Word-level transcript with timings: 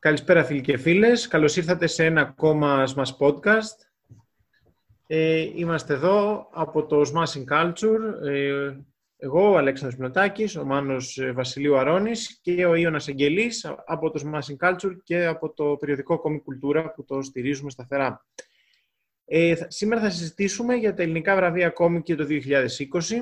Καλησπέρα 0.00 0.44
φίλοι 0.44 0.60
και 0.60 0.76
φίλες. 0.76 1.28
Καλώς 1.28 1.56
ήρθατε 1.56 1.86
σε 1.86 2.04
ένα 2.04 2.20
ακόμα 2.20 2.88
Smash 2.94 3.16
Podcast. 3.18 3.76
Ε, 5.06 5.50
είμαστε 5.54 5.94
εδώ 5.94 6.48
από 6.52 6.86
το 6.86 7.00
Smashing 7.00 7.44
Culture. 7.52 8.26
Ε, 8.26 8.76
εγώ, 9.16 9.50
ο 9.50 9.56
Αλέξανδρος 9.56 10.00
Μινωτάκης, 10.00 10.56
ο 10.56 10.64
Μάνος 10.64 11.18
ε, 11.18 11.32
Βασιλείου 11.32 11.76
Αρώνης 11.76 12.38
και 12.42 12.66
ο 12.66 12.74
Ιώνας 12.74 13.08
Αγγελής 13.08 13.74
από 13.86 14.10
το 14.10 14.22
Smashing 14.24 14.68
Culture 14.68 14.96
και 15.04 15.26
από 15.26 15.52
το 15.52 15.76
περιοδικό 15.80 16.22
Comic 16.24 16.36
Cultura 16.36 16.84
που 16.94 17.04
το 17.04 17.22
στηρίζουμε 17.22 17.70
σταθερά. 17.70 18.26
Ε, 19.24 19.54
σήμερα 19.66 20.00
θα 20.00 20.10
συζητήσουμε 20.10 20.74
για 20.74 20.94
τα 20.94 21.02
ελληνικά 21.02 21.36
βραβεία 21.36 21.72
Comic 21.78 22.02
για 22.04 22.16
το 22.16 22.26
2020 22.28 22.30
ε, 22.30 23.20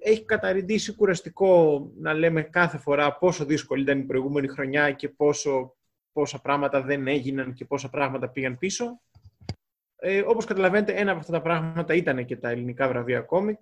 έχει 0.00 0.24
καταρριντήσει 0.24 0.94
κουραστικό 0.94 1.80
να 1.96 2.12
λέμε 2.12 2.42
κάθε 2.42 2.78
φορά 2.78 3.16
πόσο 3.16 3.44
δύσκολη 3.44 3.82
ήταν 3.82 3.98
η 3.98 4.04
προηγούμενη 4.04 4.48
χρονιά 4.48 4.92
και 4.92 5.08
πόσο, 5.08 5.76
πόσα 6.12 6.40
πράγματα 6.40 6.82
δεν 6.82 7.06
έγιναν 7.06 7.52
και 7.52 7.64
πόσα 7.64 7.90
πράγματα 7.90 8.28
πήγαν 8.28 8.58
πίσω. 8.58 9.00
Ε, 9.96 10.20
όπως 10.20 10.44
καταλαβαίνετε, 10.44 10.92
ένα 10.92 11.10
από 11.10 11.20
αυτά 11.20 11.32
τα 11.32 11.42
πράγματα 11.42 11.94
ήταν 11.94 12.24
και 12.24 12.36
τα 12.36 12.50
ελληνικά 12.50 12.88
βραβεία 12.88 13.20
κόμικ, 13.20 13.60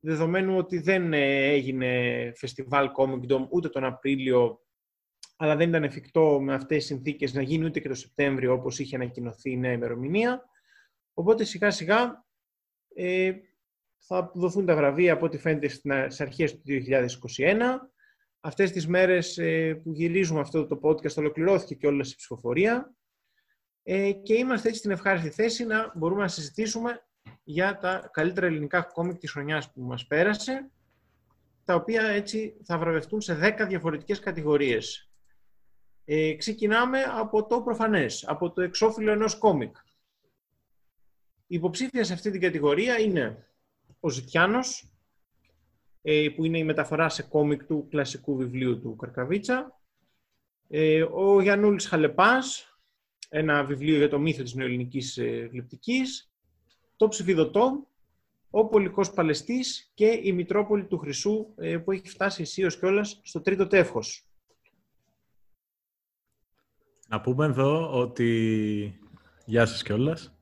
δεδομένου 0.00 0.56
ότι 0.56 0.78
δεν 0.78 1.12
ε, 1.12 1.48
έγινε 1.48 2.32
φεστιβάλ 2.36 2.90
Comic 2.96 3.32
Dome 3.32 3.48
ούτε 3.48 3.68
τον 3.68 3.84
Απρίλιο, 3.84 4.60
αλλά 5.36 5.56
δεν 5.56 5.68
ήταν 5.68 5.84
εφικτό 5.84 6.40
με 6.40 6.54
αυτές 6.54 6.76
τις 6.76 6.86
συνθήκες 6.86 7.34
να 7.34 7.42
γίνει 7.42 7.64
ούτε 7.64 7.80
και 7.80 7.88
το 7.88 7.94
Σεπτέμβριο, 7.94 8.52
όπως 8.52 8.78
είχε 8.78 8.96
ανακοινωθεί 8.96 9.50
η 9.50 9.56
νέα 9.56 9.72
ημερομηνία. 9.72 10.44
Οπότε 11.14 11.44
σιγά 11.44 11.70
σιγά 11.70 12.24
ε, 12.94 13.32
θα 14.00 14.30
δοθούν 14.34 14.66
τα 14.66 14.76
βραβεία 14.76 15.12
από 15.12 15.26
ό,τι 15.26 15.38
φαίνεται 15.38 15.68
στις 15.68 16.20
αρχές 16.20 16.52
του 16.52 16.62
2021. 16.66 17.60
Αυτές 18.40 18.70
τις 18.70 18.86
μέρες 18.86 19.38
ε, 19.38 19.74
που 19.74 19.92
γυρίζουμε 19.92 20.40
αυτό 20.40 20.66
το 20.66 20.80
podcast 20.82 21.14
ολοκληρώθηκε 21.16 21.74
και 21.74 21.86
όλη 21.86 21.98
η 21.98 22.14
ψηφοφορία 22.16 22.94
ε, 23.82 24.12
και 24.12 24.34
είμαστε 24.34 24.68
έτσι 24.68 24.80
στην 24.80 24.90
ευχάριστη 24.90 25.30
θέση 25.30 25.64
να 25.64 25.92
μπορούμε 25.96 26.20
να 26.20 26.28
συζητήσουμε 26.28 27.06
για 27.42 27.78
τα 27.78 28.10
καλύτερα 28.12 28.46
ελληνικά 28.46 28.82
κόμικ 28.82 29.18
της 29.18 29.30
χρονιάς 29.30 29.72
που 29.72 29.82
μας 29.82 30.06
πέρασε 30.06 30.70
τα 31.64 31.74
οποία 31.74 32.02
έτσι 32.02 32.56
θα 32.64 32.78
βραβευτούν 32.78 33.20
σε 33.20 33.38
10 33.58 33.64
διαφορετικές 33.68 34.18
κατηγορίες. 34.18 35.10
Ε, 36.04 36.34
ξεκινάμε 36.34 37.02
από 37.02 37.46
το 37.46 37.62
προφανές, 37.62 38.24
από 38.28 38.52
το 38.52 38.62
εξώφυλλο 38.62 39.10
ενός 39.10 39.38
κόμικ. 39.38 39.76
Η 41.46 41.54
υποψήφια 41.54 42.04
σε 42.04 42.12
αυτή 42.12 42.30
την 42.30 42.40
κατηγορία 42.40 42.98
είναι 42.98 43.49
ο 44.00 44.08
Ζητιάνος, 44.10 44.90
ε, 46.02 46.28
που 46.36 46.44
είναι 46.44 46.58
η 46.58 46.64
μεταφορά 46.64 47.08
σε 47.08 47.22
κόμικ 47.22 47.64
του 47.64 47.86
κλασικού 47.90 48.36
βιβλίου 48.36 48.80
του 48.80 48.96
Καρκαβίτσα. 48.96 49.80
Ε, 50.68 51.02
ο 51.02 51.40
Γιαννούλης 51.40 51.86
Χαλεπάς, 51.86 52.78
ένα 53.28 53.64
βιβλίο 53.64 53.96
για 53.96 54.08
το 54.08 54.18
μύθο 54.18 54.42
της 54.42 54.54
νεοελληνικής 54.54 55.16
ε, 55.16 55.48
γλυπτικής. 55.52 56.30
Το 56.96 57.08
ψηφιδωτό, 57.08 57.86
ο 58.50 58.66
Πολικός 58.66 59.12
Παλαιστής 59.12 59.90
και 59.94 60.20
η 60.22 60.32
Μητρόπολη 60.32 60.84
του 60.84 60.98
Χρυσού, 60.98 61.46
που 61.84 61.92
έχει 61.92 62.08
φτάσει 62.08 62.42
αισίως 62.42 62.78
κιόλας 62.78 63.20
στο 63.22 63.40
τρίτο 63.40 63.66
τεύχος. 63.66 64.24
Να 67.08 67.20
πούμε 67.20 67.44
εδώ 67.44 68.00
ότι... 68.00 69.00
Γεια 69.44 69.66
σας 69.66 69.82
κιόλας. 69.82 70.34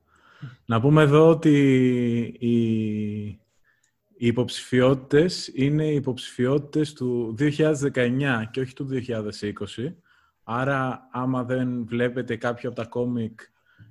Να 0.65 0.81
πούμε 0.81 1.01
εδώ 1.01 1.29
ότι 1.29 1.57
η 2.39 3.39
οι 4.21 4.27
υποψηφιότητες 4.27 5.51
είναι 5.53 5.85
οι 5.85 5.95
υποψηφιότητες 5.95 6.93
του 6.93 7.35
2019 7.39 8.43
και 8.51 8.59
όχι 8.59 8.73
του 8.73 8.87
2020. 8.87 9.93
Άρα, 10.43 11.09
άμα 11.11 11.43
δεν 11.43 11.85
βλέπετε 11.85 12.35
κάποιο 12.35 12.69
από 12.69 12.81
τα 12.81 12.85
κόμικ 12.85 13.39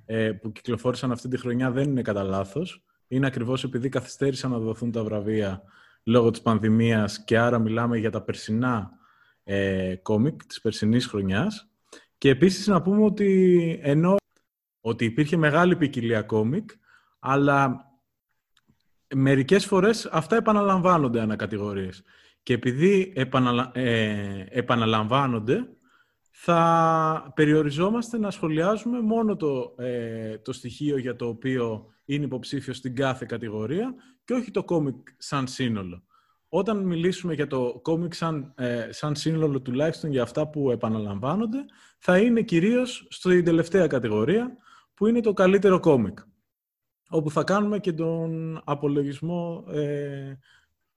ε, 0.05 0.33
που 0.33 0.53
κυκλοφόρησαν 0.53 1.12
αυτή 1.12 1.28
τη 1.28 1.38
χρονιά, 1.38 1.71
δεν 1.71 1.88
είναι 1.88 2.03
κατά 2.03 2.22
λάθος. 2.22 2.84
Είναι 3.09 3.27
ακριβώς 3.27 3.65
επειδή 3.65 3.88
καθυστέρησαν 3.88 4.50
να 4.50 4.59
δοθούν 4.59 4.93
τα 4.93 5.05
βραβεία 5.05 5.62
λόγω 6.03 6.31
της 6.31 6.43
πανδημίας 6.43 7.25
και 7.25 7.38
άρα 7.38 7.59
μιλάμε 7.59 7.99
για 7.99 8.11
τα 8.11 8.22
περσινά 8.22 8.91
ε, 9.44 9.94
κόμικ 10.03 10.47
της 10.47 10.61
περσινής 10.61 11.06
χρονιάς. 11.06 11.71
Και 12.19 12.28
επίσης 12.28 12.67
να 12.67 12.83
πούμε 12.83 13.05
ότι 13.05 13.81
ενώ 13.83 14.17
ότι 14.81 15.05
υπήρχε 15.05 15.37
μεγάλη 15.37 15.77
ποικιλία 15.77 16.22
κόμικ, 16.22 16.71
αλλά 17.19 17.88
μερικές 19.14 19.66
φορές 19.66 20.06
αυτά 20.06 20.36
επαναλαμβάνονται 20.36 21.20
ανακατηγορίες. 21.20 22.02
Και 22.42 22.52
επειδή 22.52 23.12
επαναλα... 23.16 23.70
ε, 23.74 24.46
επαναλαμβάνονται, 24.50 25.69
θα 26.30 27.32
περιοριζόμαστε 27.34 28.19
να 28.19 28.30
σχολιάζουμε 28.30 29.00
μόνο 29.00 29.36
το, 29.36 29.74
ε, 29.78 30.38
το 30.38 30.52
στοιχείο 30.52 30.98
για 30.98 31.16
το 31.16 31.26
οποίο 31.26 31.86
είναι 32.04 32.24
υποψήφιο 32.24 32.72
στην 32.72 32.94
κάθε 32.94 33.26
κατηγορία 33.28 33.94
και 34.24 34.32
όχι 34.32 34.50
το 34.50 34.64
κόμικ 34.64 35.08
σαν 35.16 35.46
σύνολο. 35.46 36.02
Όταν 36.48 36.76
μιλήσουμε 36.76 37.34
για 37.34 37.46
το 37.46 37.80
κόμικ 37.82 38.14
σαν, 38.14 38.54
ε, 38.56 38.88
σαν 38.90 39.16
σύνολο 39.16 39.60
τουλάχιστον 39.60 40.10
για 40.10 40.22
αυτά 40.22 40.48
που 40.48 40.70
επαναλαμβάνονται, 40.70 41.64
θα 41.98 42.19
είναι 42.19 42.42
κυρίως 42.42 43.06
στην 43.10 43.44
τελευταία 43.44 43.86
κατηγορία 43.86 44.56
που 44.94 45.06
είναι 45.06 45.20
το 45.20 45.32
καλύτερο 45.32 45.80
κόμικ 45.80 46.19
όπου 47.08 47.30
θα 47.30 47.44
κάνουμε 47.44 47.78
και 47.78 47.92
τον 47.92 48.60
απολογισμό 48.64 49.64
ε, 49.72 50.32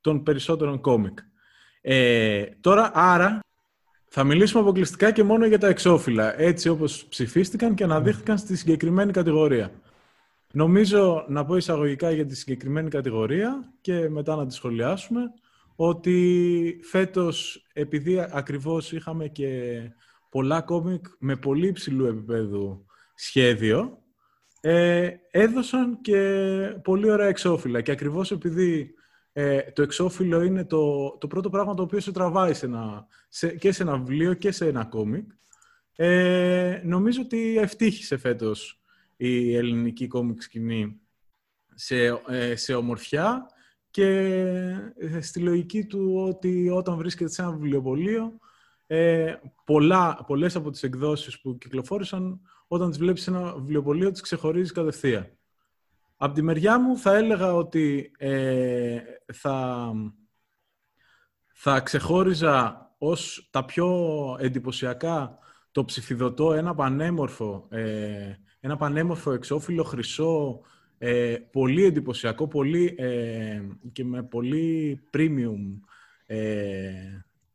των 0.01 0.23
περισσότερων 0.23 0.81
κόμικ. 0.81 1.19
Ε, 1.81 2.45
τώρα, 2.61 2.91
άρα, 2.93 3.39
θα 4.07 4.23
μιλήσουμε 4.23 4.61
αποκλειστικά 4.61 5.11
και 5.11 5.23
μόνο 5.23 5.45
για 5.45 5.59
τα 5.59 5.67
εξώφυλλα, 5.67 6.41
έτσι 6.41 6.69
όπως 6.69 7.05
ψηφίστηκαν 7.05 7.75
και 7.75 7.83
αναδείχθηκαν 7.83 8.37
στη 8.37 8.57
συγκεκριμένη 8.57 9.11
κατηγορία. 9.11 9.71
Νομίζω 10.53 11.25
να 11.27 11.45
πω 11.45 11.55
εισαγωγικά 11.55 12.11
για 12.11 12.25
τη 12.25 12.35
συγκεκριμένη 12.35 12.89
κατηγορία 12.89 13.73
και 13.81 14.09
μετά 14.09 14.35
να 14.35 14.45
τη 14.45 14.53
σχολιάσουμε, 14.53 15.21
ότι 15.75 16.79
φέτος, 16.83 17.65
επειδή 17.73 18.19
ακριβώς 18.31 18.91
είχαμε 18.91 19.27
και 19.27 19.81
πολλά 20.29 20.61
κόμικ 20.61 21.05
με 21.19 21.35
πολύ 21.35 21.67
υψηλού 21.67 22.05
επίπεδου 22.05 22.85
σχέδιο, 23.15 24.00
ε, 24.61 25.11
έδωσαν 25.31 26.01
και 26.01 26.19
πολύ 26.83 27.11
ωραία 27.11 27.27
εξώφυλλα. 27.27 27.81
Και 27.81 27.91
ακριβώς 27.91 28.31
επειδή 28.31 28.93
ε, 29.33 29.61
το 29.61 29.81
εξώφυλλο 29.81 30.41
είναι 30.41 30.65
το, 30.65 31.09
το 31.17 31.27
πρώτο 31.27 31.49
πράγμα 31.49 31.73
το 31.73 31.81
οποίο 31.81 31.99
σε 31.99 32.11
τραβάει 32.11 32.53
σε 32.53 32.65
ένα, 32.65 33.07
σε, 33.29 33.55
και 33.55 33.71
σε 33.71 33.83
ένα 33.83 33.97
βιβλίο 33.97 34.33
και 34.33 34.51
σε 34.51 34.67
ένα 34.67 34.85
κόμικ, 34.85 35.31
ε, 35.95 36.81
νομίζω 36.83 37.21
ότι 37.21 37.57
ευτύχησε 37.57 38.17
φέτος 38.17 38.81
η 39.17 39.55
ελληνική 39.55 40.07
κόμικ 40.07 40.41
σκηνή 40.41 40.99
σε, 41.75 42.21
ε, 42.27 42.55
σε 42.55 42.73
ομορφιά 42.73 43.45
και 43.91 44.07
ε, 44.97 45.21
στη 45.21 45.39
λογική 45.39 45.85
του 45.85 46.13
ότι 46.27 46.69
όταν 46.69 46.97
βρίσκεται 46.97 47.29
σε 47.29 47.41
ένα 47.41 47.51
βιβλιοπωλείο 47.51 48.39
ε, 48.87 49.35
πολλά, 49.65 50.23
πολλές 50.27 50.55
από 50.55 50.69
τις 50.69 50.83
εκδόσεις 50.83 51.41
που 51.41 51.57
κυκλοφόρησαν 51.57 52.41
όταν 52.73 52.89
τις 52.89 52.97
βλέπεις 52.97 53.21
σε 53.21 53.29
ένα 53.29 53.53
βιβλιοπωλείο, 53.53 54.11
τις 54.11 54.21
ξεχωρίζεις 54.21 54.71
κατευθείαν. 54.71 55.27
Από 56.17 56.33
τη 56.33 56.41
μεριά 56.41 56.79
μου 56.79 56.97
θα 56.97 57.15
έλεγα 57.15 57.55
ότι 57.55 58.11
ε, 58.17 58.99
θα, 59.33 59.91
θα 61.53 61.79
ξεχώριζα 61.79 62.89
ως 62.97 63.47
τα 63.51 63.65
πιο 63.65 63.89
εντυπωσιακά 64.39 65.37
το 65.71 65.85
ψηφιδωτό, 65.85 66.53
ένα 66.53 66.75
πανέμορφο, 66.75 67.67
ε, 67.69 68.33
ένα 68.59 68.77
πανέμορφο 68.77 69.31
εξώφυλλο 69.31 69.83
χρυσό, 69.83 70.61
ε, 70.97 71.37
πολύ 71.51 71.83
εντυπωσιακό, 71.83 72.47
πολύ, 72.47 72.95
ε, 72.97 73.61
και 73.91 74.03
με 74.03 74.23
πολύ 74.23 75.01
premium 75.13 75.79
ε, 76.25 76.93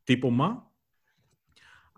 τύπομα, 0.03 0.66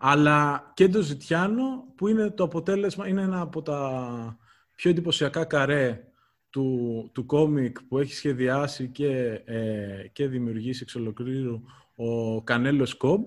αλλά 0.02 0.70
και 0.74 0.88
το 0.88 1.02
Ζητιάνο 1.02 1.92
που 1.96 2.08
είναι 2.08 2.30
το 2.30 2.44
αποτέλεσμα, 2.44 3.08
είναι 3.08 3.22
ένα 3.22 3.40
από 3.40 3.62
τα 3.62 4.38
πιο 4.74 4.90
εντυπωσιακά 4.90 5.44
καρέ 5.44 6.04
του, 6.50 7.10
του 7.14 7.26
κόμικ 7.26 7.82
που 7.82 7.98
έχει 7.98 8.14
σχεδιάσει 8.14 8.88
και, 8.88 9.42
ε, 9.44 10.06
και 10.12 10.26
δημιουργήσει 10.26 10.80
εξ 10.82 10.94
ολοκλήρου 10.94 11.62
ο 11.94 12.42
Κανέλο 12.42 12.86
Σκόμπ, 12.86 13.26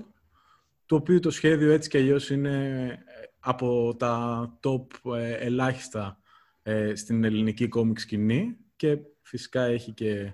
το 0.85 0.95
οποίο 0.95 1.19
το 1.19 1.31
σχέδιο 1.31 1.71
έτσι 1.71 1.89
και 1.89 1.97
αλλιώς 1.97 2.29
είναι 2.29 2.77
ε, 3.07 3.25
από 3.39 3.95
τα 3.99 4.59
top 4.63 5.15
ε, 5.17 5.33
ελάχιστα 5.33 6.19
ε, 6.63 6.95
στην 6.95 7.23
ελληνική 7.23 7.67
κόμικ 7.67 7.99
σκηνή 7.99 8.57
και 8.75 8.97
φυσικά 9.21 9.63
έχει 9.63 9.91
και, 9.91 10.33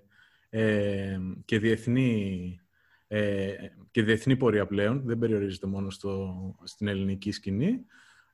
και 1.46 1.60
διεθνή 1.60 2.60
ε, 3.12 3.54
και 3.92 4.04
διεθνή 4.04 4.36
πορεία 4.36 4.66
πλέον, 4.66 5.02
δεν 5.06 5.18
περιορίζεται 5.18 5.68
μόνο 5.68 5.90
στο, 5.90 6.36
στην 6.64 6.88
ελληνική 6.88 7.32
σκηνή. 7.32 7.86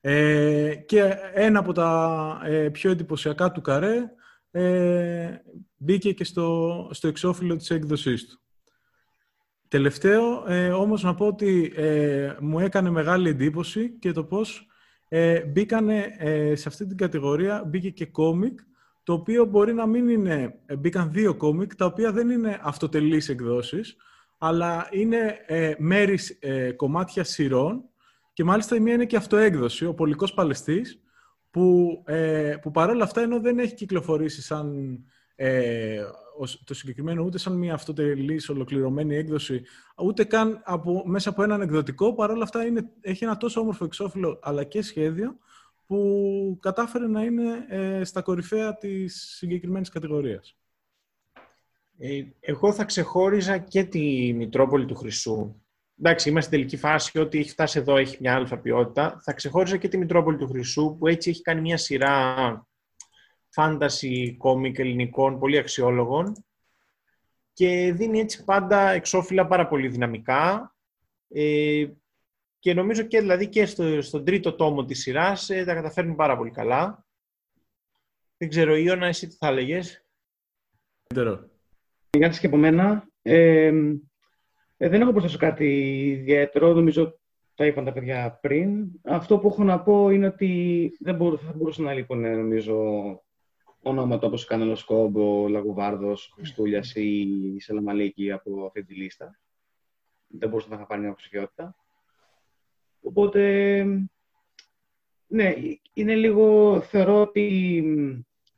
Ε, 0.01 0.75
και 0.75 1.15
ένα 1.33 1.59
από 1.59 1.73
τα 1.73 2.41
ε, 2.45 2.69
πιο 2.69 2.91
εντυπωσιακά 2.91 3.51
του 3.51 3.61
καρέ 3.61 4.03
ε, 4.51 5.29
μπήκε 5.77 6.13
και 6.13 6.23
στο, 6.23 6.89
στο 6.91 7.07
εξώφυλλο 7.07 7.55
της 7.55 7.69
έκδοσής 7.69 8.27
του. 8.27 8.39
τελευταίο, 9.67 10.45
ε, 10.47 10.69
όμως 10.69 11.03
να 11.03 11.15
πω 11.15 11.25
ότι 11.27 11.73
ε, 11.75 12.35
μου 12.39 12.59
έκανε 12.59 12.89
μεγάλη 12.89 13.29
εντύπωση 13.29 13.89
και 13.99 14.11
το 14.11 14.23
πώς 14.23 14.67
ε, 15.07 15.39
μπήκανε 15.45 16.15
ε, 16.17 16.55
σε 16.55 16.67
αυτή 16.67 16.87
την 16.87 16.97
κατηγορία, 16.97 17.63
μπήκε 17.67 17.89
και 17.89 18.05
κόμικ, 18.05 18.59
το 19.03 19.13
οποίο 19.13 19.45
μπορεί 19.45 19.73
να 19.73 19.85
μην 19.85 20.09
είναι, 20.09 20.59
ε, 20.65 20.75
μπήκαν 20.75 21.11
δύο 21.11 21.35
κόμικ, 21.35 21.75
τα 21.75 21.85
οποία 21.85 22.11
δεν 22.11 22.29
είναι 22.29 22.59
αυτοτελείς 22.61 23.29
εκδόσεις, 23.29 23.95
αλλά 24.45 24.87
είναι 24.91 25.37
ε, 25.45 25.73
μέρης 25.77 26.37
ε, 26.39 26.71
κομμάτια 26.71 27.23
σειρών 27.23 27.83
και 28.33 28.43
μάλιστα 28.43 28.75
η 28.75 28.79
μία 28.79 28.93
είναι 28.93 29.05
και 29.05 29.15
αυτοέκδοση, 29.15 29.85
ο 29.85 29.93
Πολικός 29.93 30.33
Παλαιστής, 30.33 30.99
που, 31.51 32.03
ε, 32.05 32.55
που 32.61 32.71
παρόλα 32.71 33.03
αυτά 33.03 33.21
ενώ 33.21 33.39
δεν 33.39 33.59
έχει 33.59 33.73
κυκλοφορήσει 33.73 34.41
σαν 34.41 34.97
ε, 35.35 36.01
το 36.63 36.73
συγκεκριμένο 36.73 37.23
ούτε 37.23 37.37
σαν 37.37 37.53
μια 37.53 37.73
αυτοτελής 37.73 38.49
ολοκληρωμένη 38.49 39.15
έκδοση, 39.15 39.61
ούτε 39.97 40.23
καν 40.23 40.61
από, 40.65 41.03
μέσα 41.05 41.29
από 41.29 41.43
έναν 41.43 41.61
εκδοτικό, 41.61 42.13
παρόλα 42.13 42.43
αυτά 42.43 42.65
είναι, 42.65 42.89
έχει 43.01 43.23
ένα 43.23 43.37
τόσο 43.37 43.61
όμορφο 43.61 43.85
εξώφυλλο 43.85 44.39
αλλά 44.41 44.63
και 44.63 44.81
σχέδιο 44.81 45.37
που 45.85 46.57
κατάφερε 46.61 47.07
να 47.07 47.23
είναι 47.23 47.65
ε, 47.67 48.03
στα 48.03 48.21
κορυφαία 48.21 48.75
της 48.77 49.35
συγκεκριμένης 49.37 49.89
κατηγορίας. 49.89 50.57
Ε, 51.97 52.23
εγώ 52.39 52.73
θα 52.73 52.85
ξεχώριζα 52.85 53.57
και 53.57 53.83
τη 53.83 54.33
Μητρόπολη 54.33 54.85
του 54.85 54.95
Χρυσού. 54.95 55.55
Εντάξει, 55.99 56.29
είμαστε 56.29 56.49
στην 56.49 56.59
τελική 56.59 56.77
φάση 56.77 57.19
ότι 57.19 57.37
έχει 57.37 57.49
φτάσει 57.49 57.79
εδώ, 57.79 57.97
έχει 57.97 58.17
μια 58.19 58.35
αλφα 58.35 58.59
ποιότητα. 58.59 59.19
Θα 59.23 59.33
ξεχώριζα 59.33 59.77
και 59.77 59.87
τη 59.87 59.97
Μητρόπολη 59.97 60.37
του 60.37 60.47
Χρυσού, 60.47 60.95
που 60.99 61.07
έτσι 61.07 61.29
έχει 61.29 61.41
κάνει 61.41 61.61
μια 61.61 61.77
σειρά 61.77 62.67
φάνταση 63.49 64.35
κόμικ 64.37 64.79
ελληνικών, 64.79 65.39
πολύ 65.39 65.57
αξιόλογων 65.57 66.45
και 67.53 67.93
δίνει 67.93 68.19
έτσι 68.19 68.43
πάντα 68.43 68.89
εξώφυλλα 68.89 69.47
πάρα 69.47 69.67
πολύ 69.67 69.87
δυναμικά 69.87 70.75
ε, 71.27 71.87
και 72.59 72.73
νομίζω 72.73 73.03
και, 73.03 73.19
δηλαδή, 73.19 73.47
και 73.49 73.65
στο, 73.65 74.01
στον 74.01 74.25
τρίτο 74.25 74.55
τόμο 74.55 74.85
της 74.85 74.99
σειράς 74.99 75.49
ε, 75.49 75.63
τα 75.63 75.73
καταφέρνει 75.73 76.15
πάρα 76.15 76.37
πολύ 76.37 76.51
καλά. 76.51 77.05
Δεν 78.37 78.49
ξέρω, 78.49 78.75
Ιώνα, 78.75 79.07
εσύ 79.07 79.27
τι 79.27 79.35
θα 79.35 79.47
έλεγες; 79.47 80.05
Γεια 81.13 81.49
σας 82.21 82.39
και 82.39 82.47
από 82.47 82.57
μένα. 82.57 83.07
Ε, 83.21 83.71
ε, 84.77 84.89
δεν 84.89 85.01
έχω 85.01 85.11
προσθέσω 85.11 85.37
κάτι 85.37 85.99
ιδιαίτερο. 86.07 86.73
Νομίζω 86.73 87.19
τα 87.55 87.65
είπαν 87.65 87.85
τα 87.85 87.93
παιδιά 87.93 88.37
πριν. 88.41 88.87
Αυτό 89.03 89.37
που 89.37 89.47
έχω 89.47 89.63
να 89.63 89.81
πω 89.81 90.09
είναι 90.09 90.25
ότι 90.25 90.91
δεν 90.99 91.15
μπορούσα, 91.15 91.43
θα 91.45 91.53
μπορούσε 91.55 91.81
να 91.81 91.93
λείπουν, 91.93 92.21
νομίζω, 92.21 92.75
ονόματα 93.81 94.27
όπως 94.27 94.45
Κανέλος 94.45 94.83
Κόμπο, 94.83 95.47
Λαγουβάρδος, 95.47 96.31
Χριστούλιας 96.35 96.95
ή 96.95 97.19
η 97.55 97.59
Σαλαμαλίκη 97.59 98.31
από 98.31 98.65
αυτή 98.65 98.83
τη 98.83 98.93
λίστα. 98.93 99.39
Δεν 100.27 100.49
μπορούσα 100.49 100.69
να 100.69 100.75
είχα 100.75 100.85
πάρει 100.85 101.01
μια 101.01 101.13
ψηφιότητα. 101.13 101.75
Οπότε, 103.01 103.83
ναι, 105.27 105.53
είναι 105.93 106.15
λίγο, 106.15 106.79
θεωρώ 106.81 107.21
ότι 107.21 107.83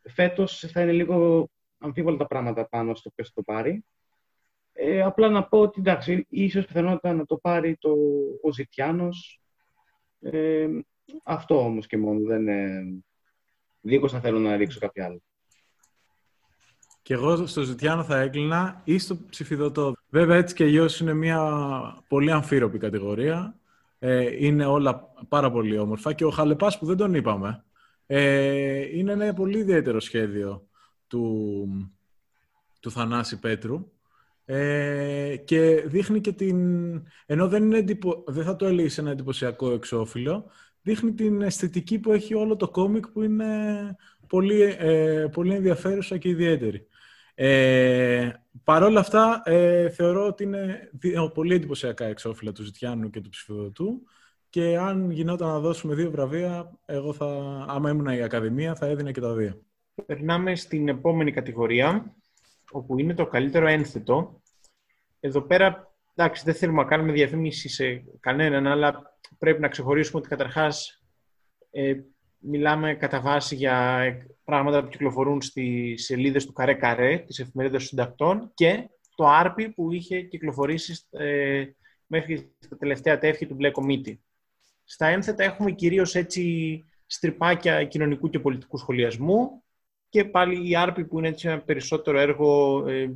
φέτος 0.01 0.60
θα 0.71 0.81
είναι 0.81 0.92
λίγο 0.92 1.50
αμφίβολα 1.77 2.18
τα 2.18 2.27
πράγματα 2.27 2.68
πάνω 2.68 2.95
στο 2.95 3.09
ποιος 3.09 3.33
το 3.33 3.41
πάρει. 3.41 3.85
Ε, 4.74 5.01
απλά 5.01 5.29
να 5.29 5.47
πω 5.47 5.59
ότι 5.59 5.79
εντάξει, 5.79 6.25
ίσως 6.29 6.65
πιθανότητα 6.65 7.13
να 7.13 7.25
το 7.25 7.38
πάρει 7.38 7.77
το, 7.79 7.95
ο 8.41 8.51
Ζητιάνος. 8.51 9.41
Ε, 10.19 10.68
αυτό 11.24 11.59
όμως 11.65 11.88
και 11.88 11.97
μόνο, 11.97 12.19
δεν, 12.27 12.41
είναι 12.41 12.83
δίχως 13.81 14.13
να 14.13 14.19
θέλω 14.19 14.39
να 14.39 14.56
ρίξω 14.56 14.79
κάποια 14.79 15.06
άλλο. 15.06 15.21
Και 17.01 17.13
εγώ 17.13 17.45
στο 17.45 17.62
Ζητιάνο 17.62 18.03
θα 18.03 18.19
έκλεινα 18.19 18.81
ή 18.83 18.97
στο 18.97 19.18
ψηφιδωτό. 19.29 19.94
Βέβαια, 20.09 20.38
έτσι 20.38 20.56
και 20.56 20.63
αλλιώς 20.63 21.00
είναι 21.00 21.13
μια 21.13 21.41
πολύ 22.07 22.31
αμφίροπη 22.31 22.77
κατηγορία. 22.77 23.59
Ε, 24.00 24.45
είναι 24.45 24.65
όλα 24.65 25.13
πάρα 25.29 25.51
πολύ 25.51 25.77
όμορφα. 25.77 26.13
Και 26.13 26.25
ο 26.25 26.29
Χαλεπάς 26.29 26.79
που 26.79 26.85
δεν 26.85 26.97
τον 26.97 27.13
είπαμε, 27.13 27.63
ε, 28.06 28.97
είναι 28.97 29.12
ένα 29.12 29.33
πολύ 29.33 29.57
ιδιαίτερο 29.57 30.00
σχέδιο 30.00 30.67
του, 31.07 31.68
του 32.80 32.92
Θανάση 32.92 33.39
Πέτρου. 33.39 33.92
Ε, 34.45 35.36
και 35.45 35.83
δείχνει 35.86 36.21
και 36.21 36.31
την... 36.31 36.57
Ενώ 37.25 37.48
δεν, 37.48 37.63
είναι 37.63 37.77
εντυπω... 37.77 38.24
δεν 38.27 38.44
θα 38.44 38.56
το 38.56 38.65
έλεγε 38.65 39.01
ένα 39.01 39.12
εντυπωσιακό 39.12 39.71
εξώφυλλο, 39.71 40.45
δείχνει 40.81 41.13
την 41.13 41.42
αισθητική 41.42 42.00
που 42.00 42.12
έχει 42.12 42.33
όλο 42.33 42.56
το 42.56 42.69
κόμικ 42.69 43.07
που 43.07 43.21
είναι 43.21 43.56
πολύ, 44.27 44.62
ε, 44.62 45.27
πολύ 45.31 45.54
ενδιαφέρουσα 45.56 46.18
και 46.18 46.30
ιδιαίτερη. 46.30 46.88
Ε, 47.36 48.31
Παρ' 48.63 48.83
όλα 48.83 49.00
αυτά, 49.00 49.42
ε, 49.45 49.89
θεωρώ 49.89 50.27
ότι 50.27 50.44
είναι 50.44 50.89
πολύ 51.33 51.56
εντυπωσιακά 51.56 52.06
εξώφυλλα 52.06 52.51
του 52.51 52.63
Ζητιάνου 52.63 53.10
και 53.10 53.21
του 53.21 53.30
ψηφιδωτού 53.30 54.01
και 54.50 54.77
αν 54.77 55.12
γινόταν 55.12 55.48
να 55.48 55.60
δώσουμε 55.60 55.95
δύο 55.95 56.12
βραβεία, 56.12 56.80
εγώ 56.86 57.13
θα, 57.13 57.25
άμα 57.68 57.89
ήμουν 57.89 58.06
η 58.06 58.21
Ακαδημία, 58.21 58.75
θα 58.75 58.86
έδινα 58.86 59.12
και 59.12 59.21
τα 59.21 59.33
δύο. 59.33 59.62
Περνάμε 60.06 60.56
στην 60.56 60.88
επόμενη 60.88 61.32
κατηγορία, 61.32 62.16
όπου 62.72 63.00
είναι 63.00 63.14
το 63.14 63.28
καλύτερο 63.28 63.68
ένθετο. 63.68 64.42
Εδώ 65.20 65.42
πέρα, 65.42 65.96
εντάξει, 66.16 66.44
δεν 66.46 66.54
θέλουμε 66.54 66.82
να 66.82 66.88
κάνουμε 66.88 67.12
διαφήμιση 67.12 67.70
σε 67.70 68.04
κανέναν, 68.20 68.68
αλλά 68.68 69.18
πρέπει 69.38 69.62
να 69.62 69.68
ξεχωρίσουμε 69.68 70.20
ότι 70.20 70.30
καταρχάς 70.30 71.04
ε, 71.72 71.96
μιλάμε 72.38 72.96
κατά 72.96 73.22
βάση 73.22 73.56
για 73.56 74.08
πράγματα 74.44 74.84
που 74.84 74.90
κυκλοφορούν 74.90 75.42
στις 75.42 76.06
σελίδες 76.06 76.46
του 76.46 76.54
Καρέ 76.54 76.74
Καρέ, 76.74 77.18
της 77.18 77.40
εφημερίδας 77.40 77.80
των 77.80 77.88
συντακτών 77.88 78.52
και 78.54 78.90
το 79.16 79.28
άρπι 79.28 79.70
που 79.70 79.92
είχε 79.92 80.22
κυκλοφορήσει 80.22 81.06
ε, 81.10 81.66
μέχρι 82.08 82.56
τα 82.70 82.78
τελευταία 82.78 83.18
τεύχη 83.18 83.48
του 83.48 83.56
Μπλε 83.56 83.72
Κομίτη. 83.72 84.22
Στα 84.84 85.08
ένθετα 85.08 85.44
έχουμε 85.44 85.72
κυρίως 85.72 86.16
έτσι 86.16 86.84
στριπάκια 87.06 87.86
κοινωνικού 87.86 88.30
και 88.30 88.40
πολιτικού 88.40 88.78
σχολιασμού 88.78 89.64
και 90.09 90.25
πάλι 90.25 90.69
η 90.69 90.75
άρπη 90.75 91.06
που 91.06 91.18
είναι 91.18 91.27
έτσι 91.27 91.48
ένα 91.48 91.62
περισσότερο 91.62 92.19
έργο 92.19 92.83
ε, 92.88 93.12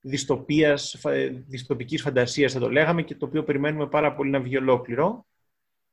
δυστοπίας, 0.00 1.00
δυστοπικής 1.46 2.02
φαντασίας 2.02 2.52
θα 2.52 2.60
το 2.60 2.70
λέγαμε 2.70 3.02
και 3.02 3.14
το 3.14 3.26
οποίο 3.26 3.44
περιμένουμε 3.44 3.86
πάρα 3.86 4.14
πολύ 4.14 4.30
να 4.30 4.40
βγει 4.40 4.56
ολόκληρο. 4.56 5.26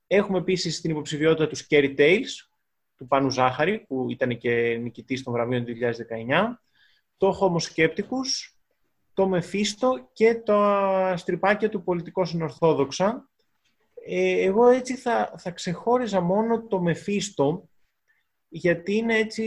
Έχουμε 0.08 0.38
επίσης 0.38 0.82
την 0.82 0.92
υποψηφιότητα 0.92 1.48
του 1.48 1.58
Scary 1.58 1.96
Tales, 1.98 2.28
του 2.98 3.08
Πάνου 3.08 3.30
Ζάχαρη, 3.30 3.80
που 3.88 4.06
ήταν 4.10 4.38
και 4.38 4.80
νικητής 4.82 5.24
των 5.24 5.34
βραβείων 5.34 5.66
του 5.66 5.74
2019, 5.74 6.60
το 7.18 7.38
Homo 7.42 7.74
Skepticus, 7.74 8.54
το 9.14 9.28
Μεφίστο 9.28 10.10
και 10.14 10.36
τα 10.36 11.14
στριπάκια 11.18 11.70
του 11.70 11.84
πολιτικό 11.84 12.26
συνορθόδοξα. 12.26 13.30
Ε, 14.06 14.44
εγώ 14.44 14.68
έτσι 14.68 14.96
θα, 14.96 15.34
θα 15.38 15.52
ξεχώριζα 15.52 16.22
μόνο 16.22 16.68
το 16.68 16.82
Μεφίστο, 16.82 17.70
γιατί 18.54 18.96
είναι 18.96 19.18
έτσι 19.18 19.44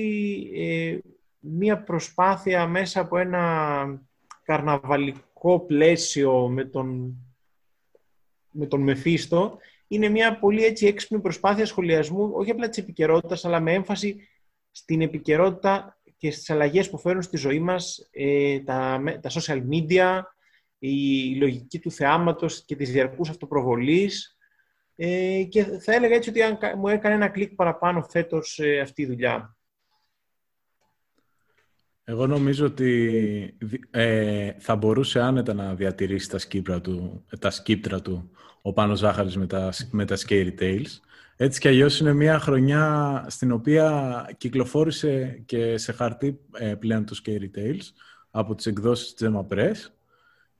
ε, 0.54 0.98
μία 1.38 1.82
προσπάθεια 1.82 2.66
μέσα 2.66 3.00
από 3.00 3.18
ένα 3.18 4.02
καρναβαλικό 4.42 5.60
πλαίσιο 5.60 6.48
με 6.48 6.64
τον, 6.64 7.16
με 8.50 8.66
τον 8.66 8.80
Μεφίστο. 8.80 9.58
Είναι 9.88 10.08
μια 10.08 10.38
πολύ 10.38 10.64
έτσι 10.64 10.86
έξυπνη 10.86 11.20
προσπάθεια 11.20 11.66
σχολιασμού, 11.66 12.30
όχι 12.34 12.50
απλά 12.50 12.68
της 12.68 12.78
επικαιρότητας, 12.78 13.44
αλλά 13.44 13.60
με 13.60 13.72
έμφαση 13.72 14.28
στην 14.70 15.00
επικαιρότητα 15.00 15.98
και 16.16 16.30
στις 16.30 16.50
αλλαγές 16.50 16.90
που 16.90 16.98
φέρουν 16.98 17.22
στη 17.22 17.36
ζωή 17.36 17.60
μας 17.60 18.08
ε, 18.10 18.60
τα, 18.60 19.02
τα 19.20 19.30
social 19.30 19.62
media, 19.70 20.20
η 20.78 21.34
λογική 21.36 21.78
του 21.78 21.90
θεάματος 21.90 22.64
και 22.64 22.76
της 22.76 22.90
διαρκούς 22.90 23.28
αυτοπροβολής 23.28 24.33
ε, 24.96 25.42
και 25.48 25.64
θα 25.64 25.94
έλεγα 25.94 26.14
έτσι 26.14 26.30
ότι 26.30 26.40
μου 26.76 26.88
έκανε 26.88 27.14
ένα 27.14 27.28
κλικ 27.28 27.54
παραπάνω 27.54 28.02
φέτος 28.02 28.58
ε, 28.58 28.80
αυτή 28.80 29.02
η 29.02 29.06
δουλειά. 29.06 29.56
Εγώ 32.04 32.26
νομίζω 32.26 32.66
ότι 32.66 33.56
ε, 33.90 34.52
θα 34.58 34.76
μπορούσε 34.76 35.20
άνετα 35.20 35.54
να 35.54 35.74
διατηρήσει 35.74 36.30
τα 36.30 36.38
σκύπτρα 36.38 36.80
του, 36.80 37.24
τα 37.38 37.50
σκύπτρα 37.50 38.02
του 38.02 38.30
ο 38.62 38.72
Πάνος 38.72 38.98
Ζάχαρης 38.98 39.36
με 39.36 39.46
τα, 39.46 39.72
με 39.90 40.04
τα 40.04 40.16
Scary 40.16 40.54
Tales. 40.60 41.00
Έτσι 41.36 41.60
κι 41.60 41.68
αλλιώς 41.68 42.00
είναι 42.00 42.12
μια 42.12 42.38
χρονιά 42.38 43.24
στην 43.28 43.52
οποία 43.52 44.34
κυκλοφόρησε 44.38 45.42
και 45.46 45.76
σε 45.76 45.92
χαρτί 45.92 46.40
ε, 46.52 46.74
πλέον 46.74 47.04
το 47.04 47.20
Scary 47.24 47.58
Tales 47.58 47.92
από 48.30 48.54
τις 48.54 48.66
εκδόσεις 48.66 49.14
της 49.14 49.28
Gemma 49.28 49.46
Press. 49.48 49.76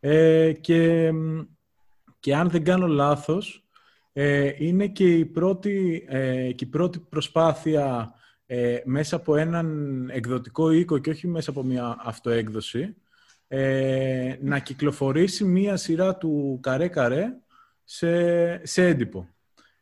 Ε, 0.01 0.53
και, 0.53 1.11
και 2.21 2.35
αν 2.35 2.51
δεν 2.51 2.65
κάνω 2.65 2.87
λάθος, 2.87 3.64
ε, 4.17 4.53
είναι 4.59 4.87
και 4.87 5.15
η 5.15 5.25
πρώτη, 5.25 6.05
ε, 6.09 6.53
και 6.53 6.65
η 6.65 6.69
πρώτη 6.69 6.99
προσπάθεια 6.99 8.15
ε, 8.47 8.81
μέσα 8.85 9.17
από 9.17 9.37
έναν 9.37 10.09
εκδοτικό 10.11 10.71
οίκο 10.71 10.99
και 10.99 11.11
όχι 11.11 11.27
μέσα 11.27 11.51
από 11.51 11.63
μια 11.63 11.97
αυτοέκδοση, 12.01 12.97
ε, 13.49 14.37
να 14.41 14.59
κυκλοφορήσει 14.59 15.45
μία 15.45 15.77
σειρά 15.77 16.17
του 16.17 16.59
καρέ-καρέ 16.63 17.37
σε, 17.85 18.67
σε 18.67 18.87
έντυπο. 18.87 19.29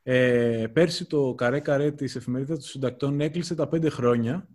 Ε, 0.02 0.66
πέρσι 0.72 1.06
το 1.06 1.34
καρέ-καρέ 1.34 1.92
της 1.92 2.16
εφημερίδας 2.16 2.58
των 2.58 2.68
συντακτών 2.68 3.20
έκλεισε 3.20 3.54
τα 3.54 3.68
πέντε 3.68 3.88
χρόνια 3.88 4.48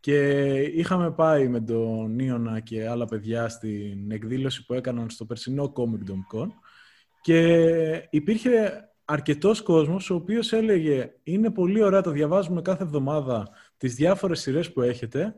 και 0.00 0.50
είχαμε 0.60 1.12
πάει 1.12 1.48
με 1.48 1.60
τον 1.60 2.14
Νίωνα 2.14 2.60
και 2.60 2.88
άλλα 2.88 3.04
παιδιά 3.04 3.48
στην 3.48 4.10
εκδήλωση 4.10 4.66
που 4.66 4.74
έκαναν 4.74 5.10
στο 5.10 5.24
περσινό 5.24 5.72
Comic 5.76 6.36
Con 6.36 6.48
και 7.20 8.08
υπήρχε 8.10 8.86
αρκετός 9.04 9.62
κόσμος 9.62 10.10
ο 10.10 10.14
οποίος 10.14 10.52
έλεγε 10.52 11.12
είναι 11.22 11.50
πολύ 11.50 11.82
ωραία, 11.82 12.00
το 12.00 12.10
διαβάζουμε 12.10 12.62
κάθε 12.62 12.82
εβδομάδα 12.82 13.48
τις 13.76 13.94
διάφορες 13.94 14.40
σειρές 14.40 14.72
που 14.72 14.82
έχετε 14.82 15.34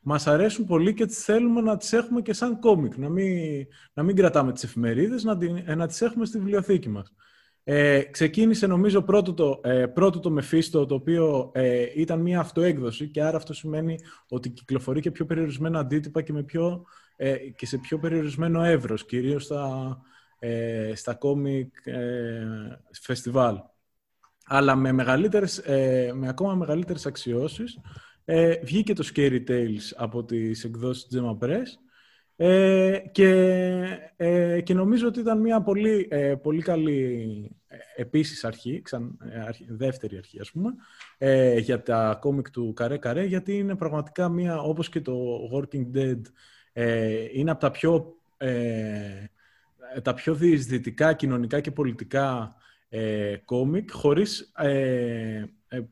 μας 0.00 0.26
αρέσουν 0.26 0.64
πολύ 0.64 0.94
και 0.94 1.06
τις 1.06 1.24
θέλουμε 1.24 1.60
να 1.60 1.76
τις 1.76 1.92
έχουμε 1.92 2.22
και 2.22 2.32
σαν 2.32 2.58
κόμικ, 2.58 2.96
να 2.96 3.08
μην, 3.08 3.66
να 3.92 4.02
μην 4.02 4.16
κρατάμε 4.16 4.52
τις 4.52 4.62
εφημερίδες, 4.62 5.24
να, 5.24 5.38
να 5.76 5.86
τις 5.86 6.00
έχουμε 6.00 6.24
στη 6.24 6.38
βιβλιοθήκη 6.38 6.88
μας. 6.88 7.12
Ε, 7.70 8.02
ξεκίνησε 8.02 8.66
νομίζω 8.66 9.02
πρώτο 9.02 9.34
το, 9.34 9.60
ε, 9.62 9.86
πρώτο 9.86 10.20
το 10.20 10.36
Mephisto, 10.38 10.88
το 10.88 10.94
οποίο 10.94 11.50
ε, 11.54 11.86
ήταν 11.94 12.20
μια 12.20 12.40
αυτοέκδοση 12.40 13.08
και 13.08 13.22
άρα 13.22 13.36
αυτό 13.36 13.52
σημαίνει 13.52 13.98
ότι 14.28 14.50
κυκλοφορεί 14.50 15.00
και 15.00 15.10
πιο 15.10 15.26
περιορισμένα 15.26 15.78
αντίτυπα 15.78 16.22
και, 16.22 16.32
με 16.32 16.42
πιο, 16.42 16.84
ε, 17.16 17.36
και 17.36 17.66
σε 17.66 17.78
πιο 17.78 17.98
περιορισμένο 17.98 18.62
εύρος, 18.62 19.04
κυρίως 19.04 19.44
στα, 19.44 19.98
ε, 20.38 20.92
στα 20.94 21.14
κόμικ 21.14 21.86
ε, 21.86 22.46
φεστιβάλ. 22.90 23.56
Αλλά 24.44 24.76
με, 24.76 24.92
μεγαλύτερες, 24.92 25.58
ε, 25.58 26.12
με 26.14 26.28
ακόμα 26.28 26.54
μεγαλύτερες 26.54 27.06
αξιώσεις 27.06 27.78
ε, 28.24 28.58
βγήκε 28.62 28.92
το 28.92 29.10
Scary 29.14 29.44
Tales 29.48 29.92
από 29.96 30.24
τις 30.24 30.64
εκδόσεις 30.64 31.08
Gemma 31.14 31.38
Press 31.38 31.66
ε, 32.40 32.98
και, 33.12 33.30
ε, 34.16 34.60
και 34.60 34.74
νομίζω 34.74 35.06
ότι 35.06 35.20
ήταν 35.20 35.40
μια 35.40 35.62
πολύ, 35.62 36.08
ε, 36.10 36.34
πολύ 36.34 36.62
καλή 36.62 37.50
ε, 37.66 37.76
επίσης 37.96 38.44
αρχή, 38.44 38.82
ξαν, 38.82 39.18
αρχή, 39.46 39.66
δεύτερη 39.68 40.16
αρχή 40.16 40.40
ας 40.40 40.50
πούμε, 40.50 40.74
για 41.58 41.82
τα 41.82 42.18
κόμικ 42.20 42.50
του 42.50 42.72
Καρέ 42.72 42.96
Καρέ, 42.96 43.24
γιατί 43.24 43.58
είναι 43.58 43.76
πραγματικά 43.76 44.28
μια, 44.28 44.60
όπως 44.60 44.88
και 44.88 45.00
το 45.00 45.38
Working 45.52 45.96
Dead, 45.96 46.20
είναι 47.32 47.50
από 47.50 47.60
τα 47.60 47.70
πιο, 47.70 48.16
τα 50.02 50.14
πιο 50.14 50.34
διεισδυτικά 50.34 51.12
κοινωνικά 51.12 51.60
και 51.60 51.70
πολιτικά 51.70 52.54
κόμικ, 53.44 53.90
χωρίς, 53.92 54.52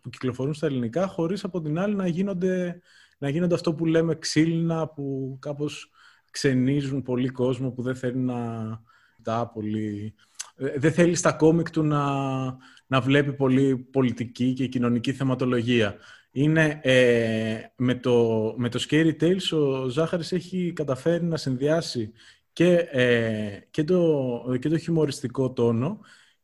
που 0.00 0.10
κυκλοφορούν 0.10 0.54
στα 0.54 0.66
ελληνικά, 0.66 1.06
χωρίς 1.06 1.44
από 1.44 1.60
την 1.60 1.78
άλλη 1.78 1.94
να 1.94 2.06
γίνονται, 2.06 2.80
να 3.18 3.28
γίνονται 3.28 3.54
αυτό 3.54 3.74
που 3.74 3.86
λέμε 3.86 4.14
ξύλινα, 4.14 4.88
που 4.88 5.36
κάπως 5.40 5.90
ξενίζουν 6.36 7.02
πολύ 7.02 7.28
κόσμο 7.28 7.70
που 7.70 7.82
δεν 7.82 7.94
θέλει 7.96 8.18
να 8.18 8.36
τα 9.22 9.50
πολύ... 9.54 10.14
Ε, 10.56 10.78
δεν 10.78 10.92
θέλει 10.92 11.14
στα 11.14 11.32
κόμικ 11.32 11.70
του 11.70 11.82
να, 11.82 12.04
να 12.86 13.00
βλέπει 13.00 13.32
πολύ 13.32 13.76
πολιτική 13.76 14.52
και 14.52 14.66
κοινωνική 14.66 15.12
θεματολογία. 15.12 15.96
Είναι, 16.30 16.80
ε, 16.82 17.58
με, 17.76 17.94
το, 17.94 18.54
με 18.56 18.68
το 18.68 18.84
Scary 18.88 19.12
Tales 19.20 19.58
ο 19.58 19.88
Ζάχαρης 19.88 20.32
έχει 20.32 20.72
καταφέρει 20.72 21.24
να 21.24 21.36
συνδυάσει 21.36 22.12
και, 22.56 22.76
ε, 22.90 23.60
και, 23.70 23.84
το, 23.84 24.56
και 24.60 24.68
το 24.68 24.78
χιουμοριστικό 24.78 25.52
τόνο 25.52 26.00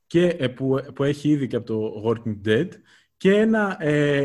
και, 0.07 0.26
ε, 0.26 0.49
που, 0.49 0.81
που 0.95 1.04
έχει 1.04 1.28
ήδη 1.28 1.47
και 1.47 1.57
από 1.57 1.66
το 1.66 2.02
Working 2.07 2.49
Dead 2.49 2.69
και 3.16 3.35
ένα 3.35 3.78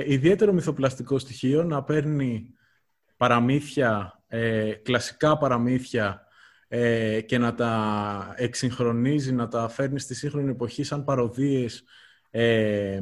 ιδιαίτερο 0.06 0.54
μυθοπλαστικό 0.54 1.20
στοιχείο 1.20 1.64
να 1.64 1.84
παίρνει 1.84 2.54
παραμύθια 3.18 4.24
ε, 4.28 4.72
κλασικά 4.72 5.38
παραμύθια 5.38 6.28
ε, 6.68 7.22
και 7.22 7.38
να 7.38 7.54
τα 7.54 8.34
εξυγχρονίζει, 8.36 9.32
να 9.34 9.48
τα 9.48 9.68
φέρνει 9.68 10.00
στη 10.00 10.16
σύγχρονη 10.16 10.50
εποχή 10.50 10.84
σαν 10.84 11.04
παροδίες 11.04 11.84
ε, 12.30 13.00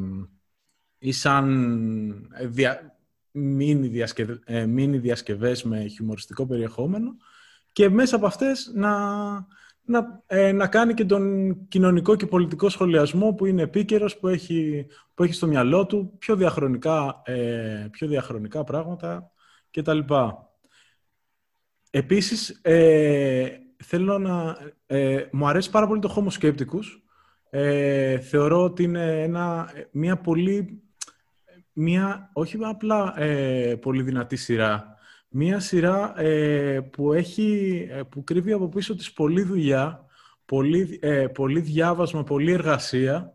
ή 0.97 1.11
σαν 1.11 2.29
δια, 2.41 2.97
μίνι, 3.31 3.87
διασκευ, 3.87 4.29
ε, 4.45 4.65
διασκευές 4.97 5.63
με 5.63 5.87
χιουμοριστικό 5.87 6.45
περιεχόμενο 6.45 7.15
και 7.75 7.89
μέσα 7.89 8.15
από 8.15 8.25
αυτές 8.25 8.71
να, 8.73 8.91
να, 9.81 10.23
ε, 10.25 10.51
να 10.51 10.67
κάνει 10.67 10.93
και 10.93 11.05
τον 11.05 11.55
κοινωνικό 11.67 12.15
και 12.15 12.25
πολιτικό 12.25 12.69
σχολιασμό 12.69 13.33
που 13.33 13.45
είναι 13.45 13.61
επίκαιρος, 13.61 14.17
που 14.17 14.27
έχει, 14.27 14.85
που 15.13 15.23
έχει 15.23 15.33
στο 15.33 15.47
μυαλό 15.47 15.85
του 15.85 16.15
πιο 16.17 16.35
διαχρονικά, 16.35 17.21
ε, 17.25 17.87
πιο 17.91 18.07
διαχρονικά 18.07 18.63
πράγματα 18.63 19.31
κτλ. 19.71 19.99
Επίσης, 21.89 22.59
ε, 22.61 23.49
θέλω 23.83 24.17
να... 24.17 24.57
Ε, 24.85 25.25
μου 25.31 25.47
αρέσει 25.47 25.69
πάρα 25.69 25.87
πολύ 25.87 25.99
το 25.99 26.15
Homo 26.15 26.41
Skepticus. 26.41 26.85
Ε, 27.49 28.19
θεωρώ 28.19 28.63
ότι 28.63 28.83
είναι 28.83 29.21
ένα, 29.21 29.69
μια 29.91 30.17
πολύ... 30.17 30.83
Μια, 31.73 32.29
όχι 32.33 32.57
απλά 32.61 33.19
ε, 33.19 33.75
πολύ 33.75 34.03
δυνατή 34.03 34.35
σειρά. 34.35 34.94
Μια 35.37 35.59
σειρά 35.59 36.21
ε, 36.21 36.79
που, 36.79 37.13
έχει, 37.13 37.87
που 38.09 38.23
κρύβει 38.23 38.51
από 38.51 38.69
πίσω 38.69 38.95
της 38.95 39.13
πολλή 39.13 39.43
δουλειά, 39.43 40.05
πολύ, 40.45 40.99
πολύ 41.33 41.59
διάβασμα, 41.59 42.23
πολλή 42.23 42.51
εργασία 42.51 43.33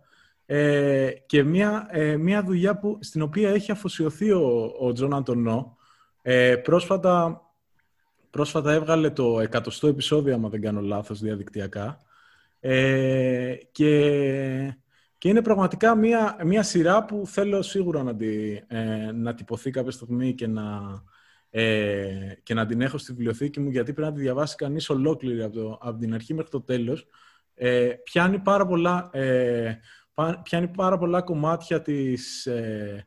και 1.27 1.43
μια, 1.43 1.89
μια 2.19 2.43
δουλειά 2.43 2.79
που, 2.79 2.99
στην 3.01 3.23
οποία 3.23 3.51
έχει 3.51 3.73
αφοσιωθεί 3.73 4.31
ο, 4.31 4.75
ο 4.81 4.93
Τζον 4.93 5.15
Αντωνό. 5.15 5.77
πρόσφατα 6.63 7.43
Πρόσφατα 8.31 8.73
έβγαλε 8.73 9.11
το 9.11 9.41
εκατοστό 9.41 9.87
επεισόδιο, 9.87 10.35
άμα 10.35 10.49
δεν 10.49 10.61
κάνω 10.61 10.81
λάθος, 10.81 11.21
διαδικτυακά. 11.21 12.01
Ε, 12.61 13.55
και, 13.73 14.77
και 15.19 15.29
είναι 15.29 15.43
πραγματικά 15.43 15.95
μια, 15.95 16.37
μια 16.45 16.63
σειρά 16.63 17.05
που 17.05 17.23
θέλω 17.27 17.63
σίγουρα 17.63 18.03
να, 18.03 18.17
τη, 18.17 18.61
ε, 18.67 19.13
να 19.13 19.35
τυπωθεί 19.35 19.71
κάποια 19.71 19.91
στιγμή 19.91 20.35
και 20.35 20.47
να, 20.47 20.81
ε, 21.51 22.35
και 22.43 22.55
να 22.55 22.67
την 22.67 22.81
έχω 22.81 22.99
στη 22.99 23.13
βιβλιοθήκη 23.13 23.61
μου, 23.61 23.71
γιατί 23.71 23.93
πρέπει 23.93 24.11
να 24.11 24.17
τη 24.17 24.21
διαβάσει 24.21 24.57
κανείς 24.57 24.91
ολόκληρη 24.91 25.43
από, 25.43 25.55
το, 25.55 25.79
από 25.81 25.99
την 25.99 26.15
αρχή 26.15 26.35
μέχρι 26.35 26.51
το 26.51 26.61
τέλος. 26.61 27.07
Ε, 27.55 27.93
πιάνει, 28.03 28.39
πάρα 28.39 28.67
πολλά, 28.67 29.11
ε, 29.13 29.79
πιάνει 30.43 30.69
πάρα 30.69 30.99
πολλά 30.99 31.23
κομμάτια 31.23 31.83
της, 31.83 32.47
ε, 32.47 33.07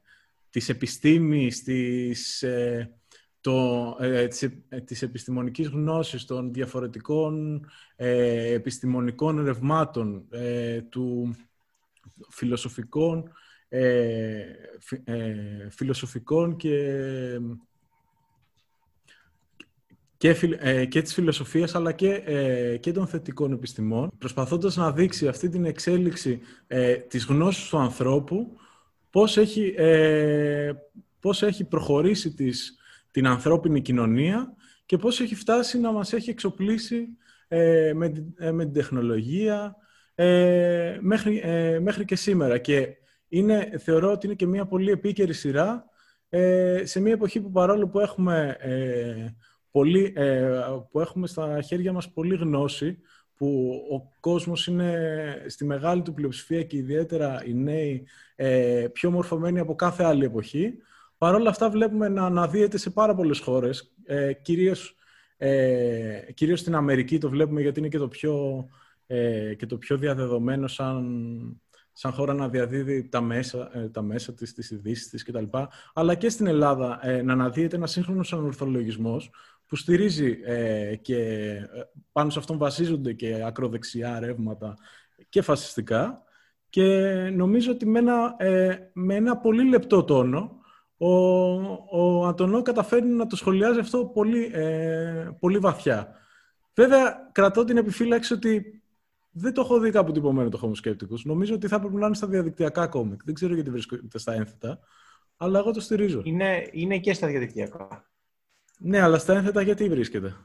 της 0.49 0.69
επιστήμης, 0.69 1.63
της, 1.63 2.43
ε, 2.43 2.93
το, 3.41 3.97
ε, 3.99 4.27
της, 4.27 4.41
ε, 4.69 4.81
της 4.85 5.01
επιστημονικής 5.01 5.67
γνώσης, 5.67 6.25
των 6.25 6.53
διαφορετικών 6.53 7.65
ε, 7.95 8.53
επιστημονικών 8.53 9.43
ρευμάτων, 9.43 10.25
ε, 10.29 10.81
του 10.81 11.35
φιλοσοφικών, 12.29 13.31
ε, 13.69 14.43
φιλοσοφικών 15.69 16.55
και, 16.55 16.99
και, 20.31 20.85
και 20.85 21.01
της 21.01 21.13
φιλοσοφίας 21.13 21.75
αλλά 21.75 21.91
και, 21.91 22.21
και 22.79 22.91
των 22.91 23.07
θετικών 23.07 23.51
επιστημών, 23.51 24.11
προσπαθώντας 24.17 24.75
να 24.75 24.91
δείξει 24.91 25.27
αυτή 25.27 25.49
την 25.49 25.65
εξέλιξη 25.65 26.39
της 27.07 27.25
γνώσης 27.25 27.69
του 27.69 27.77
ανθρώπου, 27.77 28.57
πώς 29.09 29.37
έχει, 29.37 29.75
πώς 31.19 31.43
έχει 31.43 31.63
προχωρήσει 31.63 32.33
τις 32.33 32.77
την 33.11 33.27
ανθρώπινη 33.27 33.81
κοινωνία 33.81 34.53
και 34.85 34.97
πώς 34.97 35.21
έχει 35.21 35.35
φτάσει 35.35 35.79
να 35.79 35.91
μας 35.91 36.13
έχει 36.13 36.29
εξοπλίσει 36.29 37.07
ε, 37.47 37.91
με, 37.95 38.33
ε, 38.37 38.51
με 38.51 38.63
την 38.63 38.73
τεχνολογία 38.73 39.75
ε, 40.15 40.97
μέχρι, 41.01 41.41
ε, 41.43 41.79
μέχρι 41.79 42.05
και 42.05 42.15
σήμερα. 42.15 42.57
Και 42.57 42.87
είναι, 43.27 43.71
θεωρώ 43.79 44.11
ότι 44.11 44.25
είναι 44.25 44.35
και 44.35 44.45
μια 44.45 44.65
πολύ 44.65 44.91
επίκαιρη 44.91 45.33
σειρά 45.33 45.85
σε 46.83 46.99
μια 46.99 47.13
εποχή 47.13 47.41
που 47.41 47.51
παρόλο 47.51 47.87
που 47.87 47.99
έχουμε, 47.99 48.57
πολύ, 49.73 50.13
που 50.91 50.99
έχουμε 50.99 51.27
στα 51.27 51.61
χέρια 51.61 51.93
μας 51.93 52.11
πολύ 52.11 52.35
γνώση, 52.35 52.97
που 53.35 53.71
ο 53.91 54.11
κόσμος 54.19 54.67
είναι 54.67 55.45
στη 55.47 55.65
μεγάλη 55.65 56.01
του 56.01 56.13
πλειοψηφία 56.13 56.63
και 56.63 56.77
ιδιαίτερα 56.77 57.43
οι 57.45 57.53
νέοι 57.53 58.07
πιο 58.91 59.11
μορφωμένοι 59.11 59.59
από 59.59 59.75
κάθε 59.75 60.03
άλλη 60.03 60.25
εποχή, 60.25 60.77
Παρ' 61.23 61.35
όλα 61.35 61.49
αυτά 61.49 61.69
βλέπουμε 61.69 62.07
να 62.07 62.25
αναδύεται 62.25 62.77
σε 62.77 62.89
πάρα 62.89 63.15
πολλές 63.15 63.39
χώρες, 63.39 63.93
ε, 64.05 64.33
κυρίως, 64.33 64.95
ε, 65.37 66.19
κυρίως 66.33 66.59
στην 66.59 66.75
Αμερική 66.75 67.17
το 67.17 67.29
βλέπουμε 67.29 67.61
γιατί 67.61 67.79
είναι 67.79 67.87
και 67.87 67.97
το 67.97 68.07
πιο, 68.07 68.65
ε, 69.07 69.53
και 69.53 69.65
το 69.65 69.77
πιο 69.77 69.97
διαδεδομένο 69.97 70.67
σαν, 70.67 71.61
σαν 71.93 72.11
χώρα 72.11 72.33
να 72.33 72.49
διαδίδει 72.49 73.09
τα 73.09 73.21
μέσα, 73.21 73.69
ε, 73.73 73.89
τα 73.89 74.01
μέσα 74.01 74.33
της, 74.33 74.53
τις 74.53 74.71
ειδήσεις 74.71 75.09
της 75.09 75.23
κτλ. 75.23 75.43
Αλλά 75.93 76.15
και 76.15 76.29
στην 76.29 76.47
Ελλάδα 76.47 76.99
ε, 77.01 77.21
να 77.21 77.33
αναδύεται 77.33 77.75
ένας 77.75 77.91
σύγχρονος 77.91 78.33
ανορθολογισμός 78.33 79.31
που 79.73 79.79
στηρίζει 79.79 80.39
ε, 80.43 80.95
και 80.95 81.55
πάνω 82.11 82.29
σε 82.29 82.39
αυτόν 82.39 82.57
βασίζονται 82.57 83.13
και 83.13 83.43
ακροδεξιά 83.45 84.19
ρεύματα 84.19 84.77
και 85.29 85.41
φασιστικά 85.41 86.23
και 86.69 86.85
νομίζω 87.33 87.71
ότι 87.71 87.85
με 87.85 87.99
ένα, 87.99 88.35
με 88.93 89.15
ένα 89.15 89.37
πολύ 89.37 89.69
λεπτό 89.69 90.03
τόνο 90.03 90.59
ο, 90.97 91.09
ο 91.89 92.25
Αντωνό 92.25 92.61
καταφέρνει 92.61 93.09
να 93.09 93.27
το 93.27 93.35
σχολιάζει 93.35 93.79
αυτό 93.79 94.05
πολύ, 94.05 94.51
ε, 94.53 95.29
πολύ 95.39 95.57
βαθιά. 95.57 96.15
Βέβαια, 96.73 97.29
κρατώ 97.31 97.63
την 97.63 97.77
επιφύλαξη 97.77 98.33
ότι 98.33 98.81
δεν 99.31 99.53
το 99.53 99.61
έχω 99.61 99.79
δει 99.79 99.91
κάπου 99.91 100.11
τυπωμένο 100.11 100.49
το 100.49 100.59
Homo 100.63 100.87
Skepticus. 100.87 101.21
Νομίζω 101.23 101.53
ότι 101.55 101.67
θα 101.67 101.75
έπρεπε 101.75 101.97
να 101.97 102.05
είναι 102.05 102.15
στα 102.15 102.27
διαδικτυακά 102.27 102.87
κόμικ. 102.87 103.23
Δεν 103.23 103.33
ξέρω 103.33 103.53
γιατί 103.53 103.69
βρίσκεται 103.69 104.17
στα 104.19 104.33
ένθετα. 104.33 104.79
αλλά 105.37 105.59
εγώ 105.59 105.71
το 105.71 105.79
στηρίζω. 105.79 106.21
Είναι, 106.23 106.69
είναι 106.71 106.99
και 106.99 107.13
στα 107.13 107.27
διαδικτυακά. 107.27 108.12
Ναι, 108.85 109.01
αλλά 109.01 109.17
στα 109.17 109.33
ένθετα 109.33 109.61
γιατί 109.61 109.89
βρίσκεται; 109.89 110.35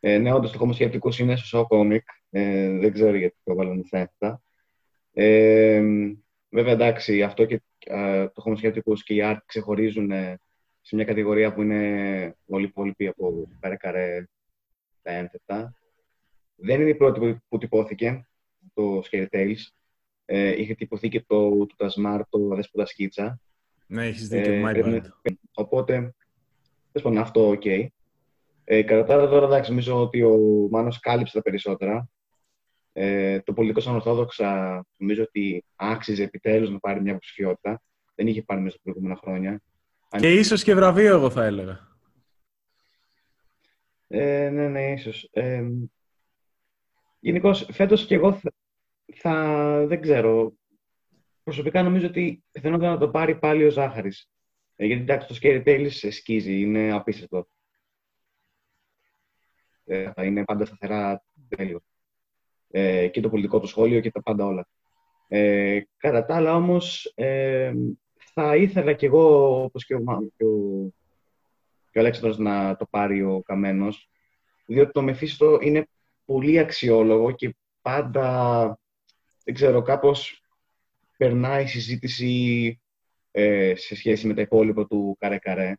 Ε, 0.00 0.18
ναι, 0.18 0.32
όντως 0.32 0.52
το 0.52 0.58
Homo 0.62 1.18
είναι 1.18 1.36
στο 1.36 1.66
comic. 1.70 1.98
Ε, 2.30 2.78
δεν 2.78 2.92
ξέρω 2.92 3.16
γιατί 3.16 3.36
το 3.44 3.54
βάλανε 3.54 3.82
στα 3.86 3.98
ένθετα. 3.98 4.42
Ε, 5.12 5.82
βέβαια, 6.48 6.72
εντάξει, 6.72 7.22
αυτό 7.22 7.44
και 7.44 7.62
ε, 7.78 8.26
το 8.28 8.42
Homo 8.46 8.82
και 9.04 9.14
η 9.14 9.20
Art 9.22 9.38
ξεχωρίζουν 9.46 10.10
ε, 10.10 10.40
σε 10.80 10.94
μια 10.96 11.04
κατηγορία 11.04 11.54
που 11.54 11.62
είναι 11.62 12.36
πολύ 12.46 12.64
υπόλοιπη 12.64 13.06
από 13.06 13.48
καρέ 13.60 13.76
καρέ 13.76 14.24
τα 15.02 15.10
ένθετα. 15.12 15.74
Δεν 16.56 16.80
είναι 16.80 16.90
η 16.90 16.94
πρώτη 16.94 17.20
που, 17.20 17.38
που 17.48 17.58
τυπώθηκε 17.58 18.28
το 18.74 19.02
Scary 19.10 19.26
Tales. 19.30 19.60
Ε, 20.24 20.60
είχε 20.60 20.74
τυπωθεί 20.74 21.08
και 21.08 21.24
το, 21.26 21.66
το 21.66 21.74
Tasmar, 21.76 22.20
το 22.28 22.48
Αδέσποτα 22.52 22.86
Σκίτσα. 22.86 23.40
Ναι, 23.86 24.06
έχεις 24.06 24.28
δίκιο, 24.28 24.52
ε, 24.52 24.62
my 24.64 24.84
bad. 24.84 25.02
Οπότε, 25.54 26.14
θες 27.00 27.12
πω, 27.12 27.20
αυτό 27.20 27.48
ok. 27.48 27.60
Okay. 27.64 27.86
Ε, 28.64 28.82
κατά 28.82 29.04
τα 29.04 29.14
άλλα, 29.14 29.28
τώρα 29.28 29.46
εντάξει, 29.46 29.70
νομίζω 29.70 30.00
ότι 30.00 30.22
ο 30.22 30.38
Μάνος 30.70 31.00
κάλυψε 31.00 31.32
τα 31.32 31.42
περισσότερα. 31.42 32.08
Ε, 32.92 33.40
το 33.40 33.52
Πολιτικώς 33.52 33.80
Ανορθόδοξα 33.80 34.84
νομίζω 34.96 35.22
ότι 35.22 35.64
άξιζε 35.76 36.22
επιτέλους 36.22 36.70
να 36.70 36.78
πάρει 36.78 37.00
μια 37.00 37.10
υποψηφιότητα. 37.10 37.82
Δεν 38.14 38.26
είχε 38.26 38.42
πάρει 38.42 38.60
μέσα 38.60 38.74
στα 38.74 38.82
προηγούμενα 38.82 39.16
χρόνια. 39.16 39.62
Και 40.16 40.32
ίσως 40.32 40.62
και 40.62 40.74
βραβείο, 40.74 41.14
εγώ 41.14 41.30
θα 41.30 41.44
έλεγα. 41.44 41.88
Ε, 44.08 44.48
ναι, 44.48 44.68
ναι, 44.68 44.92
ίσως. 44.92 45.28
Ε, 45.32 45.64
Γενικώς, 47.20 47.68
φέτος 47.72 48.06
και 48.06 48.14
εγώ 48.14 48.32
θα, 48.32 48.52
θα, 49.14 49.86
δεν 49.86 50.00
ξέρω. 50.00 50.52
Προσωπικά 51.42 51.82
νομίζω 51.82 52.06
ότι 52.06 52.44
πιθανότατα 52.52 52.90
να 52.90 52.98
το 52.98 53.08
πάρει 53.08 53.38
πάλι 53.38 53.64
ο 53.64 53.70
Ζάχαρης. 53.70 54.28
Ε, 54.76 54.86
γιατί 54.86 55.02
εντάξει, 55.02 55.28
το 55.28 55.38
Scary 55.42 55.62
Tales 55.64 56.10
σκίζει, 56.10 56.60
είναι 56.60 56.92
απίστευτο. 56.92 57.48
Ε, 59.84 60.12
θα 60.12 60.24
είναι 60.24 60.44
πάντα 60.44 60.64
σταθερά 60.64 61.24
τέλειο. 61.48 61.80
Ε, 62.70 63.08
και 63.08 63.20
το 63.20 63.28
πολιτικό 63.28 63.60
του 63.60 63.66
σχόλιο 63.66 64.00
και 64.00 64.10
τα 64.10 64.22
πάντα 64.22 64.46
όλα. 64.46 64.68
Ε, 65.28 65.80
κατά 65.96 66.24
τα 66.24 66.36
άλλα 66.36 66.54
όμως, 66.54 67.12
ε, 67.14 67.72
θα 68.32 68.56
ήθελα 68.56 68.92
κι 68.92 69.04
εγώ, 69.04 69.54
όπως 69.62 69.84
και 69.84 69.94
ο, 69.94 70.00
και 70.36 70.44
ο, 70.44 70.88
και 71.90 71.98
ο 71.98 72.00
Αλέξανδρος, 72.00 72.38
να 72.38 72.76
το 72.76 72.86
πάρει 72.90 73.22
ο 73.22 73.42
Καμένος, 73.42 74.10
διότι 74.66 74.92
το 74.92 75.02
Μεφίστο 75.02 75.58
είναι 75.62 75.88
πολύ 76.24 76.58
αξιόλογο 76.58 77.30
και 77.30 77.56
πάντα, 77.82 78.78
δεν 79.44 79.54
ξέρω, 79.54 79.82
κάπως 79.82 80.42
περνάει 81.16 81.64
η 81.64 81.66
συζήτηση 81.66 82.80
ε, 83.38 83.74
σε 83.76 83.96
σχέση 83.96 84.26
με 84.26 84.34
τα 84.34 84.40
υπόλοιπα 84.40 84.86
του 84.86 85.16
Καρέ-Καρέ. 85.18 85.74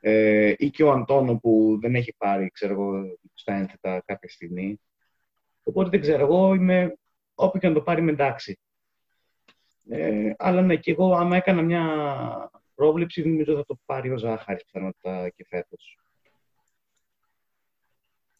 Ε, 0.00 0.54
ή 0.56 0.70
και 0.70 0.82
ο 0.82 0.90
Αντώνο 0.90 1.38
που 1.38 1.78
δεν 1.80 1.94
έχει 1.94 2.14
πάρει, 2.16 2.50
ξέρω 2.50 2.72
εγώ, 2.72 3.18
στα 3.34 3.54
ένθετα 3.54 4.02
κάποια 4.04 4.28
στιγμή. 4.28 4.80
Οπότε 5.62 5.88
δεν 5.88 6.00
ξέρω, 6.00 6.24
εγώ 6.24 6.54
είμαι, 6.54 6.98
όποιο 7.34 7.60
και 7.60 7.68
να 7.68 7.74
το 7.74 7.80
πάρει 7.80 8.02
με 8.02 8.10
εντάξει. 8.10 8.58
Ε, 9.88 10.32
αλλά 10.38 10.62
ναι, 10.62 10.76
και 10.76 10.90
εγώ 10.90 11.14
άμα 11.14 11.36
έκανα 11.36 11.62
μια 11.62 11.84
πρόβλεψη, 12.74 13.28
νομίζω 13.28 13.56
θα 13.56 13.64
το 13.64 13.78
πάρει 13.84 14.10
ο 14.10 14.18
Ζάχαρης 14.18 14.64
πιθανότητα 14.64 15.28
και 15.28 15.46
φέτος. 15.48 15.98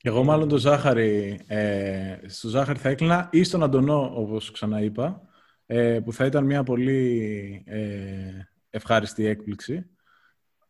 Εγώ 0.03 0.25
μάλλον 0.25 0.49
το 0.49 0.57
Ζάχαρη, 0.57 1.41
ε, 1.47 2.19
στο 2.27 2.49
Ζάχαρη 2.49 2.79
θα 2.79 2.89
έκλεινα 2.89 3.29
ή 3.33 3.43
στον 3.43 3.63
Αντωνό, 3.63 4.13
όπως 4.15 4.51
ξαναείπα, 4.51 5.29
ε, 5.71 6.01
που 6.05 6.13
θα 6.13 6.25
ήταν 6.25 6.45
μια 6.45 6.63
πολύ 6.63 7.63
ε, 7.67 7.81
ευχάριστη 8.71 9.27
έκπληξη. 9.27 9.87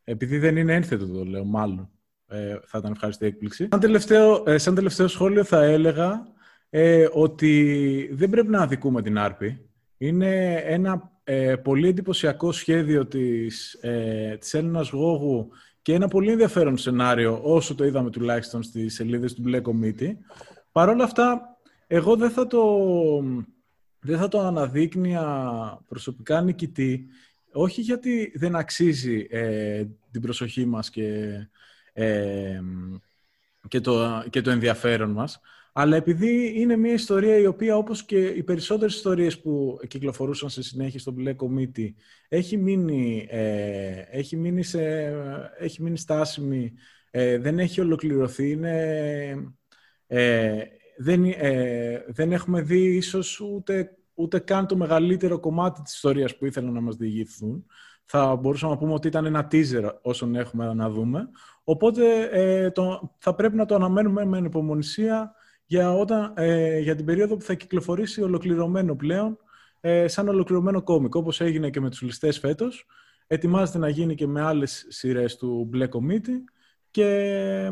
Επειδή 0.05 0.38
δεν 0.38 0.57
είναι 0.57 0.75
ένθετο 0.75 1.07
το 1.07 1.25
λέω, 1.25 1.45
μάλλον 1.45 1.90
ε, 2.26 2.57
θα 2.64 2.78
ήταν 2.78 2.93
ευχάριστη 2.93 3.26
έκπληξη. 3.26 3.69
Σαν 3.71 3.81
τελευταίο, 3.81 4.43
ε, 4.47 4.59
σαν 4.59 4.75
τελευταίο 4.75 5.09
σχόλιο 5.09 5.45
θα 5.45 5.62
έλεγα 5.62 6.26
ε, 6.71 7.08
ότι 7.13 8.11
δεν 8.13 8.30
πρέπει 8.30 8.49
να 8.49 8.61
αδικούμε 8.61 9.02
την 9.02 9.19
Άρπη. 9.19 9.71
Είναι 9.99 10.54
ένα 10.54 11.11
ε, 11.25 11.56
πολύ 11.56 11.89
εντυπωσιακό 11.89 12.52
σχέδιο 12.52 13.06
της, 13.06 13.75
ε, 13.75 14.37
της 14.41 14.54
Έλληνας 14.54 14.91
Γόγου 14.91 15.49
και 15.82 15.95
ένα 15.95 16.08
πολύ 16.08 16.30
ενδιαφέρον 16.30 16.76
σενάριο, 16.76 17.41
όσο 17.43 17.75
το 17.75 17.84
είδαμε 17.84 18.11
τουλάχιστον 18.11 18.63
στις 18.63 18.95
σελίδες 18.95 19.34
του 19.34 19.43
Black 19.47 19.63
Committee. 19.63 20.13
Παρ' 20.73 20.89
όλα 20.89 21.04
αυτά, 21.04 21.41
εγώ 21.87 22.17
δεν 22.17 22.30
θα 22.30 22.47
το, 22.47 22.61
δεν 24.00 24.19
θα 24.19 24.28
το 24.28 24.41
αναδείκνυα 24.41 25.25
προσωπικά 25.89 26.43
νικητή, 26.43 27.06
όχι 27.52 27.80
γιατί 27.80 28.32
δεν 28.34 28.56
αξίζει 28.56 29.26
ε, 29.30 29.84
την 30.11 30.21
προσοχή 30.21 30.67
μας 30.67 30.91
και, 30.91 31.37
ε, 31.93 32.61
και, 33.69 33.80
το, 33.80 34.25
και 34.30 34.41
το 34.41 34.50
ενδιαφέρον 34.50 35.11
μας, 35.11 35.41
αλλά 35.73 35.97
επειδή 35.97 36.52
είναι 36.61 36.76
μια 36.76 36.93
ιστορία 36.93 37.39
η 37.39 37.47
οποία, 37.47 37.76
όπως 37.76 38.04
και 38.04 38.26
οι 38.26 38.43
περισσότερες 38.43 38.95
ιστορίες 38.95 39.41
που 39.41 39.78
κυκλοφορούσαν 39.89 40.50
σε 40.50 40.63
συνέχεια 40.63 40.99
στο 41.00 41.15
Black 41.19 41.37
Committee, 41.37 41.93
έχει 42.28 42.56
μείνει, 42.56 43.26
ε, 43.30 44.02
έχει 44.11 44.37
μείνει, 44.37 44.63
σε, 44.63 44.82
έχει 45.58 45.82
μείνει 45.82 45.99
στάσιμη, 45.99 46.73
ε, 47.11 47.39
δεν 47.39 47.58
έχει 47.58 47.80
ολοκληρωθεί, 47.80 48.50
είναι, 48.50 49.52
ε, 50.06 50.63
δεν, 51.00 51.25
ε, 51.25 52.04
δεν 52.08 52.32
έχουμε 52.32 52.61
δει 52.61 52.97
ίσως 52.97 53.41
ούτε, 53.41 53.97
ούτε 54.15 54.39
καν 54.39 54.67
το 54.67 54.76
μεγαλύτερο 54.76 55.41
κομμάτι 55.41 55.82
της 55.82 55.95
ιστορίας 55.95 56.37
που 56.37 56.47
ήθελαν 56.47 56.73
να 56.73 56.80
μας 56.80 56.97
διηγηθούν. 56.97 57.67
Θα 58.04 58.37
μπορούσαμε 58.37 58.73
να 58.73 58.78
πούμε 58.78 58.93
ότι 58.93 59.08
ήταν 59.08 59.25
ένα 59.25 59.49
teaser 59.50 59.91
όσον 60.02 60.34
έχουμε 60.34 60.75
να 60.75 60.91
δούμε. 60.91 61.28
Οπότε 61.65 62.28
ε, 62.32 62.71
το, 62.71 63.15
θα 63.19 63.34
πρέπει 63.34 63.56
να 63.56 63.65
το 63.65 63.75
αναμένουμε 63.75 64.25
με 64.25 64.37
ανυπομονησία 64.37 65.34
για, 65.65 65.93
όταν, 65.93 66.32
ε, 66.37 66.78
για 66.78 66.95
την 66.95 67.04
περίοδο 67.04 67.37
που 67.37 67.45
θα 67.45 67.54
κυκλοφορήσει 67.54 68.23
ολοκληρωμένο 68.23 68.97
πλέον, 68.97 69.39
ε, 69.80 70.08
σαν 70.08 70.28
ολοκληρωμένο 70.28 70.82
κόμικ, 70.82 71.15
όπως 71.15 71.41
έγινε 71.41 71.71
και 71.71 71.80
με 71.80 71.91
τους 71.91 72.02
ληστές 72.02 72.39
φέτος. 72.39 72.87
Ετοιμάζεται 73.26 73.78
να 73.78 73.89
γίνει 73.89 74.15
και 74.15 74.26
με 74.26 74.41
άλλες 74.41 74.87
σειρές 74.89 75.37
του 75.37 75.71
Black 75.75 75.89
Committee 75.89 76.43
και 76.91 77.04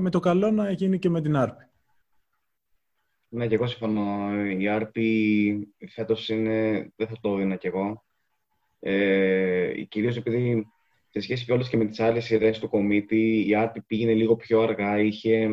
με 0.01 0.11
το 0.11 0.21
καλό 0.21 0.51
να 0.51 0.71
γίνει 0.71 0.99
και 0.99 1.11
με 1.11 1.21
την 1.21 1.37
Άρπη. 1.37 1.65
Ναι, 3.37 3.47
και 3.47 3.55
εγώ 3.55 3.67
συμφωνώ. 3.67 4.35
Η 4.59 4.69
Άρπη 4.69 5.75
φέτος 5.89 6.29
είναι... 6.29 6.73
δεν 6.97 7.07
θα 7.07 7.17
το 7.21 7.35
έδινα 7.35 7.57
κι 7.57 7.67
εγώ. 7.67 8.05
Ε, 8.81 9.83
κυρίως 9.89 10.17
επειδή 10.17 10.67
σε 11.09 11.21
σχέση 11.21 11.45
και 11.45 11.53
όλες 11.53 11.69
και 11.69 11.77
με 11.77 11.85
τις 11.85 12.01
άλλες 12.01 12.25
σειρές 12.25 12.59
του 12.59 12.69
κομίτη, 12.69 13.49
η 13.49 13.55
Άρπη 13.55 13.83
πήγαινε 13.83 14.15
λίγο 14.15 14.37
πιο 14.37 14.61
αργά, 14.61 14.99
είχε 14.99 15.47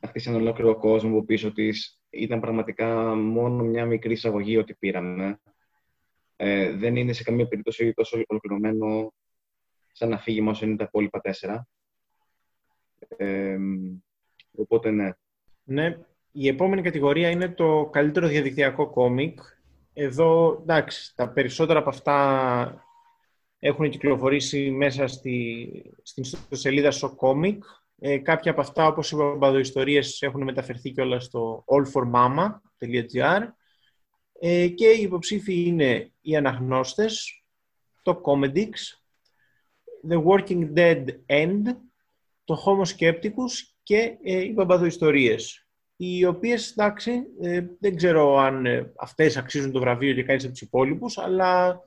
να 0.00 0.08
χτίσει 0.08 0.28
έναν 0.28 0.40
ολόκληρο 0.40 0.76
κόσμο 0.76 1.18
που 1.18 1.24
πίσω 1.24 1.52
της 1.52 2.00
ήταν 2.10 2.40
πραγματικά 2.40 3.14
μόνο 3.14 3.62
μια 3.62 3.86
μικρή 3.86 4.12
εισαγωγή 4.12 4.56
ότι 4.56 4.74
πήραμε. 4.74 5.40
Ε, 6.36 6.72
δεν 6.72 6.96
είναι 6.96 7.12
σε 7.12 7.22
καμία 7.22 7.48
περίπτωση 7.48 7.92
τόσο 7.92 8.22
ολοκληρωμένο 8.26 9.14
σαν 9.92 10.12
αφήγημα 10.12 10.50
όσο 10.50 10.66
είναι 10.66 10.76
τα 10.76 10.84
υπόλοιπα 10.84 11.20
τέσσερα. 11.20 11.68
Ε, 13.08 13.58
οπότε 14.56 14.90
ναι. 14.90 15.10
Ναι, 15.64 15.98
η 16.32 16.48
επόμενη 16.48 16.82
κατηγορία 16.82 17.30
είναι 17.30 17.48
το 17.48 17.88
καλύτερο 17.92 18.26
διαδικτυακό 18.26 18.90
κόμικ. 18.90 19.38
Εδώ, 19.92 20.58
εντάξει, 20.62 21.14
τα 21.14 21.28
περισσότερα 21.28 21.78
από 21.78 21.88
αυτά 21.88 22.84
έχουν 23.58 23.90
κυκλοφορήσει 23.90 24.70
μέσα 24.70 25.06
στη, 25.06 25.68
στην 26.02 26.24
σελίδα 26.50 26.90
στο 26.90 27.14
κόμικ. 27.14 27.64
Ε, 28.00 28.18
κάποια 28.18 28.50
από 28.50 28.60
αυτά, 28.60 28.86
όπως 28.86 29.10
είπα, 29.10 29.34
μπαδοϊστορίες 29.34 30.22
έχουν 30.22 30.42
μεταφερθεί 30.42 30.90
και 30.90 31.00
όλα 31.00 31.20
στο 31.20 31.64
allformama.gr 31.66 33.40
ε, 34.40 34.68
και 34.68 34.88
οι 34.88 35.02
υποψήφοι 35.02 35.62
είναι 35.62 36.12
οι 36.20 36.36
αναγνώστες, 36.36 37.44
το 38.02 38.20
Comedix, 38.24 38.70
The 40.08 40.22
Working 40.24 40.72
Dead 40.74 41.04
End, 41.26 41.62
το 42.44 42.62
Homo 42.64 42.96
Skepticus 42.96 43.52
και 43.82 44.18
ε, 44.22 44.44
οι 44.44 44.52
μπαμπαδοϊστορίες, 44.54 45.67
οι 46.00 46.24
οποίες, 46.24 46.70
εντάξει, 46.70 47.22
ε, 47.40 47.64
δεν 47.80 47.96
ξέρω 47.96 48.36
αν 48.36 48.66
ε, 48.66 48.92
αυτές 48.96 49.36
αξίζουν 49.36 49.72
το 49.72 49.80
βραβείο 49.80 50.14
και 50.14 50.22
κανείς 50.22 50.42
από 50.44 50.52
τους 50.52 50.62
υπόλοιπους, 50.62 51.18
αλλά 51.18 51.80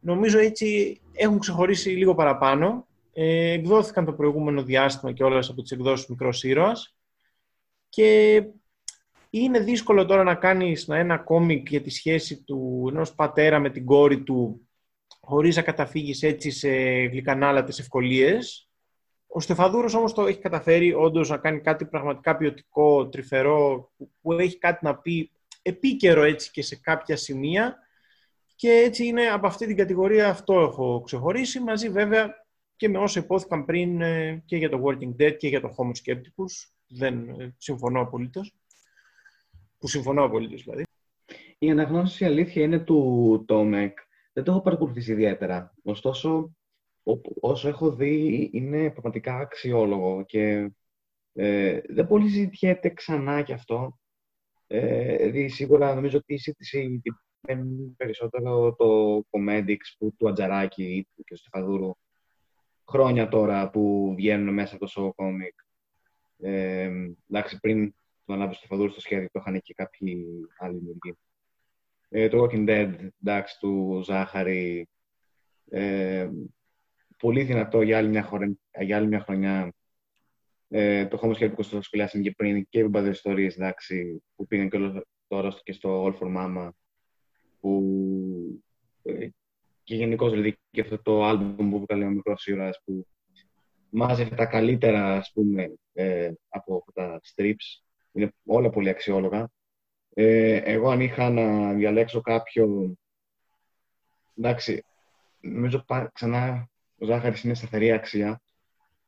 νομίζω 0.00 0.38
έτσι 0.38 1.00
έχουν 1.12 1.38
ξεχωρίσει 1.38 1.90
λίγο 1.90 2.14
παραπάνω 2.14 2.86
ε, 3.12 3.50
εκδόθηκαν 3.50 4.04
το 4.04 4.12
προηγούμενο 4.12 4.62
διάστημα 4.62 5.12
και 5.12 5.24
όλες 5.24 5.48
από 5.48 5.62
τις 5.62 5.70
εκδόσεις 5.70 6.06
Μικρός 6.06 6.42
Ήρωας 6.42 6.96
και 7.88 8.42
είναι 9.30 9.58
δύσκολο 9.58 10.06
τώρα 10.06 10.22
να 10.22 10.34
κάνεις 10.34 10.88
ένα 10.88 11.18
κόμικ 11.18 11.68
για 11.68 11.82
τη 11.82 11.90
σχέση 11.90 12.42
του 12.42 12.86
ενός 12.90 13.14
πατέρα 13.14 13.58
με 13.58 13.70
την 13.70 13.84
κόρη 13.84 14.22
του 14.22 14.68
χωρίς 15.20 15.56
να 15.56 15.62
καταφύγεις 15.62 16.22
έτσι 16.22 16.50
σε 16.50 16.70
γλυκανάλατες 17.04 17.78
ευκολίες. 17.78 18.70
Ο 19.34 19.40
Στεφαδούρος 19.40 19.94
όμως 19.94 20.12
το 20.12 20.26
έχει 20.26 20.38
καταφέρει 20.38 20.94
όντως 20.94 21.28
να 21.28 21.36
κάνει 21.38 21.60
κάτι 21.60 21.84
πραγματικά 21.84 22.36
ποιοτικό, 22.36 23.08
τρυφερό, 23.08 23.92
που 24.20 24.32
έχει 24.32 24.58
κάτι 24.58 24.84
να 24.84 24.96
πει 24.96 25.30
επίκαιρο 25.62 26.22
έτσι 26.22 26.50
και 26.50 26.62
σε 26.62 26.76
κάποια 26.76 27.16
σημεία 27.16 27.78
Και 28.54 28.70
έτσι 28.70 29.06
είναι 29.06 29.26
από 29.26 29.46
αυτή 29.46 29.66
την 29.66 29.76
κατηγορία 29.76 30.28
αυτό 30.28 30.60
έχω 30.60 31.00
ξεχωρίσει, 31.00 31.60
μαζί 31.60 31.88
βέβαια 31.88 32.34
και 32.76 32.88
με 32.88 32.98
όσα 32.98 33.20
υπόθηκαν 33.20 33.64
πριν 33.64 34.00
ε, 34.00 34.42
και 34.46 34.56
για 34.56 34.70
το 34.70 34.82
Working 34.84 35.22
Dead 35.22 35.36
και 35.38 35.48
για 35.48 35.60
το 35.60 35.74
Homo 35.76 35.90
Skepticus. 35.90 36.70
Δεν 36.88 37.28
ε, 37.28 37.54
συμφωνώ 37.58 38.00
απολύτως. 38.00 38.54
Που 39.78 39.88
συμφωνώ 39.88 40.24
απολύτως 40.24 40.62
δηλαδή. 40.62 40.82
Η 41.58 41.70
αναγνώριση 41.70 42.24
αλήθεια 42.24 42.62
είναι 42.62 42.78
του 42.78 43.44
Τόμεκ. 43.46 43.98
Δεν 44.32 44.44
το 44.44 44.50
έχω 44.50 44.60
παρακολουθήσει 44.60 45.12
ιδιαίτερα. 45.12 45.74
Ωστόσο, 45.82 46.56
όσο 47.40 47.68
έχω 47.68 47.92
δει, 47.92 48.50
είναι 48.52 48.90
πραγματικά 48.90 49.36
αξιόλογο 49.36 50.24
και 50.26 50.70
ε, 51.32 51.80
δεν 51.88 52.06
πολύ 52.06 52.28
ζητιέται 52.28 52.88
ξανά 52.88 53.42
κι 53.42 53.52
αυτό. 53.52 53.98
Ε, 54.66 55.16
δηλαδή, 55.16 55.48
σίγουρα 55.48 55.94
νομίζω 55.94 56.18
ότι 56.18 56.34
η 56.34 56.38
σύντηση 56.38 57.02
είναι 57.48 57.64
περισσότερο 57.96 58.74
το 58.74 59.18
Comedics 59.30 59.94
που, 59.98 60.14
του 60.16 60.28
Ατζαράκη 60.28 61.08
και 61.14 61.34
του 61.34 61.36
Στεφαδούρου 61.36 61.90
χρόνια 62.88 63.28
τώρα 63.28 63.70
που 63.70 64.14
βγαίνουν 64.16 64.54
μέσα 64.54 64.74
από 64.74 64.86
το 64.86 64.92
show 64.96 65.24
comic. 65.24 65.64
Ε, 66.38 66.90
εντάξει, 67.30 67.60
πριν 67.60 67.94
το 68.24 68.32
ανάβει 68.32 68.54
στο 68.54 68.66
Φαδούρ 68.66 68.90
στο 68.90 69.00
σχέδιο, 69.00 69.28
το 69.32 69.40
είχαν 69.40 69.60
και 69.60 69.74
κάποιοι 69.74 70.26
άλλοι 70.58 70.76
δημιουργοί. 70.76 71.18
Ε, 72.08 72.28
το 72.28 72.44
Walking 72.44 72.68
Dead, 72.68 73.08
εντάξει, 73.22 73.58
του 73.58 74.00
Ζάχαρη. 74.04 74.88
Ε, 75.70 76.30
πολύ 77.22 77.42
δυνατό 77.42 77.82
για 77.82 77.98
άλλη 77.98 78.08
μια, 78.08 78.22
χρονιά, 78.22 78.56
για 78.80 78.96
άλλη 78.96 79.06
μια 79.06 79.20
χρονιά. 79.20 79.72
Ε, 80.68 81.06
το 81.06 81.20
Homo 81.22 81.32
Skepticus 81.32 81.66
το 81.70 81.82
σχολιάσαμε 81.82 82.22
και 82.22 82.30
πριν 82.36 82.66
και 82.68 82.78
οι 82.78 83.08
ιστορίες, 83.10 83.56
εντάξει, 83.56 84.22
που 84.36 84.46
πήγαν 84.46 84.68
και 84.68 85.04
τώρα 85.28 85.52
και 85.62 85.72
στο 85.72 86.06
All 86.06 86.18
for 86.18 86.36
Mama, 86.36 86.68
που 87.60 88.62
ε, 89.02 89.28
και 89.82 89.94
γενικώς 89.94 90.30
δηλαδή 90.30 90.58
και 90.70 90.80
αυτό 90.80 91.02
το 91.02 91.24
άλμπουμ 91.24 91.70
που 91.70 91.84
βγάλε 91.88 92.04
ο 92.04 92.10
μικρός 92.10 92.46
ήρωας 92.46 92.80
που 92.84 93.06
μάζευε 93.90 94.34
τα 94.34 94.46
καλύτερα 94.46 95.16
ας 95.16 95.30
πούμε, 95.34 95.74
ε, 95.92 96.32
από 96.48 96.84
τα 96.94 97.20
strips. 97.34 97.82
Είναι 98.12 98.32
όλα 98.46 98.70
πολύ 98.70 98.88
αξιόλογα. 98.88 99.50
Ε, 100.14 100.56
εγώ 100.56 100.90
αν 100.90 101.00
είχα 101.00 101.30
να 101.30 101.72
διαλέξω 101.72 102.20
κάποιο... 102.20 102.94
Εντάξει, 104.36 104.84
νομίζω 105.40 105.84
ξανά 106.12 106.71
ο 107.02 107.04
Ζάχαρης 107.04 107.42
είναι 107.42 107.54
σταθερή 107.54 107.92
αξία. 107.92 108.42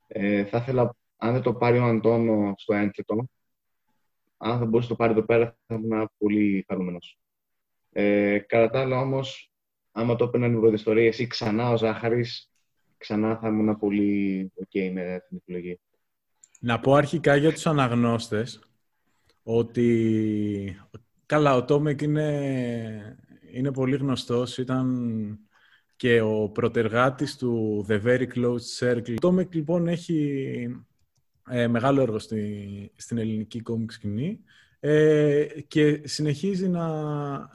Ε, 0.07 0.45
θα 0.45 0.59
ήθελα, 0.59 0.97
αν 1.17 1.33
δεν 1.33 1.43
το 1.43 1.55
πάρει 1.55 1.79
ο 1.79 1.85
Αντώνο 1.85 2.55
στο 2.57 2.75
ένθετο, 2.75 3.29
αν 4.37 4.59
θα 4.59 4.65
μπορούσε 4.65 4.89
να 4.89 4.97
το 4.97 5.03
πάρει 5.03 5.13
εδώ 5.13 5.23
πέρα, 5.23 5.57
θα 5.67 5.75
ήμουν 5.75 6.11
πολύ 6.19 6.65
χαρούμενος. 6.69 7.19
Ε, 7.93 8.39
κατά 8.39 8.71
τα 8.71 8.81
άλλα, 8.81 9.01
όμως, 9.01 9.53
άμα 9.93 10.17
το 10.17 10.25
έπαιρναν 10.25 10.55
οι 10.55 10.61
πρωτοιστορίες 10.61 11.19
ή 11.19 11.27
ξανά 11.27 11.71
ο 11.71 11.77
Ζάχαρης, 11.77 12.51
ξανά 12.97 13.37
θα 13.37 13.49
ήμουν 13.49 13.79
πολύ 13.79 14.53
ok 14.57 14.91
με 14.93 15.25
την 15.29 15.37
επιλογή. 15.37 15.81
Να 16.61 16.81
πω 16.81 16.95
αρχικά 16.95 17.37
για 17.37 17.53
τους 17.53 17.67
αναγνώστες 17.67 18.69
ότι 19.43 20.77
καλά, 21.27 21.57
ο 21.57 21.65
Τόμεκ 21.65 22.01
είναι, 22.01 23.19
είναι 23.53 23.73
πολύ 23.73 23.97
γνωστός. 23.97 24.59
Ήταν 24.59 25.39
και 25.97 26.21
ο 26.21 26.49
προτεργάτης 26.49 27.37
του 27.37 27.85
The 27.89 28.03
Very 28.03 28.27
Close 28.35 28.79
Circle. 28.79 29.15
Ο 29.15 29.21
Τόμεκ 29.21 29.55
λοιπόν 29.55 29.89
έχει 29.89 30.69
ε, 31.51 31.69
μεγάλο 31.69 32.01
έργο 32.01 32.19
στη, 32.19 32.93
στην 32.97 33.19
ελληνική 33.19 33.61
κόμικ 33.61 33.93
σκηνή 33.93 34.41
ε, 34.81 35.47
και 35.69 36.01
συνεχίζει 36.05 36.69
να, 36.69 36.89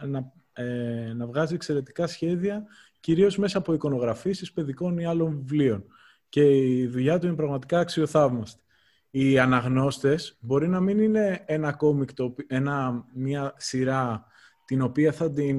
να 0.05 0.33
ε, 0.59 1.13
να 1.13 1.25
βγάζει 1.25 1.53
εξαιρετικά 1.53 2.07
σχέδια, 2.07 2.65
κυρίως 2.99 3.37
μέσα 3.37 3.57
από 3.57 3.73
εικονογραφήσεις 3.73 4.51
παιδικών 4.51 4.97
ή 4.97 5.05
άλλων 5.05 5.35
βιβλίων. 5.35 5.83
Και 6.29 6.41
η 6.41 6.87
δουλειά 6.87 7.19
του 7.19 7.27
είναι 7.27 7.35
πραγματικά 7.35 7.79
αξιοθαύμαστη. 7.79 8.63
Οι 9.09 9.39
αναγνώστες 9.39 10.37
μπορεί 10.39 10.67
να 10.67 10.79
μην 10.79 10.99
είναι 10.99 11.43
ένα 11.45 11.73
κόμικ, 11.73 12.09
ένα, 12.47 13.05
μια 13.13 13.53
σειρά 13.57 14.25
την 14.69 14.81
οποία 14.81 15.11
θα 15.11 15.31
την 15.31 15.57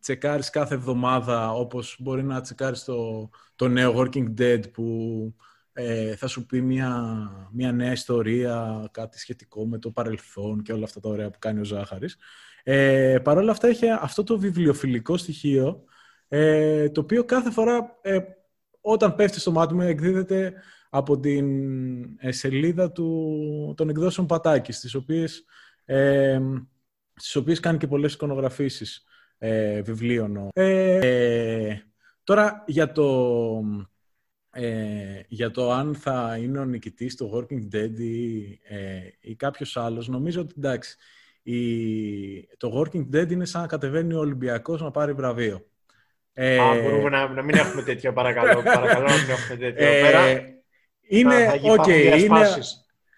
τσεκάρεις 0.00 0.50
κάθε 0.50 0.74
εβδομάδα, 0.74 1.52
όπως 1.52 1.96
μπορεί 1.98 2.22
να 2.22 2.40
τσεκάρεις 2.40 2.84
το, 2.84 3.30
το 3.56 3.68
νέο 3.68 3.94
Working 3.96 4.34
Dead 4.38 4.72
που 4.72 5.34
ε, 5.72 6.16
θα 6.16 6.26
σου 6.26 6.46
πει 6.46 6.60
μια, 6.60 7.30
μια 7.52 7.72
νέα 7.72 7.92
ιστορία, 7.92 8.88
κάτι 8.90 9.18
σχετικό 9.18 9.66
με 9.66 9.78
το 9.78 9.90
παρελθόν 9.90 10.62
και 10.62 10.72
όλα 10.72 10.84
αυτά 10.84 11.00
τα 11.00 11.08
ωραία 11.08 11.30
που 11.30 11.38
κάνει 11.38 11.60
ο 11.60 11.64
Ζάχαρης. 11.64 12.16
Ε, 12.62 13.18
Παρ' 13.22 13.36
όλα 13.36 13.50
αυτά 13.50 13.68
έχει 13.68 13.88
αυτό 13.88 14.22
το 14.22 14.38
βιβλιοφιλικό 14.38 15.16
στοιχείο, 15.16 15.84
ε, 16.28 16.88
το 16.88 17.00
οποίο 17.00 17.24
κάθε 17.24 17.50
φορά 17.50 17.98
ε, 18.00 18.18
όταν 18.80 19.14
πέφτει 19.14 19.40
στο 19.40 19.50
μάτι 19.50 19.74
μου 19.74 19.82
εκδίδεται 19.82 20.54
από 20.90 21.20
την 21.20 21.46
ε, 22.18 22.32
σελίδα 22.32 22.92
του, 22.92 23.74
των 23.76 23.88
εκδόσεων 23.88 24.26
Πατάκης, 24.26 24.76
στις 24.76 24.94
οποίες, 24.94 25.44
ε, 25.84 26.40
στις 27.14 27.36
οποίες 27.36 27.60
κάνει 27.60 27.78
και 27.78 27.86
πολλές 27.86 28.12
εικονογραφήσεις 28.12 29.04
ε, 29.38 29.82
βιβλίων. 29.82 30.48
Ε, 30.52 31.76
τώρα, 32.24 32.64
για 32.66 32.92
το, 32.92 33.62
ε, 34.50 35.20
για 35.28 35.50
το 35.50 35.72
αν 35.72 35.94
θα 35.94 36.38
είναι 36.40 36.58
ο 36.58 36.64
νικητής 36.64 37.16
το 37.16 37.30
Working 37.34 37.76
Dead 37.76 37.98
ή, 37.98 38.42
ε, 38.68 39.00
ή 39.20 39.34
κάποιος 39.34 39.76
άλλος, 39.76 40.08
νομίζω 40.08 40.40
ότι 40.40 40.54
εντάξει, 40.58 40.96
η... 41.42 42.56
το 42.56 42.80
Walking 42.80 43.16
Dead 43.16 43.30
είναι 43.30 43.44
σαν 43.44 43.60
να 43.60 43.66
κατεβαίνει 43.66 44.14
ο 44.14 44.18
Ολυμπιακός 44.18 44.80
να 44.80 44.90
πάρει 44.90 45.12
βραβείο. 45.12 45.66
Ε... 46.32 46.58
Α, 46.58 46.82
μπορούμε 46.82 47.08
να, 47.08 47.28
να 47.28 47.42
μην 47.42 47.54
έχουμε 47.54 47.82
τέτοια, 47.82 48.12
παρακαλώ. 48.12 48.62
παρακαλώ 48.62 49.06
να 49.06 49.16
μην 49.16 49.30
έχουμε 49.30 49.56
τέτοια. 49.56 49.88
Ε... 49.88 50.00
Πέρα, 50.00 50.52
είναι, 51.08 51.60
ok, 51.62 51.82
okay, 51.86 52.18
είναι, 52.18 52.46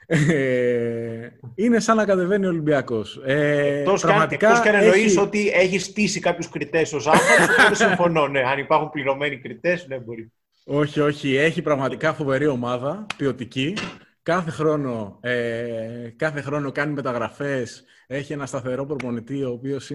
ε, 0.07 1.29
είναι 1.55 1.81
σαν 1.81 1.97
να 1.97 2.05
κατεβαίνει 2.05 2.47
ο 2.47 2.49
Ολυμπιακός. 2.49 3.23
Ε, 3.25 3.79
εκτός, 3.79 4.03
πραγματικά 4.03 4.61
και, 4.63 4.69
αν 4.69 4.75
εννοείς 4.75 5.19
ότι 5.19 5.49
έχεις 5.49 5.85
στήσει 5.85 6.21
κάποιους 6.21 6.49
κριτές 6.49 6.93
ο 6.93 6.99
Ζάχαρης, 6.99 7.57
δεν 7.57 7.75
συμφωνώ. 7.89 8.29
Ναι. 8.29 8.41
Αν 8.41 8.59
υπάρχουν 8.59 8.91
πληρωμένοι 8.91 9.39
κριτές, 9.39 9.87
ναι, 9.89 9.99
μπορεί. 9.99 10.33
Όχι, 10.65 11.01
όχι. 11.01 11.37
Έχει 11.37 11.63
πραγματικά 11.63 12.13
φοβερή 12.13 12.47
ομάδα, 12.47 13.07
ποιοτική. 13.17 13.77
Κάθε 14.23 14.51
χρόνο, 14.51 15.19
ε, 15.21 16.13
κάθε 16.17 16.41
χρόνο 16.41 16.73
κάνει 16.73 16.93
μεταγραφές, 16.93 17.85
έχει 18.07 18.33
ένα 18.33 18.47
σταθερό 18.47 18.87
προπονητή 18.87 19.43
ο 19.43 19.51
οποίος 19.51 19.91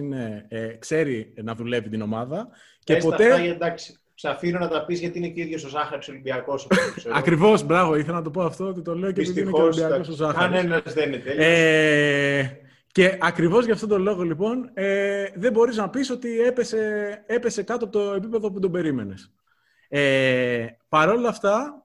ε, 0.48 0.76
ξέρει 0.78 1.34
να 1.42 1.54
δουλεύει 1.54 1.88
την 1.88 2.02
ομάδα. 2.02 2.48
Και 2.84 2.94
Πες 2.94 3.02
ποτέ... 3.02 3.32
Αυτά, 3.32 3.44
εντάξει. 3.44 4.00
Σε 4.20 4.28
αφήνω 4.28 4.58
να 4.58 4.68
τα 4.68 4.84
πεις 4.84 5.00
γιατί 5.00 5.18
είναι 5.18 5.28
και 5.28 5.40
ίδιος 5.40 5.64
ο 5.64 5.68
Ζάχαρης 5.68 6.08
Ολυμπιακός. 6.08 6.68
Ακριβώς, 7.12 7.64
μπράβο, 7.64 7.96
ήθελα 7.96 8.16
να 8.16 8.22
το 8.22 8.30
πω 8.30 8.42
αυτό 8.42 8.66
ότι 8.66 8.82
το 8.82 8.94
λέω 8.94 9.12
και 9.12 9.20
επειδή 9.20 9.40
είναι 9.40 9.50
και 9.50 9.60
Ολυμπιακός 9.60 10.08
ο 10.08 10.12
Ζάχαρης. 10.12 10.60
Κανένας 10.60 10.92
δεν 10.94 11.08
είναι 11.08 11.22
τέλειος. 11.22 11.46
Ε, 11.46 12.60
και 12.92 13.18
ακριβώς 13.20 13.64
για 13.64 13.74
αυτόν 13.74 13.88
τον 13.88 14.02
λόγο, 14.02 14.22
λοιπόν, 14.22 14.70
ε, 14.74 15.24
δεν 15.34 15.52
μπορείς 15.52 15.76
να 15.76 15.90
πεις 15.90 16.10
ότι 16.10 16.40
έπεσε, 16.40 16.78
έπεσε 17.26 17.62
κάτω 17.62 17.84
από 17.84 17.98
το 17.98 18.12
επίπεδο 18.12 18.50
που 18.50 18.60
τον 18.60 18.70
περίμενες. 18.70 19.32
Ε, 19.88 20.66
Παρ' 20.88 21.08
όλα 21.08 21.28
αυτά, 21.28 21.84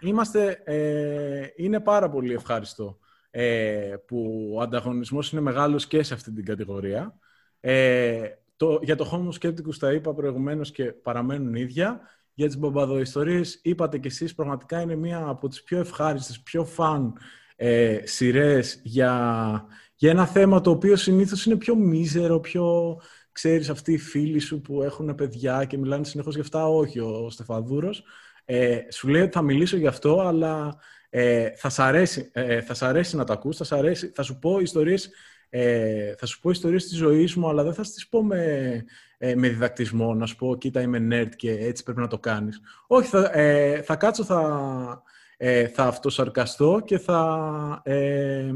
Είμαστε, 0.00 0.62
ε, 0.64 1.46
είναι 1.56 1.80
πάρα 1.80 2.08
πολύ 2.08 2.32
ευχάριστο 2.32 2.98
ε, 3.30 3.94
που 4.06 4.50
ο 4.54 4.60
ανταγωνισμός 4.60 5.32
είναι 5.32 5.40
μεγάλος 5.40 5.86
και 5.86 6.02
σε 6.02 6.14
αυτή 6.14 6.32
την 6.32 6.44
κατηγορία. 6.44 7.18
Ε, 7.60 8.28
το, 8.58 8.78
για 8.82 8.96
το 8.96 9.10
Homo 9.12 9.46
Skepticus 9.46 9.76
τα 9.78 9.92
είπα 9.92 10.14
προηγουμένως 10.14 10.70
και 10.70 10.84
παραμένουν 10.84 11.54
ίδια. 11.54 12.00
Για 12.34 12.46
τις 12.46 12.58
μπομπαδοϊστορίες 12.58 13.60
είπατε 13.62 13.98
κι 13.98 14.06
εσείς, 14.06 14.34
πραγματικά 14.34 14.80
είναι 14.80 14.96
μία 14.96 15.24
από 15.26 15.48
τις 15.48 15.62
πιο 15.62 15.78
ευχάριστες, 15.78 16.40
πιο 16.40 16.64
φαν 16.64 17.12
ε, 17.56 18.00
σειρές 18.04 18.80
για, 18.82 19.64
για 19.94 20.10
ένα 20.10 20.26
θέμα 20.26 20.60
το 20.60 20.70
οποίο 20.70 20.96
συνήθως 20.96 21.46
είναι 21.46 21.56
πιο 21.56 21.74
μίζερο, 21.74 22.40
πιο 22.40 22.96
ξέρεις 23.32 23.68
αυτοί 23.68 23.92
οι 23.92 23.98
φίλοι 23.98 24.38
σου 24.38 24.60
που 24.60 24.82
έχουν 24.82 25.14
παιδιά 25.14 25.64
και 25.64 25.78
μιλάνε 25.78 26.04
συνεχώς 26.04 26.34
για 26.34 26.42
αυτά. 26.42 26.68
Όχι, 26.68 27.00
ο 27.00 27.30
Στεφαδούρος 27.30 28.04
ε, 28.44 28.80
σου 28.90 29.08
λέει 29.08 29.22
ότι 29.22 29.32
θα 29.32 29.42
μιλήσω 29.42 29.76
γι' 29.76 29.86
αυτό, 29.86 30.20
αλλά 30.20 30.76
ε, 31.10 31.50
θα, 31.56 31.68
σ 31.68 31.78
αρέσει, 31.78 32.30
ε, 32.32 32.60
θα 32.60 32.74
σ' 32.74 32.82
αρέσει 32.82 33.16
να 33.16 33.24
τα 33.24 33.32
ακούς, 33.32 33.56
θα, 33.56 33.64
σ 33.64 33.72
αρέσει, 33.72 34.12
θα 34.14 34.22
σου 34.22 34.38
πω 34.38 34.60
ιστορίες 34.60 35.10
ε, 35.50 36.14
θα 36.18 36.26
σου 36.26 36.40
πω 36.40 36.50
ιστορίες 36.50 36.86
της 36.86 36.96
ζωής 36.96 37.34
μου, 37.34 37.48
αλλά 37.48 37.62
δεν 37.62 37.74
θα 37.74 37.82
τις 37.82 38.08
πω 38.08 38.24
με, 38.24 38.84
ε, 39.18 39.34
με 39.34 39.48
διδακτισμό, 39.48 40.14
να 40.14 40.26
σου 40.26 40.36
πω 40.36 40.56
κοίτα 40.56 40.80
είμαι 40.80 41.06
nerd 41.10 41.36
και 41.36 41.50
έτσι 41.50 41.82
πρέπει 41.82 42.00
να 42.00 42.06
το 42.06 42.18
κάνεις. 42.18 42.60
Όχι, 42.86 43.08
θα, 43.08 43.30
ε, 43.32 43.82
θα 43.82 43.96
κάτσω, 43.96 44.24
θα, 44.24 45.02
ε, 45.36 45.68
θα 45.68 45.84
αυτοσαρκαστώ 45.84 46.82
και 46.84 46.98
θα, 46.98 47.80
ε, 47.84 48.50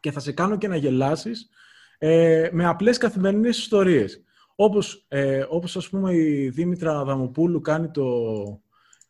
και 0.00 0.10
θα 0.10 0.20
σε 0.20 0.32
κάνω 0.32 0.58
και 0.58 0.68
να 0.68 0.76
γελάσεις 0.76 1.48
ε, 1.98 2.48
με 2.52 2.66
απλές 2.66 2.98
καθημερινές 2.98 3.58
ιστορίες. 3.58 4.20
Όπως, 4.54 5.04
ε, 5.08 5.44
όπως 5.48 5.76
ας 5.76 5.88
πούμε 5.88 6.14
η 6.14 6.48
Δήμητρα 6.48 7.04
Δαμοπούλου 7.04 7.60
κάνει 7.60 7.90
το, 7.90 8.06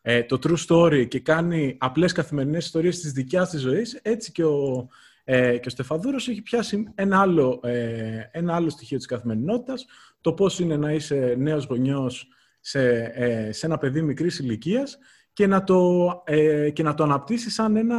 ε, 0.02 0.22
το 0.22 0.38
true 0.42 0.66
story 0.68 1.08
και 1.08 1.20
κάνει 1.20 1.76
απλές 1.80 2.12
καθημερινές 2.12 2.64
ιστορίες 2.64 3.00
της 3.00 3.12
δικιάς 3.12 3.50
της 3.50 3.60
ζωής, 3.60 3.98
έτσι 4.02 4.32
και 4.32 4.44
ο 4.44 4.88
Ε, 5.28 5.58
και 5.58 5.66
ο 5.66 5.70
Στεφαδούρος 5.70 6.28
έχει 6.28 6.42
πιάσει 6.42 6.92
ένα 6.94 7.20
άλλο, 7.20 7.60
ε, 7.62 8.20
ένα 8.30 8.54
άλλο 8.54 8.70
στοιχείο 8.70 8.96
της 8.96 9.06
καθημερινότητας, 9.06 9.86
το 10.20 10.32
πώς 10.32 10.58
είναι 10.58 10.76
να 10.76 10.92
είσαι 10.92 11.34
νέος 11.38 11.64
γονιός 11.64 12.28
σε, 12.60 12.88
ε, 13.14 13.52
σε 13.52 13.66
ένα 13.66 13.78
παιδί 13.78 14.02
μικρής 14.02 14.38
ηλικίας 14.38 14.98
και 15.32 15.46
να 15.46 15.64
το, 15.64 16.08
ε, 16.26 16.70
και 16.70 16.82
να 16.82 16.94
το 16.94 17.02
αναπτύσσεις 17.02 17.54
σαν 17.54 17.76
ένα 17.76 17.96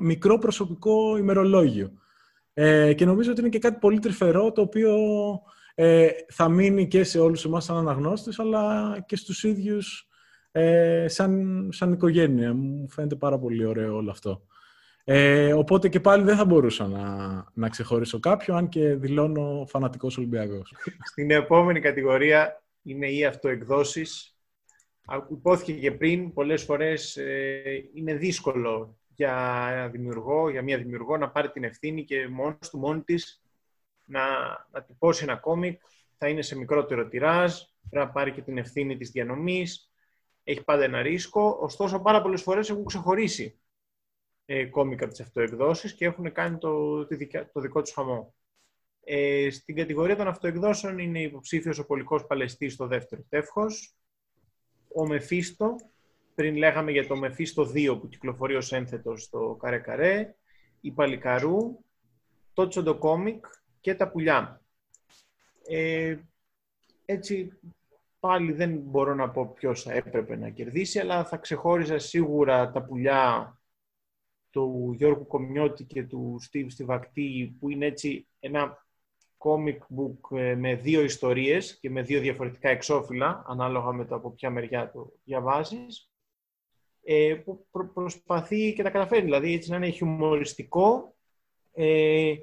μικρό 0.00 0.38
προσωπικό 0.38 1.16
ημερολόγιο. 1.16 1.92
Ε, 2.52 2.92
και 2.92 3.04
νομίζω 3.04 3.30
ότι 3.30 3.40
είναι 3.40 3.48
και 3.48 3.58
κάτι 3.58 3.78
πολύ 3.80 3.98
τρυφερό, 3.98 4.52
το 4.52 4.60
οποίο 4.60 4.94
ε, 5.74 6.08
θα 6.28 6.48
μείνει 6.48 6.88
και 6.88 7.04
σε 7.04 7.18
όλους 7.18 7.44
εμάς 7.44 7.64
σαν 7.64 7.76
αναγνώστες, 7.76 8.38
αλλά 8.38 8.96
και 9.06 9.16
στους 9.16 9.44
ίδιους 9.44 10.08
ε, 10.50 11.08
σαν, 11.08 11.68
σαν 11.72 11.92
οικογένεια. 11.92 12.54
Μου 12.54 12.88
φαίνεται 12.88 13.14
πάρα 13.14 13.38
πολύ 13.38 13.64
ωραίο 13.64 13.96
όλο 13.96 14.10
αυτό. 14.10 14.46
Ε, 15.08 15.52
οπότε 15.52 15.88
και 15.88 16.00
πάλι 16.00 16.24
δεν 16.24 16.36
θα 16.36 16.44
μπορούσα 16.44 16.86
να, 16.86 17.44
να 17.54 17.68
ξεχωρίσω 17.68 18.20
κάποιο, 18.20 18.54
αν 18.54 18.68
και 18.68 18.94
δηλώνω 18.94 19.66
φανατικός 19.68 20.18
Ολυμπιακός. 20.18 20.74
Στην 21.04 21.30
επόμενη 21.30 21.80
κατηγορία 21.80 22.62
είναι 22.82 23.10
οι 23.10 23.24
αυτοεκδόσεις. 23.24 24.36
Υπόθηκε 25.30 25.72
και 25.72 25.92
πριν, 25.92 26.32
πολλές 26.32 26.62
φορές 26.62 27.16
ε, 27.16 27.90
είναι 27.94 28.14
δύσκολο 28.14 28.98
για 29.14 29.66
ένα 29.72 29.88
δημιουργό, 29.88 30.50
για 30.50 30.62
μια 30.62 30.78
δημιουργό 30.78 31.16
να 31.16 31.30
πάρει 31.30 31.50
την 31.50 31.64
ευθύνη 31.64 32.04
και 32.04 32.28
μόνος 32.28 32.70
του, 32.70 32.78
μόνη 32.78 33.00
της 33.00 33.42
να, 34.04 34.20
να 34.72 34.82
τυπώσει 34.82 35.24
ένα 35.24 35.36
κόμικ. 35.36 35.80
Θα 36.18 36.28
είναι 36.28 36.42
σε 36.42 36.56
μικρότερο 36.56 37.08
τυράζ, 37.08 37.54
πρέπει 37.90 38.06
να 38.06 38.12
πάρει 38.12 38.32
και 38.32 38.42
την 38.42 38.58
ευθύνη 38.58 38.96
της 38.96 39.10
διανομής. 39.10 39.90
Έχει 40.44 40.64
πάντα 40.64 40.84
ένα 40.84 41.02
ρίσκο, 41.02 41.58
ωστόσο 41.60 42.00
πάρα 42.00 42.22
πολλές 42.22 42.42
φορές 42.42 42.70
έχουν 42.70 42.84
ξεχωρίσει 42.84 43.58
ε, 44.46 44.64
κόμικ 44.64 45.02
από 45.02 45.10
τις 45.10 45.20
αυτοεκδόσεις 45.20 45.94
και 45.94 46.04
έχουν 46.04 46.32
κάνει 46.32 46.58
το, 46.58 47.06
το 47.52 47.60
δικό 47.60 47.82
τους 47.82 47.92
χαμό. 47.92 48.34
Ε, 49.04 49.50
στην 49.50 49.74
κατηγορία 49.74 50.16
των 50.16 50.28
αυτοεκδόσεων 50.28 50.98
είναι 50.98 51.22
υποψήφιος 51.22 51.78
ο 51.78 51.86
Πολικός 51.86 52.26
Παλαιστής 52.26 52.72
στο 52.72 52.86
δεύτερο 52.86 53.24
τεύχος, 53.28 53.96
ο 54.94 55.06
Μεφίστο, 55.06 55.76
πριν 56.34 56.56
λέγαμε 56.56 56.90
για 56.90 57.06
το 57.06 57.16
Μεφίστο 57.16 57.70
2 57.74 57.98
που 58.00 58.08
κυκλοφορεί 58.08 58.54
ως 58.54 58.72
ένθετος 58.72 59.22
στο 59.22 59.56
Καρέ 59.60 59.78
Καρέ, 59.78 60.34
η 60.80 60.90
Παλικαρού, 60.90 61.84
το 62.52 62.68
Τσοντοκόμικ 62.68 63.44
και 63.80 63.94
τα 63.94 64.10
Πουλιά. 64.10 64.60
Ε, 65.68 66.16
έτσι, 67.04 67.58
πάλι 68.20 68.52
δεν 68.52 68.78
μπορώ 68.78 69.14
να 69.14 69.30
πω 69.30 69.46
ποιος 69.46 69.82
θα 69.82 69.92
έπρεπε 69.92 70.36
να 70.36 70.48
κερδίσει, 70.50 70.98
αλλά 70.98 71.24
θα 71.24 71.36
ξεχώριζα 71.36 71.98
σίγουρα 71.98 72.70
τα 72.70 72.82
Πουλιά 72.82 73.55
του 74.56 74.94
Γιώργου 74.96 75.26
Κομιώτη 75.26 75.84
και 75.84 76.02
του 76.02 76.36
Στίβ 76.40 76.68
Στιβακτή, 76.68 77.56
που 77.60 77.70
είναι 77.70 77.86
έτσι 77.86 78.26
ένα 78.40 78.86
comic 79.38 79.76
book 79.76 80.38
ε, 80.38 80.54
με 80.54 80.74
δύο 80.74 81.02
ιστορίες 81.02 81.78
και 81.80 81.90
με 81.90 82.02
δύο 82.02 82.20
διαφορετικά 82.20 82.68
εξώφυλλα, 82.68 83.44
ανάλογα 83.46 83.92
με 83.92 84.04
το 84.04 84.14
από 84.14 84.30
ποια 84.30 84.50
μεριά 84.50 84.90
το 84.90 85.12
διαβάζεις, 85.24 86.10
ε, 87.02 87.34
που 87.44 87.66
προσπαθεί 87.92 88.72
και 88.72 88.82
τα 88.82 88.90
καταφέρει, 88.90 89.22
δηλαδή 89.22 89.54
έτσι 89.54 89.70
να 89.70 89.76
είναι 89.76 89.90
χιουμοριστικό, 89.90 91.14
ε, 91.72 92.34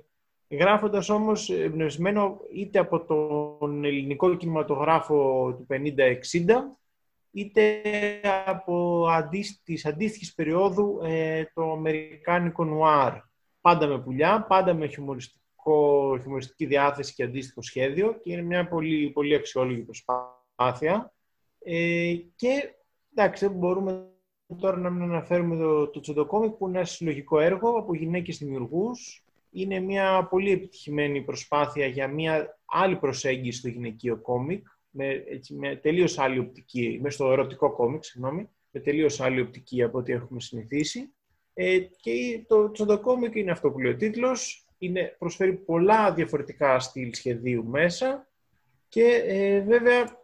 γράφοντας 0.49 1.09
όμως 1.09 1.49
εμπνευσμένο 1.49 2.39
είτε 2.53 2.79
από 2.79 3.05
τον 3.05 3.83
ελληνικό 3.83 4.35
κινηματογράφο 4.35 5.53
του 5.57 5.65
50-60, 5.69 6.77
είτε 7.33 7.81
από 8.45 9.05
αντί, 9.07 9.45
της 9.63 9.85
αντίστοιχης 9.85 10.33
περίοδου 10.33 10.99
ε, 11.03 11.43
το 11.53 11.71
αμερικάνικο 11.71 12.63
νουάρ. 12.63 13.13
Πάντα 13.61 13.87
με 13.87 13.99
πουλιά, 13.99 14.45
πάντα 14.47 14.73
με 14.73 14.87
χιουμοριστικό, 14.87 16.17
χιουμοριστική 16.21 16.65
διάθεση 16.65 17.13
και 17.13 17.23
αντίστοιχο 17.23 17.61
σχέδιο 17.61 18.13
και 18.13 18.31
είναι 18.31 18.41
μια 18.41 18.67
πολύ, 18.67 19.09
πολύ 19.09 19.35
αξιόλογη 19.35 19.81
προσπάθεια. 19.81 21.13
Ε, 21.59 22.13
και 22.35 22.75
εντάξει, 23.15 23.47
μπορούμε 23.47 24.07
τώρα 24.57 24.77
να 24.77 24.89
μην 24.89 25.01
αναφέρουμε 25.01 25.55
το, 25.55 25.87
το 25.87 25.99
Τσοντοκόμικ 25.99 26.51
που 26.51 26.67
είναι 26.67 26.77
ένα 26.77 26.87
συλλογικό 26.87 27.39
έργο 27.39 27.69
από 27.69 27.95
γυναίκες 27.95 28.37
δημιουργούς. 28.37 29.25
Είναι 29.51 29.79
μια 29.79 30.27
πολύ 30.29 30.51
επιτυχημένη 30.51 31.21
προσπάθεια 31.21 31.85
για 31.85 32.07
μια 32.07 32.59
άλλη 32.65 32.95
προσέγγιση 32.95 33.59
στο 33.59 33.67
γυναικείο 33.67 34.17
κόμικ 34.17 34.67
με, 34.95 35.23
έτσι, 35.27 35.53
με 35.53 35.75
τελείως 35.75 36.19
άλλη 36.19 36.39
οπτική, 36.39 36.99
με 37.01 37.09
στο 37.09 37.31
ερωτικό 37.31 37.71
κόμικ, 37.73 38.03
συγγνώμη, 38.03 38.49
με 38.71 38.79
τελείως 38.79 39.21
άλλη 39.21 39.41
οπτική 39.41 39.83
από 39.83 39.97
ό,τι 39.97 40.11
έχουμε 40.11 40.39
συνηθίσει. 40.39 41.13
Ε, 41.53 41.79
και 41.79 42.43
το 42.47 42.71
τσοντοκόμικ 42.71 43.35
είναι 43.35 43.51
αυτό 43.51 43.71
που 43.71 43.79
λέει 43.79 43.91
ο 43.91 43.95
τίτλος, 43.95 44.67
είναι, 44.77 45.15
προσφέρει 45.19 45.53
πολλά 45.53 46.13
διαφορετικά 46.13 46.79
στυλ 46.79 47.13
σχεδίου 47.13 47.65
μέσα 47.65 48.27
και 48.87 49.23
ε, 49.25 49.61
βέβαια 49.61 50.21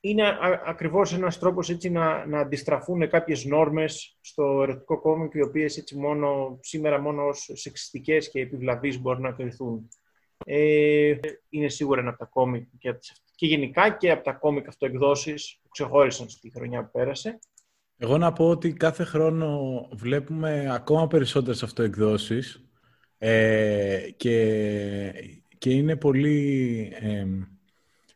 είναι 0.00 0.38
ακριβώς 0.64 1.14
ένας 1.14 1.38
τρόπος 1.38 1.70
έτσι 1.70 1.90
να, 1.90 2.26
να 2.26 2.40
αντιστραφούν 2.40 3.08
κάποιες 3.08 3.44
νόρμες 3.44 4.18
στο 4.20 4.62
ερωτικό 4.62 5.00
κόμικ 5.00 5.34
οι 5.34 5.42
οποίες 5.42 5.76
έτσι 5.76 5.96
μόνο, 5.96 6.58
σήμερα 6.62 7.00
μόνο 7.00 7.26
ως 7.26 7.50
σεξιστικές 7.52 8.30
και 8.30 8.40
επιβλαβείς 8.40 9.00
μπορούν 9.00 9.22
να 9.22 9.32
κρυθούν. 9.32 9.88
Ε, 10.44 11.14
είναι 11.48 11.68
σίγουρα 11.68 12.00
ένα 12.00 12.08
από 12.08 12.18
τα 12.18 12.24
κόμικ 12.24 12.68
και, 12.78 12.98
και 13.36 13.46
γενικά 13.46 13.90
και 13.90 14.10
από 14.10 14.24
τα 14.24 14.32
κόμικ 14.32 14.68
αυτοεκδόσεις 14.68 15.58
που 15.62 15.68
ξεχώρισαν 15.68 16.28
στη 16.28 16.50
χρονιά 16.54 16.84
που 16.84 16.90
πέρασε. 16.92 17.38
Εγώ 17.96 18.18
να 18.18 18.32
πω 18.32 18.48
ότι 18.48 18.72
κάθε 18.72 19.04
χρόνο 19.04 19.60
βλέπουμε 19.92 20.68
ακόμα 20.70 21.06
περισσότερες 21.06 21.62
αυτοεκδόσεις 21.62 22.64
ε, 23.18 24.08
και, 24.16 25.12
και 25.58 25.70
είναι 25.70 25.96
πολύ... 25.96 26.92
Ε, 27.00 27.26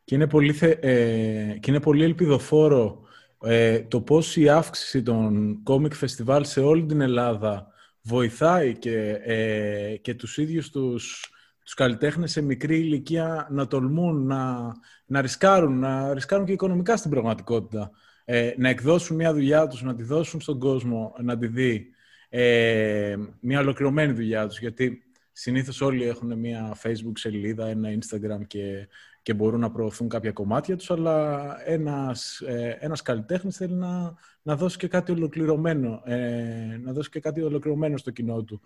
και 0.05 0.17
είναι 0.17 0.27
πολύ, 0.27 0.59
ε, 0.81 1.59
και 1.61 1.71
είναι 1.71 1.81
πολύ 1.81 2.05
ελπιδοφόρο 2.05 3.01
ε, 3.43 3.81
το 3.81 4.01
πώς 4.01 4.37
η 4.37 4.49
αύξηση 4.49 5.03
των 5.03 5.61
κόμικ 5.63 5.95
φεστιβάλ 5.95 6.45
σε 6.45 6.61
όλη 6.61 6.87
την 6.87 7.01
Ελλάδα 7.01 7.67
βοηθάει 8.03 8.79
και, 8.79 9.21
ε, 9.25 9.97
και 9.97 10.15
τους 10.15 10.39
ίδιους 10.39 10.71
τους 10.71 11.31
τους 11.71 11.79
καλλιτέχνες 11.79 12.31
σε 12.31 12.41
μικρή 12.41 12.79
ηλικία 12.79 13.47
να 13.51 13.67
τολμούν, 13.67 14.27
να, 14.27 14.73
να 15.07 15.21
ρισκάρουν, 15.21 15.79
να 15.79 16.15
ρισκάρουν 16.15 16.47
και 16.47 16.53
οικονομικά 16.53 16.97
στην 16.97 17.11
πραγματικότητα. 17.11 17.91
Ε, 18.25 18.53
να 18.57 18.69
εκδώσουν 18.69 19.17
μια 19.17 19.33
δουλειά 19.33 19.67
τους, 19.67 19.83
να 19.83 19.95
τη 19.95 20.03
δώσουν 20.03 20.41
στον 20.41 20.59
κόσμο, 20.59 21.15
να 21.21 21.39
τη 21.39 21.47
δει 21.47 21.91
ε, 22.29 23.17
μια 23.41 23.61
ολοκληρωμένη 23.61 24.13
δουλειά 24.13 24.47
τους. 24.47 24.59
Γιατί 24.59 25.03
συνήθως 25.33 25.81
όλοι 25.81 26.05
έχουν 26.05 26.39
μια 26.39 26.77
Facebook 26.83 27.13
σελίδα, 27.15 27.67
ένα 27.67 27.89
Instagram 27.89 28.47
και, 28.47 28.89
και 29.23 29.35
μπορούν 29.35 29.61
να 29.61 29.71
προωθούν 29.71 30.09
κάποια 30.09 30.33
κομμάτια 30.33 30.77
τους, 30.77 30.91
αλλά 30.91 31.57
ένας, 31.65 32.41
ε, 32.41 32.77
ένας 32.81 33.03
καλλιτέχνης 33.03 33.57
θέλει 33.57 33.75
να, 33.75 34.15
να 34.43 34.57
δώσει 34.57 34.77
και 34.77 34.89
κάτι 34.89 35.13
ολοκληρωμένο, 35.13 36.03
ε, 36.05 36.79
να 36.83 36.93
δώσει 36.93 37.11
και 37.11 37.21
κάτι 37.21 37.43
ολοκληρωμένο 37.43 37.97
στο 37.97 38.11
κοινό 38.11 38.43
του, 38.43 38.61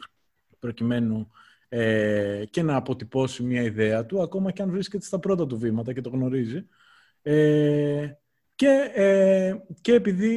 προκειμένου 0.58 1.30
ε, 1.76 2.44
και 2.50 2.62
να 2.62 2.76
αποτυπώσει 2.76 3.42
μια 3.42 3.62
ιδέα 3.62 4.06
του, 4.06 4.22
ακόμα 4.22 4.50
και 4.50 4.62
αν 4.62 4.70
βρίσκεται 4.70 5.04
στα 5.04 5.18
πρώτα 5.18 5.46
του 5.46 5.58
βήματα 5.58 5.92
και 5.92 6.00
το 6.00 6.08
γνωρίζει. 6.08 6.66
Ε, 7.22 8.10
και, 8.54 8.90
ε, 8.94 9.54
και 9.80 9.94
επειδή 9.94 10.34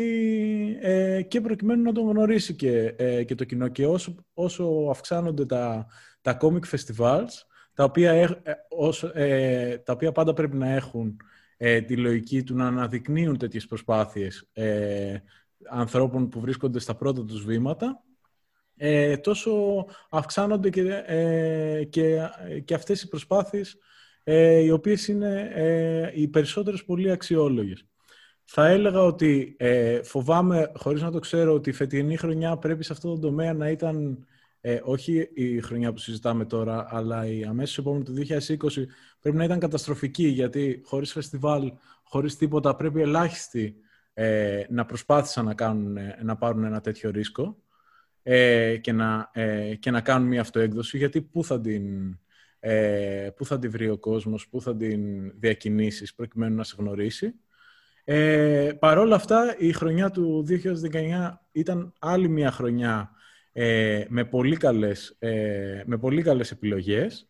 ε, 0.82 1.22
και 1.22 1.42
προκειμένου 1.42 1.82
να 1.82 1.92
τον 1.92 2.10
γνωρίσει 2.10 2.56
και, 2.56 2.94
ε, 2.98 3.24
και 3.24 3.36
το 3.36 3.44
κοινό 3.44 3.68
και 3.68 3.86
όσο, 3.86 4.16
όσο 4.34 4.88
αυξάνονται 4.90 5.46
τα, 5.46 5.88
τα 6.22 6.38
comic 6.42 6.76
festivals 6.76 7.32
τα 7.74 7.84
οποία, 7.84 8.12
ε, 8.12 8.38
όσο, 8.70 9.12
τα 9.84 9.94
οποία 9.94 10.12
πάντα 10.12 10.34
πρέπει 10.34 10.58
να 10.58 10.68
έχουν 10.68 11.18
τη 11.88 11.98
λογική 11.98 12.44
του 12.44 12.56
να 12.56 12.68
αναδεικνύουν 12.68 13.38
τέτοιες 13.38 13.66
προσπάθειες 13.66 14.50
ανθρώπων 15.70 16.30
που 16.30 16.40
βρίσκονται 16.40 16.80
στα 16.80 16.96
πρώτα 16.96 17.26
τους 17.26 17.46
βήματα 17.46 18.02
ε, 18.78 19.18
τόσο 19.18 19.86
αυξάνονται 20.10 20.70
και, 20.70 21.04
ε, 21.06 21.84
και, 21.84 22.30
και 22.66 22.74
αυτές 22.74 23.02
οι 23.02 23.08
προσπάθειες 23.08 23.78
ε, 24.30 24.60
οι 24.60 24.70
οποίες 24.70 25.08
είναι 25.08 25.52
ε, 25.54 26.12
οι 26.14 26.28
περισσότερες 26.28 26.84
πολύ 26.84 27.12
αξιόλογες. 27.12 27.86
Θα 28.44 28.68
έλεγα 28.68 29.02
ότι 29.02 29.56
ε, 29.60 30.04
φοβάμαι, 30.04 30.72
χωρίς 30.76 31.02
να 31.02 31.12
το 31.12 31.20
ξέρω, 31.20 31.54
ότι 31.54 31.70
η 31.70 31.74
φετινή 31.74 32.18
χρονιά 32.18 32.58
πρέπει 32.58 32.84
σε 32.84 32.94
αυτό 32.94 33.14
το 33.14 33.20
τομέα 33.20 33.54
να 33.54 33.70
ήταν 33.70 34.26
όχι 34.84 35.30
η 35.34 35.62
χρονιά 35.62 35.94
που 35.94 35.98
συζητάμε 35.98 36.46
τώρα, 36.46 36.88
αλλά 36.90 37.26
η 37.26 37.44
αμέσως 37.44 37.78
επόμενη 37.78 38.04
του 38.04 38.14
2020 38.14 38.58
πρέπει 39.20 39.38
να 39.38 39.44
ήταν 39.44 39.60
καταστροφική, 39.60 40.28
γιατί 40.28 40.82
χωρίς 40.84 41.12
φεστιβάλ, 41.12 41.72
χωρίς 42.04 42.36
τίποτα, 42.36 42.76
πρέπει 42.76 43.02
ελάχιστοι 43.02 43.76
να 44.70 44.86
προσπάθησαν 44.86 45.46
να, 45.46 45.54
κάνουν, 45.54 45.98
να 46.24 46.38
πάρουν 46.38 46.64
ένα 46.64 46.82
τέτοιο 46.82 47.10
ρίσκο 47.10 47.58
ε, 48.30 48.78
και, 48.78 48.92
να, 48.92 49.30
ε, 49.34 49.76
και 49.76 49.92
να 49.92 50.02
κάνουν 50.02 50.28
μια 50.28 50.42
αυτοέκδοση, 50.42 50.98
γιατί 50.98 51.22
πού 51.22 51.44
θα 51.44 51.62
την, 51.62 52.18
ε, 52.60 53.30
πού 53.36 53.46
θα 53.46 53.60
την 53.60 53.72
βρει 53.72 53.90
ο 53.90 53.98
κόσμος, 53.98 54.48
πού 54.48 54.62
θα 54.62 54.76
την 54.76 55.32
διακινήσεις 55.40 56.16
προκειμένου 56.16 56.56
να 56.56 56.64
σε 56.64 56.76
γνωρίσει. 56.78 57.34
Ε, 58.04 58.72
Παρ' 58.80 58.98
όλα 58.98 59.16
αυτά, 59.16 59.56
η 59.58 59.72
χρονιά 59.72 60.12
του 60.12 60.46
2019 60.48 61.42
ήταν 61.52 61.94
άλλη 62.00 62.28
μια 62.28 62.52
χρονιά 62.52 63.12
ε, 63.52 64.06
με, 64.08 64.26
πολύ 64.26 64.58
καλές, 64.58 65.16
ε, 65.20 65.84
με 65.86 65.98
πολύ 65.98 66.22
καλές 66.22 66.52
επιλογές. 66.52 67.30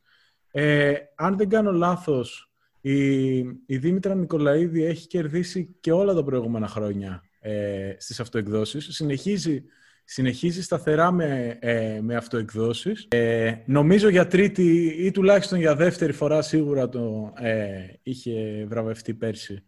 Ε, 0.52 0.94
αν 1.16 1.38
δεν 1.38 1.50
κάνω 1.50 1.72
λάθος, 1.72 2.52
η, 2.82 3.38
η 3.66 3.78
Δήμητρα 3.78 4.16
Νικολαίδη 4.16 4.84
έχει 4.84 5.08
κερδίσει 5.08 5.76
και 5.80 5.92
όλα 5.92 6.14
τα 6.14 6.24
προηγούμενα 6.24 6.68
χρόνια 6.68 7.24
ε, 7.40 7.96
στις 7.98 8.20
αυτοεκδόσεις. 8.20 8.88
Συνεχίζει, 8.90 9.64
συνεχίζει 10.10 10.62
σταθερά 10.62 11.12
με, 11.12 11.58
ε, 11.60 12.00
με 12.02 12.16
αυτοεκδόσεις. 12.16 13.08
Ε, 13.10 13.56
νομίζω 13.66 14.10
για 14.10 14.28
τρίτη 14.28 14.96
ή 14.98 15.12
τουλάχιστον 15.12 15.60
για 15.60 15.76
δεύτερη 15.76 16.12
φορά 16.12 16.42
σίγουρα 16.42 16.90
το 16.90 17.34
ε, 17.38 17.78
είχε 18.04 18.66
βραβευτεί 18.68 19.14
πέρσι 19.14 19.64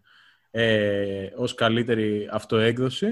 ε, 0.52 1.28
ως 1.36 1.54
καλύτερη 1.54 2.28
αυτοέκδοση. 2.32 3.08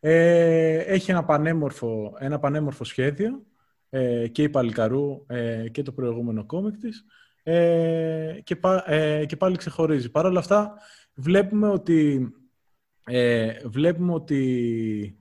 Ε, 0.00 0.76
έχει 0.76 1.10
ένα 1.10 1.24
πανέμορφο, 1.24 2.16
ένα 2.18 2.38
πανέμορφο 2.38 2.84
σχέδιο 2.84 3.46
ε, 3.90 4.28
και 4.28 4.42
η 4.42 4.48
Παλικαρού 4.48 5.24
ε, 5.26 5.68
και 5.68 5.82
το 5.82 5.92
προηγούμενο 5.92 6.44
κόμικ 6.44 6.76
της 6.76 7.04
ε, 7.42 8.38
και, 8.42 8.56
ε, 8.84 9.24
και 9.26 9.36
πάλι 9.36 9.56
ξεχωρίζει. 9.56 10.10
Παρ' 10.10 10.26
όλα 10.26 10.38
αυτά 10.38 10.74
βλέπουμε 11.14 11.68
ότι, 11.68 12.32
ε, 13.04 13.52
βλέπουμε 13.64 14.12
ότι 14.12 15.18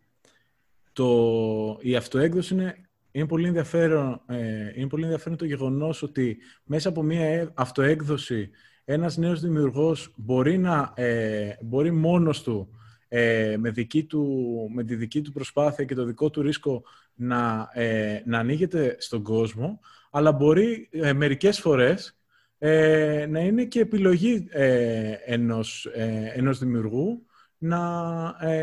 το, 0.94 1.78
η 1.82 1.96
αυτοέκδοση 1.96 2.54
είναι, 2.54 2.90
είναι, 3.12 3.28
πολύ 3.28 3.48
ενδιαφέρον, 3.48 4.22
ε, 4.28 4.72
είναι 4.76 4.88
πολύ 4.88 5.04
ενδιαφέρον 5.04 5.38
το 5.38 5.46
γεγονός 5.46 6.02
ότι 6.02 6.38
μέσα 6.64 6.90
από 6.90 7.04
μια 7.04 7.52
αυτοέκδοση 7.54 8.50
ένας 8.86 9.18
νέος 9.18 9.42
δημιουργός 9.42 10.14
μπορεί, 10.16 10.58
να, 10.58 10.94
ε, 10.96 11.58
μπορεί 11.62 11.92
μόνος 11.92 12.44
του 12.44 12.70
ε, 13.08 13.56
με, 13.60 13.70
δική 13.70 14.04
του, 14.04 14.26
με 14.74 14.84
τη 14.84 14.96
δική 14.96 15.22
του 15.22 15.32
προσπάθεια 15.32 15.86
και 15.86 15.96
το 15.96 16.04
δικό 16.04 16.30
του 16.30 16.42
ρίσκο 16.42 16.84
να, 17.14 17.70
ε, 17.74 18.22
να 18.26 18.40
ανοίγεται 18.40 18.96
στον 19.00 19.24
κόσμο, 19.24 19.80
αλλά 20.12 20.32
μπορεί 20.32 20.90
ε, 20.92 21.14
μερικές 21.14 21.60
φορές 21.60 22.18
ε, 22.66 23.26
να 23.30 23.40
είναι 23.40 23.66
και 23.66 23.80
επιλογή 23.80 24.48
ε, 24.50 25.14
ενός, 25.26 25.86
ε, 25.86 26.32
ενός 26.36 26.60
δημιουργού 26.60 27.26
να, 27.58 27.76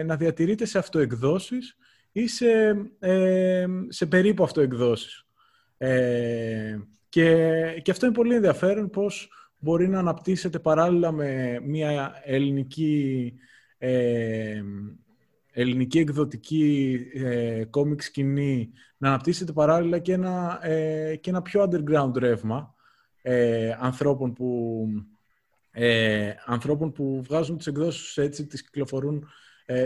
να 0.05 0.16
διατηρείται 0.16 0.64
σε 0.64 0.79
αυτοεκδόσεις 0.79 1.77
ή 2.12 2.29
σε, 2.29 2.75
σε 3.88 4.07
περίπου 4.07 4.42
αυτοεκδόσεις. 4.42 5.27
και, 7.09 7.35
και 7.83 7.90
αυτό 7.90 8.07
είναι 8.07 8.14
πολύ 8.14 8.35
ενδιαφέρον 8.35 8.90
πώς 8.90 9.31
μπορεί 9.59 9.88
να 9.88 9.99
αναπτύσσεται 9.99 10.59
παράλληλα 10.59 11.12
με 11.12 11.61
μια 11.64 12.20
ελληνική 12.25 13.35
ε, 13.79 14.62
ελληνική 15.53 15.99
εκδοτική 15.99 16.99
ε, 17.14 17.64
κόμικ 17.64 18.03
σκηνή 18.03 18.73
να 18.96 19.09
αναπτύσσεται 19.09 19.53
παράλληλα 19.53 19.99
και 19.99 20.12
ένα, 20.12 20.59
ε, 20.62 21.16
και 21.16 21.31
ένα 21.31 21.42
πιο 21.42 21.68
underground 21.70 22.16
ρεύμα 22.16 22.75
ε, 23.23 23.77
ανθρώπων, 23.81 24.33
που, 24.33 24.87
ε, 25.70 26.33
ανθρώπων 26.46 26.92
που 26.92 27.23
βγάζουν 27.23 27.57
τις 27.57 27.66
εκδόσεις 27.66 28.16
έτσι, 28.16 28.46
τις 28.46 28.62
κυκλοφορούν 28.62 29.16
ε, 29.16 29.27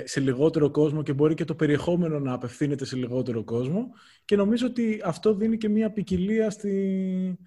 σε 0.05 0.21
λιγότερο 0.21 0.71
κόσμο 0.71 1.03
και 1.03 1.13
μπορεί 1.13 1.35
και 1.35 1.45
το 1.45 1.55
περιεχόμενο 1.55 2.19
να 2.19 2.33
απευθύνεται 2.33 2.85
σε 2.85 2.97
λιγότερο 2.97 3.45
κόσμο 3.45 3.91
και 4.25 4.37
νομίζω 4.37 4.67
ότι 4.67 5.01
αυτό 5.05 5.35
δίνει 5.35 5.57
και 5.57 5.69
μια 5.69 5.93
ποικιλία 5.93 6.51
στη, 6.51 7.39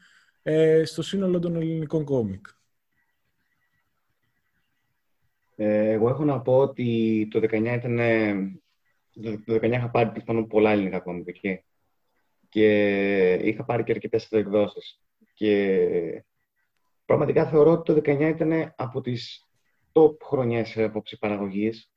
ε, 0.43 0.83
στο 0.85 1.01
σύνολο 1.01 1.39
των 1.39 1.55
ελληνικών 1.55 2.03
κόμικ. 2.03 2.45
Ε, 5.55 5.91
εγώ 5.91 6.09
έχω 6.09 6.23
να 6.23 6.41
πω 6.41 6.57
ότι 6.57 7.27
το 7.31 7.39
19 7.39 7.51
ήταν... 7.75 7.99
Το 9.45 9.53
19 9.53 9.71
είχα 9.71 9.89
πάρει 9.89 10.23
πάνω 10.23 10.45
πολλά 10.45 10.71
ελληνικά 10.71 10.99
κόμικ 10.99 11.27
εκεί. 11.27 11.63
Και 12.49 13.33
είχα 13.33 13.63
πάρει 13.63 13.83
και 13.83 13.91
αρκετές 13.91 14.31
εκδόσεις. 14.31 15.01
Και 15.33 16.23
πραγματικά 17.05 17.45
θεωρώ 17.45 17.71
ότι 17.71 17.93
το 17.93 18.11
19 18.11 18.19
ήταν 18.19 18.73
από 18.75 19.01
τις 19.01 19.47
top 19.91 20.17
χρονιές 20.23 20.77
απόψη 20.77 21.17
παραγωγής. 21.17 21.91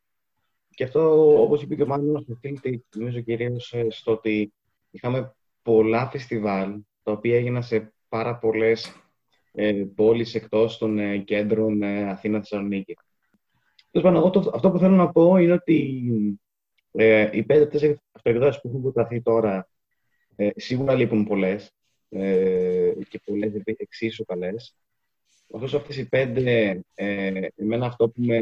Και 0.81 0.87
αυτό, 0.87 1.43
όπως 1.43 1.62
είπε 1.62 1.75
και 1.75 1.83
ο 1.83 1.87
Μάνος, 1.87 2.25
οφείλεται 2.29 2.83
νομίζω 2.97 3.21
κυρίως 3.21 3.75
στο 3.88 4.12
ότι 4.12 4.53
είχαμε 4.90 5.35
πολλά 5.62 6.09
φεστιβάλ, 6.09 6.81
τα 7.03 7.12
οποία 7.12 7.37
έγιναν 7.37 7.62
σε 7.62 7.93
πάρα 8.09 8.38
πολλές 8.38 9.03
ε, 9.53 9.85
πόλεις 9.95 10.35
εκτός 10.35 10.79
των 10.79 10.99
ε, 10.99 11.19
κέντρων 11.19 11.83
ε, 11.83 12.11
Αθήνα-Θεσσαλονίκη. 12.11 12.97
αυτό 14.53 14.71
που 14.71 14.79
θέλω 14.79 14.95
να 14.95 15.11
πω 15.11 15.37
είναι 15.37 15.53
ότι 15.53 16.03
ε, 16.93 17.29
οι 17.33 17.43
πέντε-τέσσερι 17.43 18.01
αυτοεκδόσει 18.12 18.61
που 18.61 18.69
έχουν 18.69 18.83
προταθεί 18.83 19.23
τώρα 19.23 19.69
ε, 20.37 20.51
σίγουρα 20.57 20.95
λείπουν 20.95 21.25
πολλές 21.25 21.73
ε, 22.09 22.93
και 23.09 23.21
πολλές 23.25 23.53
εξίσου 23.64 24.25
καλές. 24.25 24.75
Ωστόσο, 25.47 25.77
αυτές 25.77 25.97
οι 25.97 26.09
πέντε, 26.09 26.81
ε, 26.95 27.47
εμένα 27.57 27.87
αυτό 27.87 28.09
που, 28.09 28.23
με, 28.23 28.40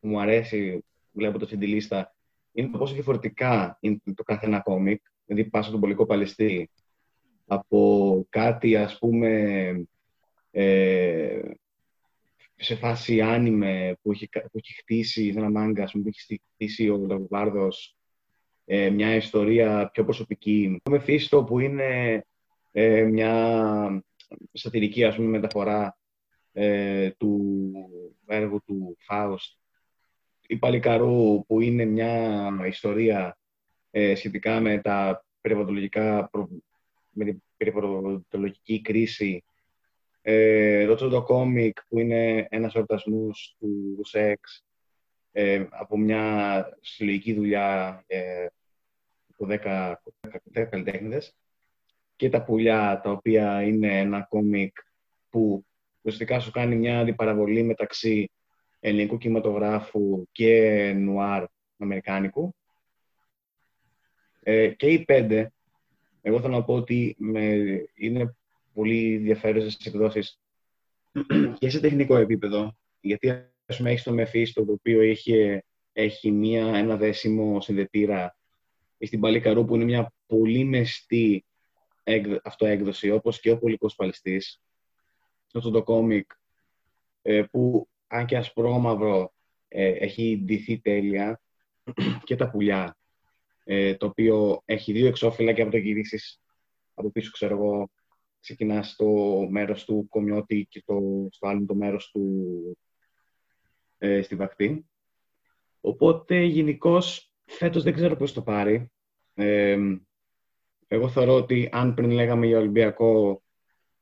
μου 0.00 0.20
αρέσει 0.20 0.84
βλέποντα 1.12 1.46
την 1.46 1.62
λίστα 1.62 2.14
είναι 2.52 2.68
το 2.68 2.78
πόσο 2.78 2.94
διαφορετικά 2.94 3.76
είναι 3.80 4.00
το 4.14 4.22
κάθε 4.22 4.46
ένα 4.46 4.60
κόμικ. 4.60 5.02
Δηλαδή, 5.26 5.50
πας 5.50 5.66
στον 5.66 5.80
πολικό 5.80 6.06
παλαιστή 6.06 6.70
από 7.46 8.26
κάτι, 8.28 8.76
ας 8.76 8.98
πούμε, 8.98 9.86
ε, 10.50 11.40
σε 12.56 12.76
φάση 12.76 13.20
άνιμε 13.20 13.96
που 14.02 14.12
έχει, 14.12 14.28
που 14.28 14.58
έχει 14.58 14.74
χτίσει 14.74 15.32
ένα 15.36 15.50
μάγκα, 15.50 15.84
που 15.84 16.02
έχει 16.06 16.40
χτίσει 16.54 16.88
ο 16.88 17.06
Λαβουβάρδος 17.08 17.96
ε, 18.64 18.90
μια 18.90 19.14
ιστορία 19.14 19.90
πιο 19.92 20.04
προσωπική. 20.04 20.80
Το 20.82 20.90
Μεφίστο 20.90 21.44
που 21.44 21.58
είναι 21.58 22.22
ε, 22.72 23.02
μια 23.02 24.04
σατυρική 24.52 25.04
ας 25.04 25.16
πούμε, 25.16 25.28
μεταφορά 25.28 25.98
ε, 26.52 27.10
του 27.10 27.72
έργου 28.26 28.62
του 28.66 28.96
Φάουστ. 29.00 29.59
Η 30.50 30.56
Παλικαρού 30.56 31.44
που 31.46 31.60
είναι 31.60 31.84
μια 31.84 32.50
ιστορία 32.66 33.38
ε, 33.90 34.14
σχετικά 34.14 34.60
με 34.60 34.78
τα 34.78 35.24
περιβαλλοντολογικά 35.40 36.30
με 37.10 37.24
την 37.24 37.42
περιβαλλοντολογική 37.56 38.80
κρίση. 38.80 39.44
Ε, 40.22 40.94
το 40.94 41.22
κόμικ 41.22 41.78
που 41.88 41.98
είναι 41.98 42.46
ένας 42.50 42.74
εορτασμός 42.74 43.56
του 43.58 44.00
σεξ 44.02 44.64
ε, 45.32 45.66
από 45.70 45.98
μια 45.98 46.64
συλλογική 46.80 47.34
δουλειά 47.34 48.04
ε, 48.06 48.46
από 49.32 49.46
10, 49.48 49.94
10 50.54 50.66
καλλιτέχνηδες 50.70 51.34
και 52.16 52.28
τα 52.28 52.44
πουλιά 52.44 53.00
τα 53.02 53.10
οποία 53.10 53.62
είναι 53.62 53.98
ένα 53.98 54.22
κόμικ 54.28 54.76
που 55.28 55.66
ουσιαστικά 56.00 56.40
σου 56.40 56.50
κάνει 56.50 56.76
μια 56.76 56.98
αντιπαραβολή 56.98 57.62
μεταξύ 57.62 58.30
ελληνικού 58.80 59.18
κινηματογράφου 59.18 60.28
και 60.32 60.92
νουάρ 60.96 61.44
αμερικάνικου. 61.78 62.54
Ε, 64.42 64.68
και 64.68 64.86
οι 64.86 65.04
πέντε 65.04 65.52
εγώ 66.22 66.40
θέλω 66.40 66.56
να 66.56 66.64
πω 66.64 66.74
ότι 66.74 67.16
με, 67.18 67.56
είναι 67.94 68.36
πολύ 68.72 69.14
ενδιαφέρουσες 69.14 69.76
εκδόσει 69.84 70.38
και 71.58 71.70
σε 71.70 71.80
τεχνικό 71.80 72.16
επίπεδο. 72.16 72.76
Γιατί, 73.00 73.30
ας 73.66 73.76
πούμε, 73.76 73.90
έχεις 73.90 74.02
το 74.02 74.12
Μεφίστο, 74.12 74.64
το 74.64 74.72
οποίο 74.72 75.00
έχει, 75.00 75.62
έχει 75.92 76.30
μία, 76.30 76.66
ένα 76.66 76.96
δέσιμο 76.96 77.60
συνδετήρα 77.60 78.36
στην 78.98 79.20
Παλίκαρου, 79.20 79.64
που 79.64 79.74
είναι 79.74 79.84
μια 79.84 80.12
πολύ 80.26 80.64
μεστή 80.64 81.44
αυτοέκδοση, 82.42 83.10
όπως 83.10 83.40
και 83.40 83.50
ο 83.50 83.58
Πολικός 83.58 83.94
Παλαιστής. 83.94 84.62
Αυτό 85.54 85.70
το 85.70 85.82
κόμικ, 85.82 86.30
ε, 87.22 87.42
που 87.42 87.88
αν 88.10 88.26
και 88.26 88.36
ασπρόμαυρο, 88.36 89.32
ε, 89.68 89.88
έχει 89.88 90.42
ντυθεί 90.44 90.80
τέλεια 90.80 91.40
και 92.24 92.36
τα 92.36 92.50
πουλιά 92.50 92.96
ε, 93.64 93.94
το 93.94 94.06
οποίο 94.06 94.62
έχει 94.64 94.92
δύο 94.92 95.06
εξώφυλλα 95.06 95.52
και 95.52 95.62
από 95.62 95.70
το 95.70 95.76
γυρίσεις 95.76 96.40
από 96.94 97.10
πίσω, 97.10 97.30
ξέρω 97.30 97.56
εγώ, 97.56 97.90
ξεκινάς 98.40 98.90
στο 98.90 99.06
μέρος 99.50 99.84
του 99.84 100.06
κομιώτη 100.08 100.66
και 100.70 100.82
το, 100.86 101.28
στο 101.30 101.46
άλλο 101.48 101.64
το 101.66 101.74
μέρος 101.74 102.10
του 102.10 102.78
ε, 103.98 104.22
στη 104.22 104.34
βακτή. 104.34 104.86
Οπότε, 105.80 106.42
γενικώς 106.42 107.32
φέτος 107.44 107.82
δεν 107.82 107.94
ξέρω 107.94 108.16
πώς 108.16 108.32
το 108.32 108.42
πάρει. 108.42 108.90
Ε, 109.34 109.78
εγώ 110.88 111.08
θεωρώ 111.08 111.34
ότι 111.34 111.68
αν 111.72 111.94
πριν 111.94 112.10
λέγαμε 112.10 112.46
για 112.46 112.58
Ολυμπιακό 112.58 113.42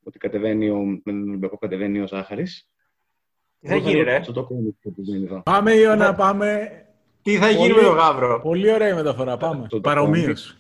ότι 0.03 0.19
κατεβαίνει 0.19 0.71
ο, 0.71 0.85
με 0.85 1.01
τον 1.05 1.29
Ολυμπιακό 1.29 1.57
κατεβαίνει 1.59 2.01
ο 2.01 2.07
Ζάχαρης. 2.07 2.71
Τι 3.61 3.69
θα 3.69 3.77
γίνει, 3.77 4.03
ρε. 4.03 4.21
Πάμε, 5.43 5.73
Ιωνα, 5.73 6.15
πάμε. 6.15 6.71
Τι 7.23 7.37
θα 7.37 7.51
γίνει 7.51 7.75
με 7.75 7.83
τον 7.83 7.95
Γαύρο; 7.95 8.41
Πολύ 8.41 8.73
ωραία 8.73 8.89
η 8.89 8.95
μεταφορά. 8.95 9.37
Πάμε. 9.37 9.67
Παρομοίως. 9.83 10.57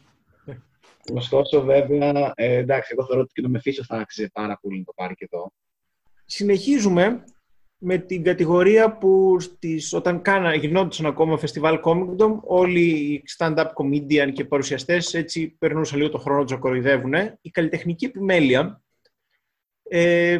Ωστόσο, 1.14 1.62
βέβαια, 1.62 2.32
ε, 2.34 2.56
εντάξει, 2.56 2.90
εγώ 2.92 3.06
θεωρώ 3.06 3.20
ότι 3.20 3.32
και 3.32 3.42
το 3.42 3.48
Μεφίσο 3.48 3.84
θα 3.84 3.96
άξιζε 3.96 4.30
πάρα 4.32 4.58
πολύ 4.62 4.78
να 4.78 4.84
το 4.84 4.92
πάρει 4.96 5.14
και 5.14 5.28
εδώ. 5.30 5.52
Συνεχίζουμε 6.24 7.24
με 7.78 7.98
την 7.98 8.22
κατηγορία 8.22 8.98
που 8.98 9.36
στις, 9.40 9.92
όταν 9.92 10.22
κάνα, 10.22 10.54
γινόντουσαν 10.54 11.06
ακόμα 11.06 11.38
φεστιβάλ 11.38 11.80
Comicdom, 11.84 12.38
όλοι 12.40 12.80
οι 12.80 13.22
stand-up 13.38 13.66
comedian 13.74 14.32
και 14.32 14.44
παρουσιαστές 14.44 15.14
έτσι 15.14 15.48
περνούσαν 15.58 15.98
λίγο 15.98 16.10
το 16.10 16.18
χρόνο 16.18 16.42
τους 16.42 16.50
να 16.50 16.58
κοροϊδεύουν. 16.58 17.12
Η 17.40 17.50
καλλιτεχνική 17.50 18.04
επιμέλεια 18.04 18.82
ε, 19.82 20.38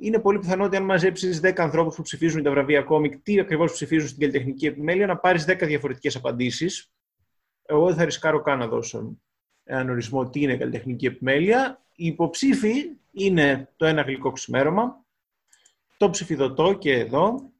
είναι 0.00 0.18
πολύ 0.18 0.38
πιθανό 0.38 0.64
ότι 0.64 0.76
αν 0.76 0.84
μαζέψεις 0.84 1.40
10 1.42 1.52
ανθρώπους 1.56 1.96
που 1.96 2.02
ψηφίζουν 2.02 2.42
τα 2.42 2.50
βραβεία 2.50 2.82
κόμικ, 2.82 3.22
τι 3.22 3.40
ακριβώς 3.40 3.72
ψηφίζουν 3.72 4.08
στην 4.08 4.20
καλλιτεχνική 4.20 4.66
επιμέλεια, 4.66 5.06
να 5.06 5.16
πάρεις 5.16 5.44
10 5.48 5.66
διαφορετικές 5.66 6.16
απαντήσεις. 6.16 6.92
Εγώ 7.62 7.86
δεν 7.86 7.96
θα 7.96 8.04
ρισκάρω 8.04 8.42
καν 8.42 8.58
να 8.58 8.66
δώσω 8.66 9.18
έναν 9.64 9.90
ορισμό 9.90 10.30
τι 10.30 10.40
είναι 10.40 10.56
καλλιτεχνική 10.56 11.06
επιμέλεια. 11.06 11.84
Οι 11.94 12.06
υποψήφοι 12.06 12.96
είναι 13.10 13.72
το 13.76 13.86
ένα 13.86 14.02
γλυκό 14.02 14.32
ξημέρωμα, 14.32 15.04
το 15.96 16.10
ψηφιδωτό 16.10 16.72
και 16.72 16.92
εδώ, 16.92 17.52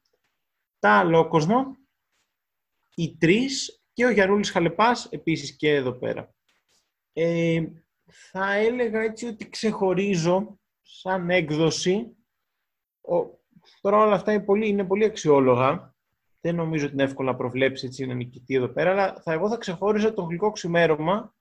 τα 0.78 0.90
αλόκοσμο, 0.90 1.76
οι 2.94 3.16
τρεις 3.16 3.82
και 3.92 4.04
ο 4.04 4.10
Γιαννούλης 4.10 4.50
Χαλεπάς 4.50 5.06
επίσης 5.10 5.56
και 5.56 5.74
εδώ 5.74 5.92
πέρα. 5.92 6.34
Ε, 7.12 7.64
θα 8.04 8.54
έλεγα 8.54 9.00
έτσι 9.00 9.26
ότι 9.26 9.48
ξεχωρίζω 9.48 10.60
σαν 10.82 11.30
έκδοση. 11.30 12.16
Ο, 13.08 13.38
τώρα 13.80 13.96
όλα 13.96 14.14
αυτά 14.14 14.32
είναι 14.32 14.44
πολύ, 14.44 14.68
είναι 14.68 14.84
πολύ 14.84 15.04
αξιόλογα. 15.04 15.94
Δεν 16.40 16.54
νομίζω 16.54 16.84
ότι 16.84 16.94
είναι 16.94 17.02
εύκολο 17.02 17.30
να 17.30 17.36
προβλέψεις 17.36 17.88
έτσι 17.88 18.06
να 18.06 18.14
νικητή 18.14 18.54
εδώ 18.54 18.68
πέρα, 18.68 18.90
αλλά 18.90 19.20
θα, 19.22 19.32
εγώ 19.32 19.48
θα 19.48 19.56
ξεχώριζα 19.56 20.14
το 20.14 20.22
γλυκό 20.22 20.50
ξημέρωμα, 20.50 21.34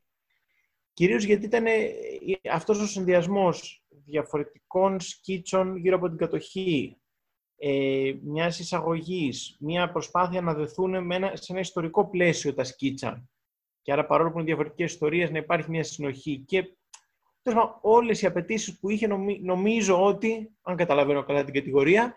κυρίως 0.94 1.24
γιατί 1.24 1.46
ήταν 1.46 1.66
ε, 1.66 1.92
αυτός 2.52 2.80
ο 2.80 2.88
συνδυασμός 2.88 3.86
διαφορετικών 4.06 5.00
σκίτσων 5.00 5.78
γύρω 5.78 5.96
από 5.96 6.08
την 6.08 6.18
κατοχή, 6.18 6.98
ε, 7.58 8.14
μιας 8.24 8.60
εισαγωγής, 8.60 9.58
μια 9.60 9.92
προσπάθεια 9.92 10.42
να 10.42 10.54
δεθούν 10.54 11.06
με 11.06 11.16
ένα, 11.16 11.36
σε 11.36 11.52
ένα 11.52 11.62
ιστορικό 11.62 12.10
πλαίσιο 12.10 12.54
τα 12.54 12.64
σκίτσα. 12.64 13.30
Και 13.82 13.92
άρα 13.92 14.06
παρόλο 14.06 14.30
που 14.30 14.38
είναι 14.38 14.48
διαφορετικές 14.48 14.92
ιστορίες 14.92 15.30
να 15.32 15.38
υπάρχει 15.38 15.70
μια 15.70 15.84
συνοχή. 15.84 16.44
Και 16.48 16.76
τέλος 17.48 17.78
όλες 17.82 18.22
οι 18.22 18.26
απαιτήσεις 18.26 18.80
που 18.80 18.90
είχε 18.90 19.08
νομίζω 19.44 20.06
ότι, 20.06 20.52
αν 20.62 20.76
καταλαβαίνω 20.76 21.24
καλά 21.24 21.44
την 21.44 21.54
κατηγορία, 21.54 22.14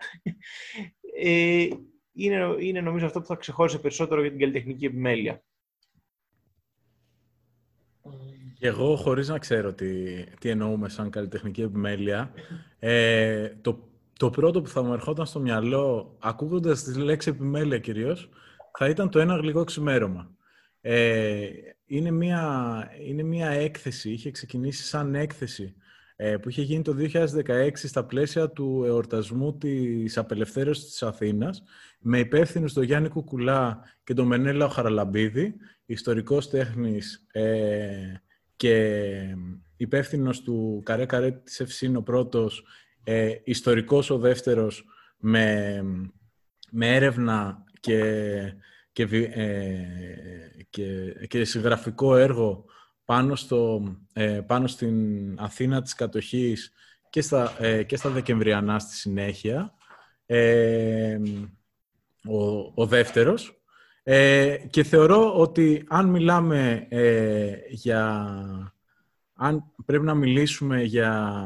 ε, 1.23 1.67
είναι, 2.13 2.55
είναι 2.59 2.81
νομίζω 2.81 3.05
αυτό 3.05 3.19
που 3.19 3.25
θα 3.25 3.35
ξεχώρισε 3.35 3.79
περισσότερο 3.79 4.21
για 4.21 4.29
την 4.29 4.39
καλλιτεχνική 4.39 4.85
επιμέλεια. 4.85 5.43
Και 8.59 8.67
εγώ, 8.67 8.95
χωρίς 8.95 9.27
να 9.27 9.37
ξέρω 9.37 9.73
τι, 9.73 10.23
τι 10.23 10.49
εννοούμε 10.49 10.89
σαν 10.89 11.09
καλλιτεχνική 11.09 11.61
επιμέλεια, 11.61 12.31
ε, 12.79 13.49
το, 13.61 13.79
το 14.19 14.29
πρώτο 14.29 14.61
που 14.61 14.69
θα 14.69 14.83
μου 14.83 14.93
ερχόταν 14.93 15.25
στο 15.25 15.39
μυαλό, 15.39 16.15
ακούγοντας 16.19 16.83
τη 16.83 16.99
λέξη 16.99 17.29
επιμέλεια 17.29 17.79
κυρίως, 17.79 18.29
θα 18.77 18.89
ήταν 18.89 19.09
το 19.09 19.19
ένα 19.19 19.35
γλυκό 19.35 19.63
ξημέρωμα. 19.63 20.31
Ε, 20.81 21.47
είναι, 21.85 22.11
μια, 22.11 22.91
είναι 23.07 23.23
μια 23.23 23.49
έκθεση, 23.49 24.11
είχε 24.11 24.31
ξεκινήσει 24.31 24.83
σαν 24.83 25.15
έκθεση 25.15 25.75
ε, 26.15 26.37
που 26.37 26.49
είχε 26.49 26.61
γίνει 26.61 26.81
το 26.81 26.95
2016 27.47 27.69
στα 27.73 28.05
πλαίσια 28.05 28.49
του 28.49 28.83
εορτασμού 28.85 29.57
της 29.57 30.17
απελευθέρωσης 30.17 30.85
της 30.85 31.03
Αθήνας 31.03 31.63
με 31.99 32.19
υπεύθυνους 32.19 32.73
τον 32.73 32.83
Γιάννη 32.83 33.09
Κουκουλά 33.09 33.79
και 34.03 34.13
τον 34.13 34.27
Μενέλα 34.27 34.69
Χαραλαμπίδη, 34.69 35.55
ιστορικός 35.85 36.49
τέχνης 36.49 37.25
ε, 37.31 38.13
και 38.55 39.35
υπεύθυνος 39.77 40.41
του 40.41 40.81
Καρέ 40.85 41.05
Καρέ 41.05 41.31
της 41.31 41.59
Ευσύν 41.59 41.95
ο 41.95 42.01
πρώτος, 42.01 42.63
ε, 43.03 43.35
ιστορικός 43.43 44.09
ο 44.09 44.17
δεύτερος 44.17 44.85
με, 45.17 45.81
με 46.71 46.95
έρευνα 46.95 47.63
και, 47.79 48.01
και, 48.91 49.03
ε, 49.03 49.85
και, 50.69 51.13
και 51.27 51.43
συγγραφικό 51.43 52.15
έργο 52.15 52.65
πάνω, 53.05 53.35
στο, 53.35 53.83
ε, 54.13 54.41
πάνω 54.47 54.67
στην 54.67 55.35
Αθήνα 55.39 55.81
της 55.81 55.93
κατοχής 55.93 56.71
και 57.09 57.21
στα, 57.21 57.55
ε, 57.59 57.83
και 57.83 57.97
στα 57.97 58.09
Δεκεμβριανά 58.09 58.79
στη 58.79 58.95
συνέχεια. 58.95 59.73
Ε, 60.25 61.19
ο, 62.27 62.71
ο 62.73 62.85
δεύτερος. 62.85 63.61
Ε, 64.03 64.57
και 64.69 64.83
θεωρώ 64.83 65.39
ότι 65.39 65.85
αν 65.87 66.09
μιλάμε 66.09 66.85
ε, 66.89 67.55
για... 67.69 68.35
Αν 69.33 69.63
πρέπει 69.85 70.05
να 70.05 70.13
μιλήσουμε 70.15 70.83
για, 70.83 71.43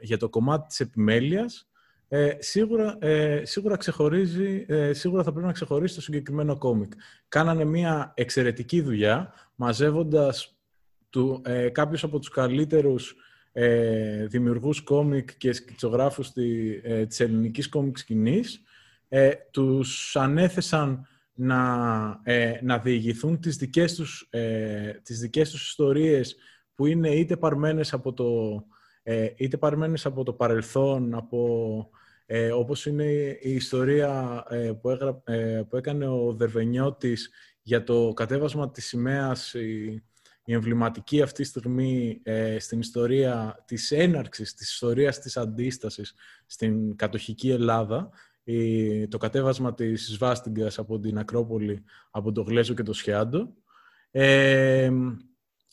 για 0.00 0.16
το 0.16 0.28
κομμάτι 0.28 0.66
της 0.66 0.80
επιμέλειας, 0.80 1.68
ε, 2.16 2.36
σίγουρα, 2.38 2.96
ε, 3.00 3.44
σίγουρα, 3.44 3.76
ξεχωρίζει, 3.76 4.64
ε, 4.68 4.92
σίγουρα 4.92 5.22
θα 5.22 5.32
πρέπει 5.32 5.46
να 5.46 5.52
ξεχωρίσει 5.52 5.94
το 5.94 6.00
συγκεκριμένο 6.00 6.58
κόμικ. 6.58 6.92
Κάνανε 7.28 7.64
μια 7.64 8.12
εξαιρετική 8.16 8.80
δουλειά, 8.80 9.32
μαζεύοντας 9.54 10.56
του, 11.10 11.42
ε, 11.44 11.68
κάποιους 11.68 12.04
από 12.04 12.18
τους 12.18 12.28
καλύτερους 12.28 13.16
ε, 13.52 14.26
δημιουργούς 14.26 14.82
κόμικ 14.82 15.36
και 15.36 15.52
σκητσογράφους 15.52 16.32
τη, 16.32 16.80
ε, 16.82 17.06
της 17.06 17.20
ελληνικής 17.20 17.68
κόμικ 17.68 17.98
σκηνής. 17.98 18.62
Ε, 19.08 19.30
τους 19.50 20.16
ανέθεσαν 20.16 21.06
να, 21.34 22.20
ε, 22.22 22.58
να 22.62 22.78
διηγηθούν 22.78 23.40
τις 23.40 23.56
δικές, 23.56 23.94
τους, 23.94 24.26
ε, 24.30 24.90
τις 25.02 25.18
δικές 25.18 25.50
τους 25.50 25.68
ιστορίες 25.68 26.36
που 26.74 26.86
είναι 26.86 27.08
είτε 27.08 27.36
παρμένες 27.36 27.92
από 27.92 28.12
το, 28.12 28.26
ε, 29.02 29.28
είτε 29.36 29.56
παρμένες 29.56 30.06
από 30.06 30.22
το 30.22 30.32
παρελθόν, 30.32 31.14
από, 31.14 31.90
ε, 32.26 32.50
όπως 32.50 32.86
είναι 32.86 33.04
η 33.40 33.50
ιστορία 33.50 34.44
ε, 34.48 34.72
που, 34.80 34.90
έγρα, 34.90 35.22
ε, 35.24 35.62
που 35.68 35.76
έκανε 35.76 36.08
ο 36.08 36.32
Δερβενιώτης 36.32 37.30
για 37.62 37.84
το 37.84 38.12
κατέβασμα 38.12 38.70
της 38.70 38.86
σημαίας, 38.86 39.54
η, 39.54 40.02
η 40.44 40.52
εμβληματική 40.52 41.22
αυτή 41.22 41.42
τη 41.42 41.48
στιγμή 41.48 42.22
στην 42.58 42.80
ιστορία 42.80 43.64
της 43.66 43.90
έναρξης, 43.90 44.54
της 44.54 44.72
ιστορίας 44.72 45.18
της 45.18 45.36
αντίστασης 45.36 46.14
στην 46.46 46.96
κατοχική 46.96 47.50
Ελλάδα, 47.50 48.10
το 49.08 49.18
κατέβασμα 49.18 49.74
της 49.74 50.12
Σβάστιγκας 50.12 50.78
από 50.78 50.98
την 50.98 51.18
Ακρόπολη, 51.18 51.84
από 52.10 52.32
το 52.32 52.42
Γλέζο 52.42 52.74
και 52.74 52.82
το 52.82 52.92
Σιάντο, 52.92 53.54
ε, 54.16 54.90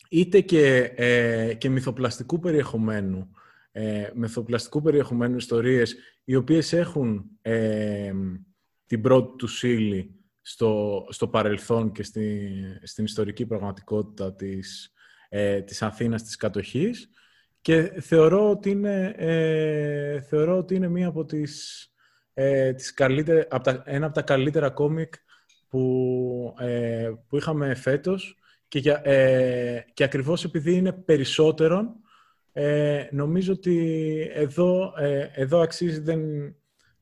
είτε 0.08 0.40
και, 0.40 0.92
ε, 0.96 1.54
και 1.54 1.68
μυθοπλαστικού 1.68 2.38
περιεχομένου, 2.38 3.30
ε, 3.72 4.10
μυθοπλαστικού 4.14 4.82
περιεχομένου 4.82 5.36
ιστορίες, 5.36 5.96
οι 6.24 6.34
οποίες 6.34 6.72
έχουν 6.72 7.24
ε, 7.42 8.12
την 8.86 9.00
πρώτη 9.00 9.36
του 9.36 9.46
σύλλη 9.46 10.14
στο, 10.40 11.04
στο 11.08 11.28
παρελθόν 11.28 11.92
και 11.92 12.02
στη, 12.02 12.50
στην 12.82 13.04
ιστορική 13.04 13.46
πραγματικότητα 13.46 14.34
της, 14.34 14.92
ε, 15.28 15.62
της 15.62 15.82
Αθήνας 15.82 16.22
της 16.22 16.36
κατοχής. 16.36 17.10
Και 17.60 17.92
θεωρώ 18.00 18.50
ότι 18.50 18.70
είναι, 18.70 19.14
ε, 19.16 20.20
θεωρώ 20.20 20.58
ότι 20.58 20.74
είναι 20.74 20.88
μία 20.88 21.08
από 21.08 21.24
τις 21.24 21.86
ε, 22.34 22.72
τις 22.72 22.94
από 23.48 23.64
τα, 23.64 23.82
ένα 23.86 24.06
από 24.06 24.14
τα 24.14 24.22
καλύτερα 24.22 24.70
κόμικ 24.70 25.14
που, 25.68 26.54
ε, 26.58 27.10
που 27.28 27.36
είχαμε 27.36 27.74
φέτος. 27.74 28.36
Και, 28.68 28.78
για, 28.78 29.00
ε, 29.04 29.84
και 29.94 30.04
ακριβώς 30.04 30.44
επειδή 30.44 30.74
είναι 30.74 30.92
περισσότερον, 30.92 31.94
ε, 32.52 33.08
νομίζω 33.10 33.52
ότι 33.52 33.76
εδώ, 34.34 34.94
ε, 34.96 35.30
εδώ 35.34 35.60
αξίζει, 35.60 36.00
δεν, 36.00 36.20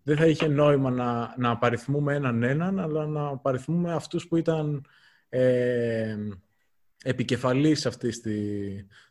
δεν 0.03 0.17
θα 0.17 0.27
είχε 0.27 0.47
νόημα 0.47 0.91
να, 0.91 1.35
να 1.37 1.51
απαριθμούμε 1.51 2.15
έναν 2.15 2.43
έναν, 2.43 2.81
αλλά 2.81 3.07
να 3.07 3.27
απαριθμούμε 3.27 3.93
αυτούς 3.93 4.29
που 4.29 4.37
ήταν 4.37 4.85
ε, 5.29 6.17
επικεφαλής 7.05 7.87
αυτής 7.87 8.21
τη, 8.21 8.33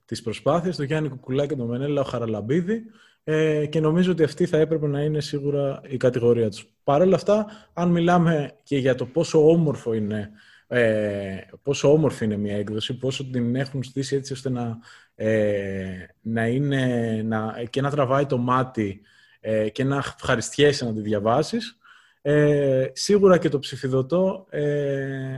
της 0.06 0.22
προσπάθειας, 0.22 0.76
τον 0.76 0.86
Γιάννη 0.86 1.10
Κουκουλά 1.10 1.46
και 1.46 1.56
τον 1.56 1.68
Μενέλα 1.68 2.04
Χαραλαμπίδη, 2.04 2.84
ε, 3.24 3.66
και 3.66 3.80
νομίζω 3.80 4.12
ότι 4.12 4.24
αυτή 4.24 4.46
θα 4.46 4.58
έπρεπε 4.58 4.88
να 4.88 5.02
είναι 5.02 5.22
σίγουρα 5.22 5.82
η 5.88 5.98
κατηγορία 5.98 6.50
τους. 6.50 6.66
Παρ' 6.84 7.02
όλα 7.02 7.16
αυτά, 7.16 7.46
αν 7.74 7.90
μιλάμε 7.90 8.58
και 8.64 8.78
για 8.78 8.96
το 8.96 9.06
πόσο 9.06 9.50
όμορφο 9.50 9.94
είναι, 9.94 10.32
ε, 10.72 11.42
πόσο 11.64 11.92
όμορφη 11.92 12.26
είναι 12.26 12.38
μια 12.38 12.58
έκδοση, 12.58 12.98
πόσο 12.98 13.30
την 13.30 13.56
έχουν 13.56 13.84
στήσει 13.84 14.16
έτσι 14.16 14.34
ώστε 14.34 14.50
να, 14.50 14.78
ε, 15.16 16.06
να 16.22 16.48
είναι 16.48 17.22
να, 17.26 17.64
και 17.70 17.82
να 17.82 17.90
τραβάει 17.90 18.26
το 18.26 18.38
μάτι 18.38 19.02
ε, 19.40 19.70
και 19.70 19.84
να 19.84 19.98
ευχαριστιέσαι 19.98 20.86
να 20.86 20.94
τη 20.94 21.02
διαβάσεις, 21.02 21.78
ε, 22.22 22.88
σίγουρα 22.94 23.38
και 23.38 23.50
το 23.50 23.60
ψηφιδωτό 23.60 24.48
ε, 24.50 25.38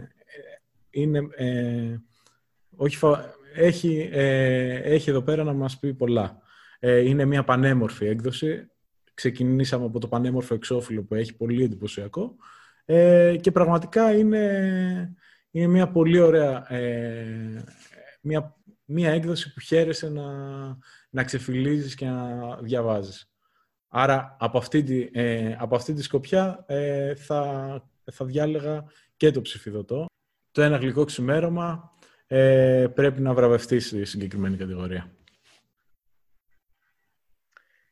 είναι... 0.89 1.21
όχι, 2.75 2.97
έχει, 3.55 4.09
έχει 4.11 5.09
εδώ 5.09 5.21
πέρα 5.21 5.43
να 5.43 5.53
μας 5.53 5.79
πει 5.79 5.93
πολλά. 5.93 6.41
Ε, 6.79 6.99
είναι 6.99 7.25
μια 7.25 7.43
πανέμορφη 7.43 8.05
έκδοση. 8.05 8.69
Ξεκινήσαμε 9.13 9.85
από 9.85 9.99
το 9.99 10.07
πανέμορφο 10.07 10.53
εξώφυλλο 10.53 11.03
που 11.03 11.15
έχει 11.15 11.35
πολύ 11.35 11.63
εντυπωσιακό 11.63 12.35
ε, 12.85 13.35
και 13.41 13.51
πραγματικά 13.51 14.17
είναι, 14.17 15.15
είναι 15.51 15.67
μια 15.67 15.91
πολύ 15.91 16.19
ωραία 16.19 16.73
ε, 16.73 17.63
μια, 18.21 18.55
μια 18.85 19.11
έκδοση 19.11 19.53
που 19.53 19.59
χαίρεσαι 19.59 20.09
να, 20.09 20.27
να 21.09 21.23
ξεφυλίζεις 21.23 21.95
και 21.95 22.05
να 22.05 22.55
διαβάζεις. 22.55 23.31
Άρα 23.87 24.35
από 24.39 24.57
αυτή 24.57 24.83
τη, 24.83 25.09
ε, 25.11 25.55
από 25.59 25.75
αυτή 25.75 25.93
τη 25.93 26.01
σκοπιά 26.01 26.63
ε, 26.67 27.15
θα, 27.15 27.89
θα 28.11 28.25
διάλεγα 28.25 28.85
και 29.17 29.31
το 29.31 29.41
ψηφιδωτό. 29.41 30.05
Το 30.51 30.61
ένα 30.61 30.77
γλυκό 30.77 31.03
ξημέρωμα 31.03 31.91
ε, 32.27 32.87
πρέπει 32.93 33.21
να 33.21 33.33
βραβευτεί 33.33 33.79
στη 33.79 34.05
συγκεκριμένη 34.05 34.57
κατηγορία. 34.57 35.11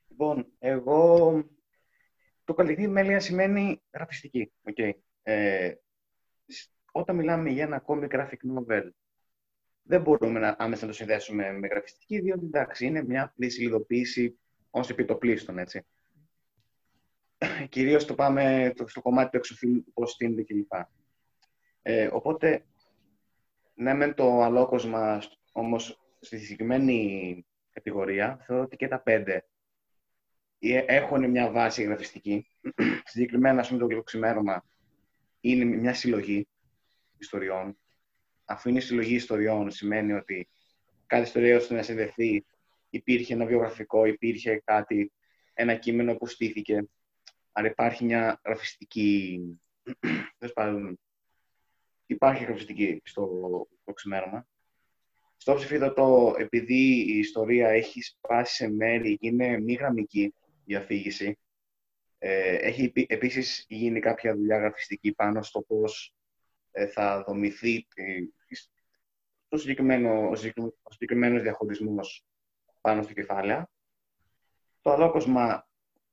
Λοιπόν, 0.08 0.46
εγώ... 0.60 1.44
Το 2.50 2.56
καλλιτεχνή 2.56 2.88
μέλεια 2.88 3.20
σημαίνει 3.20 3.82
γραφιστική. 3.94 4.52
Okay. 4.64 4.92
Ε, 5.24 5.74
όταν 6.92 7.16
μιλάμε 7.16 7.50
για 7.50 7.64
ένα 7.64 7.84
comic 7.86 8.10
graphic 8.10 8.58
novel, 8.58 8.90
δεν 9.84 10.02
μπορούμε 10.02 10.40
να, 10.40 10.56
άμεσα 10.60 10.86
να 10.86 10.92
το 10.92 10.98
συνδέσουμε 10.98 11.52
με 11.52 11.68
γραφιστική, 11.68 12.20
διότι 12.20 12.46
εντάξει, 12.46 12.86
είναι 12.86 13.04
μια 13.04 13.24
απλή 13.24 13.50
σελιδοποίηση 13.50 14.40
ως 14.70 14.90
επιτοπλίστων, 14.90 15.58
έτσι. 15.58 15.86
Κυρίως 17.70 18.06
το 18.06 18.16
πάμε 18.16 18.74
στο 18.86 19.02
κομμάτι 19.02 19.30
του 19.30 19.38
εξωφύλου, 19.38 19.86
πώς 19.94 20.12
στείνεται 20.12 20.44
κλπ. 20.44 20.72
Ε, 21.82 22.10
οπότε, 22.12 22.66
ναι, 23.76 23.94
με 23.94 24.14
το 24.14 24.42
αλόκοσμα, 24.42 25.22
όμως, 25.52 26.00
στη 26.20 26.38
συγκεκριμένη 26.38 27.46
κατηγορία, 27.72 28.44
θεωρώ 28.46 28.64
ότι 28.64 28.76
και 28.76 28.88
τα 28.88 29.00
πέντε 29.00 29.34
ε, 29.34 29.42
έχουν 30.86 31.30
μια 31.30 31.52
βάση 31.52 31.84
γραφιστική. 31.84 32.48
Συγκεκριμένα, 33.04 33.60
ας 33.60 33.68
πούμε, 33.68 33.88
το 33.96 34.02
ξημέρωμα 34.02 34.66
είναι 35.40 35.66
μια 35.66 35.94
συλλογή 35.94 36.48
ιστοριών. 37.18 37.78
Αφού 38.46 38.70
είναι 38.70 38.80
συλλογή 38.80 39.16
ιστοριών, 39.16 39.72
σημαίνει 39.72 40.14
ότι 40.14 40.50
κάθε 41.06 41.24
ιστορία 41.24 41.58
ώστε 41.58 41.76
να 41.76 41.82
συνδεθεί 41.82 42.46
υπήρχε 42.90 43.34
ένα 43.34 43.46
βιογραφικό, 43.46 44.06
υπήρχε 44.06 44.62
κάτι, 44.66 45.12
ένα 45.54 45.76
κείμενο 45.76 46.16
που 46.16 46.28
στήθηκε. 46.28 46.88
Άρα 47.52 47.68
υπάρχει 47.68 48.06
μια 48.06 48.42
γραφιστική... 48.46 49.42
υπάρχει 52.06 52.44
γραφιστική 52.44 53.02
στο, 53.04 53.28
στο 53.82 53.94
ξημέρωμα. 53.94 54.48
Στο 55.38 55.54
ψηφίδωτο, 55.54 56.36
επειδή 56.38 57.06
η 57.08 57.18
ιστορία 57.18 57.70
έχει 57.70 58.02
σπάσει 58.02 58.56
σε 58.56 58.70
μέρη 58.70 59.18
και 59.18 59.28
είναι 59.28 59.60
μη 59.60 59.74
γραμμική 59.74 60.34
η 60.70 60.76
αφήγηση, 60.76 61.40
ε, 62.18 62.56
έχει 62.56 62.92
επίσης 63.08 63.66
γίνει 63.70 64.00
κάποια 64.00 64.36
δουλειά 64.36 64.58
γραφιστική 64.58 65.12
πάνω 65.14 65.42
στο 65.42 65.62
πώς 65.62 66.16
ε, 66.72 66.88
θα 66.88 67.24
δομηθεί 67.24 67.88
το 69.48 69.58
συγκεκριμένος, 69.58 70.44
ο 70.84 70.92
συγκεκριμένος 70.92 71.42
διαχωρισμός 71.42 72.26
πάνω 72.82 73.04
στο 73.04 73.14
κεφάλαια. 73.14 73.70
Το 74.82 74.92
αλόκοσμα 74.92 75.68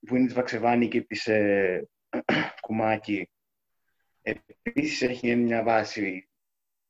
που 0.07 0.17
είναι 0.17 0.25
της 0.25 0.35
Βαξεβάνη 0.35 0.89
και 0.89 1.01
της 1.01 1.27
ε, 1.27 1.89
Κουμάκη 2.61 3.31
επίσης 4.23 5.03
έχει 5.03 5.37
μια 5.37 5.63
βάση 5.63 6.29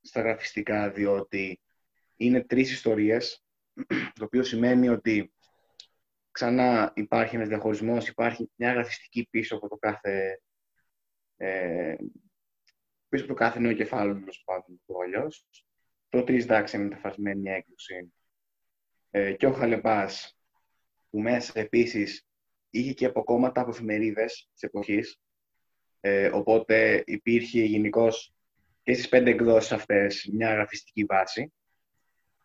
στα 0.01 0.21
γραφιστικά 0.21 0.89
διότι 0.91 1.61
είναι 2.15 2.43
τρεις 2.43 2.71
ιστορίες 2.71 3.43
το 4.19 4.23
οποίο 4.23 4.43
σημαίνει 4.43 4.89
ότι 4.89 5.31
ξανά 6.37 6.91
υπάρχει 6.95 7.35
ένας 7.35 7.47
διαχωρισμός, 7.47 8.07
υπάρχει 8.07 8.49
μια 8.55 8.73
γραφιστική 8.73 9.27
πίσω 9.29 9.55
από 9.55 9.67
το 9.67 9.75
κάθε 9.75 10.41
ε, 11.37 11.95
πίσω 13.09 13.23
από 13.23 13.33
το 13.33 13.39
κάθε 13.39 13.59
νέο 13.59 13.73
κεφάλαιο, 13.73 14.13
τέλο 14.13 14.33
πάντων, 14.45 14.81
του 14.85 15.01
αλλιώς. 15.03 15.47
Το 16.09 16.23
τρεις 16.23 16.43
εντάξει 16.43 16.77
μεταφρασμένη 16.77 17.49
έκδοση. 17.49 18.13
Ε, 19.11 19.33
και 19.33 19.45
ο 19.45 19.51
Χαλεπά, 19.51 20.09
που 21.09 21.19
μέσα 21.19 21.59
επίσης 21.59 22.27
είχε 22.69 22.93
και 22.93 23.05
αποκόμματα 23.05 23.61
από 23.61 23.69
εφημερίδες 23.69 24.49
της 24.53 24.63
εποχής. 24.63 25.19
Ε, 25.99 26.27
οπότε 26.27 27.03
υπήρχε 27.05 27.63
γενικώς 27.63 28.33
και 28.83 28.93
στις 28.93 29.09
πέντε 29.09 29.29
εκδόσεις 29.29 29.71
αυτές 29.71 30.29
μια 30.33 30.53
γραφιστική 30.53 31.03
βάση. 31.03 31.53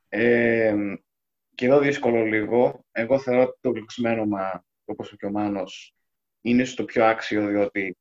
Ε, 0.09 0.77
και 1.63 1.69
εδώ 1.69 1.79
δύσκολο 1.79 2.25
λίγο. 2.25 2.85
Εγώ 2.93 3.19
θεωρώ 3.19 3.43
ότι 3.43 3.59
το 3.61 3.71
γλυξμένωμα, 3.71 4.65
όπως 4.85 5.17
και 5.19 5.27
ο 5.27 5.31
Μάνος, 5.31 5.95
είναι 6.41 6.65
στο 6.65 6.85
πιο 6.85 7.05
άξιο, 7.05 7.47
διότι 7.47 7.97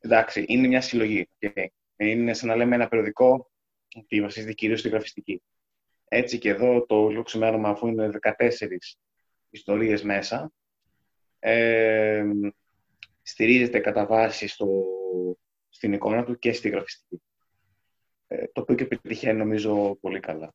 εντάξει, 0.00 0.44
είναι 0.48 0.68
μια 0.68 0.80
συλλογή. 0.80 1.28
Okay. 1.40 1.66
Είναι 1.96 2.34
σαν 2.34 2.48
να 2.48 2.56
λέμε 2.56 2.74
ένα 2.74 2.88
περιοδικό 2.88 3.50
ότι 3.96 4.20
βασίζεται 4.20 4.52
κυρίως 4.52 4.80
στη 4.80 4.88
γραφιστική. 4.88 5.42
Έτσι 6.08 6.38
και 6.38 6.48
εδώ 6.48 6.86
το 6.86 7.08
λουξιμέρωμα, 7.08 7.68
αφού 7.68 7.86
είναι 7.86 8.10
14 8.22 8.32
ιστορίες 9.50 10.02
μέσα, 10.02 10.52
ε, 11.38 12.24
στηρίζεται 13.22 13.78
κατά 13.78 14.06
βάση 14.06 14.46
στο, 14.46 14.84
στην 15.68 15.92
εικόνα 15.92 16.24
του 16.24 16.38
και 16.38 16.52
στη 16.52 16.68
γραφιστική. 16.68 17.22
Ε, 18.26 18.46
το 18.52 18.60
οποίο 18.60 18.74
και 18.74 18.84
πετυχαίνει 18.84 19.38
νομίζω 19.38 19.94
πολύ 20.00 20.20
καλά. 20.20 20.54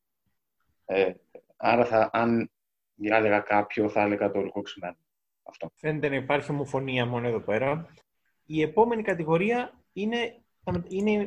Ε, 0.85 1.13
άρα 1.59 1.85
θα, 1.85 2.09
αν 2.13 2.51
διάλεγα 2.95 3.39
κάποιο 3.39 3.89
θα 3.89 4.01
έλεγα 4.01 4.31
το 4.31 4.39
λουξιμέρωμα. 4.39 4.99
Αυτό. 5.43 5.71
Φαίνεται 5.75 6.09
να 6.09 6.15
υπάρχει 6.15 6.51
ομοφωνία 6.51 7.05
μόνο 7.05 7.27
εδώ 7.27 7.39
πέρα. 7.39 7.93
Η 8.45 8.61
επόμενη 8.61 9.01
κατηγορία 9.01 9.73
είναι 9.93 10.41
είναι 10.87 11.25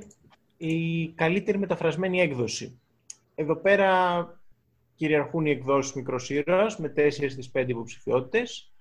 η 0.56 1.08
καλύτερη 1.08 1.58
μεταφρασμένη 1.58 2.20
έκδοση. 2.20 2.80
Εδώ 3.34 3.56
πέρα 3.56 3.90
κυριαρχούν 4.94 5.46
οι 5.46 5.50
εκδόσεις 5.50 5.92
μικροσύρωας 5.92 6.78
με 6.78 6.92
4 6.96 7.10
στις 7.10 7.50
5 7.54 7.64
υποψηφιότητες. 7.68 8.72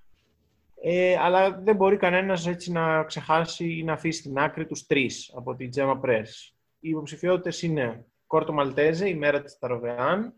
Ε, 0.84 1.16
αλλά 1.18 1.60
δεν 1.60 1.76
μπορεί 1.76 1.96
κανένας 1.96 2.46
έτσι 2.46 2.72
να 2.72 3.04
ξεχάσει 3.04 3.78
ή 3.78 3.84
να 3.84 3.92
αφήσει 3.92 4.18
στην 4.18 4.38
άκρη 4.38 4.66
τους 4.66 4.86
τρεις 4.86 5.32
από 5.36 5.54
την 5.54 5.70
Gemma 5.76 6.00
Press. 6.00 6.52
Οι 6.80 6.88
υποψηφιότητες 6.88 7.62
είναι 7.62 8.06
Κόρτο 8.26 8.52
Μαλτέζε, 8.52 9.08
η 9.08 9.14
μέρα 9.14 9.42
της 9.42 9.58
Ταροβεάν, 9.58 10.34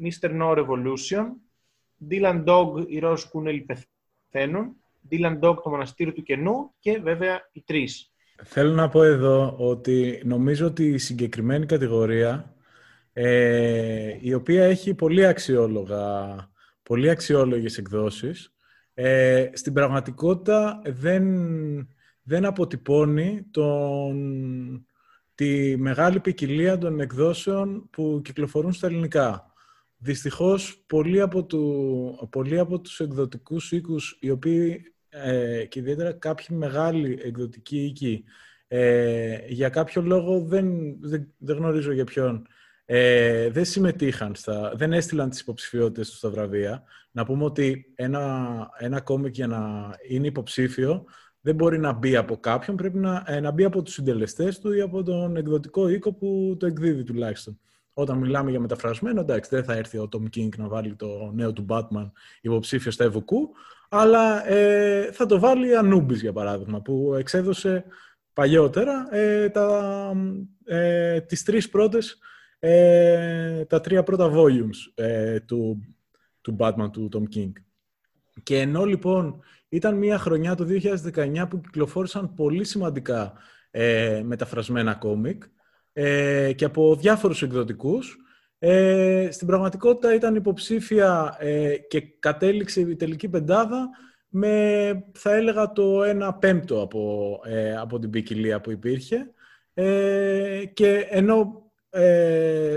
Mr. 0.00 0.30
No 0.30 0.54
Revolution, 0.54 1.26
Dylan 2.10 2.44
Dog, 2.44 2.84
οι 2.86 2.98
Ρώσοι 2.98 3.28
Κούνελοι 3.28 3.60
πεθαίνουν, 3.60 4.76
Dylan 5.10 5.38
Dog, 5.40 5.56
το 5.62 5.70
μοναστήριο 5.70 6.12
του 6.12 6.22
κενού 6.22 6.72
και 6.78 6.98
βέβαια 6.98 7.48
οι 7.52 7.62
τρεις. 7.66 8.12
Θέλω 8.44 8.72
να 8.72 8.88
πω 8.88 9.02
εδώ 9.02 9.54
ότι 9.58 10.22
νομίζω 10.24 10.66
ότι 10.66 10.86
η 10.86 10.98
συγκεκριμένη 10.98 11.66
κατηγορία, 11.66 12.54
ε, 13.12 14.16
η 14.20 14.34
οποία 14.34 14.64
έχει 14.64 14.94
πολύ 14.94 15.26
αξιόλογα, 15.26 16.36
πολύ 16.82 17.10
αξιόλογες 17.10 17.78
εκδόσεις, 17.78 18.54
ε, 18.94 19.50
στην 19.52 19.72
πραγματικότητα 19.72 20.82
δεν, 20.84 21.24
δεν 22.22 22.44
αποτυπώνει 22.44 23.46
τον, 23.50 24.86
τη 25.34 25.76
μεγάλη 25.76 26.20
ποικιλία 26.20 26.78
των 26.78 27.00
εκδόσεων 27.00 27.88
που 27.90 28.20
κυκλοφορούν 28.24 28.72
στα 28.72 28.86
ελληνικά. 28.86 29.51
Δυστυχώς, 30.04 30.84
πολλοί 30.86 31.20
από, 31.20 31.44
του, 31.44 32.28
πολλοί 32.30 32.58
από 32.58 32.80
τους 32.80 33.00
εκδοτικούς 33.00 33.72
οίκους, 33.72 34.18
οι 34.20 34.30
οποίοι 34.30 34.94
ε, 35.08 35.64
και 35.64 35.78
ιδιαίτερα 35.78 36.12
κάποιοι 36.12 36.46
μεγάλοι 36.50 37.18
εκδοτικοί 37.22 37.84
οίκοι 37.84 38.24
ε, 38.68 39.38
για 39.48 39.68
κάποιο 39.68 40.02
λόγο 40.02 40.40
δεν, 40.40 40.96
δεν, 41.00 41.32
δεν 41.38 41.56
γνωρίζω 41.56 41.92
για 41.92 42.04
ποιον 42.04 42.46
ε, 42.84 43.50
δεν 43.50 43.64
συμμετείχαν, 43.64 44.34
στα, 44.34 44.72
δεν 44.74 44.92
έστειλαν 44.92 45.30
τις 45.30 45.40
υποψηφιότητες 45.40 46.08
τους 46.08 46.18
στα 46.18 46.30
βραβεία. 46.30 46.82
Να 47.10 47.24
πούμε 47.24 47.44
ότι 47.44 47.92
ένα, 47.94 48.68
ένα 48.78 49.00
κόμικ 49.00 49.34
για 49.34 49.46
να 49.46 49.90
είναι 50.08 50.26
υποψήφιο 50.26 51.04
δεν 51.40 51.54
μπορεί 51.54 51.78
να 51.78 51.92
μπει 51.92 52.16
από 52.16 52.36
κάποιον, 52.36 52.76
πρέπει 52.76 52.98
να, 52.98 53.24
ε, 53.26 53.40
να 53.40 53.50
μπει 53.50 53.64
από 53.64 53.82
τους 53.82 53.94
συντελεστές 53.94 54.58
του 54.58 54.72
ή 54.72 54.80
από 54.80 55.02
τον 55.02 55.36
εκδοτικό 55.36 55.88
οίκο 55.88 56.12
που 56.12 56.56
το 56.58 56.66
εκδίδει 56.66 57.02
τουλάχιστον. 57.02 57.58
Όταν 57.94 58.18
μιλάμε 58.18 58.50
για 58.50 58.60
μεταφρασμένο, 58.60 59.20
εντάξει, 59.20 59.50
δεν 59.54 59.64
θα 59.64 59.72
έρθει 59.72 59.98
ο 59.98 60.08
Tom 60.12 60.36
King 60.36 60.48
να 60.56 60.68
βάλει 60.68 60.94
το 60.94 61.30
νέο 61.34 61.52
του 61.52 61.66
Batman 61.68 62.10
υποψήφιο 62.40 62.90
στα 62.90 63.04
Ευουκού, 63.04 63.50
αλλά 63.88 64.48
ε, 64.48 65.12
θα 65.12 65.26
το 65.26 65.38
βάλει 65.38 65.68
η 65.68 65.72
Anubis, 65.82 66.14
για 66.14 66.32
παράδειγμα, 66.32 66.80
που 66.80 67.14
εξέδωσε 67.18 67.84
παλιότερα 68.32 69.08
ε, 69.10 69.48
τα, 69.48 70.12
ε, 70.64 71.20
τις 71.20 71.42
τρεις 71.42 71.68
πρώτες, 71.68 72.18
ε, 72.58 73.64
τα 73.64 73.80
τρία 73.80 74.02
πρώτα 74.02 74.30
volumes 74.34 74.92
ε, 74.94 75.40
του, 75.40 75.80
του 76.40 76.56
Batman 76.58 76.90
του 76.92 77.08
Tom 77.12 77.36
King. 77.36 77.52
Και 78.42 78.60
ενώ 78.60 78.84
λοιπόν 78.84 79.40
ήταν 79.68 79.96
μια 79.96 80.18
χρονιά 80.18 80.54
το 80.54 80.66
2019 81.14 81.46
που 81.50 81.60
κυκλοφόρησαν 81.60 82.34
πολύ 82.34 82.64
σημαντικά 82.64 83.32
ε, 83.70 84.22
μεταφρασμένα 84.24 84.94
κόμικ 84.94 85.42
ε, 85.92 86.52
και 86.52 86.64
από 86.64 86.96
διάφορους 86.96 87.42
εκδοτικούς, 87.42 88.16
ε, 88.58 89.28
στην 89.30 89.46
πραγματικότητα 89.46 90.14
ήταν 90.14 90.34
υποψήφια 90.34 91.36
ε, 91.38 91.76
και 91.76 92.00
κατέληξε 92.18 92.80
η 92.80 92.96
τελική 92.96 93.28
πεντάδα 93.28 93.88
με, 94.28 95.04
θα 95.12 95.34
έλεγα, 95.34 95.72
το 95.72 96.00
1 96.02 96.30
πέμπτο 96.38 96.82
από, 96.82 97.40
ε, 97.44 97.76
από 97.76 97.98
την 97.98 98.10
ποικιλία 98.10 98.60
που 98.60 98.70
υπήρχε. 98.70 99.30
Ε, 99.74 100.64
και 100.72 101.06
ενώ 101.10 101.62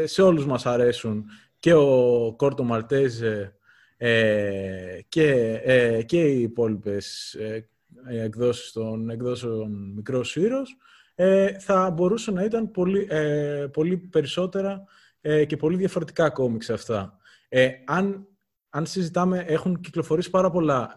σε 0.05 0.21
όλους 0.21 0.45
μας 0.45 0.65
αρέσουν 0.65 1.25
και 1.59 1.73
ο 1.73 2.33
Κόρτο 2.37 2.63
Μαλτέζε 2.63 3.55
ε, 3.97 4.99
και, 5.09 5.61
ε, 5.63 6.03
και 6.03 6.21
οι 6.21 6.41
υπόλοιπες 6.41 7.33
ε, 7.33 7.69
εκδόσεις 8.07 8.71
των 8.71 9.09
εκδόσεων 9.09 9.91
Μικρός 9.95 10.35
Ήρος 10.35 10.77
ε, 11.15 11.59
θα 11.59 11.89
μπορούσαν 11.89 12.33
να 12.33 12.43
ήταν 12.43 12.71
πολύ, 12.71 13.07
ε, 13.09 13.67
πολύ 13.73 13.97
περισσότερα 13.97 14.83
ε, 15.21 15.45
και 15.45 15.57
πολύ 15.57 15.77
διαφορετικά 15.77 16.29
κόμιξ 16.29 16.69
αυτά. 16.69 17.17
Ε, 17.49 17.71
αν, 17.85 18.27
αν 18.69 18.85
συζητάμε, 18.85 19.39
έχουν 19.47 19.79
κυκλοφορήσει 19.79 20.29
πάρα 20.29 20.49
πολλά 20.49 20.95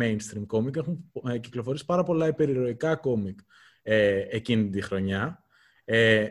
mainstream 0.00 0.46
κόμικ, 0.46 0.76
έχουν 0.76 1.10
κυκλοφορήσει 1.40 1.84
πάρα 1.84 2.02
πολλά 2.02 2.26
υπερηρωικά 2.26 2.96
κόμικ 2.96 3.38
εκείνη 4.30 4.70
τη 4.70 4.80
χρονιά. 4.80 5.44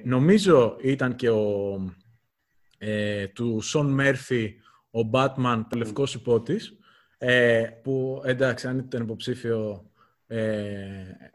νομίζω 0.03 0.75
ήταν 0.81 1.15
και 1.15 1.29
ο 1.29 1.79
του 3.33 3.61
Σον 3.61 3.91
Μέρφυ, 3.91 4.55
ο 4.91 5.09
Batman, 5.11 5.63
το 5.69 5.77
λευκός 5.77 6.13
υπότης, 6.13 6.77
που 7.83 8.21
εντάξει, 8.25 8.67
αν 8.67 8.77
ήταν 8.77 9.01
υποψήφιο 9.01 9.89
ε, 9.94 9.94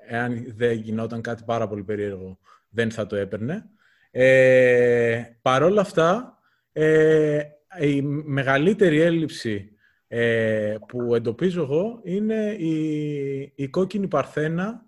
εάν 0.09 0.53
δεν 0.57 0.73
γινόταν 0.73 1.21
κάτι 1.21 1.43
πάρα 1.47 1.69
πολύ 1.69 1.83
περίεργο, 1.83 2.39
δεν 2.69 2.91
θα 2.91 3.07
το 3.07 3.17
έπαιρνε. 3.17 3.71
Ε, 4.11 5.23
Παρ' 5.43 5.63
όλα 5.63 5.81
αυτά, 5.81 6.39
ε, 6.73 7.41
η 7.81 8.03
μεγαλύτερη 8.03 9.01
έλλειψη 9.01 9.75
ε, 10.09 10.77
που 10.89 11.15
εντοπίζω 11.15 11.63
εγώ 11.63 12.01
είναι 12.05 12.57
η, 12.59 13.53
η 13.55 13.69
κόκκινη 13.69 14.09
παρθένα, 14.09 14.87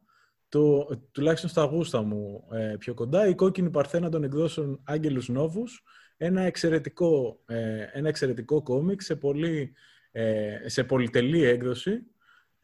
το, 0.49 0.89
τουλάχιστον 1.13 1.51
στα 1.51 1.65
γούστα 1.65 2.03
μου 2.03 2.45
ε, 2.53 2.75
πιο 2.79 2.95
κοντά, 2.95 3.27
η 3.27 3.35
κόκκινη 3.35 3.71
παρθένα 3.71 4.09
των 4.09 4.25
εκδόσεων 4.25 4.81
Άγγελους 4.85 5.29
Νόβους, 5.29 5.83
ένα 6.17 6.41
εξαιρετικό, 6.41 7.41
ε, 7.47 7.87
ένα 7.93 8.09
εξαιρετικό 8.09 8.63
κόμικ 8.63 9.01
σε, 9.03 9.17
πολύ, 9.17 9.73
σε 10.67 10.85
πολυτελή 10.85 11.45
έκδοση, 11.45 12.03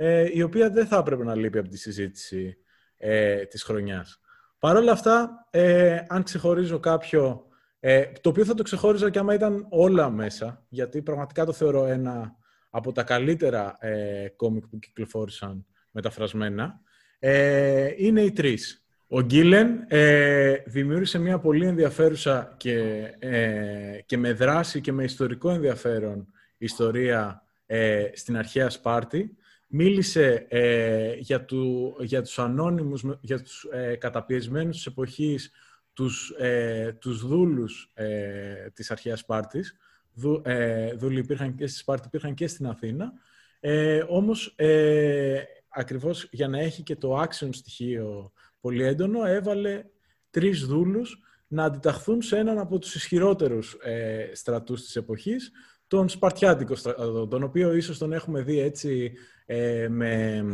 ε, 0.00 0.28
η 0.32 0.42
οποία 0.42 0.70
δεν 0.70 0.86
θα 0.86 0.96
έπρεπε 0.96 1.24
να 1.24 1.34
λείπει 1.34 1.58
από 1.58 1.68
τη 1.68 1.78
συζήτηση 1.78 2.56
ε, 2.96 3.44
της 3.44 3.62
χρονιάς. 3.62 4.20
Παρ' 4.58 4.76
όλα 4.76 4.92
αυτά, 4.92 5.46
ε, 5.50 5.98
αν 6.08 6.22
ξεχωρίζω 6.22 6.78
κάποιο, 6.78 7.46
ε, 7.80 8.04
το 8.20 8.28
οποίο 8.28 8.44
θα 8.44 8.54
το 8.54 8.62
ξεχώριζα 8.62 9.10
και 9.10 9.18
άμα 9.18 9.34
ήταν 9.34 9.66
όλα 9.68 10.10
μέσα, 10.10 10.64
γιατί 10.68 11.02
πραγματικά 11.02 11.44
το 11.44 11.52
θεωρώ 11.52 11.86
ένα 11.86 12.36
από 12.70 12.92
τα 12.92 13.02
καλύτερα 13.02 13.76
ε, 13.80 14.28
κόμικ 14.36 14.66
που 14.66 14.78
κυκλοφόρησαν 14.78 15.66
μεταφρασμένα, 15.90 16.80
ε, 17.18 17.92
είναι 17.96 18.20
οι 18.20 18.32
τρεις. 18.32 18.82
Ο 19.08 19.20
Γκίλεν 19.20 19.84
ε, 19.88 20.54
δημιούργησε 20.66 21.18
μια 21.18 21.38
πολύ 21.38 21.66
ενδιαφέρουσα 21.66 22.54
και, 22.56 23.02
ε, 23.18 24.00
και 24.06 24.16
με 24.16 24.32
δράση 24.32 24.80
και 24.80 24.92
με 24.92 25.04
ιστορικό 25.04 25.50
ενδιαφέρον 25.50 26.32
ιστορία 26.58 27.42
ε, 27.66 28.04
στην 28.12 28.36
αρχαία 28.36 28.70
Σπάρτη, 28.70 29.36
μίλησε 29.68 30.46
ε, 30.48 31.14
για, 31.14 31.44
του, 31.44 31.96
για 32.00 32.22
τους 32.22 32.38
ανώνυμους, 32.38 33.04
για 33.20 33.42
τους 33.42 33.68
ε, 33.72 33.94
καταπιεσμένους 33.96 34.76
της 34.76 34.86
εποχής, 34.86 35.50
τους, 35.92 36.30
ε, 36.38 36.96
τους 37.00 37.26
δούλους 37.26 37.90
ε, 37.94 38.70
της 38.74 38.90
αρχαίας 38.90 39.18
Σπάρτης. 39.20 39.76
Δου, 40.12 40.42
ε, 40.44 40.92
δούλοι 40.94 41.18
υπήρχαν 41.18 41.54
και 41.54 41.66
στη 41.66 41.78
Σπάρτη, 41.78 42.06
υπήρχαν 42.06 42.34
και 42.34 42.46
στην 42.46 42.66
Αθήνα. 42.66 43.12
Ε, 43.60 44.04
όμως, 44.08 44.54
ε, 44.56 45.42
ακριβώς 45.68 46.28
για 46.30 46.48
να 46.48 46.58
έχει 46.58 46.82
και 46.82 46.96
το 46.96 47.22
action 47.22 47.48
στοιχείο 47.50 48.32
πολύ 48.60 48.82
έντονο, 48.84 49.24
έβαλε 49.24 49.84
τρεις 50.30 50.66
δούλους 50.66 51.22
να 51.46 51.64
αντιταχθούν 51.64 52.22
σε 52.22 52.38
έναν 52.38 52.58
από 52.58 52.78
τους 52.78 52.94
ισχυρότερους 52.94 53.76
ε, 53.82 54.30
στρατούς 54.34 54.82
της 54.82 54.96
εποχής, 54.96 55.52
τον 55.88 56.08
Σπαρτιάτικο 56.08 56.74
στρατό, 56.74 57.26
τον 57.26 57.42
οποίο 57.42 57.74
ίσως 57.74 57.98
τον 57.98 58.12
έχουμε 58.12 58.42
δει 58.42 58.60
έτσι 58.60 59.12
ε, 59.46 59.86
με, 59.90 60.44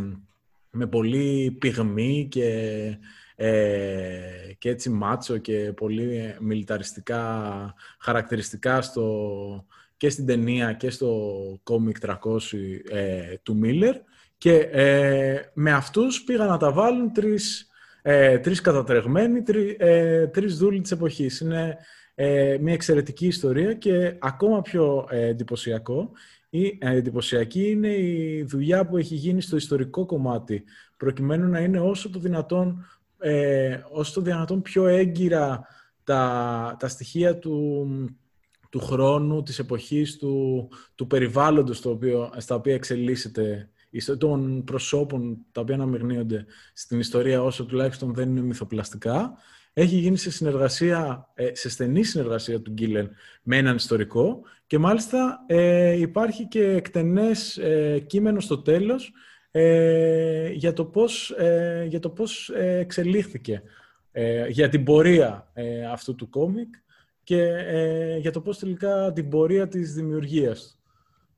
με 0.71 0.87
πολύ 0.87 1.57
πυγμή 1.61 2.27
και, 2.31 2.51
ε, 3.37 4.21
και 4.59 4.69
έτσι 4.69 4.91
μάτσο 4.91 5.39
και 5.39 5.73
πολύ 5.77 6.37
μιλιταριστικά 6.41 7.75
χαρακτηριστικά 7.99 8.83
στο, 8.83 9.67
και 9.97 10.09
στην 10.09 10.27
ταινία 10.27 10.73
και 10.73 10.91
στο 10.91 11.33
κόμικ 11.63 11.97
300 12.07 12.15
ε, 12.91 13.35
του 13.43 13.57
Μίλλερ 13.57 13.97
και 14.39 14.57
ε, 14.57 15.51
με 15.53 15.73
αυτούς 15.73 16.25
πήγαν 16.25 16.49
να 16.49 16.57
τα 16.57 16.73
βάλουν 16.73 17.13
τρεις, 17.13 17.69
ε, 18.03 18.39
τρεις 18.39 18.61
κατατρεγμένοι, 18.61 19.43
τρι, 19.43 19.77
ε, 19.79 20.27
τρεις 20.27 20.57
δούλοι 20.57 20.81
της 20.81 20.91
εποχής. 20.91 21.41
Είναι 21.41 21.79
ε, 22.15 22.57
μια 22.61 22.73
εξαιρετική 22.73 23.27
ιστορία 23.27 23.75
και 23.75 24.17
ακόμα 24.21 24.63
πιο 24.63 25.07
ε, 25.11 25.27
εντυπωσιακό 25.27 26.11
ή 26.49 26.79
ε, 26.81 26.97
εντυπωσιακή 26.97 27.71
είναι 27.71 27.89
η 27.89 28.43
δουλειά 28.43 28.87
που 28.87 28.97
έχει 28.97 29.15
γίνει 29.15 29.41
στο 29.41 29.57
ιστορικό 29.57 30.07
κομμάτι 30.07 30.65
προκειμένου 30.97 31.49
να 31.49 31.61
είναι 31.61 31.81
όσο 31.81 32.11
το 32.11 32.19
δυνατόν, 32.19 32.87
ε, 33.19 33.79
όσο 33.91 34.15
το 34.15 34.21
δυνατόν 34.21 34.63
πιο 34.63 34.87
έγκυρα 34.87 35.67
τα, 36.05 36.77
τα 36.79 36.89
στοιχεία 36.89 37.39
του, 37.39 37.87
του 38.71 38.81
χρόνου, 38.81 39.43
της 39.43 39.59
εποχής, 39.59 40.17
του, 40.17 40.69
του 40.95 41.07
περιβάλλοντος 41.07 41.81
το 41.81 41.91
οποίο, 41.91 42.33
στα 42.37 42.55
οποία 42.55 42.75
εξελίσσεται 42.75 43.69
των 44.19 44.65
προσώπων 44.65 45.39
τα 45.53 45.61
οποία 45.61 45.75
αναμειγνύονται 45.75 46.47
στην 46.73 46.99
ιστορία 46.99 47.43
όσο 47.43 47.65
τουλάχιστον 47.65 48.15
δεν 48.15 48.29
είναι 48.29 48.41
μυθοπλαστικά 48.41 49.39
έχει 49.75 49.97
γίνει 49.97 50.17
σε 50.17 50.31
συνεργασία, 50.31 51.29
ε, 51.35 51.55
σε 51.55 51.69
στενή 51.69 52.03
συνεργασία 52.03 52.61
του 52.61 52.71
Γκίλεν 52.71 53.11
με 53.43 53.57
έναν 53.57 53.77
ιστορικό 53.77 54.43
και 54.67 54.79
μάλιστα 54.79 55.45
ε, 55.47 55.93
υπάρχει 55.93 56.49
και 56.49 56.65
εκτενές 56.65 57.57
ε, 57.57 57.99
κείμενο 57.99 58.41
στο 58.41 58.59
τέλος 58.59 59.13
ε, 59.51 60.49
για 60.49 60.73
το 60.73 60.85
πώς, 60.85 61.31
ε, 61.31 61.87
για 61.89 62.01
το 62.01 62.11
πώς 62.11 62.51
εξελίχθηκε 62.55 63.63
για 64.49 64.69
την 64.69 64.85
πορεία 64.85 65.53
αυτού 65.93 66.15
του 66.15 66.29
κόμικ 66.29 66.75
και 67.23 67.51
για 68.21 68.31
το 68.31 68.41
πώς 68.41 68.59
τελικά 68.59 69.13
την 69.13 69.29
πορεία 69.29 69.69
της 69.69 69.95
δημιουργίας. 69.95 70.81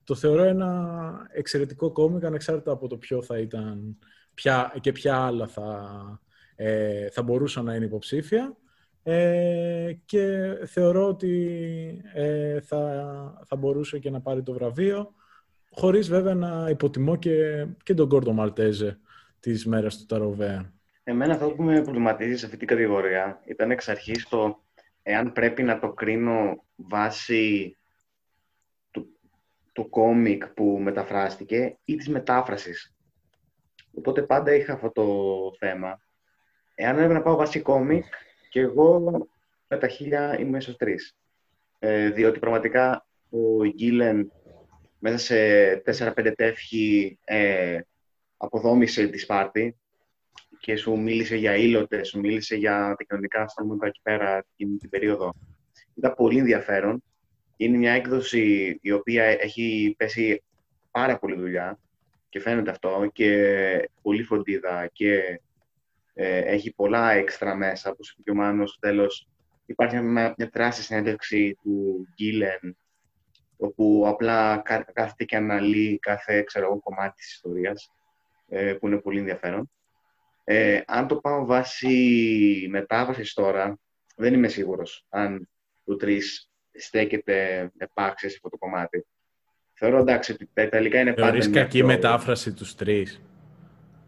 Το 0.05 0.15
θεωρώ 0.15 0.43
ένα 0.43 1.11
εξαιρετικό 1.33 1.93
κόμικ 1.93 2.25
ανεξάρτητα 2.25 2.73
από 2.73 2.89
το 2.89 2.97
ποιο 2.97 3.23
θα 3.23 3.39
ήταν 3.39 3.99
ποια, 4.35 4.75
και 4.81 4.93
ποια 4.93 5.17
άλλα 5.17 5.47
θα, 5.47 6.21
ε, 6.57 7.09
θα 7.11 7.23
μπορούσαν 7.23 7.65
να 7.65 7.75
είναι 7.75 7.85
υποψήφια 7.85 8.57
ε, 9.03 9.93
και 10.05 10.55
θεωρώ 10.67 11.09
ότι 11.09 12.03
ε, 12.15 12.61
θα, 12.61 13.43
θα 13.47 13.57
μπορούσε 13.57 13.99
και 13.99 14.11
να 14.11 14.21
πάρει 14.21 14.43
το 14.43 14.53
βραβείο 14.53 15.15
χωρίς 15.71 16.09
βέβαια 16.09 16.35
να 16.35 16.69
υποτιμώ 16.71 17.17
και, 17.17 17.67
και 17.83 17.95
τον 17.95 18.09
Κόρτο 18.09 18.33
Μαλτέζε 18.33 18.99
της 19.41 19.67
μέρας 19.67 19.99
του 19.99 20.07
Ταροβέα. 20.07 20.73
Εμένα 21.05 21.33
αυτό 21.33 21.51
που 21.51 21.63
με 21.63 21.83
προβληματίζει 21.83 22.37
σε 22.37 22.45
αυτή 22.45 22.57
την 22.57 22.67
κατηγορία 22.67 23.41
ήταν 23.45 23.71
εξ 23.71 23.89
αρχής 23.89 24.29
το 24.29 24.63
εάν 25.03 25.33
πρέπει 25.33 25.63
να 25.63 25.79
το 25.79 25.93
κρίνω 25.93 26.65
βάσει 26.77 27.77
του, 28.91 29.19
του 29.73 29.89
κόμικ 29.89 30.47
που 30.47 30.79
μεταφράστηκε 30.83 31.79
ή 31.85 31.97
της 31.97 32.09
μετάφρασης. 32.09 32.95
Οπότε 33.95 34.23
πάντα 34.23 34.55
είχα 34.55 34.73
αυτό 34.73 34.91
το 34.91 35.07
θέμα 35.59 36.01
Εάν 36.79 36.95
έπρεπε 36.95 37.13
να 37.13 37.23
πάω 37.23 37.37
βάση 37.37 37.61
κόμικ, 37.61 38.05
και 38.51 38.61
εγώ 38.61 39.01
με 39.69 39.77
τα 39.79 39.89
χίλια 39.89 40.39
είμαι 40.41 40.59
ίσως 40.59 40.77
τρεις. 40.77 41.17
Ε, 41.79 42.11
διότι 42.11 42.39
πραγματικά 42.39 43.07
ο 43.31 43.65
Γκίλεν 43.65 44.33
μέσα 44.99 45.19
σε 45.19 46.15
4-5 46.15 46.33
τεύχη 46.37 47.19
ε, 47.25 47.81
αποδόμησε 48.37 49.07
τη 49.07 49.19
Σπάρτη 49.19 49.77
και 50.59 50.77
σου 50.77 50.99
μίλησε 50.99 51.37
για 51.37 51.57
ήλωτες, 51.57 52.09
σου 52.09 52.21
μίλησε 52.21 52.57
για 52.57 52.95
τα 52.99 53.05
κοινωνικά 53.05 53.49
στρώματα 53.49 53.87
εκεί 53.87 54.01
πέρα 54.03 54.45
την, 54.57 54.79
την 54.79 54.91
περίοδο. 54.91 55.35
Ήταν 55.95 56.15
πολύ 56.15 56.39
ενδιαφέρον. 56.39 57.03
Είναι 57.57 57.77
μια 57.77 57.93
έκδοση 57.93 58.79
η 58.83 58.93
οποία 58.93 59.25
έχει 59.25 59.95
πέσει 59.99 60.43
πάρα 60.91 61.19
πολύ 61.19 61.35
δουλειά 61.35 61.79
και 62.29 62.41
φαίνεται 62.41 62.71
αυτό 62.71 63.11
και 63.13 63.91
πολύ 64.03 64.23
φροντίδα 64.23 64.89
και 64.93 65.41
ε, 66.19 66.39
έχει 66.39 66.75
πολλά 66.75 67.11
έξτρα 67.13 67.55
μέσα, 67.55 67.91
όπως 67.91 68.11
είπε 68.11 68.23
και 68.23 68.31
ο 68.31 68.35
Μάνος, 68.35 68.71
στο 68.71 68.79
τέλος 68.79 69.29
υπάρχει 69.67 70.01
μια, 70.01 70.35
μια 70.37 70.51
τεράστια 70.51 70.85
συνέντευξη 70.85 71.59
του 71.63 72.07
Γκίλεν, 72.15 72.77
όπου 73.57 74.05
απλά 74.07 74.63
κάθεται 74.93 75.25
και 75.25 75.37
αναλύει 75.37 75.99
κάθε 75.99 76.43
ξέρω, 76.43 76.81
κομμάτι 76.81 77.15
της 77.15 77.33
ιστορίας, 77.33 77.93
ε, 78.49 78.73
που 78.73 78.87
είναι 78.87 78.97
πολύ 78.97 79.19
ενδιαφέρον. 79.19 79.71
Ε, 80.45 80.81
αν 80.87 81.07
το 81.07 81.17
πάω 81.17 81.47
βάσει 81.47 82.67
μετάβασης 82.71 83.33
τώρα, 83.33 83.79
δεν 84.17 84.35
είμαι 84.35 84.49
σίγουρος 84.49 85.07
αν 85.09 85.49
το 85.85 85.97
3 86.01 86.21
στέκεται 86.73 87.71
επάξια 87.77 88.29
σε 88.29 88.35
αυτό 88.37 88.49
το 88.49 88.57
κομμάτι. 88.59 89.07
Θεωρώ 89.73 89.99
εντάξει 89.99 90.33
ότι 90.33 90.49
τα 90.53 90.63
Ιταλικά 90.63 91.01
είναι 91.01 91.13
πάντα. 91.13 91.27
Θεωρείς 91.27 91.51
κακή 91.51 91.85
μετάφραση 91.85 92.53
τους 92.53 92.75
τρεις; 92.75 93.21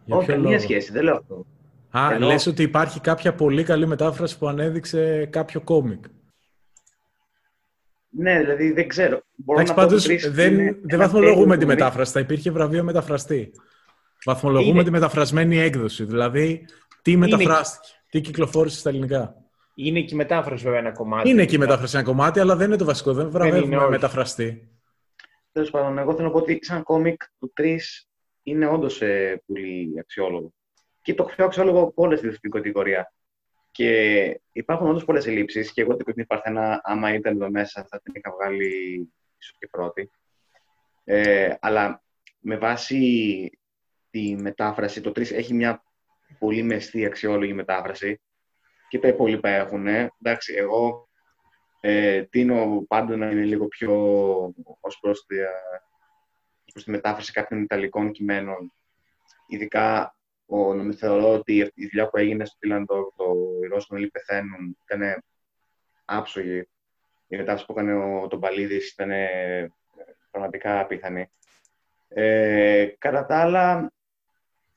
Όχι, 0.09 0.27
καμία 0.27 0.61
σχέση, 0.61 0.93
δεν 0.93 1.03
λέω 1.03 1.17
αυτό. 1.17 1.47
Α, 1.91 2.13
Ενώ... 2.13 2.27
λες 2.27 2.47
ότι 2.47 2.63
υπάρχει 2.63 3.01
κάποια 3.01 3.35
πολύ 3.35 3.63
καλή 3.63 3.87
μετάφραση 3.87 4.39
που 4.39 4.49
ανέδειξε 4.49 5.27
κάποιο 5.27 5.61
κόμικ. 5.61 6.05
Ναι, 8.11 8.41
δηλαδή 8.41 8.73
δεν 8.73 8.89
ξέρω. 8.89 9.21
μπορώ 9.35 9.61
Εντάξει, 9.61 9.77
να 9.79 9.83
πω 9.83 9.87
πάντως 9.89 10.05
ότι 10.05 10.17
τρεις 10.17 10.33
δεν, 10.35 10.53
είναι 10.53 10.63
δεν 10.73 10.81
ένα 10.89 10.99
βαθμολογούμε 11.05 11.41
τέλειο 11.41 11.59
τη 11.59 11.65
comic. 11.65 11.69
μετάφραση. 11.69 12.13
Θα 12.13 12.21
υπήρχε 12.21 12.51
βραβείο 12.51 12.85
μεταφραστή. 12.85 13.51
Βαθμολογούμε 14.25 14.71
Είναι- 14.71 14.85
τη 14.85 14.91
μεταφρασμένη 14.91 15.59
έκδοση. 15.59 16.05
Δηλαδή, 16.05 16.65
τι 17.03 17.17
μεταφράστηκε, 17.17 17.89
τι 18.11 18.21
κυκλοφόρησε 18.21 18.79
στα 18.79 18.89
ελληνικά. 18.89 19.35
Είναι 19.75 20.01
και 20.01 20.15
η 20.15 20.17
μετάφραση 20.17 20.65
βέβαια 20.65 20.79
ένα 20.79 20.93
κομμάτι. 20.93 21.29
Είναι 21.31 21.45
και 21.45 21.55
η 21.55 21.59
μετάφραση 21.59 21.97
ένα 21.97 22.07
κομμάτι, 22.07 22.41
αλλά 22.41 22.57
δεν 22.57 22.67
είναι 22.69 22.77
το 22.77 22.85
βασικό. 22.85 23.13
Δεν 23.13 23.31
βραβεύουμε 23.31 23.77
όχι. 23.77 23.91
μεταφραστή. 23.91 24.69
Τέλος 25.53 25.71
πάντων, 25.71 25.99
εγώ 25.99 26.13
θέλω 26.15 26.27
να 26.27 26.33
πω 26.33 26.39
ότι 26.39 26.59
σαν 26.63 26.83
κόμικ 26.83 27.23
το 27.39 27.53
3 27.61 27.77
είναι 28.43 28.67
όντως 28.67 28.99
πολύ 29.47 29.95
αξιόλογο. 30.01 30.53
Και 31.09 31.15
το 31.15 31.25
πιο 31.25 31.45
αξιόλογο 31.45 31.81
από 31.81 32.03
όλες 32.03 32.21
τι 32.21 32.33
στην 32.33 32.51
κατηγορία. 32.51 33.13
Και 33.71 34.41
υπάρχουν 34.53 34.89
όντως 34.89 35.05
πολλές 35.05 35.27
ελλείψεις. 35.27 35.73
Και 35.73 35.81
εγώ 35.81 35.97
την 35.97 36.27
Παρθένα, 36.27 36.81
άμα 36.85 37.15
ήταν 37.15 37.35
εδώ 37.35 37.51
μέσα, 37.51 37.87
θα 37.91 38.01
την 38.01 38.13
είχα 38.17 38.31
βγάλει 38.31 38.67
ίσως 39.39 39.57
και 39.59 39.69
πρώτη. 39.71 40.11
Ε, 41.05 41.55
αλλά 41.61 42.03
με 42.39 42.57
βάση 42.57 43.51
τη 44.11 44.37
μετάφραση, 44.37 45.01
το 45.01 45.11
3 45.11 45.31
έχει 45.31 45.55
μια 45.55 45.83
πολύ 46.39 46.63
μεστή 46.63 47.05
αξιόλογη 47.05 47.53
μετάφραση. 47.53 48.21
Και 48.89 48.99
τα 48.99 49.09
υπόλοιπα 49.09 49.49
έχουν. 49.49 49.87
Εντάξει, 49.87 50.55
εγώ 50.55 51.09
ε, 51.81 52.23
τίνω 52.23 52.85
πάντα 52.89 53.17
να 53.17 53.31
είναι 53.31 53.45
λίγο 53.45 53.67
πιο 53.67 53.93
ως 54.81 54.99
προς 55.01 55.27
τη, 55.27 55.37
προς 56.73 56.85
τη 56.85 56.91
μετάφραση 56.91 57.33
κάποιων 57.33 57.63
ιταλικών 57.63 58.13
κειμένων. 58.13 58.73
Ειδικά 59.47 60.13
ο, 60.51 60.75
νομίζω, 60.75 60.99
θεωρώ 60.99 61.33
ότι 61.33 61.57
η 61.75 61.87
δουλειά 61.87 62.09
που 62.09 62.17
έγινε 62.17 62.45
στο 62.45 62.57
Τίλαντο, 62.59 63.13
το 63.17 63.35
«Οι 63.63 63.67
Ρώσοι 63.67 63.95
όλοι 63.95 64.11
πεθαίνουν» 64.11 64.77
ήταν 64.85 65.23
άψογη. 66.05 66.69
Η 67.29 67.37
μετάφραση 67.37 67.67
που 67.67 67.73
έκανε 67.73 67.95
ο 67.95 68.27
τον 68.27 68.41
Παλίδης 68.41 68.91
ήταν 68.91 69.11
ε, 69.11 69.73
πραγματικά 70.31 70.81
απίθανη. 70.81 71.31
Ε, 72.09 72.87
κατά 72.99 73.27
τα 73.27 73.41
άλλα, 73.41 73.93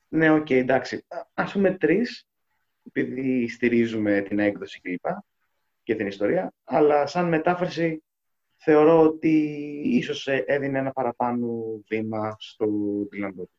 ναι, 0.08 0.32
οκ, 0.32 0.50
εντάξει. 0.50 1.06
Ας 1.34 1.52
πούμε 1.52 1.72
τρεις, 1.72 2.28
επειδή 2.88 3.48
στηρίζουμε 3.48 4.22
την 4.22 4.40
έκδοση 4.40 4.82
κλπ 4.82 5.06
και 5.84 5.96
την 5.96 6.08
ιστορία, 6.08 6.54
αλλά 6.64 7.06
σαν 7.06 7.28
μετάφραση 7.28 8.04
θεωρώ 8.58 9.02
ότι 9.02 9.30
ίσως 9.86 10.28
ε, 10.28 10.44
έδινε 10.48 10.80
ένα 10.80 10.92
παραπάνω 10.92 11.82
βήμα 11.88 12.36
στο 12.40 12.68
Τιλαντό. 13.10 13.50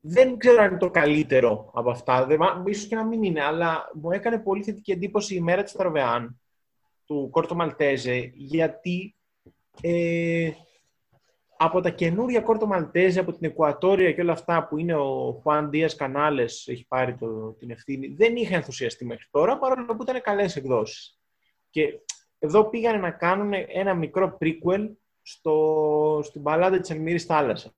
Δεν 0.00 0.36
ξέρω 0.36 0.62
αν 0.62 0.68
είναι 0.68 0.78
το 0.78 0.90
καλύτερο 0.90 1.70
από 1.74 1.90
αυτά. 1.90 2.26
Δεν, 2.26 2.36
μα- 2.40 2.62
ίσως 2.66 2.86
και 2.86 2.94
να 2.94 3.04
μην 3.04 3.22
είναι, 3.22 3.44
αλλά 3.44 3.90
μου 3.94 4.10
έκανε 4.10 4.38
πολύ 4.38 4.62
θετική 4.62 4.92
εντύπωση 4.92 5.34
η 5.34 5.40
μέρα 5.40 5.62
της 5.62 5.72
Τραβεάν 5.72 6.40
του 7.04 7.28
Κόρτο 7.30 7.54
Μαλτέζε, 7.54 8.30
γιατί 8.34 9.16
ε, 9.80 10.50
από 11.56 11.80
τα 11.80 11.90
καινούρια 11.90 12.40
Κόρτο 12.40 12.66
Μαλτέζε, 12.66 13.20
από 13.20 13.32
την 13.32 13.50
Εκουατόρια 13.50 14.12
και 14.12 14.20
όλα 14.20 14.32
αυτά 14.32 14.66
που 14.66 14.78
είναι 14.78 14.94
ο 14.94 15.40
Χουάν 15.42 15.70
Δίας 15.70 15.94
Κανάλες, 15.94 16.68
έχει 16.68 16.86
πάρει 16.86 17.14
το, 17.14 17.52
την 17.52 17.70
ευθύνη, 17.70 18.08
δεν 18.08 18.36
είχα 18.36 18.54
ενθουσιαστεί 18.54 19.04
μέχρι 19.04 19.26
τώρα, 19.30 19.58
παρόλο 19.58 19.96
που 19.96 20.02
ήταν 20.02 20.20
καλές 20.20 20.56
εκδόσεις. 20.56 21.20
Και 21.70 22.00
εδώ 22.38 22.68
πήγανε 22.68 22.98
να 22.98 23.10
κάνουν 23.10 23.52
ένα 23.68 23.94
μικρό 23.94 24.38
prequel 24.40 24.88
στο, 25.22 26.20
στην 26.24 26.42
παλάτα 26.42 26.80
της 26.80 26.90
Ελμύρης 26.90 27.24
Θάλασσας 27.24 27.72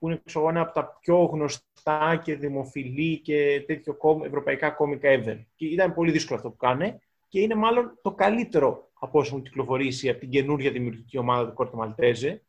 που 0.00 0.08
είναι 0.08 0.20
ξέρω, 0.24 0.40
εγώ, 0.44 0.52
ένα 0.52 0.60
από 0.60 0.72
τα 0.72 0.98
πιο 1.00 1.24
γνωστά 1.24 2.20
και 2.24 2.34
δημοφιλή 2.36 3.18
και 3.18 3.64
τέτοιο 3.66 3.94
κόμ- 3.94 4.24
ευρωπαϊκά 4.24 4.70
κόμικα 4.70 5.08
ever. 5.12 5.44
Και 5.56 5.66
ήταν 5.66 5.94
πολύ 5.94 6.10
δύσκολο 6.10 6.38
αυτό 6.38 6.50
που 6.50 6.56
κάνε 6.56 7.00
και 7.28 7.40
είναι 7.40 7.54
μάλλον 7.54 7.98
το 8.02 8.12
καλύτερο 8.12 8.88
από 8.98 9.18
όσο 9.18 9.36
μου 9.36 9.42
κυκλοφορήσει 9.42 10.08
από 10.08 10.18
την 10.20 10.30
καινούργια 10.30 10.70
δημιουργική 10.70 11.18
ομάδα 11.18 11.48
του 11.48 11.54
Κόρτο 11.54 11.76
Μαλτέζε. 11.76 12.42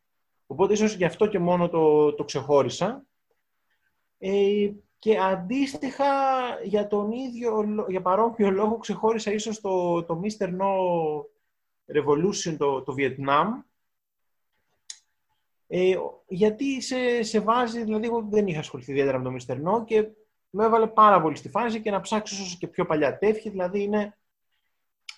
Οπότε 0.47 0.74
ίσως 0.74 0.95
γι' 0.95 1.06
αυτό 1.06 1.26
και 1.28 1.39
μόνο 1.39 1.70
το, 1.70 2.14
το 2.14 2.24
ξεχώρισα. 2.24 3.06
Ε, 4.18 4.70
και 4.99 5.18
αντίστοιχα 5.18 6.06
για 6.64 6.88
τον 6.88 7.12
ίδιο, 7.12 7.62
λο- 7.62 7.86
για 7.89 8.02
παρόμοιο 8.02 8.52
λόγο 8.52 8.78
ξεχώρισα 8.78 9.32
ίσως 9.32 9.62
το, 9.62 10.04
το 10.04 10.22
Mr. 10.24 10.45
No 10.47 10.72
Revolution, 11.95 12.56
το, 12.58 12.82
το 12.82 12.95
Vietnam, 12.97 13.45
ε, 15.74 15.95
γιατί 16.28 16.82
σε, 16.82 17.24
σε 17.24 17.39
βάζει, 17.39 17.84
δηλαδή 17.84 18.05
εγώ 18.05 18.28
δεν 18.30 18.47
είχα 18.47 18.59
ασχοληθεί 18.59 18.91
ιδιαίτερα 18.91 19.17
με 19.17 19.24
το 19.24 19.32
Μιστερνό 19.32 19.84
και 19.84 20.07
με 20.49 20.65
έβαλε 20.65 20.88
πάρα 20.88 21.22
πολύ 21.22 21.36
στη 21.36 21.49
φάση 21.49 21.82
και 21.82 21.91
να 21.91 22.01
ψάξω 22.01 22.43
όσο 22.43 22.57
και 22.59 22.67
πιο 22.67 22.86
παλιά 22.86 23.17
τεύχη, 23.17 23.49
δηλαδή 23.49 23.84
είναι, 23.84 24.17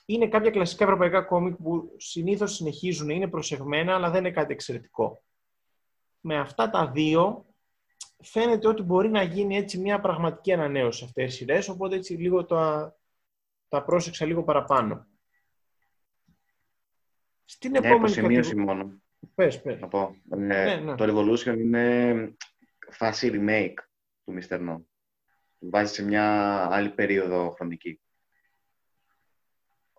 είναι 0.05 0.27
κάποια 0.27 0.51
κλασικά 0.51 0.83
ευρωπαϊκά 0.83 1.21
κόμικ 1.21 1.55
που 1.55 1.93
συνήθως 1.97 2.55
συνεχίζουν, 2.55 3.09
είναι 3.09 3.27
προσεγμένα, 3.27 3.95
αλλά 3.95 4.09
δεν 4.09 4.19
είναι 4.19 4.33
κάτι 4.33 4.53
εξαιρετικό. 4.53 5.23
Με 6.19 6.39
αυτά 6.39 6.69
τα 6.69 6.87
δύο 6.91 7.45
φαίνεται 8.23 8.67
ότι 8.67 8.81
μπορεί 8.81 9.09
να 9.09 9.23
γίνει 9.23 9.57
έτσι 9.57 9.77
μια 9.77 9.99
πραγματική 9.99 10.53
ανανέωση 10.53 10.99
σε 10.99 11.05
αυτές 11.05 11.25
τις 11.25 11.35
σειρές, 11.35 11.69
οπότε 11.69 11.95
έτσι 11.95 12.13
λίγο 12.13 12.45
τα, 12.45 12.95
τα 13.67 13.83
πρόσεξα 13.83 14.25
λίγο 14.25 14.43
παραπάνω. 14.43 15.07
Στην 17.45 17.69
Μια 17.69 17.79
επόμενη 17.83 17.99
υποσημείωση 18.11 18.49
κατηγο- 18.49 18.73
μόνο, 18.73 19.02
Πες, 19.35 19.61
πες. 19.61 19.79
να 19.79 19.87
πω. 19.87 20.15
Ε, 20.31 20.35
Ναι, 20.35 20.75
ναι. 20.75 20.95
Το 20.95 21.05
Revolution 21.09 21.57
είναι 21.57 22.35
φάση 22.89 23.31
remake 23.33 23.73
του 24.25 24.33
Mr. 24.41 24.55
No. 24.69 24.81
Του 25.59 25.69
βάζει 25.69 25.93
σε 25.93 26.03
μια 26.03 26.23
άλλη 26.71 26.89
περίοδο 26.89 27.49
χρονική. 27.51 28.01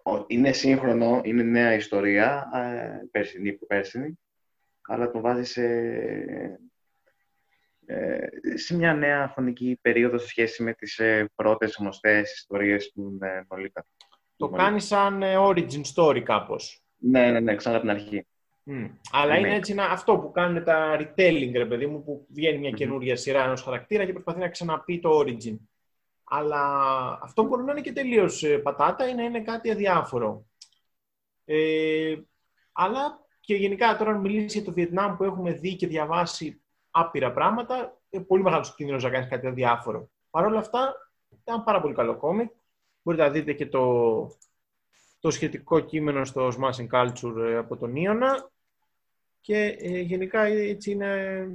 Ο- 0.02 0.24
Είναι 0.26 0.52
σύγχρονο, 0.52 1.20
είναι 1.24 1.42
νέα 1.42 1.74
ιστορία, 1.74 2.50
ε, 2.54 3.06
περσινή 3.10 3.52
που 3.52 3.66
πέρσινη, 3.66 4.18
αλλά 4.82 5.10
τον 5.10 5.20
βάζει 5.20 5.44
σε, 5.44 5.62
ε, 7.86 8.26
σε 8.54 8.76
μια 8.76 8.94
νέα 8.94 9.28
χρονική 9.28 9.78
περίοδο 9.80 10.18
σε 10.18 10.26
σχέση 10.28 10.62
με 10.62 10.72
τις 10.74 10.98
ε, 10.98 11.30
πρώτες 11.34 11.76
γνωστές 11.78 12.32
ιστορίες 12.34 12.92
του 12.92 13.18
ε, 13.22 13.42
Νολίκα. 13.48 13.86
Το 14.36 14.48
κάνει 14.48 14.80
σαν 14.80 15.22
ε, 15.22 15.34
origin 15.38 15.82
story 15.94 16.20
κάπως. 16.24 16.82
Ναι, 16.96 17.30
ναι, 17.30 17.40
ναι, 17.40 17.56
ξανά 17.56 17.76
από 17.76 17.86
την 17.86 17.94
αρχή. 17.94 18.26
Μμ. 18.66 18.86
Αλλά 19.12 19.36
είναι 19.38 19.48
Remake. 19.48 19.56
έτσι 19.56 19.72
ένα, 19.72 19.84
αυτό 19.84 20.18
που 20.18 20.30
κάνουν 20.30 20.64
τα 20.64 20.96
retelling, 21.00 21.50
ρε 21.52 21.66
παιδί 21.66 21.86
μου, 21.86 22.04
που 22.04 22.26
βγαίνει 22.30 22.58
μια 22.58 22.68
Μμμ. 22.68 22.76
καινούργια 22.76 23.16
σειρά 23.16 23.44
ενός 23.44 23.62
χαρακτήρα 23.62 24.04
και 24.04 24.12
προσπαθεί 24.12 24.38
να 24.38 24.48
ξαναπεί 24.48 25.00
το 25.00 25.18
origin. 25.18 25.56
Αλλά 26.24 26.62
αυτό 27.22 27.42
μπορεί 27.42 27.62
να 27.62 27.72
είναι 27.72 27.80
και 27.80 27.92
τελείως 27.92 28.44
πατάτα 28.62 29.08
ή 29.08 29.14
να 29.14 29.22
είναι 29.22 29.40
κάτι 29.40 29.70
αδιάφορο. 29.70 30.46
Ε, 31.44 32.14
αλλά 32.72 33.26
και 33.40 33.54
γενικά 33.54 33.96
τώρα, 33.96 34.10
αν 34.10 34.20
μιλήσεις 34.20 34.52
για 34.52 34.64
το 34.64 34.72
Βιετνάμ 34.72 35.16
που 35.16 35.24
έχουμε 35.24 35.52
δει 35.52 35.76
και 35.76 35.86
διαβάσει 35.86 36.62
άπειρα 36.90 37.32
πράγματα, 37.32 38.00
είναι 38.10 38.24
πολύ 38.24 38.42
μεγάλος 38.42 38.74
κίνδυνος 38.74 39.02
να 39.02 39.10
κάνεις 39.10 39.28
κάτι 39.28 39.46
αδιάφορο. 39.46 40.08
Παρ' 40.30 40.44
όλα 40.44 40.58
αυτά, 40.58 40.94
ήταν 41.40 41.64
πάρα 41.64 41.80
πολύ 41.80 41.94
καλό 41.94 42.16
κόμικ. 42.16 42.50
Μπορείτε 43.02 43.24
να 43.24 43.30
δείτε 43.30 43.52
και 43.52 43.66
το, 43.66 44.26
το 45.20 45.30
σχετικό 45.30 45.80
κείμενο 45.80 46.24
στο 46.24 46.48
Smashing 46.48 46.88
Culture 46.90 47.36
ε, 47.36 47.56
από 47.56 47.76
τον 47.76 47.96
Ιωνα. 47.96 48.52
Και 49.44 49.76
ε, 49.78 50.00
γενικά 50.00 50.44
ε, 50.44 50.68
έτσι 50.68 50.90
είναι, 50.90 51.46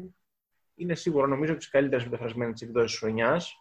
είναι 0.76 0.96
σίγουρα 0.96 1.28
νομίζω 1.28 1.56
τις 1.56 1.70
καλύτερες 1.70 2.06
μεταφρασμένες 2.06 2.62
εκδόσεις 2.62 2.92
της 2.92 3.00
χρονιάς. 3.00 3.54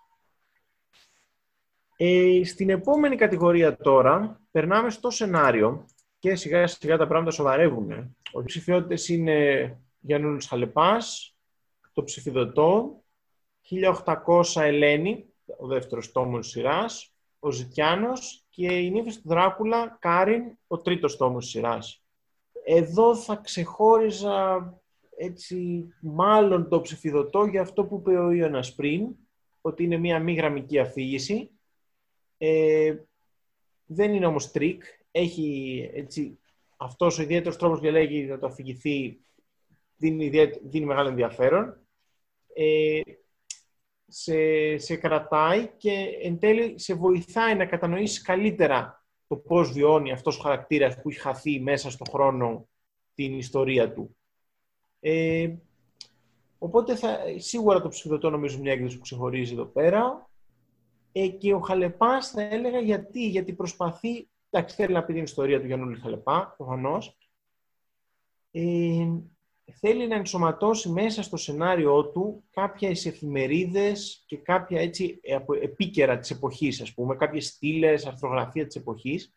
Ε, 1.97 2.41
στην 2.45 2.71
επόμενη 2.71 3.17
κατηγορία 3.17 3.77
τώρα 3.77 4.41
περνάμε 4.51 4.91
στο 4.91 5.11
σενάριο 5.11 5.87
και 6.19 6.35
σιγά 6.35 6.67
σιγά 6.67 6.97
τα 6.97 7.07
πράγματα 7.07 7.31
σοβαρεύουν. 7.31 7.91
Οι 8.41 8.45
ψηφιότητες 8.45 9.09
είναι 9.09 9.79
Γιάννουλος 10.01 10.47
Χαλεπάς, 10.47 11.37
το 11.93 12.05
ψηφιδωτό, 12.05 13.03
1800 13.61 14.63
Ελένη, 14.63 15.35
ο 15.59 15.67
δεύτερος 15.67 16.13
τόμος 16.13 16.41
της 16.41 16.51
σειράς, 16.51 17.15
ο 17.39 17.51
Ζητιάνος 17.51 18.47
και 18.49 18.79
η 18.79 18.91
νύφη 18.91 19.21
του 19.21 19.29
Δράκουλα, 19.29 19.97
Κάριν, 20.01 20.43
ο 20.67 20.81
τρίτος 20.81 21.17
τόμος 21.17 21.45
της 21.45 21.53
σειράς. 21.53 22.03
Εδώ 22.71 23.17
θα 23.17 23.37
ξεχώριζα 23.37 24.75
έτσι 25.17 25.87
μάλλον 26.01 26.69
το 26.69 26.81
ψηφιδωτό 26.81 27.45
για 27.45 27.61
αυτό 27.61 27.85
που 27.85 27.97
είπε 27.97 28.19
ο 28.19 28.31
Ιωνας 28.31 28.75
πριν, 28.75 29.15
ότι 29.61 29.85
είναι 29.85 29.97
μια 29.97 30.19
μη 30.19 30.35
γραμμική 30.35 30.79
αφήγηση. 30.79 31.51
Ε, 32.39 32.97
δεν 33.87 34.15
είναι 34.15 34.27
όμως 34.27 34.51
τρικ. 34.51 34.83
Έχει 35.11 35.91
έτσι, 35.95 36.39
αυτός 36.77 37.19
ο 37.19 37.23
ιδιαίτερος 37.23 37.57
τρόπος 37.57 37.77
που 37.77 37.83
διαλέγει 37.83 38.25
να 38.25 38.39
το 38.39 38.47
αφηγηθεί 38.47 39.21
δίνει, 39.97 40.25
ιδιαίτε- 40.25 40.61
δίνει 40.63 40.85
μεγάλο 40.85 41.09
ενδιαφέρον. 41.09 41.87
Ε, 42.55 43.01
σε, 44.07 44.79
σε 44.79 44.97
κρατάει 44.97 45.69
και 45.77 46.19
εν 46.23 46.39
τέλει 46.39 46.79
σε 46.79 46.95
βοηθάει 46.95 47.55
να 47.55 47.67
κατανοήσεις 47.67 48.23
καλύτερα 48.23 48.98
το 49.29 49.37
πώς 49.37 49.73
βιώνει 49.73 50.13
αυτός 50.13 50.39
ο 50.39 50.43
χαρακτήρας 50.43 51.01
που 51.01 51.11
έχει 51.11 51.21
χαθεί 51.21 51.61
μέσα 51.61 51.91
στον 51.91 52.07
χρόνο 52.11 52.69
την 53.15 53.39
ιστορία 53.39 53.93
του. 53.93 54.17
Ε, 55.01 55.55
οπότε 56.59 56.97
θα, 56.97 57.19
σίγουρα 57.37 57.81
το 57.81 57.89
ψηφιδωτό 57.89 58.31
νομίζω 58.31 58.59
μια 58.59 58.73
έκδοση 58.73 58.97
που 58.97 59.03
ξεχωρίζει 59.03 59.53
εδώ 59.53 59.65
πέρα. 59.65 60.31
Ε, 61.13 61.29
και 61.29 61.55
ο 61.55 61.61
Χαλεπάς 61.61 62.31
θα 62.31 62.43
έλεγα 62.43 62.79
γιατί, 62.79 63.29
γιατί 63.29 63.53
προσπαθεί, 63.53 64.29
εντάξει 64.51 64.75
θέλει 64.75 64.93
να 64.93 65.05
πει 65.05 65.13
την 65.13 65.23
ιστορία 65.23 65.61
του 65.61 65.67
Γιάννου 65.67 66.01
Χαλεπά, 66.01 66.55
προφανώς. 66.57 67.17
Ε, 68.51 69.07
θέλει 69.73 70.07
να 70.07 70.15
ενσωματώσει 70.15 70.89
μέσα 70.89 71.23
στο 71.23 71.37
σενάριό 71.37 72.05
του 72.05 72.45
κάποιες 72.51 73.07
εφημερίδες 73.07 74.23
και 74.27 74.37
κάποια 74.37 74.81
έτσι 74.81 75.21
επίκαιρα 75.61 76.19
της 76.19 76.31
εποχής, 76.31 76.81
ας 76.81 76.95
πούμε, 76.95 77.17
κάποιες 77.17 77.47
στήλες, 77.47 78.07
αρθρογραφία 78.07 78.67
της 78.67 78.77
εποχής, 78.77 79.33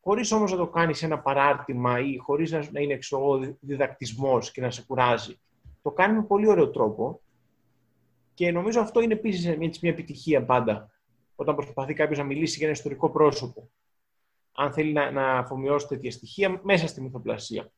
χωρίς 0.00 0.32
όμως 0.32 0.50
να 0.50 0.56
το 0.56 0.66
κάνει 0.66 0.94
σε 0.94 1.04
ένα 1.04 1.18
παράρτημα 1.18 2.00
ή 2.00 2.16
χωρίς 2.16 2.52
να 2.52 2.80
είναι 2.80 2.92
εξωγό 2.92 3.56
διδακτισμός 3.60 4.50
και 4.50 4.60
να 4.60 4.70
σε 4.70 4.84
κουράζει. 4.86 5.40
Το 5.82 5.90
κάνει 5.90 6.16
με 6.16 6.22
πολύ 6.22 6.48
ωραίο 6.48 6.70
τρόπο 6.70 7.20
και 8.34 8.52
νομίζω 8.52 8.80
αυτό 8.80 9.00
είναι 9.00 9.12
επίσης 9.12 9.56
μια 9.56 9.90
επιτυχία 9.90 10.44
πάντα 10.44 10.90
όταν 11.36 11.54
προσπαθεί 11.54 11.94
κάποιος 11.94 12.18
να 12.18 12.24
μιλήσει 12.24 12.56
για 12.56 12.66
ένα 12.66 12.76
ιστορικό 12.76 13.10
πρόσωπο. 13.10 13.70
Αν 14.52 14.72
θέλει 14.72 14.92
να, 14.92 15.10
να 15.10 15.38
αφομοιώσει 15.38 15.86
τέτοια 15.86 16.10
στοιχεία 16.10 16.60
μέσα 16.62 16.86
στη 16.86 17.00
μυθοπλασία. 17.00 17.70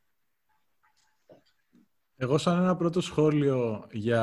Εγώ 2.21 2.39
σαν 2.39 2.63
ένα 2.63 2.77
πρώτο 2.77 3.01
σχόλιο 3.01 3.87
για 3.93 4.23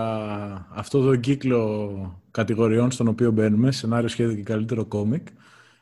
αυτό 0.70 1.02
το 1.02 1.16
κύκλο 1.16 2.24
κατηγοριών 2.32 2.92
στον 2.92 3.08
οποίο 3.08 3.32
μπαίνουμε, 3.32 3.72
σενάριο, 3.72 4.08
σχέδιο 4.08 4.36
και 4.36 4.44
καλύτερο 4.44 4.86
κόμικ, 4.86 5.28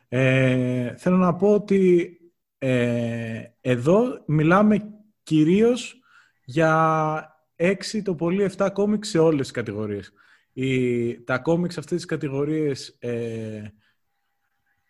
ε, 0.07 0.95
θέλω 0.97 1.17
να 1.17 1.35
πω 1.35 1.53
ότι 1.53 2.17
ε, 2.57 3.43
εδώ 3.61 4.23
μιλάμε 4.25 4.93
κυρίως 5.23 6.01
για 6.45 7.37
έξι 7.55 8.01
το 8.01 8.15
πολύ 8.15 8.51
7 8.57 8.69
κόμικ 8.73 9.05
σε 9.05 9.19
όλες 9.19 9.41
τις 9.41 9.51
κατηγορίες. 9.51 10.13
Οι, 10.53 11.23
τα 11.23 11.39
κόμικς 11.39 11.73
σε 11.73 11.79
αυτές 11.79 11.97
τις 11.97 12.05
κατηγορίες 12.05 12.97
ε, 12.99 13.73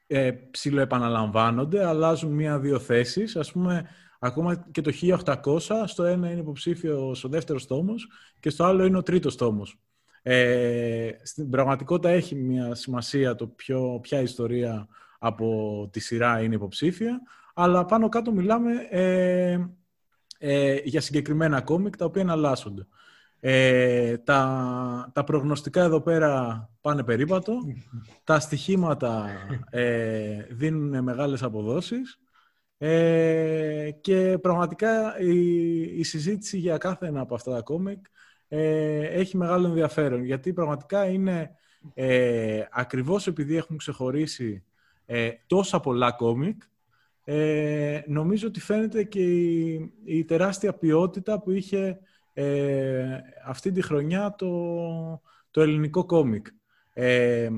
ε, 0.07 0.31
ψιλοεπαναλαμβάνονται, 0.31 1.85
αλλάζουν 1.85 2.31
μία-δύο 2.31 2.79
θέσεις. 2.79 3.35
Ας 3.35 3.51
πούμε, 3.51 3.89
ακόμα 4.23 4.65
και 4.71 4.81
το 4.81 4.91
1800, 5.23 5.59
στο 5.85 6.03
ένα 6.03 6.31
είναι 6.31 6.39
υποψήφιο 6.39 7.15
ο 7.23 7.27
δεύτερος 7.27 7.67
τόμος 7.67 8.07
και 8.39 8.49
στο 8.49 8.63
άλλο 8.63 8.85
είναι 8.85 8.97
ο 8.97 9.03
τρίτος 9.03 9.35
τόμος. 9.35 9.79
Ε, 10.21 11.09
στην 11.23 11.49
πραγματικότητα 11.49 12.09
έχει 12.09 12.35
μια 12.35 12.75
σημασία 12.75 13.35
το 13.35 13.47
ποιο, 13.47 13.99
ποια 14.01 14.21
ιστορία 14.21 14.87
από 15.19 15.89
τη 15.91 15.99
σειρά 15.99 16.41
είναι 16.41 16.55
υποψήφια, 16.55 17.21
αλλά 17.53 17.85
πάνω 17.85 18.09
κάτω 18.09 18.31
μιλάμε 18.31 18.71
ε, 18.89 19.57
ε, 20.37 20.79
για 20.83 21.01
συγκεκριμένα 21.01 21.61
κόμικ 21.61 21.97
τα 21.97 22.05
οποία 22.05 22.21
εναλλάσσονται. 22.21 22.87
Ε, 23.39 24.17
τα, 24.17 25.11
τα 25.13 25.23
προγνωστικά 25.23 25.83
εδώ 25.83 26.01
πέρα 26.01 26.69
πάνε 26.81 27.03
περίπατο, 27.03 27.53
τα 28.23 28.39
στοιχήματα 28.39 29.29
ε, 29.69 30.45
δίνουν 30.49 31.03
μεγάλες 31.03 31.43
αποδόσεις 31.43 32.22
ε, 32.85 33.91
και 34.01 34.37
πραγματικά 34.41 35.19
η, 35.19 35.81
η 35.81 36.03
συζήτηση 36.03 36.57
για 36.57 36.77
κάθε 36.77 37.05
ένα 37.05 37.21
από 37.21 37.35
αυτά 37.35 37.51
τα 37.51 37.61
κόμικ 37.61 38.05
ε, 38.47 38.99
έχει 38.99 39.37
μεγάλο 39.37 39.67
ενδιαφέρον 39.67 40.23
γιατί 40.23 40.53
πραγματικά 40.53 41.05
είναι 41.05 41.51
ε, 41.93 42.63
ακριβώς 42.71 43.27
επειδή 43.27 43.55
έχουν 43.55 43.77
ξεχωρίσει 43.77 44.63
ε, 45.05 45.29
τόσα 45.47 45.79
πολλά 45.79 46.11
κόμικ 46.11 46.61
ε, 47.23 48.01
νομίζω 48.07 48.47
ότι 48.47 48.59
φαίνεται 48.59 49.03
και 49.03 49.21
η, 49.21 49.91
η 50.05 50.23
τεράστια 50.23 50.73
ποιότητα 50.73 51.39
που 51.39 51.51
είχε 51.51 51.99
ε, 52.33 53.17
αυτή 53.45 53.71
τη 53.71 53.81
χρονιά 53.81 54.35
το, 54.37 54.51
το 55.51 55.61
ελληνικό 55.61 56.05
κόμικ. 56.05 56.47
Ε, 56.93 57.49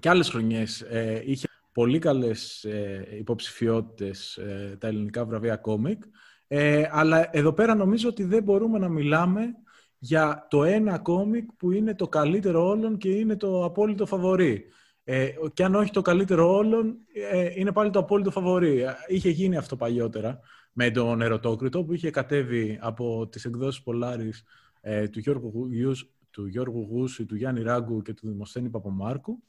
και 0.00 0.08
άλλες 0.08 0.28
χρονιές 0.28 0.80
ε, 0.80 1.22
είχε 1.26 1.48
πολύ 1.72 1.98
καλές 1.98 2.64
ε, 2.64 3.06
υποψηφιότητες 3.18 4.36
ε, 4.36 4.76
τα 4.80 4.86
ελληνικά 4.86 5.24
βραβεία 5.24 5.56
κόμικ, 5.56 6.02
ε, 6.46 6.88
αλλά 6.90 7.28
εδώ 7.36 7.52
πέρα 7.52 7.74
νομίζω 7.74 8.08
ότι 8.08 8.24
δεν 8.24 8.42
μπορούμε 8.42 8.78
να 8.78 8.88
μιλάμε 8.88 9.54
για 9.98 10.46
το 10.50 10.64
ένα 10.64 10.98
κόμικ 10.98 11.52
που 11.52 11.72
είναι 11.72 11.94
το 11.94 12.08
καλύτερο 12.08 12.66
όλων 12.68 12.96
και 12.96 13.08
είναι 13.08 13.36
το 13.36 13.64
απόλυτο 13.64 14.06
φαβορή. 14.06 14.64
Ε, 15.04 15.28
και 15.54 15.64
αν 15.64 15.74
όχι 15.74 15.90
το 15.90 16.02
καλύτερο 16.02 16.56
όλων, 16.56 16.96
είναι 17.56 17.72
πάλι 17.72 17.90
το 17.90 17.98
απόλυτο 17.98 18.30
φαβορή. 18.30 18.84
Είχε 19.06 19.30
γίνει 19.30 19.56
αυτό 19.56 19.76
παλιότερα 19.76 20.40
με 20.72 20.90
τον 20.90 21.20
Ερωτόκριτο 21.20 21.84
που 21.84 21.92
είχε 21.92 22.10
κατέβει 22.10 22.78
από 22.80 23.28
τις 23.28 23.44
εκδόσεις 23.44 23.82
Πολάρης 23.82 24.44
ε, 24.80 25.08
του, 25.08 25.18
Γιώργου, 25.18 25.70
του 26.30 26.46
Γιώργου 26.46 26.86
Γούση, 26.90 27.26
του 27.26 27.36
Γιάννη 27.36 27.62
Ράγκου 27.62 28.02
και 28.02 28.14
του 28.14 28.28
Δημοσθένη 28.28 28.68
Παπαμάρκου. 28.68 29.42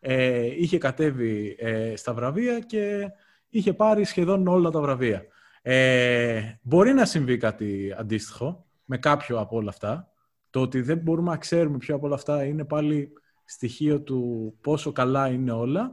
Ε, 0.00 0.46
είχε 0.62 0.78
κατέβει 0.78 1.56
ε, 1.58 1.96
στα 1.96 2.14
βραβεία 2.14 2.58
και 2.58 3.10
είχε 3.48 3.72
πάρει 3.72 4.04
σχεδόν 4.04 4.46
όλα 4.46 4.70
τα 4.70 4.80
βραβεία. 4.80 5.24
Ε, 5.62 6.40
μπορεί 6.62 6.92
να 6.92 7.04
συμβεί 7.04 7.36
κάτι 7.36 7.94
αντίστοιχο 7.98 8.66
με 8.84 8.98
κάποιο 8.98 9.38
από 9.38 9.56
όλα 9.56 9.68
αυτά. 9.68 10.12
Το 10.50 10.60
ότι 10.60 10.80
δεν 10.80 10.98
μπορούμε 10.98 11.30
να 11.30 11.36
ξέρουμε 11.36 11.76
ποιο 11.78 11.94
από 11.94 12.06
όλα 12.06 12.14
αυτά 12.14 12.44
είναι 12.44 12.64
πάλι 12.64 13.12
στοιχείο 13.44 14.00
του 14.00 14.54
πόσο 14.60 14.92
καλά 14.92 15.28
είναι 15.28 15.52
όλα. 15.52 15.92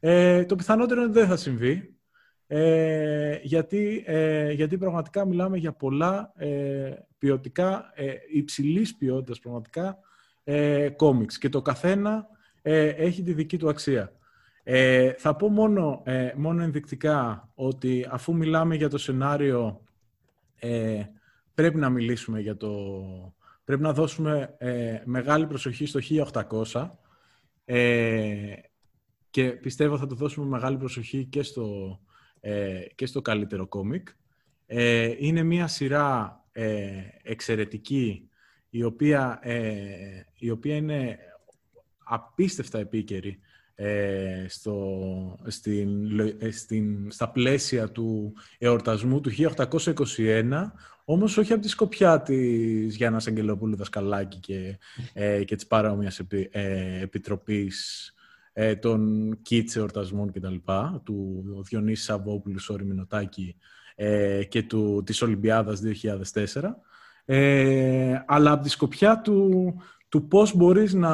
Ε, 0.00 0.44
το 0.44 0.56
πιθανότερο 0.56 1.00
είναι 1.00 1.10
ότι 1.10 1.18
δεν 1.18 1.28
θα 1.28 1.36
συμβεί. 1.36 1.96
Ε, 2.46 3.38
γιατί, 3.42 4.04
ε, 4.06 4.52
γιατί 4.52 4.78
πραγματικά 4.78 5.24
μιλάμε 5.24 5.56
για 5.56 5.72
πολλά 5.72 6.32
ε, 6.36 6.94
ποιοτικά, 7.18 7.92
ε, 7.94 8.12
υψηλής 8.32 8.96
ποιότητας 8.96 9.38
πραγματικά 9.38 9.98
ε, 10.44 10.88
κόμιξ 10.88 11.38
και 11.38 11.48
το 11.48 11.62
καθένα 11.62 12.26
ε, 12.70 12.86
έχει 12.88 13.22
τη 13.22 13.32
δική 13.32 13.58
του 13.58 13.68
αξία. 13.68 14.12
Ε, 14.62 15.12
θα 15.12 15.36
πω 15.36 15.48
μόνο, 15.48 16.02
μόνο 16.36 16.62
ενδεικτικά 16.62 17.48
ότι 17.54 18.06
αφού 18.10 18.36
μιλάμε 18.36 18.74
για 18.74 18.88
το 18.88 18.98
σενάριο 18.98 19.80
πρέπει 21.54 21.78
να 21.78 21.90
μιλήσουμε 21.90 22.40
για 22.40 22.56
το... 22.56 22.72
Πρέπει 23.64 23.82
να 23.82 23.92
δώσουμε 23.92 24.56
μεγάλη 25.04 25.46
προσοχή 25.46 25.86
στο 25.86 26.00
1800 26.32 26.88
και 29.30 29.50
πιστεύω 29.50 29.98
θα 29.98 30.06
το 30.06 30.14
δώσουμε 30.14 30.46
μεγάλη 30.46 30.76
προσοχή 30.76 31.24
και 31.24 31.42
στο 31.42 31.98
ε, 32.48 32.86
και 32.94 33.06
στο 33.06 33.22
καλύτερο 33.22 33.66
κόμικ. 33.66 34.08
Ε, 34.66 35.14
είναι 35.18 35.42
μια 35.42 35.66
σειρά 35.66 36.44
ε, 36.52 36.90
εξαιρετική, 37.22 38.30
η 38.70 38.82
οποία, 38.82 39.40
η 40.38 40.50
οποία 40.50 40.76
είναι 40.76 41.18
απίστευτα 42.08 42.78
επίκαιρη 42.78 43.38
στο, 44.48 45.38
στην, 45.46 45.90
στην, 46.52 47.10
στα 47.10 47.28
πλαίσια 47.30 47.88
του 47.88 48.34
εορτασμού 48.58 49.20
του 49.20 49.30
1821, 50.16 50.52
όμως 51.04 51.36
όχι 51.36 51.52
από 51.52 51.62
τη 51.62 51.68
σκοπιά 51.68 52.20
της 52.22 52.96
Γιάννας 52.96 53.26
Αγγελοπούλου 53.26 53.76
Δασκαλάκη 53.76 54.38
και, 54.38 54.78
και 55.44 55.54
της 55.54 55.66
παρόμοιας 55.66 56.18
επι, 56.18 56.50
επιτροπής 57.00 58.10
ε, 58.58 58.76
των 58.76 59.32
κίτς 59.42 59.76
εορτασμών 59.76 60.32
κτλ. 60.32 60.54
του 61.04 61.44
Διονύσης 61.68 62.04
Σαββόπουλου, 62.04 62.58
Σόρι 62.58 62.84
Μινωτάκη 62.84 63.56
ε, 63.94 64.44
και 64.44 64.62
του, 64.62 65.02
της 65.06 65.22
Ολυμπιάδας 65.22 65.80
2004. 66.52 66.62
Ε, 67.24 68.22
αλλά 68.26 68.52
από 68.52 68.62
τη 68.62 68.68
σκοπιά 68.68 69.20
του, 69.20 69.74
του 70.08 70.28
πώς 70.28 70.56
μπορείς 70.56 70.94
να, 70.94 71.12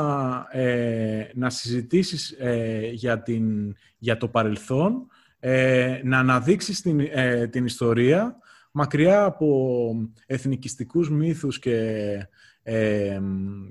ε, 0.50 1.30
να 1.34 1.50
συζητήσεις 1.50 2.30
ε, 2.38 2.88
για, 2.92 3.22
την, 3.22 3.76
για 3.98 4.16
το 4.16 4.28
παρελθόν, 4.28 5.06
ε, 5.40 6.00
να 6.04 6.18
αναδείξεις 6.18 6.80
την, 6.80 7.00
την 7.50 7.64
ιστορία 7.64 8.36
μακριά 8.70 9.24
από 9.24 9.94
εθνικιστικούς 10.26 11.10
μύθους 11.10 11.58
και, 11.58 12.16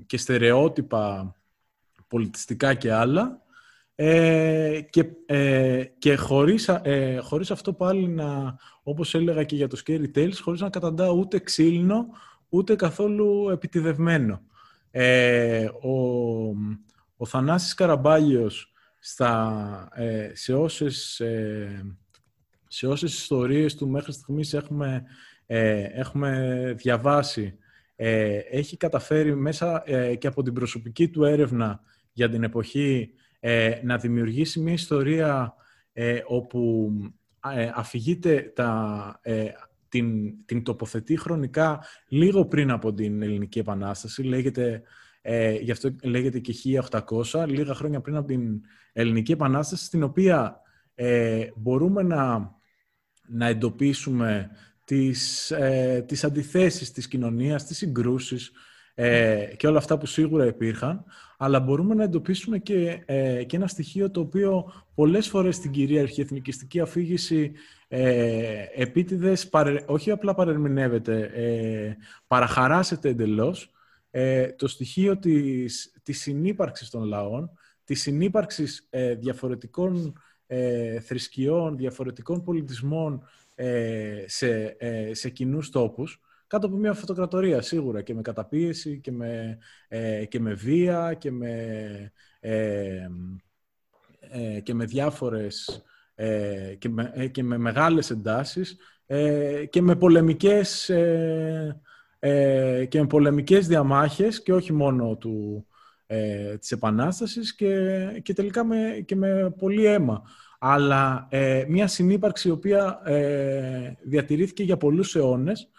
και 0.06 0.16
στερεότυπα 0.16 1.34
πολιτιστικά 2.08 2.74
και 2.74 2.92
άλλα 2.92 3.42
ε, 3.94 4.80
και, 4.90 5.04
ε, 5.26 5.84
και 5.98 6.16
χωρίς, 6.16 6.68
ε, 6.68 7.18
χωρίς 7.22 7.50
αυτό 7.50 7.72
πάλι 7.72 8.08
να, 8.08 8.56
όπως 8.82 9.14
έλεγα 9.14 9.44
και 9.44 9.56
για 9.56 9.68
το 9.68 9.82
Scary 9.86 10.06
Tales, 10.14 10.36
χωρίς 10.40 10.60
να 10.60 10.70
καταντάω 10.70 11.14
ούτε 11.14 11.38
ξύλινο, 11.38 12.06
ούτε 12.48 12.76
καθόλου 12.76 13.48
επιτιδευμένο. 13.50 14.40
Ε, 14.94 15.64
ο, 15.64 15.92
ο 17.16 17.26
Θανάσης 17.26 17.74
Καραμπάλιος 17.74 18.72
στα, 18.98 19.88
ε, 19.94 20.30
σε, 20.32 20.54
όσες, 20.54 21.20
ε, 21.20 21.96
σε 22.68 22.86
όσες 22.86 23.14
ιστορίες 23.14 23.74
του 23.74 23.88
μέχρι 23.88 24.12
στιγμής 24.12 24.54
έχουμε, 24.54 25.04
έχουμε 25.94 26.74
διαβάσει, 26.76 27.58
έχει 28.50 28.76
καταφέρει 28.76 29.34
μέσα 29.36 29.84
και 30.18 30.26
από 30.26 30.42
την 30.42 30.52
προσωπική 30.52 31.08
του 31.08 31.24
έρευνα 31.24 31.80
για 32.12 32.28
την 32.28 32.42
εποχή 32.42 33.10
ε, 33.44 33.80
να 33.82 33.96
δημιουργήσει 33.96 34.60
μια 34.60 34.72
ιστορία 34.72 35.54
ε, 35.92 36.20
όπου 36.26 36.90
ε, 37.54 37.70
αφηγείται 37.74 38.52
τα, 38.54 39.18
ε, 39.22 39.44
την, 39.92 40.34
την 40.44 40.62
τοποθετεί 40.62 41.16
χρονικά 41.16 41.84
λίγο 42.08 42.46
πριν 42.46 42.70
από 42.70 42.94
την 42.94 43.22
Ελληνική 43.22 43.58
Επανάσταση. 43.58 44.22
Λέγεται, 44.22 44.82
ε, 45.22 45.54
γι' 45.54 45.70
αυτό 45.70 45.94
λέγεται 46.02 46.38
και 46.38 46.52
1800, 46.52 47.44
λίγα 47.46 47.74
χρόνια 47.74 48.00
πριν 48.00 48.16
από 48.16 48.26
την 48.26 48.60
Ελληνική 48.92 49.32
Επανάσταση, 49.32 49.84
στην 49.84 50.02
οποία 50.02 50.60
μπορούμε 51.56 52.02
να, 52.02 52.50
να 53.28 53.46
εντοπίσουμε 53.46 54.50
τις, 54.84 55.50
ε, 55.50 56.04
τις 56.08 56.24
αντιθέσεις 56.24 56.92
της 56.92 57.08
κοινωνίας, 57.08 57.66
τις 57.66 57.76
συγκρούσεις 57.76 58.52
ε, 58.94 59.44
και 59.56 59.66
όλα 59.66 59.78
αυτά 59.78 59.98
που 59.98 60.06
σίγουρα 60.06 60.46
υπήρχαν, 60.46 61.04
αλλά 61.38 61.60
μπορούμε 61.60 61.94
να 61.94 62.02
εντοπίσουμε 62.02 62.58
και, 62.58 63.02
ε, 63.06 63.44
και 63.44 63.56
ένα 63.56 63.66
στοιχείο 63.66 64.10
το 64.10 64.20
οποίο 64.20 64.72
πολλές 64.94 65.28
φορές 65.28 65.56
στην 65.56 65.70
κυρίαρχη 65.70 66.20
εθνικιστική 66.20 66.80
αφήγηση 66.80 67.52
ε, 67.88 68.64
επίτηδες 68.74 69.50
όχι 69.86 70.10
απλά 70.10 70.34
παρερμηνεύεται, 70.34 71.30
ε, 71.34 71.96
παραχαράσεται 72.26 73.08
εντελώς 73.08 73.70
ε, 74.10 74.52
το 74.52 74.68
στοιχείο 74.68 75.18
της, 75.18 75.94
της 76.02 76.20
συνύπαρξης 76.20 76.90
των 76.90 77.02
λαών, 77.02 77.50
της 77.84 78.00
συνύπαρξης 78.00 78.86
ε, 78.90 79.14
διαφορετικών 79.14 80.20
ε, 80.46 81.00
θρησκειών, 81.00 81.76
διαφορετικών 81.76 82.42
πολιτισμών 82.42 83.22
ε, 83.54 84.24
σε, 84.26 84.76
ε, 84.78 85.14
σε 85.14 85.30
κοινούς 85.30 85.70
τόπους, 85.70 86.20
κάτω 86.52 86.66
από 86.66 86.76
μια 86.76 86.92
φωτοκρατορία 86.92 87.62
σίγουρα 87.62 88.02
και 88.02 88.14
με 88.14 88.22
καταπίεση 88.22 89.00
και 89.00 89.12
με, 89.12 89.58
ε, 89.88 90.24
και 90.24 90.40
με 90.40 90.54
βία 90.54 91.14
και 91.14 91.30
με, 91.30 92.12
ε, 92.40 93.08
ε, 94.20 94.60
και 94.60 94.74
με 94.74 94.84
διάφορες 94.84 95.84
και, 96.78 96.88
με, 96.88 97.30
και 97.32 97.42
με 97.42 97.58
μεγάλες 97.58 98.10
εντάσεις 98.10 98.76
και 99.70 99.82
με 99.82 99.96
πολεμικές 99.96 100.84
και 102.88 102.98
με 103.00 103.06
πολεμικές 103.08 103.66
διαμάχες 103.66 104.42
και 104.42 104.52
όχι 104.52 104.72
μόνο 104.72 105.16
του, 105.16 105.66
ε, 106.06 106.56
της 106.56 106.72
Επανάστασης 106.72 107.54
και, 107.54 107.98
και 108.22 108.32
τελικά 108.32 108.64
με, 108.64 109.02
και 109.04 109.16
με 109.16 109.54
πολύ 109.58 109.84
αίμα. 109.84 110.22
Αλλά 110.58 111.28
μια 111.68 111.86
συνύπαρξη 111.86 112.48
η 112.48 112.50
οποία 112.50 113.00
διατηρήθηκε 114.02 114.62
για 114.62 114.76
πολλούς 114.76 115.14
αιώνες 115.14 115.70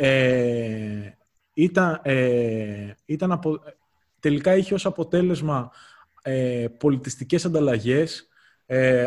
ε, 0.00 1.10
ήταν, 1.54 2.00
ε, 2.02 2.90
ήταν 3.04 3.32
απο, 3.32 3.60
τελικά 4.20 4.56
είχε 4.56 4.74
ως 4.74 4.86
αποτέλεσμα 4.86 5.70
ε, 6.22 6.66
πολιτιστικές 6.78 7.44
ανταλλαγές, 7.44 8.28
ε, 8.66 9.06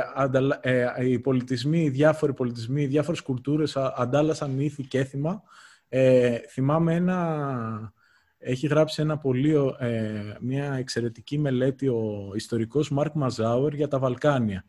ε, 0.61 1.05
οι 1.05 1.19
πολιτισμοί, 1.19 1.83
οι 1.83 1.89
διάφοροι 1.89 2.33
πολιτισμοί, 2.33 2.81
οι 2.81 2.87
διάφορες 2.87 3.21
κουλτούρες 3.21 3.77
αντάλλασαν 3.77 4.59
ήθη 4.59 4.83
και 4.83 4.99
έθιμα. 4.99 5.43
Ε, 5.89 6.37
θυμάμαι 6.37 6.93
ένα... 6.93 7.95
Έχει 8.39 8.67
γράψει 8.67 9.01
ένα 9.01 9.17
πολύ, 9.17 9.55
ε, 9.79 10.35
μια 10.39 10.73
εξαιρετική 10.73 11.37
μελέτη 11.37 11.87
ο 11.87 12.31
ιστορικός 12.35 12.89
Μάρκ 12.89 13.13
Μαζάουερ 13.13 13.73
για 13.73 13.87
τα 13.87 13.99
Βαλκάνια. 13.99 14.65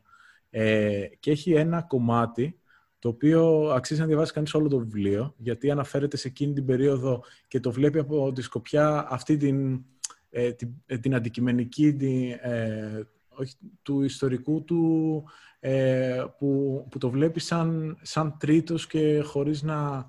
Ε, 0.51 1.07
και 1.21 1.31
έχει 1.31 1.53
ένα 1.53 1.83
κομμάτι 1.83 2.59
το 2.99 3.09
οποίο 3.09 3.71
αξίζει 3.71 4.01
να 4.01 4.07
διαβάσει 4.07 4.33
κανείς 4.33 4.55
όλο 4.55 4.69
το 4.69 4.79
βιβλίο, 4.79 5.35
γιατί 5.37 5.71
αναφέρεται 5.71 6.17
σε 6.17 6.29
εκείνη 6.29 6.53
την 6.53 6.65
περίοδο 6.65 7.25
και 7.49 7.61
το 7.61 7.73
βλέπει 7.73 7.99
από 7.99 8.33
τη 8.33 8.43
σκοπιά 8.43 9.07
αυτή 9.11 9.37
την, 9.37 9.85
ε, 10.31 10.53
την, 10.53 10.75
ε, 10.87 10.99
την, 10.99 11.15
αντικειμενική 11.15 11.97
ε, 12.41 13.01
όχι, 13.29 13.55
του 13.83 14.03
ιστορικού 14.03 14.65
του 14.65 15.25
ε, 15.61 16.25
που, 16.39 16.87
που 16.91 16.99
το 16.99 17.11
βλέπει 17.11 17.41
σαν, 17.41 17.99
σαν 18.03 18.37
τρίτος 18.39 18.87
και 18.87 19.21
χωρίς 19.21 19.63
να, 19.63 20.07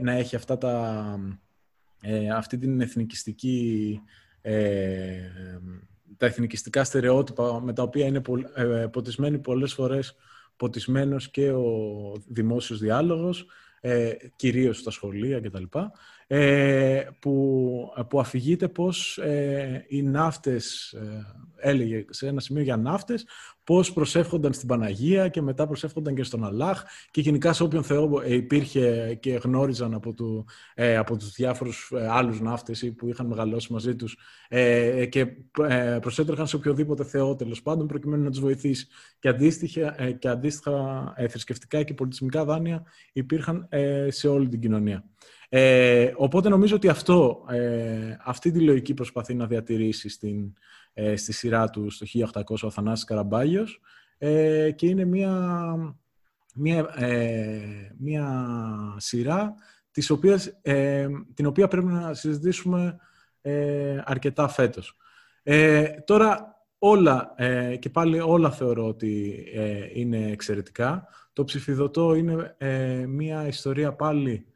να 0.00 0.12
έχει 0.12 0.36
αυτά 0.36 0.58
τα, 0.58 1.18
αυτή 2.34 2.58
την 2.58 2.80
εθνικιστική 2.80 4.00
τα 6.16 6.26
εθνικιστικά 6.26 6.84
στερεότυπα 6.84 7.60
με 7.60 7.72
τα 7.72 7.82
οποία 7.82 8.06
είναι 8.06 8.22
ποτισμένοι 8.90 9.38
πολλές 9.38 9.72
φορές 9.72 10.16
ποτισμένος 10.58 11.30
και 11.30 11.50
ο 11.50 12.12
δημόσιος 12.26 12.78
διάλογος, 12.78 13.46
ε, 13.80 14.12
κυρίως 14.36 14.78
στα 14.78 14.90
σχολεία 14.90 15.40
κτλ. 15.40 15.64
Ε, 16.30 17.06
που, 17.18 17.92
που 18.08 18.20
αφηγείται 18.20 18.68
πως 18.68 19.18
ε, 19.18 19.84
οι 19.88 20.02
ναύτες, 20.02 20.92
ε, 20.92 21.26
έλεγε 21.56 22.04
σε 22.08 22.26
ένα 22.26 22.40
σημείο 22.40 22.62
για 22.62 22.76
ναύτες, 22.76 23.26
πώς 23.64 23.92
προσεύχονταν 23.92 24.52
στην 24.52 24.68
Παναγία 24.68 25.28
και 25.28 25.42
μετά 25.42 25.66
προσεύχονταν 25.66 26.14
και 26.14 26.22
στον 26.22 26.44
Αλλάχ 26.44 26.82
και 27.10 27.20
γενικά 27.20 27.52
σε 27.52 27.62
όποιον 27.62 27.82
Θεό 27.82 28.20
ε, 28.24 28.34
υπήρχε 28.34 29.14
και 29.20 29.30
γνώριζαν 29.30 29.94
από, 29.94 30.12
του, 30.12 30.46
ε, 30.74 30.96
από 30.96 31.16
τους 31.16 31.32
διάφορους 31.32 31.92
ε, 31.94 32.08
άλλους 32.08 32.40
ναύτες 32.40 32.92
που 32.96 33.08
είχαν 33.08 33.26
μεγαλώσει 33.26 33.72
μαζί 33.72 33.96
τους 33.96 34.18
ε, 34.48 35.06
και 35.06 35.26
ε, 35.68 35.98
προσέτρεχαν 36.00 36.46
σε 36.46 36.56
οποιοδήποτε 36.56 37.04
Θεό 37.04 37.36
τέλος 37.36 37.62
πάντων 37.62 37.86
προκειμένου 37.86 38.22
να 38.22 38.30
τους 38.30 38.40
βοηθήσει. 38.40 38.86
Και 39.18 39.28
αντίστοιχα, 39.28 40.12
και 40.18 40.28
αντίστοιχα 40.28 41.14
θρησκευτικά 41.28 41.82
και 41.82 41.94
πολιτισμικά 41.94 42.44
δάνεια 42.44 42.82
υπήρχαν 43.12 43.68
σε 44.08 44.28
όλη 44.28 44.48
την 44.48 44.60
κοινωνία. 44.60 45.04
Ε, 45.50 46.12
οπότε 46.16 46.48
νομίζω 46.48 46.76
ότι 46.76 46.88
αυτό, 46.88 47.44
ε, 47.50 48.16
αυτή 48.24 48.50
τη 48.50 48.60
λογική 48.60 48.94
προσπαθεί 48.94 49.34
να 49.34 49.46
διατηρήσει 49.46 50.08
στην, 50.08 50.52
ε, 50.92 51.16
στη 51.16 51.32
σειρά 51.32 51.70
του 51.70 51.90
στο 51.90 52.06
1800 52.06 52.66
ο 52.66 52.70
Θανάσης 52.70 53.04
Καραμπάγιος 53.04 53.80
ε, 54.18 54.70
και 54.70 54.86
είναι 54.86 55.04
μια, 55.04 55.76
μια, 56.54 56.94
ε, 56.96 57.92
μια 57.98 58.46
σειρά 58.96 59.54
της 59.90 60.10
οποίας, 60.10 60.60
την 61.34 61.46
οποία 61.46 61.68
πρέπει 61.68 61.86
να 61.86 62.14
συζητήσουμε 62.14 62.98
αρκετά 64.04 64.48
φέτος. 64.48 64.96
τώρα 66.04 66.62
όλα, 66.78 67.34
και 67.78 67.90
πάλι 67.90 68.20
όλα 68.20 68.50
θεωρώ 68.50 68.86
ότι 68.86 69.44
είναι 69.94 70.30
εξαιρετικά. 70.30 71.08
Το 71.32 71.44
ψηφιδωτό 71.44 72.14
είναι 72.14 72.56
μια 73.06 73.46
ιστορία 73.46 73.92
πάλι 73.92 74.46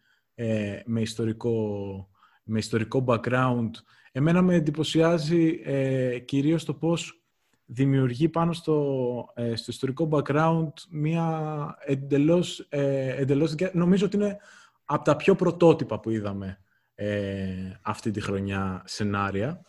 με, 0.84 1.00
ιστορικό, 1.00 2.08
με 2.44 2.58
ιστορικό 2.58 3.04
background 3.06 3.70
Εμένα 4.12 4.42
με 4.42 4.54
εντυπωσιάζει 4.54 5.60
ε, 5.64 6.18
κυρίως 6.18 6.64
το 6.64 6.74
πώς 6.74 7.22
δημιουργεί 7.64 8.28
πάνω 8.28 8.52
στο, 8.52 9.26
ε, 9.34 9.56
στο 9.56 9.70
ιστορικό 9.70 10.08
background 10.12 10.72
μία 10.90 11.76
εντελώς, 11.86 12.66
ε, 12.68 13.20
εντελώς... 13.20 13.54
Νομίζω 13.72 14.06
ότι 14.06 14.16
είναι 14.16 14.36
από 14.84 15.04
τα 15.04 15.16
πιο 15.16 15.34
πρωτότυπα 15.34 16.00
που 16.00 16.10
είδαμε 16.10 16.58
ε, 16.94 17.46
αυτή 17.82 18.10
τη 18.10 18.20
χρονιά 18.20 18.82
σενάρια. 18.84 19.60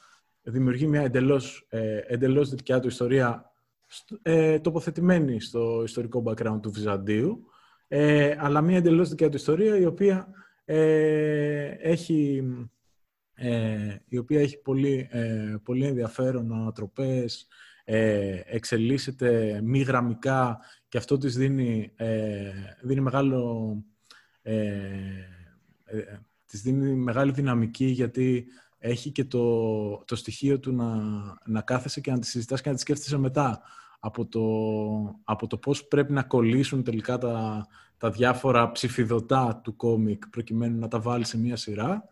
Δημιουργεί 0.41 0.88
μια 0.88 1.01
εντελώς, 1.01 1.65
ε, 1.69 1.97
εντελώς 1.97 2.49
δικιά 2.49 2.80
του 2.80 2.88
ιστορία 2.88 3.51
ε, 4.21 4.59
τοποθετημένη 4.59 5.41
στο 5.41 5.84
ιστορικό 5.84 6.24
background 6.26 6.59
του 6.61 6.71
Βυζαντίου, 6.71 7.45
ε, 7.88 8.36
αλλά 8.39 8.61
μια 8.61 8.78
εντελώς 8.78 9.09
δικιά 9.09 9.30
του 9.30 9.36
ιστορία 9.36 9.78
η 9.78 9.86
οποία 9.86 10.28
ε, 10.66 11.66
έχει 11.66 12.43
ε, 13.36 13.95
η 14.07 14.18
οποία 14.18 14.41
έχει 14.41 14.57
πολύ, 14.57 15.07
ε, 15.11 15.55
πολύ 15.64 15.86
ενδιαφέρον 15.86 16.53
ανατροπές, 16.53 17.47
ε, 17.84 18.41
εξελίσσεται 18.45 19.61
μη 19.64 19.80
γραμμικά 19.80 20.59
και 20.88 20.97
αυτό 20.97 21.18
της 21.18 21.38
δίνει, 21.38 21.91
ε, 21.95 22.51
δίνει 22.82 23.01
μεγάλο... 23.01 23.76
Ε, 24.41 24.59
της 26.45 26.61
δίνει 26.61 26.95
μεγάλη 26.95 27.32
δυναμική 27.32 27.86
γιατί 27.86 28.45
έχει 28.78 29.11
και 29.11 29.26
το, 29.26 30.03
το 30.05 30.16
στοιχείο 30.16 30.59
του 30.59 30.74
να, 30.74 30.97
να 31.45 31.61
κάθεσαι 31.61 32.01
και 32.01 32.11
να 32.11 32.20
τη 32.20 32.28
συζητάς 32.28 32.61
και 32.61 32.70
να 32.70 32.76
τη 32.76 32.82
σκέφτεσαι 32.82 33.18
μετά 33.18 33.61
από 34.06 34.26
το, 34.28 34.41
από 35.24 35.47
το 35.47 35.58
πώς 35.58 35.88
πρέπει 35.88 36.14
να 36.14 36.24
κολλήσουν 36.24 36.84
τελικά 36.84 37.18
τα, 37.18 37.66
τα 37.97 38.10
διάφορα 38.10 38.72
ψηφιδωτά 38.72 39.62
του 39.64 39.76
κόμικ 39.76 40.28
προκειμένου 40.28 40.80
να 40.80 40.88
τα 40.88 40.99
βάλει 40.99 41.26
σε 41.26 41.38
μία 41.38 41.56
σειρά 41.56 42.10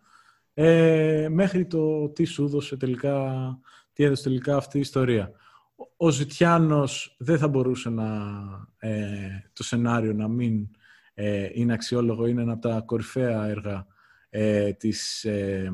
ε, 0.53 1.27
μέχρι 1.29 1.65
το 1.65 2.09
τι 2.09 2.23
σου 2.23 2.43
έδωσε 2.43 2.77
τελικά, 2.77 3.59
τι 3.93 4.03
έδωσε 4.03 4.23
τελικά 4.23 4.55
αυτή 4.55 4.77
η 4.77 4.81
ιστορία. 4.81 5.31
Ο 5.97 6.09
Ζητιάνος 6.09 7.15
δεν 7.19 7.37
θα 7.37 7.47
μπορούσε 7.47 7.89
να, 7.89 8.07
ε, 8.77 9.09
το 9.53 9.63
σενάριο 9.63 10.13
να 10.13 10.27
μην 10.27 10.67
ε, 11.13 11.49
είναι 11.53 11.73
αξιόλογο, 11.73 12.25
είναι 12.25 12.41
ένα 12.41 12.53
από 12.53 12.67
τα 12.67 12.81
κορυφαία 12.85 13.45
έργα 13.45 13.87
ε, 14.29 14.73
της, 14.73 15.23
ε, 15.23 15.71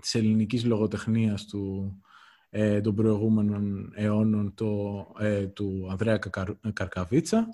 της 0.00 0.14
ελληνικής 0.14 0.64
λογοτεχνίας 0.64 1.44
του, 1.44 1.94
ε, 2.50 2.80
των 2.80 2.94
προηγούμενων 2.94 3.92
αιώνων 3.94 4.54
το, 4.54 5.06
ε, 5.18 5.46
του 5.46 5.86
Ανδρέα 5.90 6.18
Καρκαβίτσα, 6.72 7.46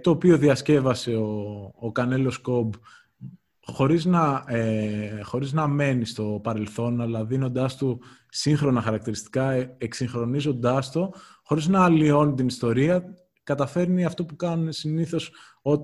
το 0.00 0.10
οποίο 0.10 0.38
διασκεύασε 0.38 1.14
ο, 1.14 1.72
ο 1.78 1.92
Κανέλος 1.92 2.38
Κόμπ 2.38 2.74
χωρίς 3.72 4.04
να, 4.04 4.44
ε, 4.46 5.20
χωρίς 5.22 5.52
να 5.52 5.66
μένει 5.66 6.04
στο 6.04 6.40
παρελθόν, 6.42 7.00
αλλά 7.00 7.24
δίνοντάς 7.24 7.76
του 7.76 8.00
σύγχρονα 8.28 8.82
χαρακτηριστικά, 8.82 9.50
ε, 9.50 9.74
εξυγχρονίζοντάς 9.78 10.90
το, 10.90 11.12
χωρίς 11.42 11.68
να 11.68 11.84
αλλοιώνει 11.84 12.34
την 12.34 12.46
ιστορία, 12.46 13.04
καταφέρνει 13.42 14.04
αυτό 14.04 14.24
που 14.24 14.36
κάνουν 14.36 14.72
συνήθως 14.72 15.32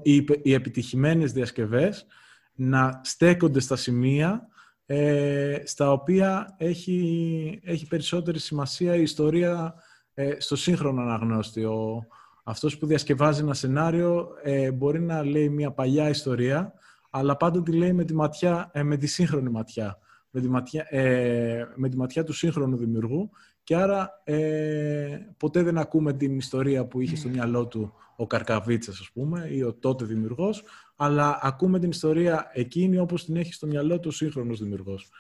οι, 0.03 0.25
οι 0.43 0.53
επιτυχημένες 0.53 1.33
διασκευές, 1.33 2.07
να 2.55 3.01
στέκονται 3.03 3.61
στα 3.61 3.77
σημεία 3.77 4.49
ε, 4.87 5.63
στα 5.65 5.93
οποία 5.93 6.55
έχει, 6.59 7.61
έχει 7.65 7.87
περισσότερη 7.87 8.39
σημασία 8.39 8.95
η 8.95 9.03
ιστορία 9.03 9.75
ε, 10.15 10.35
στο 10.39 10.57
σύγχρονο 10.57 11.03
αναγνώστη. 11.03 11.65
Ο, 11.65 12.07
αυτός 12.45 12.79
που 12.79 12.87
διασκευάζει 12.87 13.41
ένα 13.41 13.55
σενάριο 13.55 14.29
ε, 14.43 14.73
μπορεί 14.73 15.01
να 15.01 15.25
λέει 15.25 15.49
μια 15.49 15.71
παλιά 15.71 16.09
ιστορία, 16.09 16.73
αλλά 17.11 17.37
πάντα 17.37 17.63
τη 17.63 17.73
λέει 17.73 17.93
με 17.93 18.05
τη, 18.05 18.15
ματιά, 18.15 18.71
ε, 18.73 18.83
με 18.83 18.97
τη 18.97 19.07
σύγχρονη 19.07 19.51
ματιά, 19.51 19.99
με 20.31 20.41
τη 20.41 20.49
ματιά, 20.49 20.87
ε, 20.89 21.65
με 21.75 21.89
τη 21.89 21.97
ματιά 21.97 22.25
του 22.25 22.33
σύγχρονου 22.33 22.77
δημιουργού 22.77 23.31
και 23.63 23.77
άρα 23.77 24.21
ε, 24.25 25.19
ποτέ 25.37 25.63
δεν 25.63 25.79
ακούμε 25.79 26.13
την 26.13 26.37
ιστορία 26.37 26.87
που 26.87 27.01
είχε 27.01 27.17
στο 27.17 27.29
μυαλό 27.29 27.67
του 27.67 27.93
ο 28.17 28.27
Καρκαβίτσας, 28.27 29.01
ας 29.01 29.11
πούμε, 29.13 29.49
ή 29.51 29.63
ο 29.63 29.75
τότε 29.75 30.05
δημιουργός, 30.05 30.63
αλλά 30.97 31.39
ακούμε 31.43 31.79
την 31.79 31.91
ιστορία 31.91 32.51
εκείνη 32.53 32.99
όπως 32.99 33.25
την 33.25 33.37
έχει 33.37 33.53
στο 33.53 33.67
μυαλό 33.67 34.01
του 34.01 34.09
ο 34.09 34.15
σύγχρονος 34.15 34.59
δημιουργός. 34.59 35.11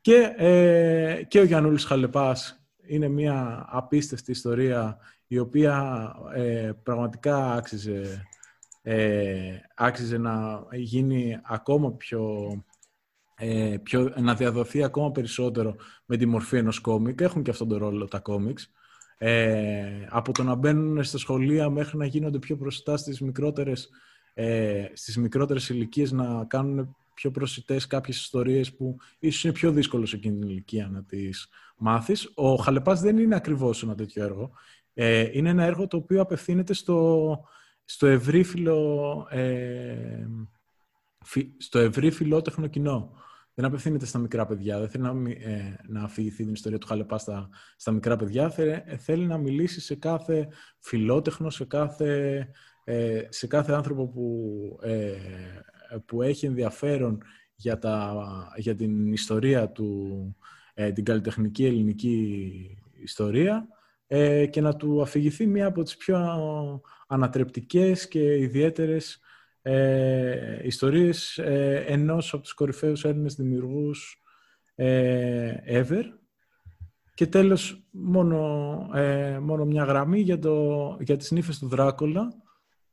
Και, 0.00 0.34
ε, 0.36 1.22
και 1.28 1.40
ο 1.40 1.44
Γιαννούλης 1.44 1.84
Χαλεπάς 1.84 2.66
είναι 2.86 3.08
μια 3.08 3.66
απίστευτη 3.68 4.30
ιστορία 4.30 4.98
η 5.26 5.38
οποία 5.38 6.06
ε, 6.34 6.72
πραγματικά 6.82 7.52
άξιζε, 7.52 8.22
ε, 8.82 9.56
άξιζε 9.76 10.18
να 10.18 10.64
γίνει 10.72 11.40
ακόμα 11.42 11.92
πιο, 11.92 12.52
ε, 13.36 13.76
πιο, 13.82 14.12
να 14.16 14.34
διαδοθεί 14.34 14.82
ακόμα 14.82 15.10
περισσότερο 15.10 15.76
με 16.04 16.16
τη 16.16 16.26
μορφή 16.26 16.56
ενός 16.56 16.80
κόμικ. 16.80 17.20
Έχουν 17.20 17.42
και 17.42 17.50
αυτόν 17.50 17.68
τον 17.68 17.78
ρόλο 17.78 18.08
τα 18.08 18.18
κόμικς. 18.18 18.72
Ε, 19.18 20.06
από 20.08 20.32
το 20.32 20.42
να 20.42 20.54
μπαίνουν 20.54 21.04
στα 21.04 21.18
σχολεία 21.18 21.70
μέχρι 21.70 21.96
να 21.98 22.06
γίνονται 22.06 22.38
πιο 22.38 22.56
προσιτά 22.56 22.96
στις 22.96 23.20
μικρότερες, 23.20 23.90
ε, 24.34 24.84
στις 24.92 25.16
μικρότερες 25.16 25.68
ηλικίες 25.68 26.12
να 26.12 26.44
κάνουν 26.44 26.96
πιο 27.14 27.30
προσιτές 27.30 27.86
κάποιες 27.86 28.20
ιστορίες 28.20 28.74
που 28.74 28.96
ίσως 29.18 29.44
είναι 29.44 29.52
πιο 29.52 29.72
δύσκολο 29.72 30.06
σε 30.06 30.16
εκείνη 30.16 30.38
την 30.38 30.48
ηλικία 30.48 30.88
να 30.88 31.04
τις 31.04 31.48
μάθεις. 31.76 32.30
Ο 32.34 32.54
Χαλεπάς 32.54 33.00
δεν 33.00 33.18
είναι 33.18 33.34
ακριβώς 33.34 33.82
ένα 33.82 33.94
τέτοιο 33.94 34.24
έργο. 34.24 34.50
Ε, 34.94 35.28
είναι 35.32 35.48
ένα 35.48 35.64
έργο 35.64 35.86
το 35.86 35.96
οποίο 35.96 36.20
απευθύνεται 36.20 36.74
στο, 36.74 37.40
στο 37.84 38.06
ευρύ 38.06 38.42
φιλο, 38.42 39.26
ε, 39.30 40.26
στο 41.58 41.78
ευρύ 41.78 42.10
φιλότεχνο 42.10 42.66
κοινό. 42.66 43.12
Δεν 43.54 43.64
απευθύνεται 43.64 44.06
στα 44.06 44.18
μικρά 44.18 44.46
παιδιά. 44.46 44.78
Δεν 44.78 44.88
θέλει 44.88 45.02
να, 45.04 45.30
ε, 45.30 45.80
να 45.88 46.02
αφηγηθεί 46.02 46.44
την 46.44 46.52
ιστορία 46.52 46.78
του 46.78 46.86
Χαλεπά 46.86 47.18
στα, 47.18 47.48
στα 47.76 47.90
μικρά 47.90 48.16
παιδιά. 48.16 48.50
Θέλει, 48.50 48.82
θέλει 48.98 49.26
να 49.26 49.38
μιλήσει 49.38 49.80
σε 49.80 49.94
κάθε 49.94 50.48
φιλότεχνο, 50.78 51.50
σε 51.50 51.64
κάθε, 51.64 52.48
ε, 52.84 53.22
σε 53.28 53.46
κάθε 53.46 53.72
άνθρωπο 53.72 54.08
που, 54.08 54.78
ε, 54.82 55.16
που 56.06 56.22
έχει 56.22 56.46
ενδιαφέρον 56.46 57.22
για, 57.54 57.78
τα, 57.78 58.14
για 58.56 58.74
την 58.74 59.12
ιστορία 59.12 59.70
του, 59.70 60.36
ε, 60.74 60.92
την 60.92 61.04
καλλιτεχνική 61.04 61.66
ελληνική 61.66 62.78
ιστορία 63.02 63.66
ε, 64.06 64.46
και 64.46 64.60
να 64.60 64.76
του 64.76 65.02
αφηγηθεί 65.02 65.46
μία 65.46 65.66
από 65.66 65.82
τις 65.82 65.96
πιο 65.96 66.18
ανατρεπτικές 67.06 68.08
και 68.08 68.38
ιδιαίτερες 68.38 69.20
ε, 69.62 70.66
ιστορίες 70.66 71.38
ε, 71.38 71.84
ενός 71.86 72.32
από 72.32 72.42
τους 72.42 72.52
κορυφαίους 72.52 73.04
Έλληνες 73.04 73.34
δημιουργούς 73.34 74.22
ε, 74.74 75.54
ever. 75.66 76.02
Και 77.14 77.26
τέλος, 77.26 77.86
μόνο, 77.90 78.90
ε, 78.94 79.38
μόνο 79.38 79.64
μια 79.64 79.84
γραμμή 79.84 80.20
για, 80.20 80.38
το, 80.38 80.96
για 81.00 81.16
τις 81.16 81.30
νύφες 81.30 81.58
του 81.58 81.68
Δράκολα, 81.68 82.41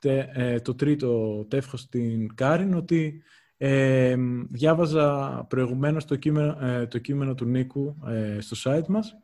ε, 0.02 0.60
το 0.60 0.76
τρίτο 0.76 1.46
τεύχος 1.48 1.80
στην 1.80 2.36
Κάριν, 2.36 2.74
ότι 2.74 3.24
ε, 3.58 4.16
διάβαζα 4.50 5.46
προηγουμένως 5.50 6.06
το 6.06 6.16
κείμενο, 6.16 6.88
το 6.88 6.98
κείμενο 6.98 7.36
του 7.36 7.46
Νίκου 7.46 7.96
στο 8.40 8.72
site 8.72 8.88
μας, 8.88 9.18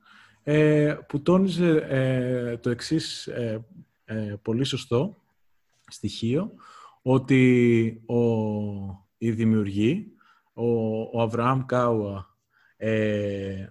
που 1.07 1.21
τόνιζε 1.21 2.59
το 2.61 2.69
εξής 2.69 3.29
πολύ 4.41 4.63
σωστό 4.63 5.17
στοιχείο, 5.87 6.51
ότι 7.01 8.01
ο, 8.05 8.19
η 9.17 9.31
δημιουργή, 9.31 10.11
ο, 10.53 11.01
ο 11.01 11.21
Αβραάμ 11.21 11.65
Κάουα, 11.65 12.35
ε, 12.77 13.67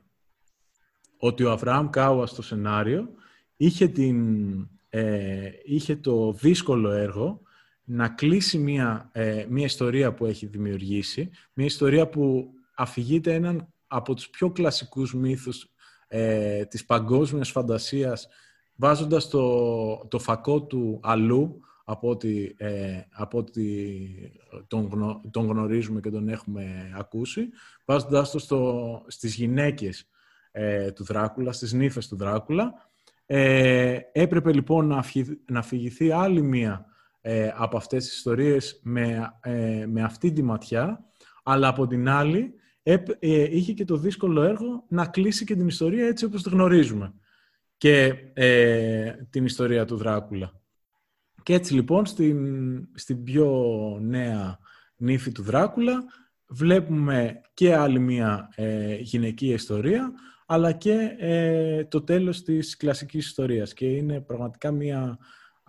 ότι 1.19 1.45
ο 1.45 1.51
Αβραάμ 1.51 1.91
Κάουα 1.91 2.27
στο 2.27 2.43
σενάριο 2.43 3.09
είχε, 3.57 3.89
την, 3.89 4.69
ε, 4.97 5.51
είχε 5.65 5.97
το 5.97 6.33
δύσκολο 6.33 6.91
έργο 6.91 7.43
να 7.85 8.09
κλείσει 8.09 8.59
μια, 8.59 9.09
ε, 9.13 9.47
μια 9.49 9.65
ιστορία 9.65 10.15
που 10.15 10.27
έχει 10.27 10.47
δημιουργήσει, 10.47 11.31
μια 11.53 11.67
ιστορία 11.67 12.09
που 12.09 12.51
αφηγείται 12.75 13.35
έναν 13.35 13.69
από 13.87 14.15
τους 14.15 14.29
πιο 14.29 14.51
κλασικούς 14.51 15.15
μύθους 15.15 15.73
ε, 16.09 16.65
της 16.65 16.85
παγκόσμιας 16.85 17.51
φαντασίας, 17.51 18.29
βάζοντας 18.75 19.29
το, 19.29 20.07
το 20.09 20.19
φακό 20.19 20.63
του 20.63 21.01
αλλού, 21.03 21.61
από 21.85 22.09
ότι, 22.09 22.55
ε, 22.59 23.01
από 23.11 23.45
τον, 24.67 25.21
τον 25.31 25.47
γνωρίζουμε 25.47 26.01
και 26.01 26.11
τον 26.11 26.29
έχουμε 26.29 26.93
ακούσει, 26.97 27.49
βάζοντάς 27.85 28.31
το 28.31 28.39
στο, 28.39 29.03
στις 29.07 29.35
γυναίκες 29.35 30.09
ε, 30.51 30.93
του 30.93 31.05
Δράκουλα, 31.05 31.53
στις 31.53 31.73
νύφες 31.73 32.09
του 32.09 32.17
Δράκουλα. 32.17 32.93
Ε, 33.27 33.99
έπρεπε 34.13 34.53
λοιπόν 34.53 34.87
να, 34.87 35.05
να 35.47 35.59
αφηγηθεί 35.59 36.11
άλλη 36.11 36.43
μία 36.43 36.87
ε, 37.21 37.53
από 37.55 37.77
αυτές 37.77 38.05
τις 38.05 38.15
ιστορίες 38.15 38.81
με, 38.83 39.33
ε, 39.41 39.87
με 39.89 40.03
αυτή 40.03 40.33
τη 40.33 40.43
ματιά, 40.43 41.05
αλλά 41.43 41.69
από 41.69 41.87
την 41.87 42.09
άλλη 42.09 42.55
είχε 43.51 43.73
και 43.73 43.85
το 43.85 43.97
δύσκολο 43.97 44.43
έργο 44.43 44.85
να 44.89 45.07
κλείσει 45.07 45.45
και 45.45 45.57
την 45.57 45.67
ιστορία 45.67 46.07
έτσι 46.07 46.25
όπως 46.25 46.43
τη 46.43 46.49
γνωρίζουμε 46.51 47.15
και 47.77 48.15
την 49.31 49.45
ιστορία 49.45 49.85
του 49.85 49.97
Δράκουλα. 49.97 50.53
Και 51.43 51.55
έτσι 51.55 51.75
λοιπόν 51.75 52.07
στην, 52.07 52.89
στην 52.95 53.23
πιο 53.23 53.51
νέα 54.01 54.59
νύφη 54.97 55.33
του 55.33 55.43
Δράκουλα 55.43 56.05
βλέπουμε 56.47 57.41
και 57.55 57.75
άλλη 57.75 57.99
μία 57.99 58.49
ε, 58.55 58.95
γυναική 58.95 59.53
ιστορία 59.53 60.13
αλλά 60.47 60.73
και 60.73 61.17
ε, 61.19 61.85
το 61.85 62.03
τέλος 62.03 62.43
της 62.43 62.77
κλασικής 62.77 63.27
ιστορίας 63.27 63.73
και 63.73 63.87
είναι 63.87 64.21
πραγματικά 64.21 64.71
μία 64.71 65.19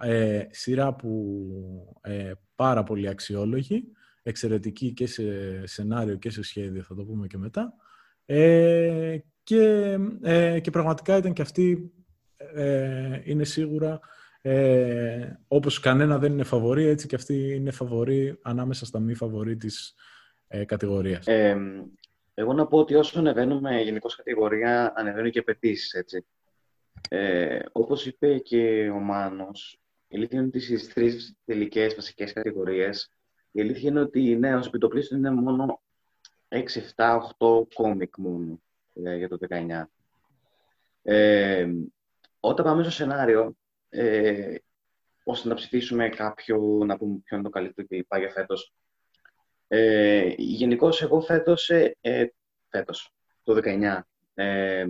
ε, 0.01 0.45
σειρά 0.49 0.93
που 0.93 1.35
ε, 2.01 2.31
πάρα 2.55 2.83
πολύ 2.83 3.07
αξιόλογη, 3.07 3.83
εξαιρετική 4.23 4.93
και 4.93 5.07
σε 5.07 5.23
σενάριο 5.65 6.15
και 6.15 6.29
σε 6.29 6.43
σχέδιο, 6.43 6.83
θα 6.83 6.95
το 6.95 7.03
πούμε 7.03 7.27
και 7.27 7.37
μετά. 7.37 7.73
και, 9.43 9.97
και 10.61 10.71
πραγματικά 10.71 11.17
ήταν 11.17 11.33
και 11.33 11.41
αυτή, 11.41 11.91
είναι 13.23 13.43
σίγουρα 13.43 13.99
ε, 14.47 15.39
όπως 15.47 15.79
κανένα 15.79 16.17
δεν 16.17 16.31
είναι 16.31 16.43
φαβορή, 16.43 16.85
έτσι 16.85 17.07
και 17.07 17.15
αυτή 17.15 17.53
είναι 17.53 17.71
φαβορή 17.71 18.39
ανάμεσα 18.41 18.85
στα 18.85 18.99
μη 18.99 19.13
φαβορή 19.13 19.55
της 19.55 19.95
ε, 20.47 20.65
κατηγορίας. 20.65 21.27
Ε, 21.27 21.57
εγώ 22.37 22.53
να 22.53 22.67
πω 22.67 22.77
ότι 22.77 22.95
όσο 22.95 23.19
ανεβαίνουμε 23.19 23.81
γενικώς 23.81 24.15
κατηγορία, 24.15 24.93
ανεβαίνουν 24.95 25.31
και 25.31 25.39
απαιτήσεις, 25.39 25.93
έτσι. 25.93 26.25
Ε, 27.09 27.59
όπως 27.71 28.05
είπε 28.05 28.37
και 28.37 28.89
ο 28.89 28.99
Μάνος, 28.99 29.79
η 30.07 30.15
αλήθεια 30.15 30.39
είναι 30.39 30.47
ότι 30.47 30.59
στις 30.59 30.93
τρεις 30.93 31.35
τελικές 31.45 31.95
βασικές 31.95 32.33
κατηγορίες, 32.33 33.11
η 33.51 33.61
αλήθεια 33.61 33.89
είναι 33.89 33.99
ότι 33.99 34.35
ναι, 34.35 34.55
ως 34.55 34.67
επιτοπλίστων 34.67 35.17
είναι 35.17 35.31
μόνο 35.31 35.81
6, 36.47 36.81
7, 36.95 37.19
8 37.37 37.67
κόμικ 37.73 38.17
μόνο 38.17 38.61
ε, 38.93 39.15
για 39.15 39.27
το 39.27 39.37
19. 39.49 39.83
Ε, 41.01 41.67
όταν 42.39 42.65
πάμε 42.65 42.83
στο 42.83 42.91
σενάριο, 42.91 43.55
ε, 43.89 44.55
ώστε 45.23 45.47
να 45.47 45.55
ψηφίσουμε 45.55 46.09
κάποιο, 46.09 46.57
να 46.85 46.97
πούμε 46.97 47.19
ποιο 47.23 47.37
είναι 47.37 47.45
το 47.45 47.51
καλύτερο 47.51 47.87
κλπ. 47.87 48.17
για 48.17 48.29
φέτος. 48.29 48.73
Ε, 49.67 50.33
Γενικώς, 50.37 51.01
εγώ 51.01 51.21
φέτος, 51.21 51.69
ε, 51.69 51.95
ε, 52.01 52.25
φέτος, 52.69 53.13
το 53.43 53.53
19, 53.53 54.07
ε, 54.33 54.85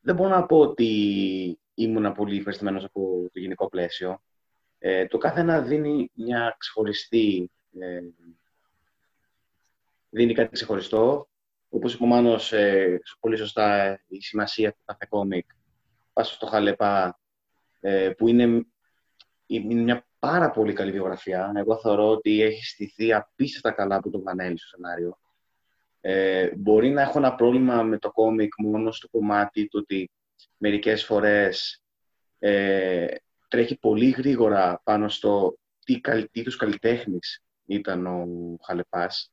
δεν 0.00 0.14
μπορώ 0.14 0.28
να 0.28 0.46
πω 0.46 0.58
ότι 0.58 1.58
ήμουν 1.74 2.12
πολύ 2.12 2.36
ευχαριστημένος 2.36 2.84
από 2.84 3.28
το 3.32 3.38
γενικό 3.38 3.68
πλαίσιο. 3.68 4.22
Ε, 4.78 5.06
το 5.06 5.18
κάθε 5.18 5.40
ένα 5.40 5.60
δίνει 5.60 6.10
μια 6.14 6.56
ξεχωριστή... 6.58 7.50
Ε, 7.80 8.00
δίνει 10.10 10.34
κάτι 10.34 10.52
ξεχωριστό. 10.52 11.28
Όπως 11.68 11.94
είπε 11.94 12.04
ο 12.04 12.06
Μάνος, 12.06 12.52
ε, 12.52 13.00
πολύ 13.20 13.36
σωστά 13.36 13.98
η 14.06 14.20
σημασία 14.20 14.72
του 14.72 14.82
κάθε 14.84 15.06
κόμικ. 15.08 15.50
Πάσω 16.12 16.34
στο 16.34 16.46
χαλεπά 16.46 17.20
ε, 17.80 18.10
που 18.10 18.28
είναι, 18.28 18.66
είναι 19.46 19.82
μια 19.82 20.05
πάρα 20.18 20.50
πολύ 20.50 20.72
καλή 20.72 20.92
βιογραφία. 20.92 21.52
Εγώ 21.56 21.78
θεωρώ 21.78 22.10
ότι 22.10 22.42
έχει 22.42 22.64
στηθεί 22.64 23.12
απίστευτα 23.12 23.70
καλά 23.70 23.96
από 23.96 24.10
τον 24.10 24.22
Βανέλη 24.22 24.58
στο 24.58 24.68
σενάριο. 24.68 25.18
Ε, 26.00 26.50
μπορεί 26.56 26.90
να 26.90 27.02
έχω 27.02 27.18
ένα 27.18 27.34
πρόβλημα 27.34 27.82
με 27.82 27.98
το 27.98 28.10
κόμικ 28.10 28.52
μόνο 28.58 28.92
στο 28.92 29.08
κομμάτι 29.08 29.68
του 29.68 29.78
ότι 29.82 30.10
μερικές 30.56 31.04
φορές 31.04 31.82
ε, 32.38 33.06
τρέχει 33.48 33.78
πολύ 33.78 34.10
γρήγορα 34.10 34.80
πάνω 34.84 35.08
στο 35.08 35.58
τι, 35.84 36.00
τι 36.30 36.42
τους 36.42 36.56
καλλιτέχνης 36.56 37.42
ήταν 37.66 38.06
ο 38.06 38.26
Χαλεπάς. 38.62 39.32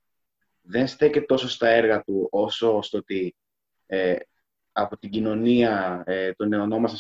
Δεν 0.62 0.88
στέκεται 0.88 1.26
τόσο 1.26 1.50
στα 1.50 1.68
έργα 1.68 2.04
του 2.04 2.28
όσο 2.32 2.82
στο 2.82 2.98
ότι 2.98 3.36
ε, 3.86 4.16
από 4.72 4.98
την 4.98 5.10
κοινωνία 5.10 6.04
ε, 6.06 6.34
τον 6.34 6.54
ονόμασα 6.54 6.98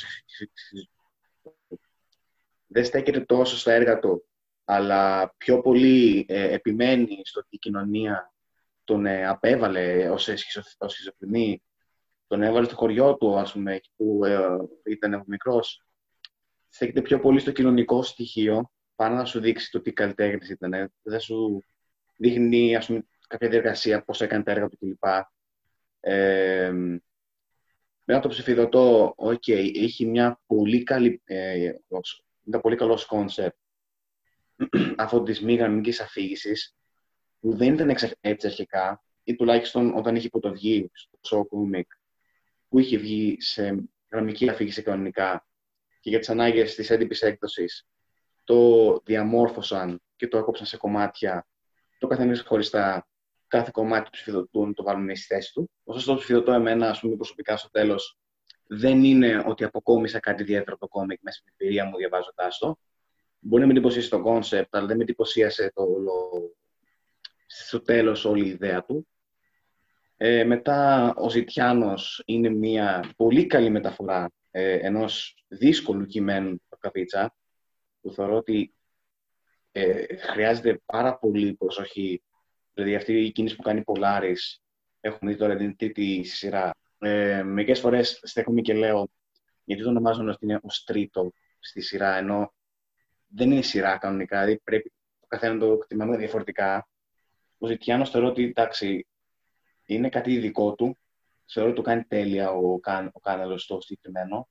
δεν 2.74 2.86
στέκεται 2.86 3.20
τόσο 3.20 3.58
στα 3.58 3.72
έργα 3.72 4.00
του, 4.00 4.26
αλλά 4.66 5.34
πιο 5.38 5.62
πολύ 5.62 6.26
ε, 6.28 6.54
επιμένει 6.54 7.22
στο 7.24 7.40
ότι 7.40 7.50
η 7.56 7.58
κοινωνία 7.58 8.34
τον 8.84 9.06
ε, 9.06 9.28
απέβαλε 9.28 10.10
ως, 10.10 10.28
ως 10.78 10.91
σχιζοφρενή, 10.91 11.64
τον 12.28 12.41
έβαλε 12.41 12.66
στο 12.66 12.76
χωριό 12.76 13.16
του, 13.16 13.38
ας 13.38 13.52
πούμε, 13.52 13.80
που 13.95 14.26
ε, 14.26 14.48
ήταν 14.86 15.24
μικρός. 15.28 15.86
Στέκεται 16.70 17.02
πιο 17.02 17.20
πολύ 17.20 17.40
στο 17.40 17.52
κοινωνικό 17.52 18.04
στοιχείο, 18.04 18.72
παρά 18.95 19.15
να 19.16 19.26
σου 19.26 19.40
δείξει 19.40 19.72
το 19.72 19.82
τι 19.82 19.94
καλλιτέχνης 19.94 20.50
ήταν. 20.50 20.91
Δεν 21.02 21.20
σου 21.20 21.64
δείχνει, 22.18 22.76
ας 22.76 22.86
πούμε, 22.86 23.06
κάποια 23.28 23.50
διεργασία, 23.50 24.04
πώς 24.04 24.22
έκανε 24.22 24.44
τα 24.44 24.52
έργα 24.52 24.70
του 24.70 24.78
κλπ. 24.78 25.04
Ε, 26.00 26.72
μετά 28.04 28.20
το 28.20 28.28
ψηφιδωτό, 28.28 29.16
ok, 29.18 29.50
έχει 29.76 30.06
μια 30.06 30.41
πολύ 30.48 30.84
καλή, 30.84 31.22
ε, 31.26 31.72
ένα 32.48 32.60
πολύ 32.60 32.76
καλός 32.76 33.06
κόνσεπτ 33.06 33.56
αυτό 34.98 35.24
της 35.24 35.41
μη 35.41 35.56
γραμμικής 35.56 35.99
αφήγησης, 35.99 36.76
που 37.40 37.56
δεν 37.56 37.74
ήταν 37.74 37.95
έτσι 38.20 38.48
αρχικά, 38.48 39.03
ή 39.24 39.36
τουλάχιστον 39.36 39.98
όταν 39.98 40.15
είχε 40.15 40.30
πρωτοβγεί 40.30 40.91
στο 40.94 41.20
show 41.30 41.41
comic, 41.41 41.88
που 42.70 42.80
είχε 42.80 42.98
βγει 42.98 43.38
σε 43.40 43.84
γραμμική 44.11 44.49
αφήγηση 44.49 44.82
κανονικά 44.82 45.48
και 45.99 46.10
για 46.10 46.20
τις 46.20 46.30
ανάγκες 46.30 46.76
της 46.76 46.90
έντυπης 46.90 47.22
έκδοσης, 47.22 47.88
το 48.44 48.99
διαμόρφωσαν 49.06 50.02
και 50.15 50.28
το 50.28 50.38
έκοψαν 50.38 50.65
σε 50.65 50.78
κομμάτια, 50.78 51.48
το 51.99 52.07
καθένα 52.07 52.44
χωριστά, 52.45 53.07
κάθε 53.48 53.70
κομμάτι 53.74 54.03
του 54.03 54.10
ψηφιδωτού 54.11 54.65
να 54.65 54.74
το 54.74 54.84
βάλουμε 54.84 55.15
στη 55.15 55.26
θέση 55.26 55.53
του. 55.53 55.72
Ωστόσο, 55.84 56.11
το 56.11 56.18
ψηφιδωτό 56.18 56.52
εμένα, 56.52 56.90
ας 56.90 56.99
πούμε, 56.99 57.15
προσωπικά 57.15 57.57
στο 57.57 57.70
τέλος, 57.70 58.18
δεν 58.68 59.03
είναι 59.03 59.44
ότι 59.48 59.64
αποκόμισα 59.64 60.19
κάτι 60.19 60.41
ιδιαίτερο 60.41 60.76
από 60.76 60.80
το 60.80 60.88
κόμικ 60.88 61.19
μέσα 61.22 61.38
στην 61.38 61.53
εμπειρία 61.57 61.85
μου 61.85 61.98
διαβάζοντάς 61.98 62.57
το. 62.57 62.77
Μπορεί 63.40 63.61
να 63.61 63.68
με 63.68 63.73
εντυπωσίασε 63.73 64.10
το 64.10 64.22
κόνσεπτ, 64.22 64.76
αλλά 64.76 64.88
δεν 64.88 64.98
με 64.98 65.03
εντυπωσίασε 65.03 65.72
το 65.76 65.85
στο 67.45 67.81
τέλος 67.81 68.26
όλη 68.26 68.45
η 68.45 68.49
ιδέα 68.49 68.84
του. 68.84 69.07
Ε, 70.18 70.44
μετά, 70.44 71.14
ο 71.18 71.30
Ζητιάνος 71.30 72.23
είναι 72.26 72.49
μια 72.49 73.14
πολύ 73.15 73.45
καλή 73.45 73.69
μεταφορά 73.69 74.31
ε, 74.52 74.73
ενός 74.73 75.45
δύσκολου 75.48 76.06
κειμένου 76.06 76.49
του 76.49 76.77
Καρκαβίτσα, 76.80 77.35
που 78.02 78.11
θεωρώ 78.11 78.35
ότι 78.35 78.73
ε, 79.72 80.15
χρειάζεται 80.15 80.81
πάρα 80.85 81.18
πολύ 81.18 81.53
προσοχή. 81.53 82.23
Δηλαδή, 82.73 82.95
αυτή 82.95 83.14
η 83.14 83.31
κίνηση 83.31 83.56
που 83.56 83.61
κάνει 83.61 83.84
η 83.84 83.92
Polaris, 83.92 84.61
έχουμε 84.99 85.31
δει 85.31 85.38
τώρα 85.38 85.56
την 85.56 85.76
τρίτη 85.76 86.23
σειρά. 86.23 86.72
Ε, 87.03 87.43
μερικές 87.43 87.80
φορές 87.80 88.19
στέκομαι 88.23 88.61
και 88.61 88.73
λέω, 88.73 89.09
γιατί 89.63 89.84
το 89.84 89.89
ονομάζουν 89.89 90.30
ότι 90.30 90.45
είναι 90.45 90.59
ως 90.63 90.84
τρίτο 90.84 91.34
στη 91.59 91.81
σειρά, 91.81 92.17
ενώ 92.17 92.53
δεν 93.27 93.51
είναι 93.51 93.61
σειρά 93.61 93.97
κανονικά, 93.97 94.39
δηλαδή 94.39 94.59
πρέπει 94.63 94.93
το 95.19 95.27
καθένα 95.27 95.59
το 95.59 95.71
εκτιμάμε 95.71 96.17
διαφορετικά. 96.17 96.88
Ο 97.57 97.67
Ζητιάνος 97.67 98.09
θεωρώ 98.09 98.27
ότι 98.27 98.43
εντάξει, 98.43 99.07
είναι 99.85 100.09
κάτι 100.09 100.34
ειδικό 100.34 100.75
του. 100.75 100.97
Θεωρώ 101.45 101.69
ότι 101.69 101.77
το 101.77 101.84
κάνει 101.84 102.03
τέλεια 102.03 102.51
ο, 102.51 102.80
Κάν, 102.80 103.09
ο 103.13 103.19
Κάνελος 103.19 103.63
στο 103.63 103.81
συγκεκριμένο. 103.81 104.49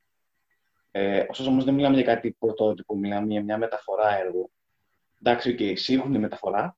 Ε, 0.91 1.27
ωστόσο 1.29 1.51
όμως 1.51 1.65
δεν 1.65 1.75
μιλάμε 1.75 1.95
για 1.95 2.05
κάτι 2.05 2.37
πρωτότυπο, 2.39 2.97
μιλάμε 2.97 3.27
για 3.27 3.43
μια 3.43 3.59
μεταφορά 3.59 4.19
έργου. 4.19 4.53
Εντάξει, 5.21 5.55
και 5.55 5.71
okay, 5.71 5.79
σύγχρονη 5.79 6.19
μεταφορά, 6.19 6.77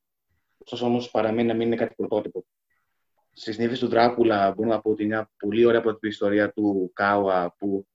ωστόσο 0.59 0.87
όμως 0.87 1.11
παραμένει 1.11 1.49
να 1.49 1.55
μην 1.55 1.67
είναι 1.67 1.77
κάτι 1.77 1.95
πρωτότυπο. 1.95 2.45
Στις 3.37 3.59
νύφες 3.59 3.79
του 3.79 3.89
Δράκουλα 3.89 4.53
μπορούμε 4.53 4.75
να 4.75 4.81
πω 4.81 4.91
ότι 4.91 5.03
είναι 5.03 5.15
μια 5.15 5.31
πολύ 5.39 5.65
ωραία 5.65 5.81
την 5.81 6.09
ιστορία 6.09 6.53
του 6.53 6.91
Κάουα 6.95 7.55
που 7.59 7.87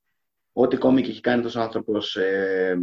ό,τι 0.53 0.78
κόμικ 0.78 1.07
έχει 1.07 1.22
κάνει 1.22 1.41
τόσο 1.41 1.60
άνθρωπος 1.60 2.16
ε, 2.16 2.80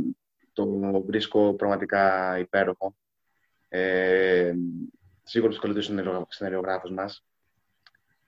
το 0.53 0.67
βρίσκω 1.07 1.55
πραγματικά 1.55 2.39
υπέροχο. 2.39 2.97
Ε, 3.69 4.55
σίγουρα 5.23 5.53
του 5.53 5.61
καλύτερου 5.61 6.27
σενεριογράφου 6.29 6.95
μας. 6.95 7.25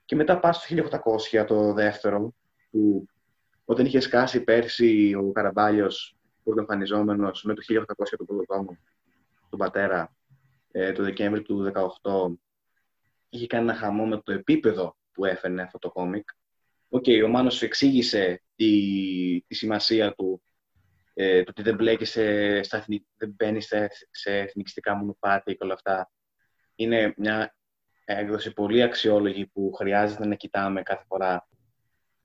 Και 0.05 0.15
μετά 0.15 0.39
πας 0.39 0.55
στο 0.57 0.75
1800, 1.41 1.45
το 1.47 1.73
δεύτερο, 1.73 2.33
που 2.69 3.05
όταν 3.65 3.85
είχε 3.85 3.99
σκάσει 3.99 4.43
πέρσι 4.43 5.15
ο 5.17 5.31
Καραμπάλιος, 5.31 6.17
που 6.43 6.51
ήταν 6.51 6.59
εμφανιζόμενος 6.59 7.43
με 7.43 7.53
το 7.53 7.61
1800 7.61 7.83
το 8.17 8.25
πρώτο 8.25 8.45
τόμο, 8.45 8.77
τον 9.49 9.59
πατέρα, 9.59 10.15
ε, 10.71 10.91
το 10.91 11.03
Δεκέμβρη 11.03 11.41
του 11.41 11.71
2018, 11.73 12.39
είχε 13.29 13.47
κάνει 13.47 13.63
ένα 13.63 13.75
χαμό 13.75 14.05
με 14.05 14.21
το 14.21 14.31
επίπεδο 14.31 14.97
που 15.11 15.25
έφερνε 15.25 15.61
αυτό 15.61 15.79
το 15.79 15.89
κόμικ. 15.89 16.29
Ok, 16.89 17.03
okay, 17.07 17.23
ο 17.25 17.27
Μάνος 17.27 17.61
εξήγησε 17.61 18.43
τη, 18.55 19.41
τη 19.47 19.55
σημασία 19.55 20.13
του 20.13 20.41
ε, 21.13 21.43
το 21.43 21.49
ότι 21.49 21.61
δεν 21.61 21.75
μπλέκει 21.75 22.05
σε, 22.05 22.63
στα 22.63 22.85
δεν 23.17 23.33
μπαίνεις 23.35 23.65
σε, 23.65 23.87
σε 24.11 24.37
εθνικιστικά 24.37 24.95
μονοπάτια 24.95 25.53
και 25.53 25.63
όλα 25.63 25.73
αυτά. 25.73 26.11
Είναι 26.75 27.13
μια 27.17 27.55
έκδοση 28.05 28.53
πολύ 28.53 28.81
αξιόλογη 28.81 29.45
που 29.45 29.71
χρειάζεται 29.73 30.27
να 30.27 30.35
κοιτάμε 30.35 30.81
κάθε 30.81 31.03
φορά. 31.07 31.47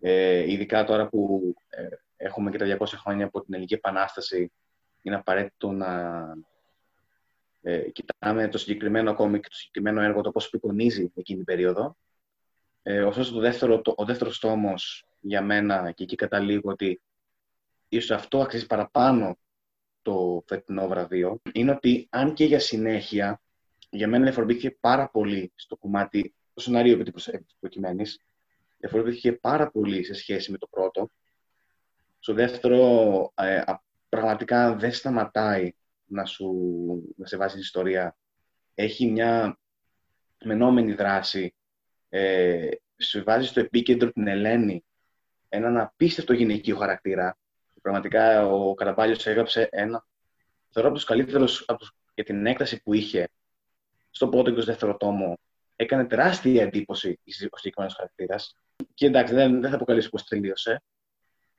Ε, 0.01 0.53
ειδικά 0.53 0.85
τώρα 0.85 1.09
που 1.09 1.55
ε, 1.69 1.87
έχουμε 2.17 2.51
και 2.51 2.59
τα 2.59 2.79
200 2.79 2.87
χρόνια 2.87 3.27
από 3.27 3.41
την 3.41 3.55
Ελληνική 3.55 3.75
Επανάσταση, 3.75 4.53
είναι 5.03 5.17
απαραίτητο 5.17 5.73
να 5.73 6.23
ε, 7.67 7.91
κοιτάμε 7.91 8.49
το 8.49 8.59
συγκεκριμένο 8.59 9.15
κόμικ, 9.15 9.49
το 9.49 9.55
συγκεκριμένο 9.57 10.01
έργο, 10.01 10.21
το 10.21 10.31
πώς 10.31 10.47
απεικονίζει 10.47 11.13
εκείνη 11.15 11.39
την 11.39 11.45
περίοδο. 11.45 11.97
Ε, 12.83 13.03
ωστόσο, 13.03 13.33
το 13.33 13.41
δεύτερο, 13.41 13.81
το, 13.81 13.95
ο 13.97 14.05
δεύτερος 14.05 14.39
τόμος 14.39 15.07
για 15.21 15.43
μένα, 15.43 15.91
και 15.91 16.03
εκεί 16.03 16.15
καταλήγω 16.17 16.71
ότι 16.71 17.01
ίσως 17.89 18.11
αυτό 18.11 18.41
αξίζει 18.41 18.67
παραπάνω 18.67 19.39
το 20.03 20.45
φετινό 20.47 20.89
βραβείο, 20.89 21.41
είναι 21.53 21.71
ότι 21.71 22.07
αν 22.11 22.35
και 22.35 22.45
για 22.45 22.59
συνέχεια, 22.59 23.41
για 23.91 24.09
μένα 24.09 24.25
διαφοροποιήθηκε 24.25 24.77
πάρα 24.81 25.09
πολύ 25.09 25.53
στο 25.55 25.77
κομμάτι, 25.77 26.35
το 26.55 26.61
σενάριο 26.61 26.93
επί 26.93 27.11
της 27.13 27.31
προκειμένης, 27.61 28.21
διαφοροποιήθηκε 28.79 29.33
πάρα 29.33 29.71
πολύ 29.71 30.05
σε 30.05 30.15
σχέση 30.15 30.51
με 30.51 30.59
το 30.59 30.67
πρώτο. 30.67 31.11
Στο 32.19 32.35
δεύτερο, 32.35 33.33
ε, 33.35 33.63
πραγματικά 34.09 34.75
δεν 34.75 34.93
σταματάει 34.93 35.73
να, 36.07 36.25
σου, 36.25 36.55
να 37.17 37.27
σε 37.27 37.37
βάζει 37.37 37.59
ιστορία. 37.59 38.17
Έχει 38.75 39.11
μια 39.11 39.59
μενόμενη 40.45 40.93
δράση. 40.93 41.55
Ε, 42.09 42.69
σου 42.99 43.23
βάζει 43.25 43.47
στο 43.47 43.61
επίκεντρο 43.61 44.13
την 44.13 44.27
Ελένη, 44.27 44.85
έναν 45.49 45.79
απίστευτο 45.79 46.33
γυναικείο 46.33 46.77
χαρακτήρα, 46.77 47.39
Πραγματικά 47.85 48.47
ο 48.47 48.75
Καραμπάλιο 48.75 49.17
έγραψε 49.25 49.69
ένα. 49.71 50.07
Θεωρώ 50.71 50.89
από 50.89 50.97
τους 50.97 51.07
καλύτερους 51.07 51.67
για 52.15 52.25
την 52.25 52.47
έκταση 52.47 52.83
που 52.83 52.95
είχε 52.95 53.29
στο 54.11 54.29
πρώτο 54.29 54.51
και 54.51 54.61
στο 54.61 54.71
δεύτερο 54.71 54.97
τόμο. 54.97 55.39
Έκανε 55.77 56.05
τεράστια 56.05 56.63
εντύπωση 56.63 57.21
ο 57.51 57.57
συγκεκριμένος 57.57 57.95
χαρακτήρας. 57.95 58.57
Και 58.95 59.07
εντάξει, 59.07 59.35
δεν, 59.35 59.61
δεν 59.61 59.71
θα 59.71 59.77
αποκαλύψω 59.77 60.09
πώς 60.09 60.25
τελείωσε. 60.25 60.83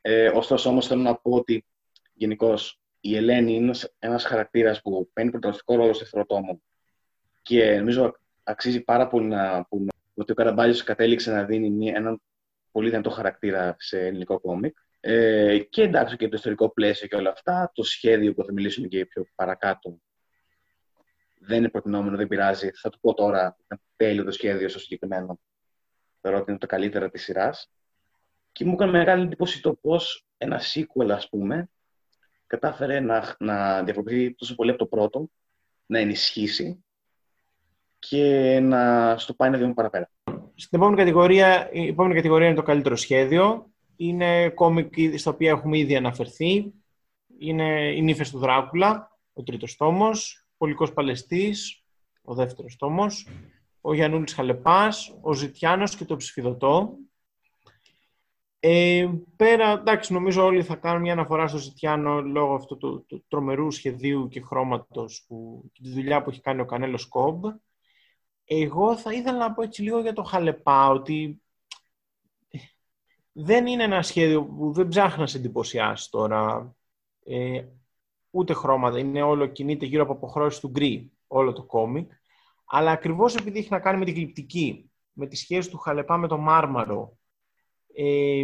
Ε, 0.01 0.27
ωστόσο, 0.27 0.69
όμως 0.69 0.87
θέλω 0.87 1.01
να 1.01 1.15
πω 1.15 1.31
ότι 1.31 1.65
γενικώς 2.13 2.79
η 3.07 3.15
Ελένη 3.15 3.53
είναι 3.53 3.73
ένας 3.99 4.23
χαρακτήρας 4.25 4.81
που 4.81 5.09
παίρνει 5.13 5.31
πρωτοβουλευτικό 5.31 5.75
ρόλο 5.75 5.93
στο 5.93 6.03
δεύτερο 6.03 6.25
τόμο. 6.25 6.61
Και 7.41 7.77
νομίζω 7.77 8.15
αξίζει 8.43 8.81
πάρα 8.81 9.07
πολύ 9.07 9.27
να 9.27 9.65
πούμε 9.65 9.87
ότι 10.13 10.31
ο 10.31 10.35
Καραμπάλιος 10.35 10.83
κατέληξε 10.83 11.31
να 11.31 11.43
δίνει 11.43 11.87
έναν 11.87 12.21
πολύ 12.71 12.89
δυνατό 12.89 13.09
χαρακτήρα 13.09 13.75
σε 13.79 13.99
ελληνικό 13.99 14.39
κόμικ. 14.39 14.77
Ε, 14.99 15.57
και 15.59 15.81
εντάξει 15.81 16.15
και 16.15 16.27
το 16.27 16.35
ιστορικό 16.35 16.69
πλαίσιο 16.69 17.07
και 17.07 17.15
όλα 17.15 17.29
αυτά, 17.29 17.71
το 17.73 17.83
σχέδιο 17.83 18.33
που 18.33 18.43
θα 18.43 18.53
μιλήσουμε 18.53 18.87
και 18.87 19.05
πιο 19.05 19.25
παρακάτω 19.35 19.99
δεν 21.39 21.57
είναι 21.57 21.69
προτινόμενο, 21.69 22.17
δεν 22.17 22.27
πειράζει. 22.27 22.71
Θα 22.71 22.89
το 22.89 22.97
πω 23.01 23.13
τώρα, 23.13 23.57
ήταν 23.65 23.81
τέλειο 23.95 24.23
το 24.23 24.31
σχέδιο 24.31 24.69
στο 24.69 24.79
συγκεκριμένο. 24.79 25.39
Θεωρώ 26.21 26.37
ότι 26.39 26.49
είναι 26.49 26.59
το 26.59 26.67
καλύτερο 26.67 27.09
της 27.09 27.23
σειράς. 27.23 27.71
Και 28.51 28.65
μου 28.65 28.73
έκανε 28.73 28.91
μεγάλη 28.91 29.23
εντύπωση 29.23 29.61
το 29.61 29.73
πώς 29.73 30.25
ένα 30.37 30.61
sequel, 30.73 31.09
ας 31.09 31.29
πούμε, 31.29 31.69
κατάφερε 32.47 32.99
να, 32.99 33.35
να 33.39 33.83
διαφοροποιηθεί 33.83 34.35
τόσο 34.35 34.55
πολύ 34.55 34.69
από 34.69 34.79
το 34.79 34.85
πρώτο, 34.85 35.29
να 35.85 35.99
ενισχύσει 35.99 36.83
και 37.99 38.59
να 38.59 39.15
στο 39.17 39.33
πάει 39.33 39.49
ένα 39.49 39.57
βήμα 39.57 39.73
παραπέρα. 39.73 40.09
Στην 40.55 40.79
επόμενη 40.79 40.97
κατηγορία, 40.97 41.69
η 41.71 41.87
επόμενη 41.87 42.15
κατηγορία 42.15 42.47
είναι 42.47 42.55
το 42.55 42.63
καλύτερο 42.63 42.95
σχέδιο 42.95 43.69
είναι 43.95 44.49
κόμικ 44.49 44.93
στα 45.17 45.31
οποία 45.31 45.49
έχουμε 45.49 45.77
ήδη 45.77 45.95
αναφερθεί. 45.95 46.73
Είναι 47.37 47.93
οι 47.95 48.01
νύφες 48.01 48.29
του 48.31 48.37
Δράκουλα, 48.37 49.17
ο 49.33 49.43
τρίτος 49.43 49.75
τόμος, 49.75 50.47
Πολικός 50.57 50.93
Παλαιστής, 50.93 51.83
ο 52.21 52.33
δεύτερος 52.33 52.75
τόμος, 52.75 53.27
ο 53.81 53.93
Γιαννούλης 53.93 54.33
Χαλεπάς, 54.33 55.17
ο 55.21 55.33
Ζητιάνος 55.33 55.95
και 55.95 56.05
το 56.05 56.15
Ψηφιδωτό. 56.15 56.97
Ε, 58.67 59.09
πέρα, 59.35 59.71
εντάξει, 59.71 60.13
νομίζω 60.13 60.45
όλοι 60.45 60.63
θα 60.63 60.75
κάνουν 60.75 61.01
μια 61.01 61.13
αναφορά 61.13 61.47
στο 61.47 61.57
Ζητιάνο 61.57 62.21
λόγω 62.21 62.55
αυτού 62.55 62.77
του, 62.77 63.05
του, 63.07 63.25
τρομερού 63.27 63.71
σχεδίου 63.71 64.27
και 64.27 64.41
χρώματος 64.41 65.25
που, 65.27 65.69
και 65.73 65.81
τη 65.81 65.89
δουλειά 65.89 66.23
που 66.23 66.29
έχει 66.29 66.41
κάνει 66.41 66.61
ο 66.61 66.65
Κανέλος 66.65 67.07
Κόμπ. 67.07 67.45
Εγώ 68.45 68.97
θα 68.97 69.13
ήθελα 69.13 69.37
να 69.37 69.53
πω 69.53 69.61
έτσι 69.61 69.81
λίγο 69.81 69.99
για 69.99 70.13
το 70.13 70.23
Χαλεπά, 70.23 70.89
ότι 70.89 71.41
δεν 73.31 73.67
είναι 73.67 73.83
ένα 73.83 74.01
σχέδιο 74.01 74.43
που 74.43 74.71
δεν 74.71 74.87
ψάχνεις 74.87 75.17
να 75.17 75.27
σε 75.27 75.37
εντυπωσιάσει 75.37 76.11
τώρα. 76.11 76.75
Ε, 77.25 77.65
ούτε 78.29 78.53
χρώματα, 78.53 78.99
είναι 78.99 79.21
όλο 79.21 79.45
κινείται 79.45 79.85
γύρω 79.85 80.03
από 80.03 80.11
αποχρώσεις 80.11 80.59
του 80.59 80.69
γκρι, 80.69 81.11
όλο 81.27 81.53
το 81.53 81.63
κόμικ. 81.63 82.11
Αλλά 82.65 82.91
ακριβώς 82.91 83.35
επειδή 83.35 83.59
έχει 83.59 83.71
να 83.71 83.79
κάνει 83.79 83.97
με 83.99 84.05
την 84.05 84.13
γλυπτική, 84.13 84.91
με 85.11 85.27
τη 85.27 85.35
σχέση 85.35 85.69
του 85.69 85.77
Χαλεπά 85.77 86.17
με 86.17 86.27
το 86.27 86.37
Μάρμαρο, 86.37 87.17
ε, 87.95 88.43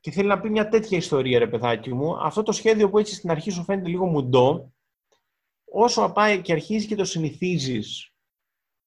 και 0.00 0.10
θέλει 0.10 0.28
να 0.28 0.40
πει 0.40 0.50
μια 0.50 0.68
τέτοια 0.68 0.98
ιστορία, 0.98 1.38
ρε 1.38 1.46
παιδάκι 1.46 1.94
μου, 1.94 2.16
αυτό 2.16 2.42
το 2.42 2.52
σχέδιο 2.52 2.90
που 2.90 2.98
έτσι 2.98 3.14
στην 3.14 3.30
αρχή 3.30 3.50
σου 3.50 3.64
φαίνεται 3.64 3.88
λίγο 3.88 4.06
μουντό, 4.06 4.72
όσο 5.64 6.12
πάει 6.14 6.40
και 6.40 6.52
αρχίζεις 6.52 6.86
και 6.88 6.94
το 6.94 7.04
συνηθίζεις 7.04 8.12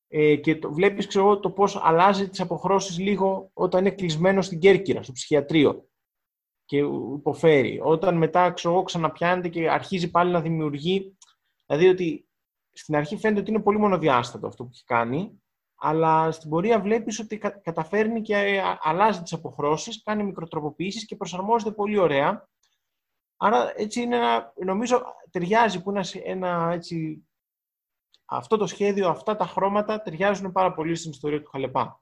ε, 0.08 0.36
και 0.36 0.56
το, 0.56 0.74
βλέπεις 0.74 1.08
ξέρω, 1.08 1.40
το 1.40 1.52
πώς 1.52 1.80
αλλάζει 1.82 2.30
τις 2.30 2.40
αποχρώσεις 2.40 2.99
λίγο 2.99 3.49
όταν 3.53 3.86
είναι 3.86 3.95
κλεισμένος 3.95 4.45
στην 4.45 4.60
Κέρκυρα, 4.60 5.03
στο 5.03 5.12
ψυχιατρίο 5.12 5.86
και 6.66 6.78
υποφέρει. 7.18 7.80
Όταν 7.84 8.18
μετά 8.18 8.52
ξέρω, 8.52 8.84
ξαναπιάνεται 8.84 9.49
και 9.49 9.70
αρχίζει 9.70 10.12
πάλι 10.12 10.32
να 10.32 10.41
δημιουργεί, 10.41 11.18
δηλαδή 11.66 11.88
ότι 11.88 12.28
στην 12.72 12.95
αρχή 12.95 13.18
φαίνεται 13.18 13.40
ότι 13.40 13.49
είναι 13.49 13.62
πολύ 13.62 13.78
μονοδιάστατο 13.78 14.48
αυτό 14.48 14.64
που 14.64 14.70
έχει 14.74 14.84
κάνει, 14.84 15.41
αλλά 15.84 16.32
στην 16.32 16.49
πορεία 16.49 16.80
βλέπεις 16.80 17.20
ότι 17.20 17.38
καταφέρνει 17.38 18.22
και 18.22 18.36
ε, 18.36 18.62
αλλάζει 18.82 19.22
τις 19.22 19.34
αποχρώσεις, 19.34 20.03
κάνει 20.03 20.24
μικροτροποποιήσεις 20.24 21.06
και 21.06 21.16
προσαρμόζεται 21.16 21.72
πολύ 21.72 21.98
ωραία. 21.98 22.49
Άρα 23.38 23.74
έτσι 23.76 24.02
είναι 24.02 24.16
ένα, 24.16 24.53
νομίζω 24.66 25.02
ταιριάζει 25.32 25.82
που 25.82 25.90
είναι 25.90 26.02
ένα 26.24 26.72
έτσι, 26.74 27.28
αυτό 28.26 28.58
το 28.58 28.68
σχέδιο, 28.68 29.10
αυτά 29.10 29.36
τα 29.36 29.45
χρώματα 29.45 30.02
ταιριάζουν 30.02 30.52
πάρα 30.52 30.74
πολύ 30.74 30.95
στην 30.95 31.12
ιστορία 31.12 31.41
του 31.41 31.49
Χαλεπά. 31.49 32.02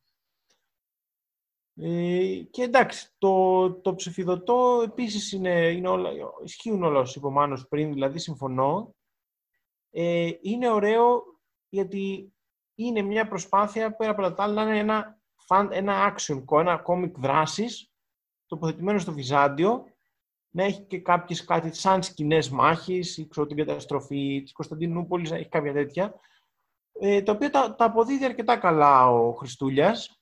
Ε, 1.76 2.41
και 2.51 2.64
εντάξει, 2.64 3.10
το, 3.18 3.72
το 3.73 3.95
ψηφιδωτό 3.95 4.81
επίσης 4.85 5.31
είναι, 5.31 5.69
είναι 5.69 5.88
όλα, 5.88 6.10
ισχύουν 6.43 6.84
όλα 6.84 6.99
όσοι 6.99 7.19
είπε 7.19 7.57
πριν, 7.69 7.93
δηλαδή 7.93 8.19
συμφωνώ. 8.19 8.95
Ε, 9.91 10.31
είναι 10.41 10.69
ωραίο 10.69 11.23
γιατί 11.69 12.34
είναι 12.85 13.01
μια 13.01 13.27
προσπάθεια 13.27 13.95
πέρα 13.95 14.11
από 14.11 14.34
τα 14.34 14.43
άλλα 14.43 14.64
να 14.64 14.69
είναι 14.69 14.80
ένα, 14.80 15.19
ένα 15.69 16.15
action, 16.15 16.43
ένα 16.60 16.81
comic 16.88 17.11
δράσης 17.11 17.91
τοποθετημένος 18.45 19.01
στο 19.01 19.14
Βυζάντιο 19.14 19.84
να 20.49 20.64
έχει 20.64 20.81
και 20.81 20.99
κάποιες 20.99 21.45
κάτι 21.45 21.73
σαν 21.73 22.03
σκηνές 22.03 22.49
μάχης 22.49 23.18
ή 23.18 23.27
ξέρω 23.27 23.45
την 23.45 23.57
καταστροφή 23.57 24.41
της 24.43 24.51
Κωνσταντινούπολης, 24.51 25.30
να 25.30 25.38
έχει 25.38 25.49
κάποια 25.49 25.73
τέτοια 25.73 26.14
ε, 26.99 27.22
τα 27.22 27.31
οποία 27.31 27.49
τα, 27.49 27.76
τα 27.76 27.85
αποδίδει 27.85 28.26
αρκετά 28.26 28.57
καλά 28.57 29.10
ο 29.10 29.34
Χριστούλιας 29.34 30.22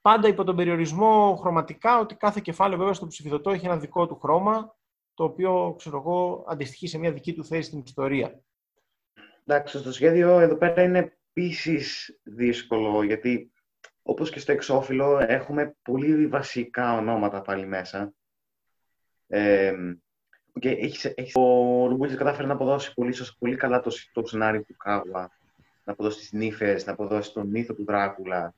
πάντα 0.00 0.28
υπό 0.28 0.44
τον 0.44 0.56
περιορισμό 0.56 1.36
χρωματικά 1.36 1.98
ότι 1.98 2.14
κάθε 2.14 2.40
κεφάλαιο 2.44 2.78
βέβαια 2.78 2.94
στο 2.94 3.06
ψηφιδωτό 3.06 3.50
έχει 3.50 3.66
ένα 3.66 3.78
δικό 3.78 4.06
του 4.06 4.18
χρώμα 4.18 4.74
το 5.14 5.24
οποίο, 5.24 5.74
ξέρω 5.78 5.98
εγώ, 5.98 6.44
αντιστοιχεί 6.48 6.86
σε 6.86 6.98
μια 6.98 7.12
δική 7.12 7.34
του 7.34 7.44
θέση 7.44 7.62
στην 7.62 7.82
ιστορία. 7.84 8.42
Εντάξει, 9.52 9.82
το 9.82 9.92
σχέδιο 9.92 10.40
εδώ 10.40 10.56
πέρα 10.56 10.82
είναι 10.82 11.18
επίσης 11.32 12.18
δύσκολο, 12.22 13.02
γιατί 13.02 13.52
όπως 14.02 14.30
και 14.30 14.38
στο 14.38 14.52
εξώφυλλο 14.52 15.18
έχουμε 15.18 15.76
πολύ 15.82 16.26
βασικά 16.26 16.96
ονόματα 16.96 17.42
πάλι 17.42 17.66
μέσα. 17.66 18.12
Ε, 19.26 19.74
και 20.60 20.70
έχεις, 20.70 21.04
έχεις, 21.04 21.32
ο 21.34 21.86
Ρουμπούτζης 21.86 22.16
κατάφερε 22.16 22.46
να 22.46 22.52
αποδώσει 22.52 22.94
πολύ, 22.94 23.14
πολύ 23.38 23.56
καλά 23.56 23.80
το, 23.80 23.92
το 24.12 24.26
σενάριο 24.26 24.62
του 24.62 24.76
Κάγουα, 24.76 25.30
να 25.84 25.92
αποδώσει 25.92 26.18
τις 26.18 26.32
νύφες, 26.32 26.86
να 26.86 26.92
αποδώσει 26.92 27.32
τον 27.32 27.48
μύθο 27.48 27.74
του 27.74 27.84
Δράκουλα, 27.84 28.54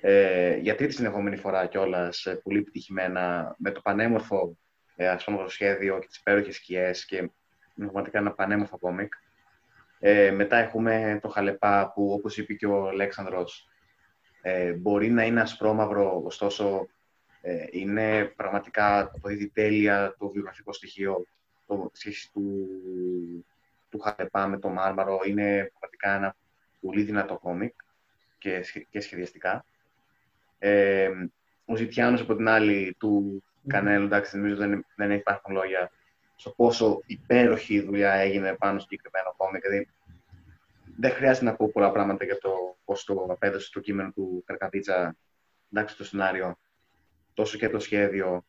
ε, 0.00 0.56
για 0.56 0.74
τρίτη 0.74 0.92
συνεχόμενη 0.92 1.36
φορά 1.36 1.66
κιόλας, 1.66 2.24
ε, 2.24 2.34
πολύ 2.34 2.58
επιτυχημένα, 2.58 3.54
με 3.58 3.70
το 3.70 3.80
πανέμορφο 3.80 4.58
ε, 4.96 5.16
σχέδιο 5.46 5.98
και 5.98 6.06
τις 6.06 6.16
υπέροχες 6.16 6.56
σκιές 6.56 7.04
και 7.04 7.30
πραγματικά 7.74 8.18
ένα 8.18 8.32
πανέμορφο 8.32 8.78
κόμικ. 8.78 9.12
Ε, 9.98 10.30
μετά 10.30 10.56
έχουμε 10.56 11.18
το 11.22 11.28
Χαλεπά 11.28 11.92
που 11.94 12.12
όπως 12.12 12.36
είπε 12.36 12.54
και 12.54 12.66
ο 12.66 12.88
Αλέξανδρος 12.88 13.68
ε, 14.42 14.72
μπορεί 14.72 15.10
να 15.10 15.24
είναι 15.24 15.40
ασπρόμαυρο, 15.40 16.22
ωστόσο 16.24 16.88
ε, 17.40 17.64
είναι 17.70 18.24
πραγματικά 18.24 18.98
αποδίδει 18.98 19.48
τέλεια 19.48 20.14
το 20.18 20.28
βιογραφικό 20.28 20.72
στοιχείο 20.72 21.26
το 21.66 21.90
σχέση 21.92 22.32
του, 22.32 22.68
του 23.90 23.98
Χαλεπά 23.98 24.46
με 24.46 24.58
το 24.58 24.68
Μάρμαρο 24.68 25.20
είναι 25.26 25.70
πραγματικά 25.70 26.14
ένα 26.14 26.36
πολύ 26.80 27.02
δυνατό 27.02 27.38
κόμικ 27.38 27.74
και, 28.38 28.64
και 28.90 29.00
σχεδιαστικά. 29.00 29.64
Ε, 30.58 31.10
ο 31.64 31.76
Ζητιάνος 31.76 32.20
από 32.20 32.36
την 32.36 32.48
άλλη 32.48 32.96
του 32.98 33.42
Κανέλου, 33.66 34.04
εντάξει, 34.04 34.36
νομίζω 34.36 34.56
δεν, 34.56 34.86
δεν 34.96 35.10
υπάρχουν 35.10 35.54
λόγια 35.54 35.90
στο 36.36 36.50
πόσο 36.50 37.02
υπέροχη 37.06 37.80
δουλειά 37.80 38.12
έγινε 38.12 38.54
πάνω 38.54 38.78
στο 38.78 38.88
συγκεκριμένο 38.88 39.34
κόμικ. 39.36 39.62
Δηλαδή, 39.62 39.88
δεν 40.98 41.10
χρειάζεται 41.10 41.44
να 41.44 41.54
πω 41.56 41.68
πολλά 41.68 41.90
πράγματα 41.92 42.24
για 42.24 42.38
το 42.38 42.76
πώς 42.84 43.04
το 43.04 43.26
απέδωσε 43.28 43.70
το 43.72 43.80
κείμενο 43.80 44.10
του 44.10 44.42
Καρκαδίτσα, 44.46 45.16
εντάξει, 45.72 45.96
το 45.96 46.04
σενάριο, 46.04 46.58
τόσο 47.34 47.58
και 47.58 47.68
το 47.68 47.78
σχέδιο. 47.78 48.44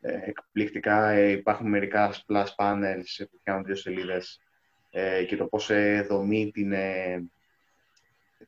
Ε, 0.00 0.18
εκπληκτικά 0.24 1.08
ε, 1.08 1.30
υπάρχουν 1.30 1.68
μερικά 1.68 2.12
splash 2.14 2.54
panels 2.56 3.26
που 3.30 3.40
κάνουν 3.42 3.64
δύο 3.64 3.74
σελίδες 3.74 4.40
ε, 4.90 5.24
και 5.24 5.36
το 5.36 5.46
πώς 5.46 5.70
ε, 5.70 6.06
δομεί 6.08 6.50
την, 6.50 6.72
ε, 6.72 7.22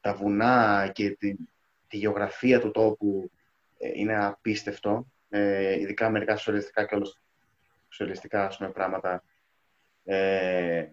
τα 0.01 0.15
βουνά 0.15 0.91
και 0.95 1.11
τη, 1.11 1.35
τη 1.89 1.97
γεωγραφία 1.97 2.61
του 2.61 2.71
τόπου 2.71 3.31
ε, 3.79 3.91
είναι 3.95 4.25
απίστευτο. 4.25 5.07
ειδικά 5.79 6.11
μερικά 6.11 6.37
σοσιαλιστικά 6.37 6.85
και 6.85 6.95
όλους 6.95 7.21
σοσιαλιστικά 7.91 8.47
ας 8.47 8.57
πούμε, 8.57 8.71
πράγματα. 8.71 9.23
Ε, 10.05 10.87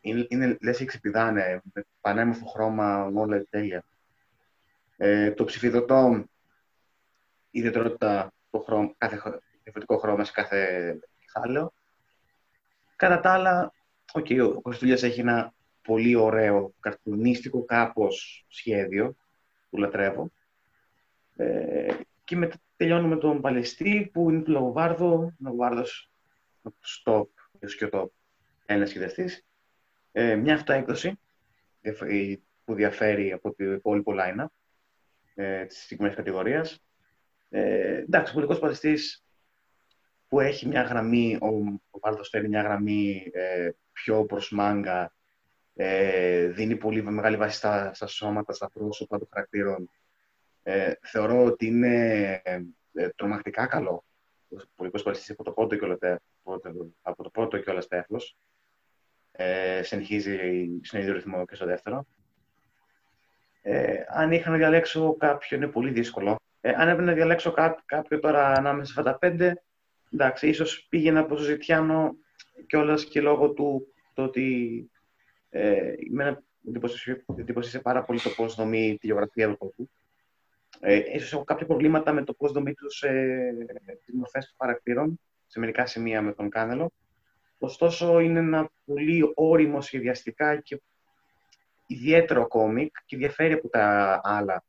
είναι, 0.00 0.26
είναι, 0.28 0.56
λες 0.60 0.78
και 0.78 0.84
ξεπηδάνε, 0.84 1.62
με 1.72 1.84
πανέμορφο 2.00 2.46
χρώμα, 2.46 3.04
όλα 3.14 3.44
τέλεια. 3.50 3.84
Ε, 4.96 5.30
το 5.30 5.44
ψηφιδωτό, 5.44 6.24
η 7.50 7.58
ιδιαιτερότητα, 7.58 8.32
το 8.50 8.58
χρώμα, 8.58 8.94
κάθε 8.98 9.16
διαφορετικό 9.62 9.98
χρώμα 9.98 10.24
σε 10.24 10.32
κάθε 10.32 10.98
κεφάλαιο. 11.20 11.72
Κατά 12.96 13.20
τα 13.20 13.32
άλλα, 13.32 13.72
okay, 14.12 14.54
ο 14.54 14.60
Κωστούλιας 14.60 15.02
έχει 15.02 15.20
ένα 15.20 15.54
πολύ 15.82 16.14
ωραίο, 16.14 16.74
καρτουνίστικο 16.80 17.64
κάπως 17.64 18.44
σχέδιο, 18.48 19.16
που 19.70 19.76
λατρεύω. 19.78 20.30
Ε, 21.36 21.94
και 22.24 22.36
μετά 22.36 22.56
τελειώνουμε 22.76 23.16
τον 23.16 23.40
Παλαιστή, 23.40 24.10
που 24.12 24.30
είναι 24.30 24.42
του 24.42 24.50
Λαγοβάρδο. 24.50 25.12
Ο 25.12 25.32
Λαγοβάρδος 25.38 26.10
stop, 26.72 27.26
και 27.78 27.86
το 27.86 28.12
ένας 28.66 28.88
σχεδιαστή. 28.88 29.44
Ε, 30.12 30.34
μια 30.34 30.54
αυτοέκδοση 30.54 31.18
που 32.64 32.74
διαφέρει 32.74 33.32
από 33.32 33.54
το 33.54 33.64
υπόλοιπο 33.64 34.12
line-up 34.16 34.46
ε, 35.34 35.64
της 35.64 35.78
συγκεκριμένης 35.78 36.16
κατηγορίας. 36.16 36.84
Ε, 37.50 37.96
εντάξει, 37.96 38.30
ο 38.30 38.34
πολιτικός 38.34 38.60
παλαιστή 38.60 38.98
που 40.28 40.40
έχει 40.40 40.66
μια 40.68 40.82
γραμμή, 40.82 41.38
ο, 41.40 41.46
ο 41.90 41.98
Βάλτος 41.98 42.28
φέρει 42.28 42.48
μια 42.48 42.62
γραμμή 42.62 43.30
ε, 43.32 43.70
πιο 43.92 44.24
προς 44.24 44.50
μάγκα, 44.50 45.12
ε, 45.74 46.46
δίνει 46.46 46.76
πολύ 46.76 47.02
μεγάλη 47.02 47.36
βάση 47.36 47.56
στα, 47.56 47.94
στα 47.94 48.06
σώματα, 48.06 48.52
στα 48.52 48.70
πρόσωπα 48.70 49.18
των 49.18 49.28
χαρακτήρων. 49.30 49.90
Ε, 50.62 50.92
θεωρώ 51.02 51.44
ότι 51.44 51.66
είναι 51.66 52.42
ε, 52.92 53.08
τρομακτικά 53.16 53.66
καλό 53.66 54.04
ο 54.62 54.66
πολιτικό 54.76 55.02
παλαιστή 55.02 55.32
από 55.32 55.44
το 55.44 55.50
πρώτο 55.50 55.76
και 55.76 56.18
από 57.02 57.22
το 57.22 57.30
πρώτο 57.30 57.58
και 57.58 57.70
όλα 57.70 57.82
τέφος. 57.88 58.36
Ε, 59.32 59.82
συνεχίζει 59.82 60.38
στον 60.82 61.00
ίδιο 61.00 61.12
ρυθμό 61.12 61.44
και 61.44 61.54
στο 61.54 61.66
δεύτερο. 61.66 62.06
Ε, 63.62 64.04
αν 64.08 64.32
είχα 64.32 64.50
να 64.50 64.56
διαλέξω 64.56 65.16
κάποιον, 65.16 65.62
είναι 65.62 65.70
πολύ 65.70 65.90
δύσκολο. 65.90 66.36
Ε, 66.60 66.70
αν 66.70 66.88
έπρεπε 66.88 67.02
να 67.02 67.12
διαλέξω 67.12 67.52
κά, 67.52 67.82
κάποιο 67.84 68.18
τώρα 68.18 68.52
ανάμεσα 68.52 68.92
σε 68.92 69.00
αυτά 69.00 69.12
τα 69.12 69.18
πέντε, 69.18 69.62
εντάξει, 70.12 70.48
ίσως 70.48 70.86
πήγαινα 70.88 71.20
από 71.20 71.34
το 71.34 71.42
Ζητιάνο 71.42 72.16
κιόλας 72.66 73.04
και 73.04 73.20
λόγω 73.20 73.50
του 73.50 73.94
το 74.14 74.22
ότι 74.22 74.90
ε, 75.50 75.92
με 76.10 76.42
εντυπωσίασε 77.36 77.78
πάρα 77.78 78.04
πολύ 78.04 78.20
το 78.20 78.30
πώς 78.30 78.54
δομεί 78.54 78.96
τη 79.00 79.06
γεωγραφία 79.06 79.48
του 79.48 79.56
τόπου. 79.58 79.90
Ε, 80.80 81.02
ίσως 81.14 81.32
έχω 81.32 81.44
κάποια 81.44 81.66
προβλήματα 81.66 82.12
με 82.12 82.24
το 82.24 82.32
πώς 82.32 82.52
δομεί 82.52 82.74
τους, 82.74 83.02
ε, 83.02 83.54
τις 84.04 84.14
μορφές 84.14 84.46
των 84.46 84.54
χαρακτήρων 84.58 85.20
σε 85.46 85.58
μερικά 85.58 85.86
σημεία 85.86 86.22
με 86.22 86.32
τον 86.32 86.48
Κάνελο. 86.50 86.92
Ωστόσο, 87.58 88.20
είναι 88.20 88.38
ένα 88.38 88.70
πολύ 88.84 89.32
όριμο 89.34 89.80
σχεδιαστικά 89.80 90.56
και 90.56 90.80
ιδιαίτερο 91.86 92.48
κόμικ 92.48 92.96
και 93.06 93.16
διαφέρει 93.16 93.52
από 93.52 93.68
τα 93.68 94.20
άλλα 94.24 94.64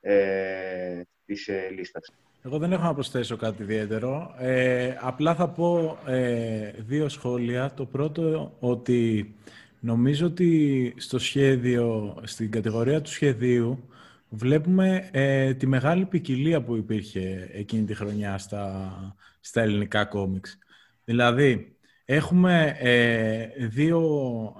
ε, 0.00 1.02
της 1.24 1.48
ε, 1.48 1.68
λίστας. 1.70 2.12
Εγώ 2.44 2.58
δεν 2.58 2.72
έχω 2.72 2.82
να 2.82 2.94
προσθέσω 2.94 3.36
κάτι 3.36 3.62
ιδιαίτερο. 3.62 4.34
Ε, 4.38 4.96
απλά 5.00 5.34
θα 5.34 5.48
πω 5.48 5.98
ε, 6.06 6.70
δύο 6.78 7.08
σχόλια. 7.08 7.72
Το 7.76 7.84
πρώτο, 7.84 8.56
ότι 8.60 9.34
νομίζω 9.80 10.26
ότι 10.26 10.94
στο 10.96 11.18
σχέδιο, 11.18 12.16
στην 12.22 12.50
κατηγορία 12.50 13.00
του 13.00 13.10
σχεδίου, 13.10 13.88
βλέπουμε 14.28 15.08
ε, 15.12 15.54
τη 15.54 15.66
μεγάλη 15.66 16.04
ποικιλία 16.04 16.62
που 16.62 16.76
υπήρχε 16.76 17.48
εκείνη 17.52 17.84
τη 17.84 17.94
χρονιά 17.94 18.38
στα, 18.38 18.92
στα 19.40 19.60
ελληνικά 19.60 20.04
κόμιξ. 20.04 20.58
Δηλαδή, 21.04 21.78
Έχουμε 22.10 22.76
ε, 22.78 23.66
δύο, 23.66 24.00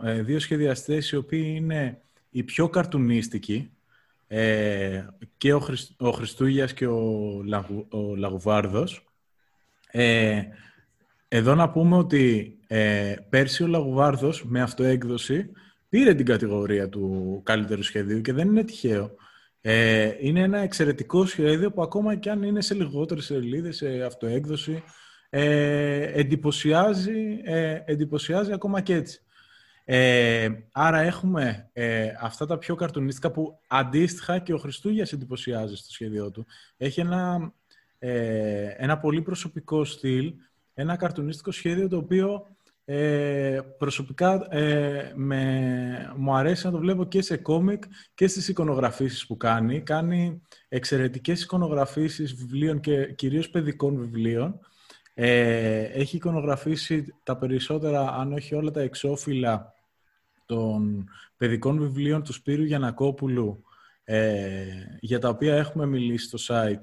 ε, 0.05 0.23
δύο 0.23 0.39
σχεδιαστές 0.39 1.11
οι 1.11 1.17
οποίοι 1.17 1.53
είναι 1.57 2.03
οι 2.31 2.43
πιο 2.43 2.69
καρτουνίστικοι 2.69 3.71
ε, 4.27 5.07
και 5.37 5.53
ο, 5.53 5.61
Χριστ, 5.61 6.01
ο 6.01 6.11
Χριστούγιας 6.11 6.73
και 6.73 6.87
ο, 6.87 7.03
Λαγου, 7.45 7.87
ο 7.91 8.17
Λαγουβάρδος. 8.17 9.05
Ε, 9.91 10.43
εδώ 11.29 11.55
να 11.55 11.71
πούμε 11.71 11.97
ότι 11.97 12.57
ε, 12.67 13.15
πέρσι 13.29 13.63
ο 13.63 13.67
Λαγουβάρδος 13.67 14.45
με 14.45 14.61
αυτοέκδοση 14.61 15.51
πήρε 15.89 16.15
την 16.15 16.27
κατηγορία 16.27 16.89
του 16.89 17.41
καλύτερου 17.45 17.83
σχεδίου 17.83 18.21
και 18.21 18.33
δεν 18.33 18.49
είναι 18.49 18.65
τυχαίο. 18.65 19.15
Ε, 19.71 20.17
είναι 20.21 20.41
ένα 20.41 20.59
εξαιρετικό 20.59 21.27
σχέδιο 21.27 21.73
που 21.73 21.83
ακόμα 21.83 22.17
και 22.17 22.31
αν 22.31 22.43
είναι 22.43 22.61
σε 22.61 22.75
λιγότερες 22.75 23.25
σελίδες, 23.25 23.77
σε 23.77 24.03
αυτοέκδοση, 24.03 24.83
ε, 25.31 26.21
εντυπωσιάζει, 26.21 27.41
ε, 27.45 27.83
εντυπωσιάζει 27.85 28.53
ακόμα 28.53 28.81
και 28.81 28.95
έτσι. 28.95 29.21
Ε, 29.85 30.49
άρα 30.73 30.99
έχουμε 30.99 31.71
ε, 31.73 32.13
αυτά 32.21 32.47
τα 32.47 32.59
πιο 32.59 32.75
καρτουνίστικα 32.75 33.31
που 33.31 33.59
αντίστοιχα 33.67 34.39
και 34.39 34.53
ο 34.53 34.59
Χριστούγιας 34.59 35.13
εντυπωσιάζει 35.13 35.77
στο 35.77 35.93
σχέδιό 35.93 36.31
του. 36.31 36.47
Έχει 36.77 37.01
ένα, 37.01 37.53
ε, 37.99 38.69
ένα 38.77 38.99
πολύ 38.99 39.23
προσωπικό 39.23 39.85
στυλ, 39.85 40.35
ένα 40.75 40.97
καρτουνίστικο 40.97 41.51
σχέδιο 41.51 41.89
το 41.89 41.97
οποίο 41.97 42.47
ε, 42.91 43.61
προσωπικά 43.79 44.47
ε, 44.51 45.13
με, 45.15 46.13
μου 46.17 46.35
αρέσει 46.35 46.67
να 46.67 46.73
το 46.73 46.79
βλέπω 46.79 47.05
και 47.05 47.23
σε 47.23 47.37
κόμικ 47.37 47.83
και 48.15 48.27
στις 48.27 48.49
εικονογραφήσεις 48.49 49.27
που 49.27 49.37
κάνει. 49.37 49.81
Κάνει 49.81 50.43
εξαιρετικές 50.69 51.43
εικονογραφήσεις 51.43 52.35
βιβλίων 52.35 52.81
και 52.81 53.13
κυρίως 53.13 53.51
παιδικών 53.51 53.97
βιβλίων. 53.97 54.61
Ε, 55.15 55.83
έχει 55.83 56.17
εικονογραφήσει 56.17 57.15
τα 57.23 57.37
περισσότερα, 57.37 58.13
αν 58.13 58.33
όχι 58.33 58.55
όλα 58.55 58.71
τα 58.71 58.81
εξώφυλλα 58.81 59.75
των 60.47 61.09
παιδικών 61.37 61.79
βιβλίων 61.79 62.23
του 62.23 62.33
Σπύρου 62.33 62.65
Γιανακόπουλου 62.65 63.63
ε, 64.05 64.65
για 65.01 65.19
τα 65.19 65.29
οποία 65.29 65.57
έχουμε 65.57 65.87
μιλήσει 65.87 66.27
στο 66.27 66.39
site 66.49 66.83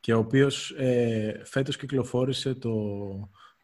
και 0.00 0.14
ο 0.14 0.18
οποίος 0.18 0.70
ε, 0.70 1.40
φέτος 1.44 1.76
κυκλοφόρησε 1.76 2.54
το, 2.54 2.74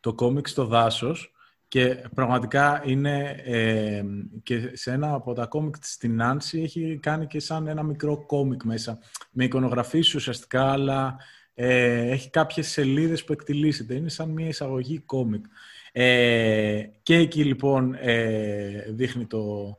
το 0.01 0.15
κόμικ 0.15 0.49
στο 0.49 0.65
δάσος 0.65 1.35
και 1.71 2.03
πραγματικά 2.15 2.83
είναι 2.87 3.43
ε, 3.45 4.05
και 4.43 4.71
σε 4.73 4.93
ένα 4.93 5.15
από 5.15 5.33
τα 5.33 5.47
κόμικ 5.47 5.75
στην 5.81 6.15
Νάνση 6.15 6.61
έχει 6.61 6.99
κάνει 7.03 7.27
και 7.27 7.41
σαν 7.41 7.67
ένα 7.67 7.83
μικρό 7.83 8.27
κόμικ 8.27 8.63
μέσα 8.65 8.99
με 9.31 9.45
εικονογραφίες 9.45 10.15
ουσιαστικά 10.15 10.73
αλλά 10.73 11.17
ε, 11.55 12.11
έχει 12.11 12.31
κάποιες 12.31 12.69
σελίδες 12.69 13.25
που 13.25 13.33
εκτιλήσεται. 13.33 13.95
Είναι 13.95 14.09
σαν 14.09 14.31
μια 14.31 14.47
εισαγωγή 14.47 14.99
κόμικ. 14.99 15.45
Ε, 15.93 16.83
και 17.03 17.15
εκεί 17.15 17.45
λοιπόν 17.45 17.95
ε, 17.95 18.85
δείχνει 18.89 19.27
το, 19.27 19.79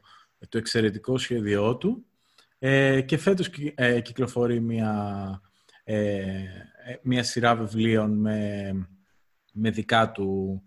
το 0.49 0.57
εξαιρετικό 0.57 1.17
σχέδιό 1.17 1.77
του 1.77 2.05
ε, 2.59 3.01
και 3.01 3.17
φέτος 3.17 3.49
ε, 3.75 4.01
κυκλοφορεί 4.01 4.59
μια, 4.59 5.41
ε, 5.83 6.43
μια 7.01 7.23
σειρά 7.23 7.55
βιβλίων 7.55 8.11
με, 8.11 8.71
με, 9.53 9.69
δικά 9.69 10.11
του, 10.11 10.63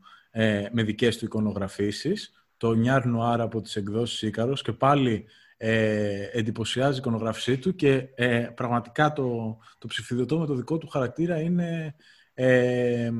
με 0.70 0.82
δικές 0.82 1.18
του 1.18 1.24
εικονογραφήσεις 1.24 2.46
το 2.56 2.74
Νιάρ 2.74 3.06
Νουάρ 3.06 3.40
από 3.40 3.60
τις 3.60 3.76
εκδόσεις 3.76 4.22
Ίκαρος 4.22 4.62
και 4.62 4.72
πάλι 4.72 5.24
ε, 5.56 6.28
εντυπωσιάζει 6.32 6.94
η 6.94 6.98
εικονογραφησή 6.98 7.58
του 7.58 7.74
και 7.74 8.08
πραγματικά 8.54 9.12
το, 9.12 9.58
το 9.78 9.86
ψηφιδωτό 9.86 10.38
με 10.38 10.46
το 10.46 10.54
δικό 10.54 10.78
του 10.78 10.88
χαρακτήρα 10.88 11.40
είναι 11.40 11.94
ε, 12.34 13.10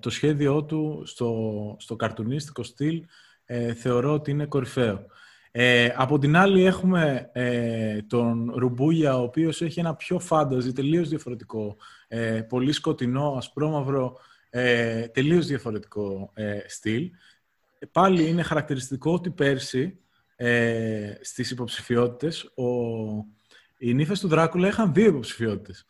το 0.00 0.10
σχέδιό 0.10 0.64
του 0.64 1.02
στο, 1.06 1.76
στο 1.78 1.96
καρτουνίστικο 1.96 2.62
στυλ 2.62 3.04
ε, 3.44 3.74
θεωρώ 3.74 4.12
ότι 4.12 4.30
είναι 4.30 4.46
κορυφαίο. 4.46 5.06
Ε, 5.52 5.92
από 5.96 6.18
την 6.18 6.36
άλλη 6.36 6.64
έχουμε 6.64 7.30
ε, 7.32 8.02
τον 8.02 8.52
Ρουμπούγια, 8.54 9.18
ο 9.18 9.22
οποίος 9.22 9.62
έχει 9.62 9.80
ένα 9.80 9.94
πιο 9.94 10.18
φάνταζι, 10.18 10.72
τελείως 10.72 11.08
διαφορετικό, 11.08 11.76
ε, 12.08 12.40
πολύ 12.48 12.72
σκοτεινό, 12.72 13.34
ασπρόμαυρο, 13.36 14.18
ε, 14.50 15.08
τελείως 15.08 15.46
διαφορετικό 15.46 16.32
στυλ. 16.66 17.10
Πάλι 17.92 18.28
είναι 18.28 18.42
χαρακτηριστικό 18.42 19.12
ότι 19.12 19.30
πέρσι 19.30 19.98
ε, 20.36 21.12
στις 21.20 21.50
υποψηφιότητες 21.50 22.44
ο, 22.44 22.64
οι 23.78 23.94
νύφες 23.94 24.20
του 24.20 24.28
Δράκουλα 24.28 24.68
είχαν 24.68 24.92
δύο 24.92 25.06
υποψηφιότητες. 25.06 25.86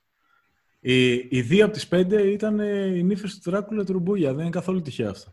Οι, 0.80 1.12
οι 1.12 1.40
δύο 1.40 1.64
από 1.64 1.74
τις 1.74 1.86
πέντε 1.88 2.22
ήταν 2.22 2.60
ε, 2.60 2.96
οι 2.96 3.02
νύφες 3.02 3.38
του 3.38 3.50
Δράκουλα 3.50 3.84
του 3.84 3.92
Ρουμπούγια. 3.92 4.32
Δεν 4.32 4.40
είναι 4.40 4.50
καθόλου 4.50 4.80
τυχαίο 4.80 5.10
αυτό. 5.10 5.32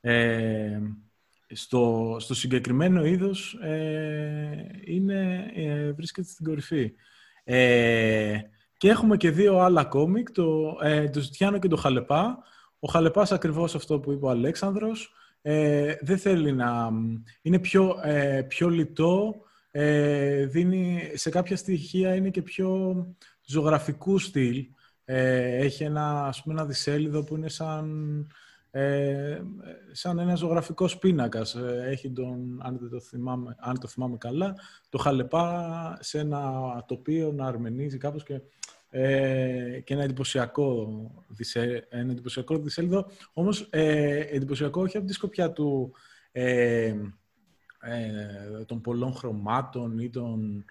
Ε, 0.00 0.80
στο, 1.52 2.16
στο 2.20 2.34
συγκεκριμένο 2.34 3.04
είδος 3.04 3.58
ε, 3.62 4.66
είναι, 4.84 5.50
ε, 5.54 5.92
βρίσκεται 5.92 6.28
στην 6.28 6.44
κορυφή. 6.44 6.92
Ε, 7.44 8.38
και 8.76 8.88
έχουμε 8.88 9.16
και 9.16 9.30
δύο 9.30 9.58
άλλα 9.58 9.84
κόμικ, 9.84 10.30
το, 10.30 10.78
ε, 10.82 11.08
το 11.08 11.20
Ζητιάνο 11.20 11.58
και 11.58 11.68
το 11.68 11.76
Χαλεπά. 11.76 12.38
Ο 12.84 12.88
Χαλεπάς 12.90 13.32
ακριβώς 13.32 13.74
αυτό 13.74 14.00
που 14.00 14.12
είπε 14.12 14.26
ο 14.26 14.28
Αλέξανδρος. 14.28 15.12
Ε, 15.42 15.94
δεν 16.00 16.18
θέλει 16.18 16.52
να... 16.52 16.90
Είναι 17.42 17.58
πιο, 17.58 18.00
ε, 18.02 18.42
πιο 18.42 18.68
λιτό, 18.68 19.34
ε, 19.70 20.46
δίνει, 20.46 21.10
σε 21.14 21.30
κάποια 21.30 21.56
στοιχεία 21.56 22.14
είναι 22.14 22.30
και 22.30 22.42
πιο 22.42 22.96
ζωγραφικού 23.44 24.18
στυλ. 24.18 24.66
Ε, 25.04 25.56
έχει 25.56 25.84
ένα, 25.84 26.26
ας 26.26 26.42
πούμε, 26.42 26.54
ένα 26.54 26.66
δισέλιδο 26.66 27.24
που 27.24 27.36
είναι 27.36 27.48
σαν, 27.48 28.26
ε, 28.70 29.40
σαν 29.92 30.18
ένα 30.18 30.34
ζωγραφικό 30.34 30.88
πίνακα. 31.00 31.40
Ε, 31.40 31.90
έχει 31.90 32.10
τον, 32.10 32.60
αν, 32.62 32.88
το 32.90 33.00
θυμάμαι, 33.00 33.56
αν 33.58 33.78
το 33.78 33.86
θυμάμαι 33.88 34.16
καλά, 34.16 34.54
το 34.88 34.98
χαλεπά 34.98 35.98
σε 36.00 36.18
ένα 36.18 36.50
τοπίο 36.86 37.32
να 37.32 37.46
αρμενίζει 37.46 37.98
κάπως 37.98 38.22
και, 38.22 38.40
ε, 38.96 39.80
και 39.84 39.94
ένα 39.94 40.02
εντυπωσιακό, 40.02 40.88
δισε, 41.28 41.86
ένα 41.90 42.10
εντυπωσιακό 42.10 42.58
δισέλιδο. 42.58 43.06
Όμως 43.32 43.66
ε, 43.70 44.18
εντυπωσιακό 44.18 44.80
όχι 44.80 44.96
από 44.96 45.06
τη 45.06 45.12
σκοπιά 45.12 45.52
του, 45.52 45.92
ε, 46.32 46.94
των 48.66 48.80
πολλών 48.80 49.14
χρωμάτων 49.14 49.98
ή 49.98 50.10
των, 50.10 50.64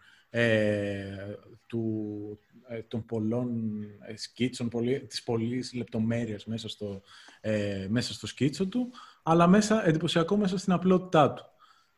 του, 1.68 2.40
ε, 2.68 2.82
των 2.82 3.06
πολλών 3.06 3.82
ε, 4.08 4.18
σκίτσων, 4.18 4.70
πολύ, 4.70 5.00
της 5.00 5.24
πολλής 5.24 5.74
λεπτομέρειας 5.74 6.46
μέσα 6.46 6.70
στο, 6.70 7.02
ε, 7.42 7.88
μέσα 7.90 8.14
στο 8.14 8.28
σκίτσο 8.28 8.68
του, 8.68 8.90
αλλά 9.24 9.48
μέσα, 9.48 9.88
εντυπωσιακό 9.88 10.38
μέσα 10.38 10.58
στην 10.58 10.74
απλότητά 10.74 11.34
του. 11.34 11.46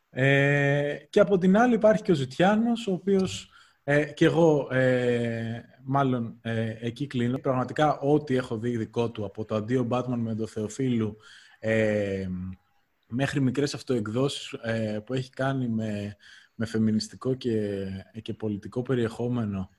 Ε, 0.10 0.98
και 1.10 1.20
από 1.20 1.38
την 1.38 1.58
άλλη 1.58 1.74
υπάρχει 1.74 2.04
και 2.04 2.12
ο 2.12 2.16
Ζητιάνος, 2.16 2.88
ο 2.88 2.92
οποίος 2.92 3.50
ε, 3.88 4.06
και 4.06 4.26
εγώ 4.26 4.68
ε, 4.72 5.62
μάλλον 5.84 6.38
ε, 6.42 6.76
εκεί 6.80 7.08
κλείνω. 7.08 7.38
Πραγματικά 7.38 8.00
ό,τι 8.00 8.36
έχω 8.36 8.58
δει 8.58 8.78
δικό 8.78 9.12
του, 9.12 9.26
από 9.26 9.46
το 9.46 9.56
αντίο 9.56 9.88
Batman 9.92 10.18
με 10.18 10.36
τον 10.36 10.48
Θεοφίλου, 10.48 11.18
ε, 11.60 12.28
μέχρι 13.08 13.40
μικρές 13.40 13.74
αυτοεκδόσεις 13.74 14.56
που 15.06 15.14
έχει 15.14 15.30
κάνει 15.30 15.68
με, 15.68 16.16
με 16.56 16.66
φεμινιστικό 16.66 17.34
και, 17.34 17.86
και 18.22 18.34
πολιτικό 18.34 18.82
περιεχόμενο, 18.82 19.70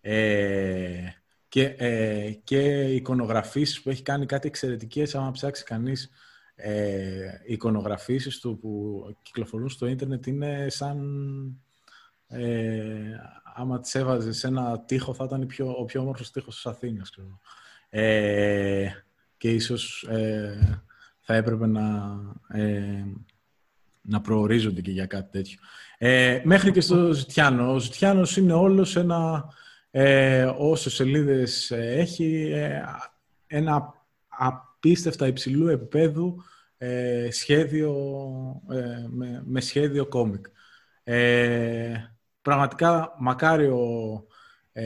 ε, 0.00 1.08
και, 1.48 1.74
ε, 1.78 2.30
και 2.44 2.82
εικονογραφήσεις 2.82 3.82
που 3.82 3.90
έχει 3.90 4.02
κάνει 4.02 4.26
κάτι 4.26 4.48
εξαιρετικές, 4.48 5.14
άμα 5.14 5.30
ψάξει 5.30 5.64
κανείς 5.64 6.10
ε, 6.54 7.30
εικονογραφήσεις 7.46 8.38
του 8.38 8.58
που 8.58 9.02
κυκλοφορούν 9.22 9.68
στο 9.68 9.86
ίντερνετ 9.86 10.26
είναι 10.26 10.66
σαν 10.68 10.98
ε, 12.28 13.20
άμα 13.56 13.80
τις 13.80 13.94
έβαζες 13.94 14.38
σε 14.38 14.46
ένα 14.46 14.80
τείχο 14.80 15.14
θα 15.14 15.24
ήταν 15.24 15.46
πιο, 15.46 15.74
ο 15.78 15.84
πιο 15.84 16.00
όμορφος 16.00 16.30
τείχος 16.30 16.54
της 16.54 16.66
Αθήνας. 16.66 17.10
Ε, 17.88 18.88
και 19.36 19.50
ίσως 19.50 20.02
ε, 20.02 20.82
θα 21.20 21.34
έπρεπε 21.34 21.66
να, 21.66 22.16
ε, 22.48 23.04
να 24.00 24.20
προορίζονται 24.20 24.80
και 24.80 24.90
για 24.90 25.06
κάτι 25.06 25.30
τέτοιο. 25.30 25.58
Ε, 25.98 26.40
μέχρι 26.44 26.72
και 26.72 26.80
στο 26.80 27.12
Ζητιάνο. 27.12 27.72
Ο 27.72 27.78
Ζητιάνος 27.78 28.36
είναι 28.36 28.52
όλος 28.52 28.96
ένα 28.96 29.44
ε, 29.90 30.44
όσες 30.56 30.94
σελίδες 30.94 31.70
ε, 31.70 31.94
έχει, 31.98 32.50
ε, 32.54 32.82
ένα 33.46 34.04
απίστευτα 34.28 35.26
υψηλού 35.26 35.68
επίπεδου 35.68 36.42
ε, 36.78 37.28
σχέδιο, 37.30 37.94
ε, 38.70 39.06
με, 39.08 39.42
με, 39.46 39.60
σχέδιο 39.60 40.06
κόμικ. 40.06 40.46
Πραγματικά 42.46 43.14
μακάρι 43.18 43.66
ο, 43.66 44.24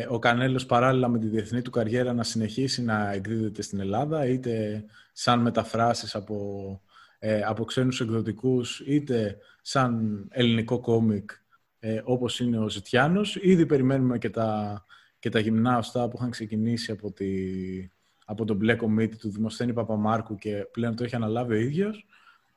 ο 0.09 0.19
Κανέλος 0.19 0.67
παράλληλα 0.67 1.09
με 1.09 1.19
τη 1.19 1.27
διεθνή 1.27 1.63
του 1.63 1.71
καριέρα 1.71 2.13
να 2.13 2.23
συνεχίσει 2.23 2.83
να 2.83 3.13
εκδίδεται 3.13 3.63
στην 3.63 3.81
Ελλάδα, 3.81 4.27
είτε 4.27 4.85
σαν 5.13 5.41
μεταφράσεις 5.41 6.15
από, 6.15 6.81
από 7.47 7.65
ξένους 7.65 8.01
εκδοτικούς, 8.01 8.81
είτε 8.81 9.39
σαν 9.63 10.25
ελληνικό 10.31 10.81
κόμικ, 10.81 11.31
όπως 12.05 12.41
είναι 12.41 12.59
ο 12.59 12.69
Ζητιάνος. 12.69 13.37
Ήδη 13.37 13.67
περιμένουμε 13.67 14.19
και 14.19 14.31
τα 14.31 14.85
και 15.19 15.29
τα 15.29 15.39
γυμνά 15.39 15.79
οστά 15.79 16.09
που 16.09 16.17
είχαν 16.17 16.31
ξεκινήσει 16.31 16.93
από, 16.93 17.13
τη, 17.13 17.29
από 18.25 18.45
τον 18.45 18.57
μπλε 18.57 18.75
κομίτη 18.75 19.17
του 19.17 19.31
Δημοσθένη 19.31 19.73
Παπαμάρκου 19.73 20.35
και 20.35 20.67
πλέον 20.71 20.97
το 20.97 21.05
έχει 21.05 21.15
αναλάβει 21.15 21.55
ο 21.55 21.59
ίδιος. 21.59 22.07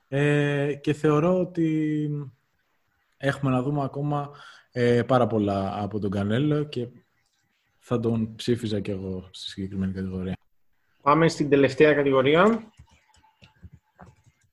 Ε, 0.07 0.73
και 0.81 0.93
θεωρώ 0.93 1.39
ότι 1.39 2.09
έχουμε 3.17 3.51
να 3.51 3.61
δούμε 3.61 3.83
ακόμα 3.83 4.31
ε, 4.75 5.03
πάρα 5.03 5.27
πολλά 5.27 5.73
από 5.81 5.99
τον 5.99 6.11
Κανέλο 6.11 6.63
και 6.63 6.87
θα 7.79 7.99
τον 7.99 8.35
ψήφιζα 8.35 8.79
κι 8.79 8.91
εγώ 8.91 9.29
στη 9.31 9.49
συγκεκριμένη 9.49 9.93
κατηγορία. 9.93 10.37
Πάμε 11.01 11.27
στην 11.27 11.49
τελευταία 11.49 11.93
κατηγορία. 11.93 12.71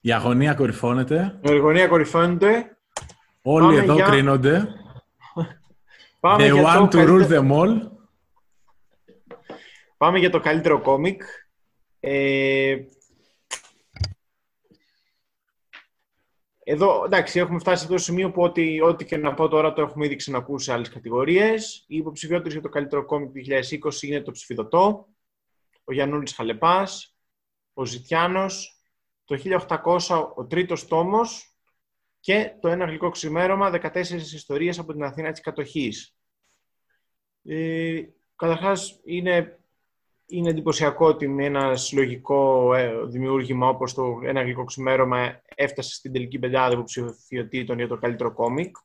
Η 0.01 0.12
αγωνία 0.12 0.55
κορυφώνεται. 0.55 1.38
Η 1.42 1.51
αγωνία 1.51 1.88
κορυφώνεται. 1.88 2.76
Όλοι 3.42 3.66
Πάμε 3.66 3.78
εδώ 3.78 3.94
για... 3.94 4.05
κρίνονται. 4.05 4.68
Πάμε 6.20 6.48
The 6.51 6.64
one 6.64 6.88
to 6.90 7.06
rule 7.06 7.26
them 7.28 7.51
all. 7.51 7.90
Πάμε 9.97 10.18
για 10.18 10.30
το 10.30 10.40
καλύτερο 10.40 10.80
κόμικ. 10.80 11.22
Ε... 12.01 12.76
Εδώ, 16.65 17.05
εντάξει, 17.05 17.39
έχουμε 17.39 17.59
φτάσει 17.59 17.77
σε 17.77 17.82
αυτό 17.82 17.97
το 17.97 18.03
σημείο 18.03 18.31
που 18.31 18.43
ό,τι, 18.43 18.81
ό,τι 18.81 19.05
και 19.05 19.16
να 19.16 19.35
πω 19.35 19.49
τώρα 19.49 19.73
το 19.73 19.82
έχουμε 19.82 20.07
ήδη 20.07 20.16
ξανακούσει 20.16 20.65
σε 20.65 20.73
άλλες 20.73 20.89
κατηγορίες. 20.89 21.85
Οι 21.89 21.97
υποψηφιότητες 21.97 22.53
για 22.53 22.62
το 22.62 22.69
καλύτερο 22.69 23.05
κόμικ 23.05 23.32
του 23.32 23.41
2020 23.91 24.03
είναι 24.03 24.20
το 24.20 24.31
Ψηφιδωτό, 24.31 25.09
ο 25.85 25.93
Γιαννούλης 25.93 26.35
Χαλεπάς, 26.35 27.16
ο 27.73 27.85
Ζητιάνος, 27.85 28.81
το 29.24 29.37
1800 29.37 30.32
ο 30.35 30.47
τρίτος 30.47 30.87
τόμος 30.87 31.55
και 32.20 32.57
το 32.61 32.69
ένα 32.69 32.85
γλυκό 32.85 33.11
ξημέρωμα 33.11 33.70
14 33.70 34.11
ιστορίες 34.35 34.78
από 34.78 34.93
την 34.93 35.03
Αθήνα 35.03 35.31
της 35.31 35.41
κατοχής. 35.41 36.16
Ε, 37.45 38.03
καταρχάς 38.37 39.01
είναι, 39.05 39.60
είναι 40.31 40.51
εντυπωσιακό 40.51 41.07
ότι 41.07 41.28
με 41.28 41.44
ένα 41.44 41.77
συλλογικό 41.77 42.74
ε, 42.74 43.05
δημιούργημα 43.07 43.69
όπως 43.69 43.94
το 43.94 44.20
ένα 44.24 44.43
γλυκό 44.43 44.65
ξημέρωμα 44.65 45.43
έφτασε 45.55 45.94
στην 45.94 46.12
τελική 46.12 46.39
πεντάδα 46.39 46.73
υποψηφιωτήτων 46.73 47.77
για 47.77 47.89
το 47.89 47.97
καλύτερο 47.97 48.32
κόμικ. 48.32 48.77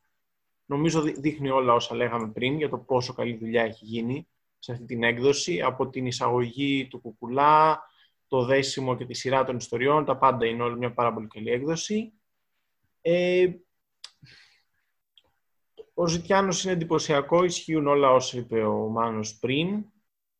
Νομίζω 0.65 1.01
δείχνει 1.01 1.49
όλα 1.49 1.73
όσα 1.73 1.95
λέγαμε 1.95 2.27
πριν 2.27 2.57
για 2.57 2.69
το 2.69 2.77
πόσο 2.77 3.13
καλή 3.13 3.37
δουλειά 3.37 3.63
έχει 3.63 3.85
γίνει 3.85 4.27
σε 4.59 4.71
αυτή 4.71 4.85
την 4.85 5.03
έκδοση, 5.03 5.61
από 5.61 5.89
την 5.89 6.05
εισαγωγή 6.05 6.87
του 6.87 6.99
κουκουλά, 6.99 7.83
το 8.27 8.45
δέσιμο 8.45 8.95
και 8.95 9.05
τη 9.05 9.13
σειρά 9.13 9.43
των 9.43 9.55
ιστοριών, 9.57 10.05
τα 10.05 10.17
πάντα 10.17 10.45
είναι 10.45 10.63
όλη 10.63 10.77
μια 10.77 10.93
πάρα 10.93 11.13
πολύ 11.13 11.27
καλή 11.27 11.51
έκδοση. 11.51 12.13
Ε, 13.01 13.49
ο 15.93 16.07
Ζητιάνος 16.07 16.63
είναι 16.63 16.73
εντυπωσιακό, 16.73 17.43
ισχύουν 17.43 17.87
όλα 17.87 18.11
όσα 18.11 18.37
είπε 18.37 18.63
ο 18.63 18.87
Μάνος 18.87 19.37
πριν. 19.39 19.85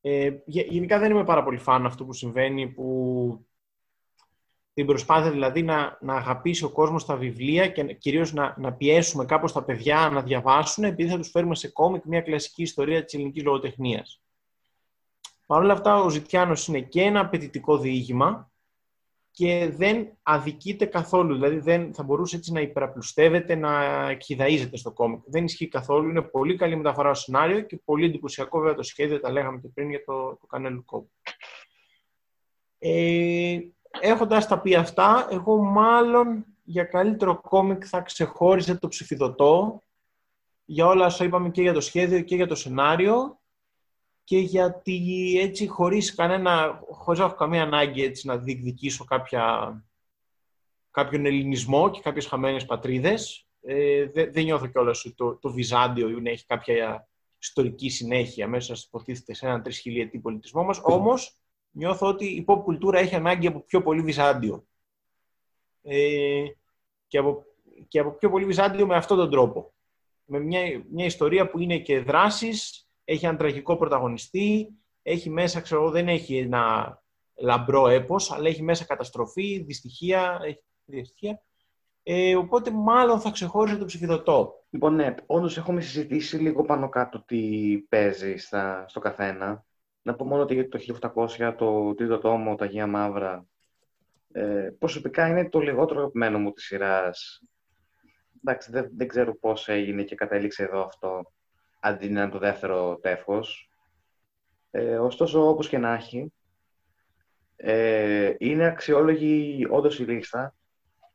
Ε, 0.08 0.32
γενικά 0.46 1.00
δεν 1.00 1.12
είμαι 1.12 1.24
πάρα 1.24 1.44
πολύ 1.44 1.58
φαν 1.58 1.86
αυτού 1.86 2.06
που 2.06 2.14
συμβαίνει, 2.14 2.68
που 2.68 3.48
την 4.74 4.86
προσπάθεια 4.86 5.32
δηλαδή 5.32 5.64
να, 5.64 5.98
να 6.02 6.16
αγαπήσει 6.16 6.64
ο 6.64 6.70
κόσμος 6.70 7.06
τα 7.06 7.16
βιβλία 7.16 7.68
και 7.68 7.94
κυρίως 7.94 8.34
να, 8.34 8.56
να 8.58 8.74
πιέσουμε 8.74 9.26
κάπως 9.26 9.52
τα 9.52 9.64
παιδιά 9.64 10.10
να 10.14 10.22
διαβάσουν 10.22 10.84
επειδή 10.84 11.10
θα 11.10 11.18
τους 11.18 11.30
φέρουμε 11.30 11.56
σε 11.56 11.68
κόμικ 11.68 12.04
μια 12.06 12.22
κλασική 12.22 12.62
ιστορία 12.62 13.04
της 13.04 13.14
ελληνικής 13.14 13.44
λογοτεχνίας. 13.44 14.22
Παρ' 15.46 15.62
όλα 15.62 15.74
αυτά 15.74 16.02
ο 16.02 16.10
Ζητιάνος 16.10 16.68
είναι 16.68 16.82
και 16.82 17.02
ένα 17.02 17.20
απαιτητικό 17.20 17.78
διήγημα 17.78 18.52
και 19.36 19.72
δεν 19.76 20.18
αδικείται 20.24 20.86
καθόλου. 20.86 21.34
Δηλαδή 21.34 21.60
δεν 21.60 21.94
θα 21.94 22.04
μπορούσε 22.04 22.36
έτσι 22.36 22.52
να 22.52 22.62
υπεραπλουστεύεται, 22.62 23.56
να 23.56 24.10
εκχυδαίζεται 24.10 24.78
στο 24.78 24.92
κόμικ. 24.92 25.22
Δεν 25.26 25.44
ισχύει 25.44 25.68
καθόλου. 25.68 26.10
Είναι 26.10 26.22
πολύ 26.22 26.56
καλή 26.56 26.76
μεταφορά 26.76 27.14
στο 27.14 27.24
σενάριο 27.24 27.62
και 27.62 27.82
πολύ 27.86 28.06
εντυπωσιακό 28.06 28.60
βέβαια 28.60 28.76
το 28.76 28.84
σχέδιο, 28.84 29.20
τα 29.20 29.32
λέγαμε 29.32 29.60
και 29.60 29.68
πριν 29.74 29.90
για 29.90 30.04
το, 30.04 30.38
το 30.40 30.46
Κανέλου 30.46 30.86
Κόμπου. 30.86 31.12
Ε, 32.80 33.60
έχοντας 34.00 34.48
τα 34.48 34.60
πει 34.60 34.76
αυτά, 34.76 35.28
εγώ 35.32 35.58
μάλλον 35.58 36.46
για 36.64 36.84
καλύτερο 36.84 37.42
κόμικ 37.42 37.84
θα 37.86 38.02
ξεχώριζε 38.02 38.76
το 38.76 38.88
ψηφιδωτό 38.88 39.82
για 40.66 40.86
όλα 40.86 41.06
όσα 41.06 41.24
είπαμε 41.24 41.50
και 41.50 41.62
για 41.62 41.74
το 41.74 41.82
σχέδιο 41.82 42.22
και 42.22 42.36
για 42.36 42.48
το 42.48 42.56
σενάριο 42.56 43.40
και 44.26 44.38
γιατί 44.38 45.36
έτσι 45.40 45.68
χωρίς, 45.68 46.16
κανένα, 46.16 46.82
χωρίς 46.90 47.20
να 47.20 47.26
έχω 47.26 47.36
καμία 47.36 47.62
ανάγκη 47.62 48.04
έτσι, 48.04 48.28
να 48.28 48.38
διεκδικήσω 48.38 49.06
κάποια, 49.06 49.74
κάποιον 50.92 51.26
ελληνισμό 51.26 51.90
και 51.90 52.02
κάποιες 52.02 52.26
χαμένες 52.26 52.66
πατρίδες. 52.66 53.48
Ε, 53.62 54.06
δεν, 54.06 54.34
δεν 54.34 54.44
νιώθω 54.44 54.68
κιόλας 54.68 55.06
ότι 55.06 55.16
το, 55.16 55.36
το 55.36 55.52
Βυζάντιο 55.52 56.08
να 56.08 56.30
έχει 56.30 56.46
κάποια 56.46 57.08
ιστορική 57.38 57.90
συνέχεια 57.90 58.48
μέσα 58.48 58.76
στο 58.76 58.88
υποτίθεται 58.88 59.34
σε 59.34 59.46
έναν 59.46 59.64
τρισχιλιετή 59.64 60.20
πολιτισμό 60.20 60.64
μας. 60.64 60.80
Mm. 60.80 60.84
Όμως 60.84 61.38
νιώθω 61.72 62.08
ότι 62.08 62.26
η 62.26 62.46
pop 62.48 62.62
κουλτούρα 62.64 63.00
έχει 63.00 63.16
ανάγκη 63.16 63.48
από 63.48 63.60
πιο 63.60 63.82
πολύ 63.82 64.02
Βυζάντιο. 64.02 64.68
Ε, 65.82 66.44
και, 67.08 67.18
από, 67.18 67.44
και 67.88 68.00
από 68.00 68.12
πιο 68.12 68.30
πολύ 68.30 68.46
Βυζάντιο 68.46 68.86
με 68.86 68.96
αυτόν 68.96 69.18
τον 69.18 69.30
τρόπο. 69.30 69.74
Με 70.26 70.40
μια, 70.40 70.86
μια 70.92 71.06
ιστορία 71.06 71.50
που 71.50 71.60
είναι 71.60 71.80
και 71.80 72.00
δράσεις 72.00 72.85
έχει 73.06 73.26
έναν 73.26 73.38
τραγικό 73.38 73.78
πρωταγωνιστή, 73.78 74.70
έχει 75.02 75.30
μέσα, 75.30 75.62
ξέρω 75.62 75.90
δεν 75.90 76.08
έχει 76.08 76.38
ένα 76.38 76.98
λαμπρό 77.36 77.88
έπος, 77.88 78.32
αλλά 78.32 78.48
έχει 78.48 78.64
μέσα 78.64 78.86
καταστροφή, 78.86 79.64
δυστυχία, 79.64 80.40
έχει 80.44 80.64
δυστυχία. 80.86 81.42
Ε, 82.04 82.36
οπότε 82.36 82.72
μάλλον 82.72 83.20
θα 83.20 83.32
ξεχώριζε 83.32 83.78
το 83.78 83.86
ψηφιδωτό. 83.86 84.66
Λοιπόν, 84.70 84.96
ναι, 84.96 85.16
όντως 85.26 85.58
έχουμε 85.58 85.82
συζητήσει 85.82 86.38
λίγο 86.38 86.64
πάνω 86.64 86.90
κάτω 86.90 87.24
τι 87.26 87.78
παίζει 87.90 88.38
στα, 88.38 88.86
στο 88.88 89.00
καθένα. 89.00 89.66
Να 90.02 90.16
πω 90.16 90.26
μόνο 90.26 90.42
ότι 90.42 90.54
για 90.54 90.68
το 90.70 90.80
1800, 91.38 91.56
το 91.58 91.94
τρίτο 91.94 92.18
τόμο, 92.18 92.56
τα 92.56 92.66
Αγία 92.66 92.88
Μαύρα, 92.88 93.46
ε, 94.32 94.70
προσωπικά 94.80 95.28
είναι 95.28 95.50
το 95.50 95.60
λιγότερο 95.60 96.00
αγαπημένο 96.00 96.40
μου 96.40 96.52
της 96.52 96.64
σειράς. 96.66 97.42
Εντάξει, 98.44 98.72
δεν, 98.72 98.90
δεν 98.96 99.08
ξέρω 99.08 99.38
πώς 99.38 99.68
έγινε 99.68 100.04
και 100.04 100.16
κατέληξε 100.16 100.64
εδώ 100.64 100.84
αυτό 100.84 101.24
αντί 101.86 102.10
να 102.10 102.22
είναι 102.22 102.32
το 102.32 102.40
δεύτερο 102.40 103.00
τεύχος. 103.02 103.70
Ε, 104.72 104.98
ωστόσο, 104.98 105.50
όπως 105.50 105.70
και 105.70 105.78
να 105.78 105.94
έχει, 105.94 106.34
ε, 107.56 108.34
είναι 108.38 108.66
αξιόλογη 108.66 109.68
όντως 109.70 110.00
η 110.00 110.04
λίστα. 110.04 110.56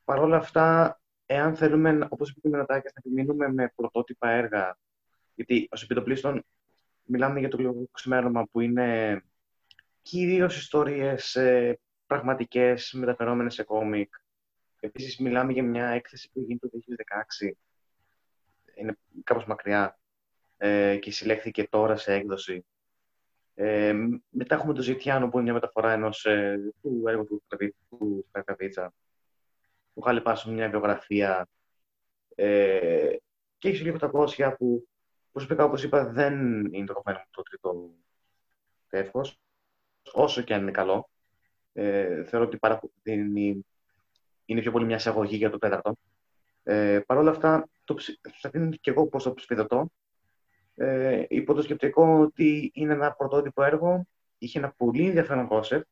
Παρ' 0.04 0.18
όλα 0.18 0.36
αυτά, 0.36 1.00
εάν 1.26 1.56
θέλουμε, 1.56 2.06
όπως 2.08 2.30
είπε 2.30 2.48
η 2.48 2.50
Μενατάκης, 2.50 2.92
να 2.94 3.02
επιμείνουμε 3.04 3.52
με 3.52 3.72
πρωτότυπα 3.74 4.30
έργα, 4.30 4.78
γιατί 5.34 5.68
ως 5.70 5.82
επιτοπλίστων 5.82 6.44
μιλάμε 7.04 7.38
για 7.38 7.48
το 7.48 7.56
λίγο 7.56 7.88
ξημέρωμα 7.92 8.46
που 8.52 8.60
είναι 8.60 9.20
κυρίως 10.02 10.56
ιστορίες 10.56 11.34
ε, 11.34 11.78
πραγματικές, 12.06 12.92
μεταφερόμενες 12.92 13.54
σε 13.54 13.62
κόμικ. 13.62 14.14
Επίσης, 14.80 15.18
μιλάμε 15.18 15.52
για 15.52 15.62
μια 15.64 15.86
έκθεση 15.86 16.30
που 16.32 16.40
γίνεται 16.40 16.68
το 16.68 16.78
2016. 16.78 17.52
Είναι 18.74 18.96
κάπως 19.24 19.44
μακριά 19.44 19.99
ε, 20.62 20.96
και 20.96 21.10
συλλέχθηκε 21.10 21.68
τώρα 21.68 21.96
σε 21.96 22.12
έκδοση. 22.14 22.64
Ε, 23.54 23.94
μετά 24.28 24.54
έχουμε 24.54 24.74
το 24.74 24.82
Ζητιάνο 24.82 25.28
που 25.28 25.32
είναι 25.32 25.42
μια 25.42 25.52
μεταφορά 25.52 25.92
ενός, 25.92 26.24
ε, 26.24 26.72
του 26.82 27.02
έργου 27.06 27.26
του, 27.26 27.42
του 27.88 28.26
Καρκαβίτσα 28.30 28.92
που 29.92 30.00
είχα 30.00 30.12
λεπάσει 30.12 30.50
μια 30.50 30.68
βιογραφία 30.68 31.48
ε, 32.34 33.16
και 33.58 33.68
έχει 33.68 33.82
λίγο 33.82 33.98
τα 33.98 34.06
κόσια 34.06 34.56
που 34.56 34.88
προσωπικά 35.32 35.64
όπως 35.64 35.82
είπα 35.82 36.04
δεν 36.04 36.34
είναι 36.64 36.86
το 36.86 36.92
κομμένο 36.92 37.18
μου 37.18 37.30
το 37.30 37.42
τρίτο 37.42 37.90
τεύχος 38.88 39.40
όσο 40.12 40.42
και 40.42 40.54
αν 40.54 40.62
είναι 40.62 40.70
καλό. 40.70 41.10
Ε, 41.72 42.24
θεωρώ 42.24 42.44
ότι 42.44 42.58
είναι, 43.02 43.64
είναι 44.44 44.60
πιο 44.60 44.70
πολύ 44.70 44.84
μια 44.84 44.96
εισαγωγή 44.96 45.36
για 45.36 45.50
το 45.50 45.58
τέταρτο. 45.58 45.96
Ε, 46.62 47.00
Παρ' 47.06 47.18
όλα 47.18 47.30
αυτά, 47.30 47.68
το, 47.84 47.96
θα 48.40 48.50
δίνω 48.50 48.70
και 48.70 48.90
εγώ 48.90 49.06
πώς 49.06 49.22
το 49.22 49.34
ψηφιδωτώ 49.34 49.90
ε, 50.82 51.24
υπό 51.28 51.54
το 51.54 51.62
σκεπτικό 51.62 52.18
ότι 52.20 52.70
είναι 52.74 52.92
ένα 52.92 53.12
πρωτότυπο 53.12 53.62
έργο, 53.62 54.06
είχε 54.38 54.58
ένα 54.58 54.72
πολύ 54.76 55.06
ενδιαφέρον 55.06 55.46
κόσεπτ, 55.46 55.86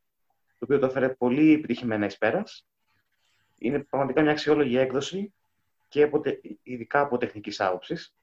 το 0.47 0.65
οποίο 0.65 0.79
το 0.79 0.85
έφερε 0.85 1.09
πολύ 1.09 1.53
επιτυχημένα 1.53 2.05
εις 2.05 2.17
πέρας. 2.17 2.67
Είναι 3.57 3.79
πραγματικά 3.79 4.21
μια 4.21 4.31
αξιόλογη 4.31 4.77
έκδοση 4.77 5.33
και 5.87 6.03
από, 6.03 6.21
ειδικά 6.63 6.99
από 6.99 7.17
τεχνικής 7.17 7.59
άποψης. 7.59 8.15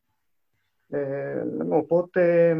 Ε, 0.88 1.42
οπότε, 1.68 2.54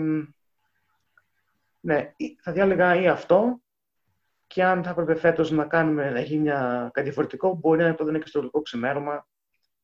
ναι, 1.80 2.14
θα 2.40 2.52
διάλεγα 2.52 3.00
ή 3.00 3.08
αυτό 3.08 3.60
και 4.46 4.64
αν 4.64 4.82
θα 4.82 4.90
έπρεπε 4.90 5.14
φέτος 5.14 5.50
να 5.50 5.64
κάνουμε 5.64 6.10
να 6.10 6.20
γίνει 6.20 6.48
κάτι 6.48 7.02
διαφορετικό, 7.02 7.54
μπορεί 7.54 7.82
να 7.82 7.94
το 7.94 8.08
είναι 8.08 8.18
και 8.18 8.28
στο 8.28 8.38
λογικό 8.38 8.62
ξημέρωμα 8.62 9.26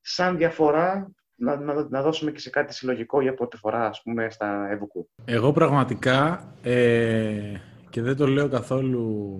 σαν 0.00 0.36
διαφορά 0.36 1.10
να, 1.34 1.56
να, 1.56 1.86
να, 1.88 2.02
δώσουμε 2.02 2.30
και 2.30 2.38
σε 2.38 2.50
κάτι 2.50 2.74
συλλογικό 2.74 3.20
για 3.20 3.34
πρώτη 3.34 3.56
φορά, 3.56 3.86
ας 3.86 4.02
πούμε, 4.02 4.30
στα 4.30 4.70
Εβουκού. 4.70 5.08
Εγώ 5.24 5.52
πραγματικά, 5.52 6.52
ε, 6.62 7.52
και 7.90 8.02
δεν 8.02 8.16
το 8.16 8.26
λέω 8.26 8.48
καθόλου 8.48 9.38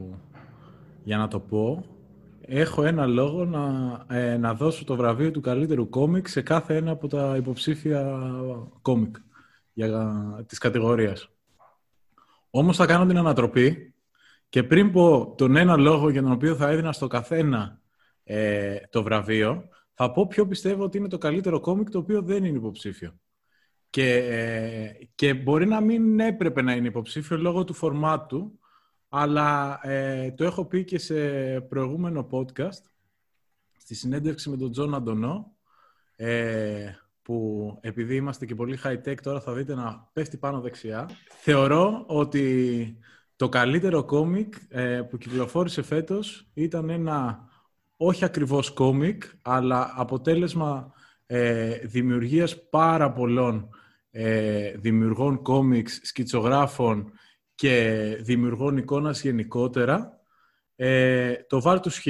για 1.03 1.17
να 1.17 1.29
το 1.29 1.41
πω, 1.41 1.85
έχω 2.41 2.85
ένα 2.85 3.07
λόγο 3.07 3.45
να, 3.45 4.17
ε, 4.17 4.37
να 4.37 4.55
δώσω 4.55 4.85
το 4.85 4.97
βραβείο 4.97 5.31
του 5.31 5.41
καλύτερου 5.41 5.89
κόμικ 5.89 6.29
σε 6.29 6.43
κάθε 6.43 6.77
ένα 6.77 6.91
από 6.91 7.09
τα 7.09 7.35
υποψήφια 7.37 8.21
κόμικ 8.83 9.17
για, 9.73 10.13
της 10.47 10.59
κατηγορίας. 10.59 11.29
Όμως 12.51 12.77
θα 12.77 12.87
κάνω 12.87 13.07
την 13.07 13.19
ανατροπή 13.19 13.95
Και 14.49 14.63
πριν 14.63 14.93
πω 14.93 15.35
τον 15.37 15.57
ένα 15.57 15.77
λόγο 15.77 16.11
για 16.11 16.23
τον 16.23 16.33
οποίο 16.33 16.55
θα 16.55 16.69
έδινα 16.69 16.93
στο 16.93 17.07
καθένα 17.07 17.81
ε, 18.25 18.77
το 18.91 19.03
βραβείο, 19.03 19.69
θα 19.95 20.11
πω 20.13 20.27
ποιο 20.27 20.47
πιστεύω 20.47 20.85
ότι 20.85 20.99
είναι 20.99 21.09
το 21.09 21.19
καλύτερο 21.19 21.61
κόμικ 21.61 21.91
το 21.91 21.99
οποίο 21.99 22.23
δεν 22.23 22.45
είναι 22.45 22.57
υποψήφιο. 22.57 23.19
Και, 23.91 24.15
ε, 24.15 24.93
και 25.15 25.35
μπορεί 25.35 25.67
να 25.67 25.81
μην 25.81 26.21
έπρεπε 26.21 26.63
να 26.63 26.73
είναι 26.73 26.87
υποψήφιο 26.87 27.37
λόγω 27.37 27.65
του 27.65 27.75
format 27.75 28.25
του, 28.25 28.59
αλλά 29.09 29.81
ε, 29.83 30.31
το 30.31 30.45
έχω 30.45 30.65
πει 30.65 30.85
και 30.85 30.99
σε 30.99 31.15
προηγούμενο 31.61 32.29
podcast, 32.31 32.83
στη 33.77 33.95
συνέντευξη 33.95 34.51
με 34.51 34.57
τον 34.57 34.71
Τζον 34.71 34.95
Αντωνό, 34.95 35.57
ε, 36.17 36.93
που 37.23 37.79
επειδή 37.81 38.17
είμαστε 38.17 38.47
και 38.47 38.55
πολύ 38.55 38.79
high-tech 38.85 39.17
τώρα 39.23 39.41
θα 39.41 39.53
δείτε 39.53 39.75
να 39.75 40.11
πέφτει 40.13 40.37
πάνω 40.37 40.61
δεξιά. 40.61 41.11
Θεωρώ 41.41 42.05
ότι 42.07 42.97
το 43.37 43.49
καλύτερο 43.49 44.05
κόμικ 44.05 44.55
ε, 44.69 45.03
που 45.03 45.19
κυκλοφόρησε 45.19 45.83
φέτος 45.83 46.51
ήταν 46.55 46.91
ένα 46.91 47.49
όχι 48.07 48.25
ακριβώς 48.25 48.71
κόμικ, 48.71 49.23
αλλά 49.43 49.93
αποτέλεσμα 49.97 50.93
ε, 51.27 51.79
δημιουργίας 51.79 52.69
πάρα 52.69 53.13
πολλών 53.13 53.69
ε, 54.11 54.73
δημιουργών 54.77 55.43
κόμικς, 55.43 56.01
σκητσογράφων 56.03 57.13
και 57.55 58.07
δημιουργών 58.21 58.77
εικόνας 58.77 59.23
γενικότερα, 59.23 60.21
ε, 60.77 61.35
το 61.49 61.61
Βάλτους 61.61 61.99
Χ. 61.99 62.07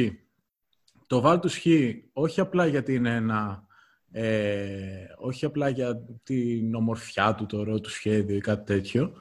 Το 1.06 1.20
Βάλτους 1.20 1.58
Χ 1.58 1.66
όχι 2.12 2.40
απλά 2.40 2.66
γιατί 2.66 2.94
είναι 2.94 3.14
ένα... 3.14 3.66
Ε, 4.10 5.04
όχι 5.18 5.44
απλά 5.44 5.68
για 5.68 6.04
την 6.22 6.74
ομορφιά 6.74 7.34
του, 7.34 7.46
το 7.46 7.58
ωραίο 7.58 7.80
του 7.80 7.90
σχέδιο 7.90 8.36
ή 8.36 8.40
κάτι 8.40 8.74
τέτοιο, 8.74 9.12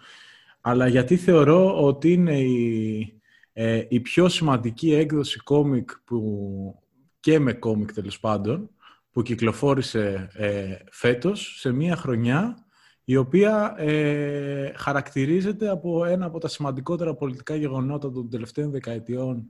αλλά 0.62 0.88
γιατί 0.88 1.18
θεωρώ 1.18 1.86
ότι 1.86 2.12
είναι 2.12 2.40
η, 2.40 3.21
ε, 3.54 3.86
η 3.90 4.00
πιο 4.00 4.30
σημαντική 4.30 4.94
έκδοση 4.94 5.40
κόμικ 5.40 5.92
που, 6.00 6.80
και 7.20 7.40
με 7.40 7.54
κόμικ 7.54 7.94
τέλος 7.94 8.20
πάντων 8.20 8.70
που 9.12 9.22
κυκλοφόρησε 9.22 10.30
ε, 10.34 10.76
φέτος 10.92 11.56
σε 11.60 11.72
μία 11.72 11.96
χρονιά 11.96 12.66
η 13.04 13.16
οποία 13.16 13.76
ε, 13.78 14.74
χαρακτηρίζεται 14.76 15.70
από 15.70 16.06
ένα 16.06 16.26
από 16.26 16.40
τα 16.40 16.48
σημαντικότερα 16.48 17.16
πολιτικά 17.16 17.56
γεγονότα 17.56 18.12
των 18.12 18.30
τελευταίων 18.30 18.72
δεκαετιών 18.72 19.48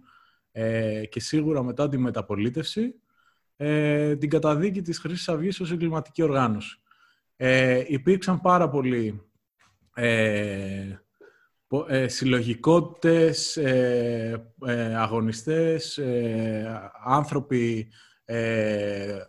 ε, 0.52 1.06
και 1.06 1.20
σίγουρα 1.20 1.64
μετά 1.64 1.88
τη 1.88 1.98
μεταπολίτευση, 1.98 2.96
ε, 3.56 4.16
την 4.16 4.30
καταδίκη 4.30 4.82
της 4.82 5.00
Χρυσής 5.00 5.30
Αυγής 5.30 5.60
ως 5.60 5.72
εγκληματική 5.72 6.22
οργάνωση. 6.22 6.80
Ε, 7.36 7.84
υπήρξαν 7.88 8.42
πάρα 8.42 8.70
πολλοί 8.70 9.22
ε, 9.94 10.96
ε, 11.88 12.08
συλλογικότητες, 12.08 13.58
ε, 13.58 14.52
ε, 14.66 14.96
αγωνιστές, 14.96 16.00
άνθρωποι, 17.04 17.92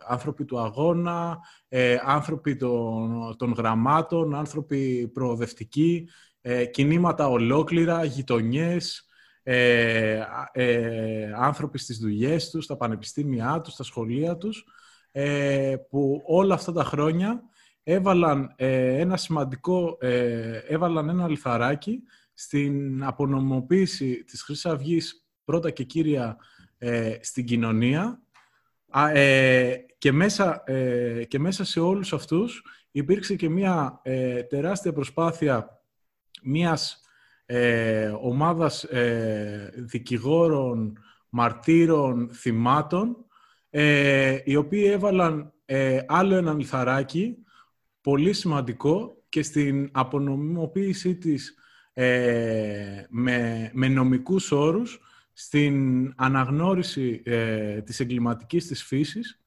άνθρωποι 0.09 0.45
του 0.45 0.59
αγώνα, 0.59 1.39
άνθρωποι 2.05 2.57
των, 2.57 3.35
των 3.39 3.53
γραμμάτων, 3.53 4.35
άνθρωποι 4.35 5.11
προοδευτικοί, 5.15 6.09
κινήματα 6.71 7.29
ολόκληρα, 7.29 8.05
γειτονιές, 8.05 9.07
άνθρωποι 11.39 11.79
στις 11.79 11.99
δουλειές 11.99 12.51
τους, 12.51 12.65
στα 12.65 12.77
πανεπιστήμια 12.77 13.61
τους, 13.61 13.73
στα 13.73 13.85
σχολεία 13.85 14.37
τους, 14.37 14.65
που 15.91 16.23
όλα 16.27 16.55
αυτά 16.55 16.73
τα 16.73 16.85
χρόνια 16.85 17.43
έβαλαν 17.83 18.55
ένα 18.57 19.17
σημαντικό, 19.17 19.99
έβαλαν 20.69 21.09
ένα 21.09 21.29
λιθαράκι 21.29 22.03
στην 22.43 23.05
απονομοποίηση 23.05 24.25
της 24.25 24.43
Χρυσής 24.43 24.67
Αυγής 24.67 25.27
πρώτα 25.45 25.71
και 25.71 25.85
κύρια 25.85 26.37
ε, 26.79 27.17
στην 27.21 27.45
κοινωνία 27.45 28.23
ε, 29.13 29.75
και, 29.99 30.13
μέσα, 30.13 30.63
ε, 30.67 31.25
και 31.25 31.39
μέσα 31.39 31.65
σε 31.65 31.81
όλους 31.81 32.13
αυτούς 32.13 32.65
υπήρξε 32.91 33.35
και 33.35 33.49
μια 33.49 34.01
τεράστια 34.49 34.93
προσπάθεια 34.93 35.83
μιας 36.43 37.01
ομάδας 38.21 38.87
δικηγόρων, 39.75 40.99
μαρτύρων, 41.29 42.31
θυμάτων 42.33 43.17
οι 44.45 44.57
οποίοι 44.57 44.85
έβαλαν 44.93 45.53
άλλο 46.07 46.35
ένα 46.35 46.53
λιθαράκι 46.53 47.37
πολύ 48.01 48.33
σημαντικό 48.33 49.23
και 49.29 49.43
στην 49.43 49.89
απονομοποίησή 49.93 51.17
της 51.17 51.57
ε, 51.93 53.05
με, 53.09 53.71
με 53.75 53.89
νομικούς 53.89 54.53
όρους 54.53 55.01
στην 55.33 56.13
αναγνώριση 56.17 57.23
ε, 57.25 57.81
της 57.83 58.01
εγκληματικής 58.01 58.67
της 58.67 58.85
φύσης 58.85 59.43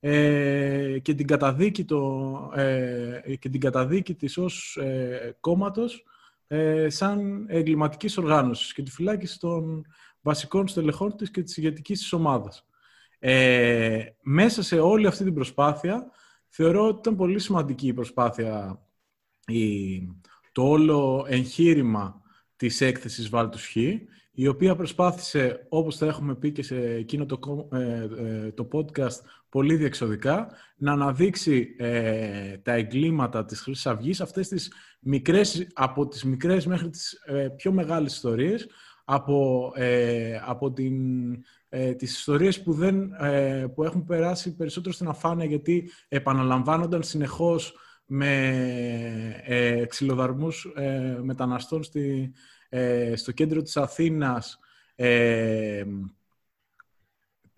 ε, 0.00 0.98
και, 1.02 1.14
την 1.14 1.26
καταδίκη 1.26 1.84
το, 1.84 2.52
ε, 2.54 3.36
και 3.38 3.48
την 3.48 3.60
καταδίκη 3.60 4.14
της 4.14 4.38
ως 4.38 4.76
ε, 4.76 5.36
κόμματος 5.40 6.04
ε, 6.46 6.88
σαν 6.88 7.46
εγκληματικής 7.48 8.16
οργάνωσης 8.18 8.72
και 8.72 8.82
τη 8.82 8.90
φυλάκιση 8.90 9.38
των 9.38 9.86
βασικών 10.20 10.68
στελεχών 10.68 11.16
της 11.16 11.30
και 11.30 11.42
της 11.42 11.56
ηγετικής 11.56 11.98
της 11.98 12.12
ομάδας. 12.12 12.66
μέσα 14.22 14.62
σε 14.62 14.78
όλη 14.78 15.06
αυτή 15.06 15.24
την 15.24 15.34
προσπάθεια 15.34 16.10
θεωρώ 16.48 16.86
ότι 16.86 16.98
ήταν 16.98 17.16
πολύ 17.16 17.38
σημαντική 17.38 17.86
η 17.86 17.94
προσπάθεια 17.94 18.80
η, 19.46 19.96
το 20.56 20.68
όλο 20.68 21.26
εγχείρημα 21.28 22.22
της 22.56 22.80
έκθεσης 22.80 23.28
Βάλτους 23.28 23.66
Χ, 23.66 23.76
η 24.32 24.46
οποία 24.46 24.76
προσπάθησε, 24.76 25.66
όπως 25.68 25.96
θα 25.96 26.06
έχουμε 26.06 26.34
πει 26.34 26.52
και 26.52 26.62
σε 26.62 26.76
εκείνο 26.76 27.26
το, 27.26 27.68
ε, 27.72 28.08
ε, 28.18 28.52
το 28.52 28.68
podcast 28.72 29.20
πολύ 29.48 29.76
διεξοδικά, 29.76 30.48
να 30.76 30.92
αναδείξει 30.92 31.74
ε, 31.78 32.56
τα 32.56 32.72
εγκλήματα 32.72 33.44
της 33.44 33.60
Χρυσής 33.60 33.86
Αυγής, 33.86 34.20
αυτές 34.20 34.48
τις 34.48 34.72
μικρές, 35.00 35.66
από 35.74 36.08
τις 36.08 36.24
μικρές 36.24 36.66
μέχρι 36.66 36.90
τις 36.90 37.18
πιο 37.56 37.72
μεγάλες 37.72 38.14
ιστορίες, 38.14 38.66
από, 39.04 39.72
από 40.46 40.72
την, 40.72 40.94
τις 41.96 42.16
ιστορίες 42.18 42.62
που, 42.62 42.72
δεν, 42.72 43.10
που 43.74 43.84
έχουν 43.84 44.04
περάσει 44.04 44.56
περισσότερο 44.56 44.94
στην 44.94 45.08
αφάνεια 45.08 45.44
γιατί 45.44 45.90
επαναλαμβάνονταν 46.08 47.02
συνεχώς 47.02 47.74
με 48.06 49.42
ε, 49.44 49.84
ξυλοδαρμούς 49.86 50.72
ε, 50.76 51.18
μεταναστών 51.22 51.82
στη, 51.82 52.32
ε, 52.68 53.16
στο 53.16 53.32
κέντρο 53.32 53.62
της 53.62 53.76
Αθήνας 53.76 54.58
ε, 54.94 55.84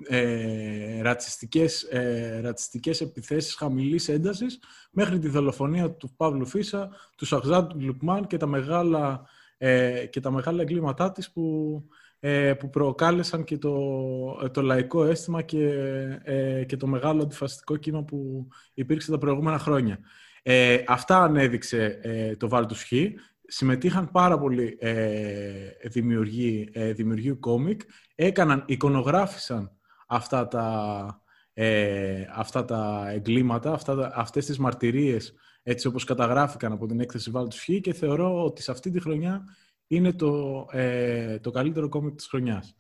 ε, 0.07 1.03
ρατσιστικές, 1.03 1.83
ε, 1.83 2.41
ρατσιστικές 2.41 3.01
επιθέσεις 3.01 3.55
χαμηλής 3.55 4.09
έντασης 4.09 4.59
μέχρι 4.91 5.19
τη 5.19 5.29
δολοφονία 5.29 5.91
του 5.91 6.15
Παύλου 6.17 6.47
Φίσα, 6.47 6.91
του 7.17 7.25
Σαχζάντου 7.25 7.81
Λουκμάν 7.81 8.27
και 8.27 8.37
τα 8.37 8.47
μεγάλα, 8.47 9.27
ε, 9.59 10.07
και 10.07 10.21
τα 10.21 10.31
μεγάλα 10.31 10.63
εγκλήματά 10.63 11.13
της 11.13 11.33
που, 11.33 11.85
ε, 12.21 12.55
που 12.55 12.71
προκάλεσαν 12.71 13.45
και 13.45 13.59
το, 13.59 14.51
το 14.53 14.63
λαϊκό 14.63 15.05
αίσθημα 15.05 15.43
και, 15.43 16.65
και 16.67 16.77
το 16.77 16.87
μεγάλο 16.87 17.23
αντιφασιστικό 17.23 17.77
κύμα 17.77 18.05
που 18.05 18.49
υπήρξε 18.75 19.11
τα 19.11 19.19
προηγούμενα 19.19 19.59
χρόνια. 19.59 19.99
Ε, 20.51 20.83
αυτά 20.87 21.23
ανέδειξε 21.23 21.99
ε, 22.03 22.37
το 22.37 22.49
Βάλτους 22.49 22.83
Χ. 22.83 22.93
Συμμετείχαν 23.47 24.11
πάρα 24.11 24.39
πολλοί 24.39 24.77
ε, 24.81 25.71
δημιουργοί, 25.85 26.69
ε, 26.73 26.93
δημιουργοί 26.93 27.33
κόμικ. 27.33 27.81
Έκαναν, 28.15 28.65
εικονογράφησαν 28.67 29.71
αυτά 30.07 30.49
τα, 30.49 31.23
ε, 31.53 32.25
αυτά 32.35 32.65
τα 32.65 33.11
εγκλήματα, 33.11 33.73
αυτά, 33.73 34.13
αυτές 34.15 34.47
τις 34.47 34.59
μαρτυρίες 34.59 35.35
έτσι 35.63 35.87
όπως 35.87 36.05
καταγράφηκαν 36.05 36.73
από 36.73 36.87
την 36.87 37.01
έκθεση 37.01 37.31
Βάλτους 37.31 37.61
Χ 37.63 37.69
και 37.81 37.93
θεωρώ 37.93 38.45
ότι 38.45 38.63
σε 38.63 38.71
αυτή 38.71 38.91
τη 38.91 39.01
χρονιά 39.01 39.45
είναι 39.87 40.13
το, 40.13 40.65
ε, 40.73 41.39
το 41.39 41.51
καλύτερο 41.51 41.89
κόμικ 41.89 42.15
της 42.15 42.27
χρονιάς. 42.27 42.77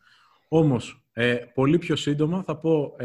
Όμως, 0.48 1.08
ε, 1.12 1.34
πολύ 1.54 1.78
πιο 1.78 1.96
σύντομα 1.96 2.42
θα 2.42 2.56
πω 2.56 2.96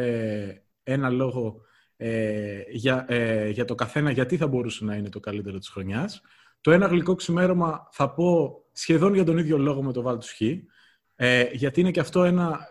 ένα 0.84 1.10
λόγο 1.10 1.62
ε, 2.04 2.64
για, 2.70 3.06
ε, 3.08 3.50
για 3.50 3.66
το 3.66 3.76
καθένα 3.76 4.12
γιατί 4.12 4.38
θα 4.38 4.48
μπορούσε 4.48 4.86
να 4.86 4.96
είναι 4.96 5.10
το 5.10 5.20
καλύτερο 5.20 5.58
της 5.58 5.70
χρονιάς. 5.70 6.22
Το 6.62 6.72
ένα 6.72 6.88
γλυκό 6.88 7.16
ξημέρωμα 7.16 7.88
θα 7.92 8.14
πω 8.14 8.62
σχεδόν 8.72 9.14
για 9.14 9.24
τον 9.24 9.38
ίδιο 9.38 9.58
λόγο 9.58 9.84
με 9.84 9.94
το 9.94 10.02
Βάλτους 10.02 10.32
Χ, 10.32 10.42
ε, 11.16 11.48
γιατί 11.52 11.80
είναι 11.80 11.92
και 11.92 12.00
αυτό 12.00 12.24
ένα 12.24 12.70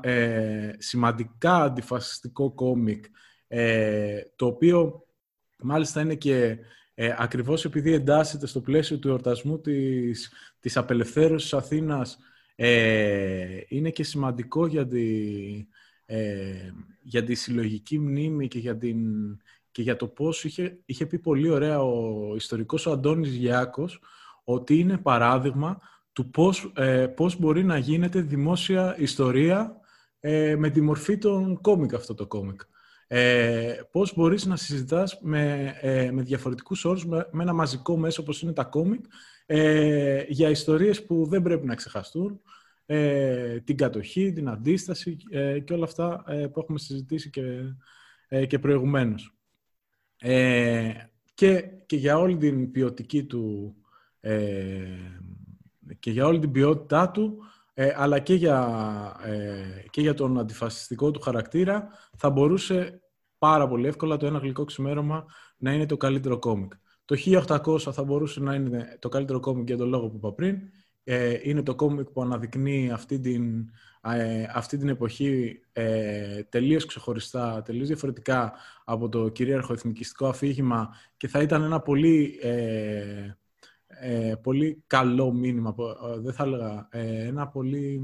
ε, 0.00 0.70
σημαντικά 0.78 1.56
αντιφασιστικό 1.56 2.52
κόμικ, 2.52 3.04
ε, 3.48 4.20
το 4.36 4.46
οποίο 4.46 5.06
μάλιστα 5.58 6.00
είναι 6.00 6.14
και 6.14 6.58
ε, 6.94 7.14
ακριβώς 7.18 7.64
επειδή 7.64 7.92
εντάσσεται 7.92 8.46
στο 8.46 8.60
πλαίσιο 8.60 8.98
του 8.98 9.08
εορτασμού 9.08 9.60
της, 9.60 10.32
της 10.60 10.76
απελευθέρωσης 10.76 11.54
Αθήνας, 11.54 12.18
ε, 12.56 13.60
είναι 13.68 13.90
και 13.90 14.04
σημαντικό 14.04 14.66
γιατί 14.66 15.68
ε, 16.14 16.72
για 17.02 17.24
τη 17.24 17.34
συλλογική 17.34 17.98
μνήμη 17.98 18.48
και 18.48 18.58
για, 18.58 18.76
την, 18.76 18.98
και 19.70 19.82
για 19.82 19.96
το 19.96 20.06
πώς 20.06 20.44
είχε, 20.44 20.78
είχε 20.84 21.06
πει 21.06 21.18
πολύ 21.18 21.48
ωραία 21.48 21.82
ο 21.82 22.34
ιστορικός 22.36 22.86
ο 22.86 22.92
Αντώνης 22.92 23.34
Γιάκος 23.34 24.00
ότι 24.44 24.78
είναι 24.78 24.98
παράδειγμα 24.98 25.78
του 26.12 26.30
πώς, 26.30 26.72
ε, 26.76 27.06
πώς 27.06 27.38
μπορεί 27.38 27.64
να 27.64 27.78
γίνεται 27.78 28.20
δημόσια 28.20 28.96
ιστορία 28.98 29.76
ε, 30.20 30.56
με 30.56 30.70
τη 30.70 30.80
μορφή 30.80 31.18
των 31.18 31.60
κόμικ 31.60 31.94
αυτό 31.94 32.14
το 32.14 32.26
κόμικ. 32.26 32.60
Ε, 33.06 33.80
πώς 33.90 34.14
μπορείς 34.14 34.46
να 34.46 34.56
συζητάς 34.56 35.18
με, 35.22 35.74
ε, 35.80 36.10
με 36.10 36.22
διαφορετικούς 36.22 36.84
όρους, 36.84 37.06
με, 37.06 37.28
ένα 37.40 37.52
μαζικό 37.52 37.96
μέσο 37.96 38.22
όπως 38.22 38.42
είναι 38.42 38.52
τα 38.52 38.64
κόμικ, 38.64 39.04
ε, 39.46 40.24
για 40.28 40.50
ιστορίες 40.50 41.04
που 41.04 41.26
δεν 41.26 41.42
πρέπει 41.42 41.66
να 41.66 41.74
ξεχαστούν, 41.74 42.40
ε, 42.86 43.60
την 43.60 43.76
κατοχή, 43.76 44.32
την 44.32 44.48
αντίσταση 44.48 45.16
ε, 45.30 45.58
και 45.58 45.72
όλα 45.72 45.84
αυτά 45.84 46.24
ε, 46.26 46.46
που 46.46 46.60
έχουμε 46.60 46.78
συζητήσει 46.78 47.30
και, 47.30 47.74
ε, 48.28 48.46
και 48.46 48.58
προηγουμένως. 48.58 49.34
και, 51.34 51.64
και 51.86 51.96
για 51.96 52.18
όλη 52.18 52.36
την 52.36 52.70
ποιοτική 52.70 53.24
του 53.24 53.74
και 55.98 56.10
για 56.10 56.26
όλη 56.26 56.38
την 56.38 56.50
ποιότητά 56.50 57.10
του 57.10 57.38
αλλά 57.96 58.18
και 58.18 58.34
για, 58.34 59.16
και 59.90 60.00
για 60.00 60.14
τον 60.14 60.38
αντιφασιστικό 60.38 61.10
του 61.10 61.20
χαρακτήρα 61.20 61.88
θα 62.16 62.30
μπορούσε 62.30 63.02
πάρα 63.38 63.68
πολύ 63.68 63.86
εύκολα 63.86 64.16
το 64.16 64.26
ένα 64.26 64.38
γλυκό 64.38 64.64
ξημέρωμα 64.64 65.24
να 65.56 65.72
είναι 65.72 65.86
το 65.86 65.96
καλύτερο 65.96 66.38
κόμικ. 66.38 66.72
Το 67.04 67.16
1800 67.46 67.78
θα 67.78 68.04
μπορούσε 68.04 68.40
να 68.40 68.54
είναι 68.54 68.98
το 69.00 69.08
καλύτερο 69.08 69.40
κόμικ 69.40 69.66
για 69.66 69.76
τον 69.76 69.88
λόγο 69.88 70.08
που 70.08 70.16
είπα 70.16 70.32
πριν 70.32 70.58
ε, 71.04 71.38
είναι 71.42 71.62
το 71.62 71.74
κόμικ 71.74 72.08
που 72.08 72.22
αναδεικνύει 72.22 72.90
αυτή 72.90 73.18
την, 73.20 73.70
ε, 74.02 74.46
αυτή 74.54 74.78
την 74.78 74.88
εποχή 74.88 75.60
ε, 75.72 76.42
τελείως 76.42 76.86
ξεχωριστά, 76.86 77.62
τελείως 77.62 77.86
διαφορετικά 77.86 78.52
από 78.84 79.08
το 79.08 79.28
κυρίαρχο 79.28 79.72
εθνικιστικό 79.72 80.26
αφήγημα 80.26 80.94
και 81.16 81.28
θα 81.28 81.42
ήταν 81.42 81.62
ένα 81.62 81.80
πολύ, 81.80 82.38
ε, 82.42 83.36
ε 83.86 84.34
πολύ 84.42 84.82
καλό 84.86 85.32
μήνυμα, 85.32 85.74
δεν 86.18 86.32
θα 86.32 86.44
έλεγα, 86.44 86.88
ένα 86.90 87.48
πολύ... 87.48 88.00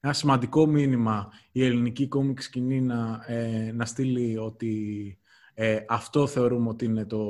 ένα 0.00 0.12
σημαντικό 0.12 0.66
μήνυμα 0.66 1.32
η 1.52 1.64
ελληνική 1.64 2.08
κόμικ 2.08 2.40
σκηνή 2.40 2.80
να, 2.80 3.26
να 3.72 3.84
στείλει 3.84 4.38
ότι 4.38 5.18
αυτό 5.88 6.26
θεωρούμε 6.26 6.68
ότι 6.68 6.84
είναι 6.84 7.04
το, 7.04 7.24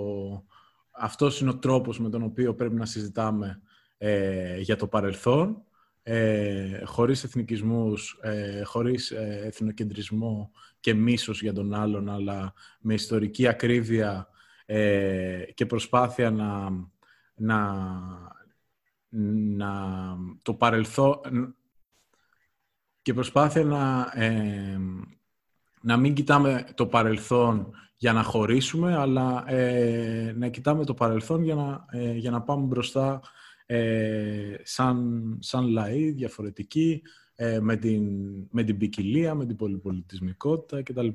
αυτός 0.94 1.40
είναι 1.40 1.50
ο 1.50 1.58
τρόπος 1.58 2.00
με 2.00 2.10
τον 2.10 2.22
οποίο 2.22 2.54
πρέπει 2.54 2.74
να 2.74 2.86
συζητάμε 2.86 3.62
ε, 3.98 4.58
για 4.58 4.76
το 4.76 4.86
παρελθόν, 4.86 5.64
ε, 6.02 6.84
χωρίς 6.84 7.24
εθνικισμούς, 7.24 8.18
ε, 8.22 8.62
χωρίς 8.62 9.10
ε, 9.10 9.40
εθνοκεντρισμό 9.44 10.50
και 10.80 10.94
μίσος 10.94 11.42
για 11.42 11.52
τον 11.52 11.74
άλλον, 11.74 12.08
αλλά 12.08 12.54
με 12.80 12.94
ιστορική 12.94 13.46
ακρίβεια 13.46 14.28
ε, 14.66 15.44
και 15.54 15.66
προσπάθεια 15.66 16.30
να, 16.30 16.70
να, 17.34 17.72
να 19.08 19.72
το 20.42 20.54
παρελθόν 20.54 21.20
και 23.02 23.14
προσπάθεια 23.14 23.64
να, 23.64 24.12
να 25.84 25.96
μην 25.96 26.14
κοιτάμε 26.14 26.64
το 26.74 26.86
παρελθόν 26.86 27.70
για 27.96 28.12
να 28.12 28.22
χωρίσουμε, 28.22 28.96
αλλά 28.96 29.44
ε, 29.46 30.32
να 30.36 30.48
κοιτάμε 30.48 30.84
το 30.84 30.94
παρελθόν 30.94 31.42
για 31.42 31.54
να, 31.54 31.84
ε, 31.90 32.12
για 32.12 32.30
να 32.30 32.42
πάμε 32.42 32.66
μπροστά 32.66 33.20
ε, 33.66 34.54
σαν, 34.62 35.22
σαν 35.40 35.66
λαοί 35.66 36.10
διαφορετικοί, 36.10 37.02
ε, 37.34 37.60
με, 37.60 37.76
την, 37.76 38.02
με 38.50 38.62
την 38.62 38.78
ποικιλία, 38.78 39.34
με 39.34 39.46
την 39.46 39.56
πολυπολιτισμικότητα 39.56 40.82
κτλ. 40.82 41.08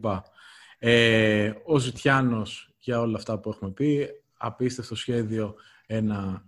Ε, 0.80 1.52
ο 1.66 1.78
Ζητιάνος, 1.78 2.76
για 2.80 3.00
όλα 3.00 3.18
αυτά 3.18 3.40
που 3.40 3.50
έχουμε 3.50 3.72
πει, 3.72 4.08
απίστευτο 4.38 4.96
σχέδιο, 4.96 5.56
ένα, 5.86 6.44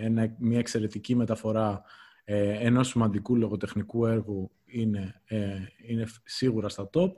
ένα, 0.00 0.34
μια 0.38 0.58
εξαιρετική 0.58 1.14
μεταφορά 1.14 1.82
ε, 2.24 2.66
ενός 2.66 2.88
σημαντικού 2.88 3.36
λογοτεχνικού 3.36 4.06
έργου 4.06 4.50
είναι, 4.72 5.22
είναι 5.86 6.06
σίγουρα 6.24 6.68
στα 6.68 6.90
top. 6.92 7.10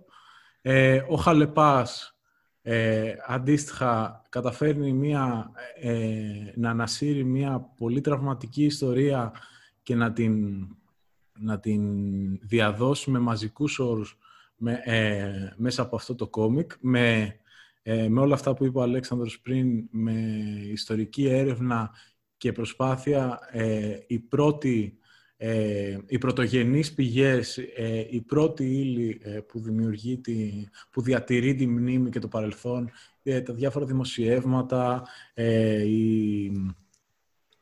ο 1.09 1.15
Χαλεπάς 1.15 2.15
ε, 2.67 3.15
αντίστοιχα, 3.27 4.23
καταφέρνει 4.29 4.93
μια, 4.93 5.51
ε, 5.81 6.53
να 6.55 6.71
ανασύρει 6.71 7.25
μια 7.25 7.61
πολύ 7.77 8.01
τραυματική 8.01 8.65
ιστορία 8.65 9.33
και 9.83 9.95
να 9.95 10.13
την, 10.13 10.67
να 11.39 11.61
την 11.61 11.83
διαδώσει 12.39 13.11
με 13.11 13.19
μαζικούς 13.19 13.79
όρους 13.79 14.19
με, 14.57 14.81
ε, 14.85 15.53
μέσα 15.57 15.83
από 15.83 15.97
αυτό 15.97 16.15
το 16.15 16.29
κόμικ, 16.29 16.73
με, 16.81 17.37
ε, 17.83 18.09
με 18.09 18.21
όλα 18.21 18.35
αυτά 18.35 18.55
που 18.55 18.65
είπε 18.65 18.79
ο 18.79 18.83
Αλέξανδρος 18.83 19.41
πριν, 19.41 19.89
με 19.91 20.13
ιστορική 20.73 21.27
έρευνα 21.27 21.91
και 22.37 22.53
προσπάθεια 22.53 23.39
η 24.07 24.19
πρώτη 24.19 24.99
ε, 25.47 25.99
οι 26.07 26.19
πρωτογενείς 26.19 26.95
πηγές, 26.95 27.59
ε, 27.59 28.07
η 28.11 28.21
πρώτη 28.21 28.65
ύλη 28.65 29.21
ε, 29.23 29.31
που, 29.31 29.61
δημιουργεί 29.61 30.19
τη, 30.19 30.67
που 30.91 31.03
διατηρεί 31.03 31.55
τη 31.55 31.67
μνήμη 31.67 32.11
και 32.11 32.19
το 32.19 32.29
παρελθόν, 32.29 32.91
ε, 33.23 33.41
τα 33.41 33.53
διάφορα 33.53 33.85
δημοσιεύματα, 33.85 35.03
οι, 35.87 36.45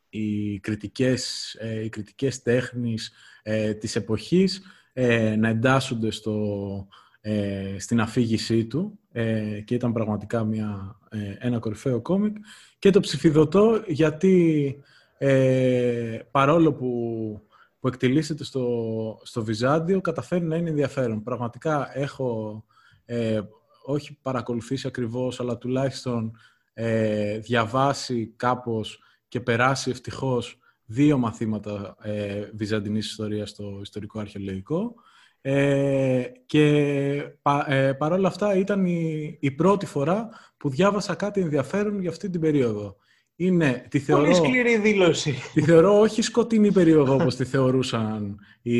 οι, 0.08 0.58
κριτικές, 0.60 1.56
οι 1.84 1.88
κριτικές 1.88 2.42
τέχνης 2.42 3.12
της 3.78 3.96
εποχής 3.96 4.62
να 5.38 5.48
εντάσσονται 5.48 6.10
στο, 6.10 6.88
στην 7.78 8.00
αφήγησή 8.00 8.64
του 8.64 8.98
και 9.64 9.74
ήταν 9.74 9.92
πραγματικά 9.92 10.44
μια, 10.44 10.98
ένα 11.38 11.58
κορυφαίο 11.58 12.00
κόμικ. 12.00 12.36
Και 12.78 12.90
το 12.90 13.00
ψηφιδωτό 13.00 13.82
γιατί 13.86 14.76
παρόλο 16.30 16.72
που 16.72 17.42
που 17.82 17.88
εκτελήσεται 17.88 18.44
στο, 18.44 19.20
στο 19.22 19.44
Βυζάντιο 19.44 20.00
καταφέρει 20.00 20.44
να 20.44 20.56
είναι 20.56 20.68
ενδιαφέρον. 20.68 21.22
Πραγματικά 21.22 21.98
έχω 21.98 22.64
ε, 23.04 23.40
όχι 23.84 24.18
παρακολουθήσει 24.22 24.86
ακριβώς, 24.86 25.40
αλλά 25.40 25.58
τουλάχιστον 25.58 26.36
ε, 26.72 27.38
διαβάσει 27.38 28.32
κάπως 28.36 29.00
και 29.28 29.40
περάσει 29.40 29.90
ευτυχώς 29.90 30.58
δύο 30.84 31.18
μαθήματα 31.18 31.96
ε, 32.02 32.50
βυζαντινής 32.54 33.06
ιστορίας 33.06 33.50
στο 33.50 33.78
ιστορικό 33.82 34.20
αρχαιολογικό. 34.20 34.94
Ε, 35.40 36.24
και 36.46 37.36
πα, 37.42 37.72
ε, 37.72 37.92
παρόλα 37.92 38.28
αυτά 38.28 38.56
ήταν 38.56 38.86
η, 38.86 39.36
η 39.40 39.50
πρώτη 39.50 39.86
φορά 39.86 40.28
που 40.56 40.68
διάβασα 40.68 41.14
κάτι 41.14 41.40
ενδιαφέρον 41.40 42.00
για 42.00 42.10
αυτή 42.10 42.30
την 42.30 42.40
περίοδο 42.40 42.96
είναι, 43.36 43.86
τη 43.88 43.98
θεωρώ, 43.98 44.22
Πολύ 44.22 44.34
σκληρή 44.34 44.76
δήλωση. 44.76 45.34
Τη 45.52 45.62
θεωρώ 45.62 46.00
όχι 46.00 46.22
σκοτεινή 46.22 46.72
περίοδο 46.72 47.14
όπως 47.14 47.36
τη 47.36 47.44
θεωρούσαν 47.44 48.38
οι, 48.62 48.76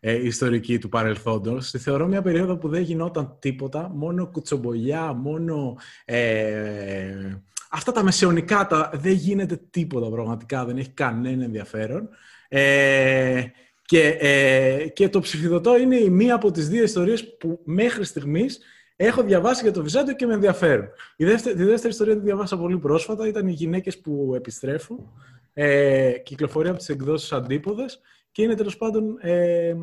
ε, 0.00 0.26
ιστορικοί 0.26 0.78
του 0.78 0.88
παρελθόντος. 0.88 1.70
Τη 1.70 1.78
θεωρώ 1.78 2.06
μια 2.06 2.22
περίοδο 2.22 2.56
που 2.56 2.68
δεν 2.68 2.82
γινόταν 2.82 3.36
τίποτα, 3.38 3.90
μόνο 3.94 4.26
κουτσομπολιά, 4.26 5.12
μόνο... 5.12 5.76
Ε, 6.04 7.40
αυτά 7.70 7.92
τα 7.92 8.02
μεσαιωνικά, 8.02 8.66
τα, 8.66 8.90
δεν 8.94 9.12
γίνεται 9.12 9.60
τίποτα 9.70 10.10
πραγματικά, 10.10 10.64
δεν 10.64 10.76
έχει 10.76 10.90
κανένα 10.90 11.44
ενδιαφέρον. 11.44 12.08
Ε, 12.48 13.44
και, 13.82 14.16
ε, 14.20 14.88
και 14.88 15.08
το 15.08 15.20
ψηφιδωτό 15.20 15.78
είναι 15.78 15.96
η 15.96 16.10
μία 16.10 16.34
από 16.34 16.50
τις 16.50 16.68
δύο 16.68 16.82
ιστορίες 16.82 17.36
που 17.36 17.60
μέχρι 17.64 18.04
στιγμής 18.04 18.60
Έχω 18.96 19.22
διαβάσει 19.22 19.62
για 19.62 19.72
το 19.72 19.82
Βυζάντιο 19.82 20.14
και 20.14 20.26
με 20.26 20.34
ενδιαφέρουν. 20.34 20.88
Η 21.16 21.24
δεύτερη, 21.24 21.56
τη 21.56 21.64
δεύτερη 21.64 21.92
ιστορία 21.92 22.14
που 22.14 22.20
διαβάσα 22.20 22.58
πολύ 22.58 22.78
πρόσφατα 22.78 23.26
ήταν 23.26 23.46
οι 23.46 23.52
γυναίκες 23.52 24.00
που 24.00 24.32
επιστρέφουν. 24.34 25.12
Ε, 25.52 26.12
κυκλοφορεί 26.18 26.68
από 26.68 26.78
τις 26.78 26.88
εκδόσεις 26.88 27.32
Αντίποδες 27.32 28.00
και 28.30 28.42
είναι 28.42 28.54
τέλος 28.54 28.76
πάντων. 28.76 29.16
Ε, 29.20 29.74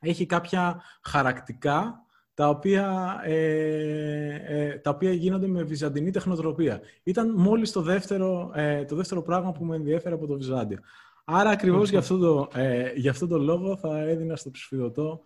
έχει 0.00 0.26
κάποια 0.26 0.82
χαρακτικά 1.02 2.06
τα 2.34 2.48
οποία, 2.48 3.18
ε, 3.24 4.34
ε, 4.46 4.78
τα 4.78 4.90
οποία 4.90 5.12
γίνονται 5.12 5.46
με 5.46 5.62
βυζαντινή 5.62 6.10
τεχνοτροπία. 6.10 6.80
Ήταν 7.02 7.34
μόλις 7.36 7.72
το 7.72 7.80
δεύτερο, 7.80 8.52
ε, 8.54 8.84
το 8.84 8.96
δεύτερο 8.96 9.22
πράγμα 9.22 9.52
που 9.52 9.64
με 9.64 9.76
ενδιέφερε 9.76 10.14
από 10.14 10.26
το 10.26 10.34
Βυζάντιο. 10.34 10.78
Άρα 11.24 11.50
ακριβώς 11.50 11.90
για, 11.90 11.98
αυτό 11.98 12.18
το, 12.18 12.48
ε, 12.60 12.92
για 12.94 13.10
αυτό 13.10 13.26
το 13.26 13.38
λόγο 13.38 13.76
θα 13.76 13.98
έδινα 13.98 14.36
στο 14.36 14.50
ψηφιδωτό 14.50 15.22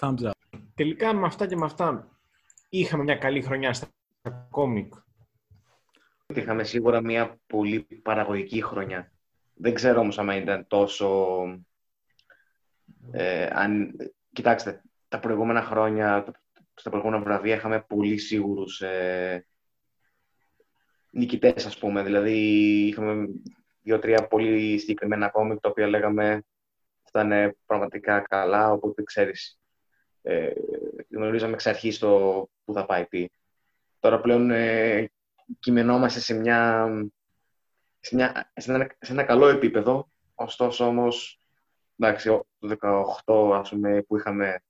thumbs 0.00 0.22
up. 0.22 0.30
Τελικά 0.74 1.14
με 1.14 1.26
αυτά 1.26 1.46
και 1.46 1.56
με 1.56 1.64
αυτά 1.64 2.15
είχαμε 2.68 3.02
μια 3.02 3.16
καλή 3.16 3.42
χρονιά 3.42 3.72
στα 3.72 3.88
κόμικ. 4.50 4.94
Είχαμε 6.34 6.64
σίγουρα 6.64 7.00
μια 7.00 7.38
πολύ 7.46 7.80
παραγωγική 8.02 8.62
χρονιά. 8.62 9.12
Δεν 9.54 9.74
ξέρω 9.74 10.00
όμως 10.00 10.18
αν 10.18 10.28
ήταν 10.28 10.66
τόσο... 10.66 11.42
Ε, 13.10 13.48
αν... 13.52 13.96
Κοιτάξτε, 14.32 14.82
τα 15.08 15.18
προηγούμενα 15.18 15.62
χρόνια, 15.62 16.34
στα 16.74 16.90
προηγούμενα 16.90 17.22
βραβεία 17.22 17.54
είχαμε 17.54 17.80
πολύ 17.80 18.18
σίγουρους 18.18 18.80
ε, 18.80 19.46
νικητές, 21.10 21.66
ας 21.66 21.78
πούμε. 21.78 22.02
Δηλαδή, 22.02 22.38
είχαμε 22.86 23.28
δύο-τρία 23.82 24.26
πολύ 24.26 24.78
συγκεκριμένα 24.78 25.28
κόμικ, 25.28 25.60
τα 25.60 25.68
οποία 25.68 25.86
λέγαμε 25.86 26.44
θα 27.10 27.20
είναι 27.20 27.56
πραγματικά 27.66 28.20
καλά, 28.20 28.72
οπότε 28.72 29.02
ξέρεις. 29.02 29.60
Ε, 30.22 30.52
γνωρίζαμε 31.10 31.52
εξ 31.52 31.66
αρχής 31.66 31.98
το 31.98 32.48
που 32.66 32.72
θα 32.72 32.86
πάει 32.86 33.06
πει. 33.06 33.30
Τώρα 34.00 34.20
πλέον 34.20 34.50
ε, 34.50 35.10
κειμενόμαστε 35.58 36.20
σε 36.20 36.34
μια, 36.34 36.88
σε, 38.00 38.14
μια, 38.14 38.52
σε, 38.56 38.72
ένα, 38.72 38.96
σε 39.00 39.12
ένα 39.12 39.22
καλό 39.22 39.48
επίπεδο. 39.48 40.08
Ωστόσο 40.34 40.86
όμως, 40.86 41.40
εντάξει, 41.98 42.28
το 42.58 42.76
18 43.24 43.58
ας 43.58 43.68
πούμε, 43.68 44.02
που 44.02 44.16
είχαμε 44.16 44.62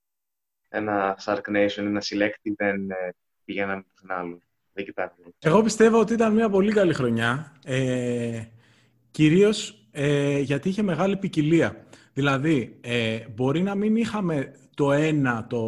ένα 0.69 1.17
Shark 1.25 1.41
Nation, 1.49 1.77
ένα 1.77 2.01
Selective, 2.01 2.53
δεν 2.55 2.89
ε, 2.89 3.15
πηγαίναμε 3.45 3.81
πουθενά 3.81 4.19
άλλο. 4.19 4.41
Δεν 4.73 4.85
κοιτάξαμε. 4.85 5.27
Εγώ 5.39 5.61
πιστεύω 5.61 5.99
ότι 5.99 6.13
ήταν 6.13 6.33
μια 6.33 6.49
πολύ 6.49 6.71
καλή 6.73 6.93
χρονιά. 6.93 7.55
Ε, 7.65 8.43
κυρίως 9.11 9.87
ε, 9.91 10.39
γιατί 10.39 10.69
είχε 10.69 10.81
μεγάλη 10.81 11.17
ποικιλία. 11.17 11.85
Δηλαδή, 12.13 12.79
ε, 12.81 13.19
μπορεί 13.35 13.61
να 13.61 13.75
μην 13.75 13.95
είχαμε 13.95 14.53
το 14.75 14.91
ένα, 14.91 15.47
το, 15.49 15.61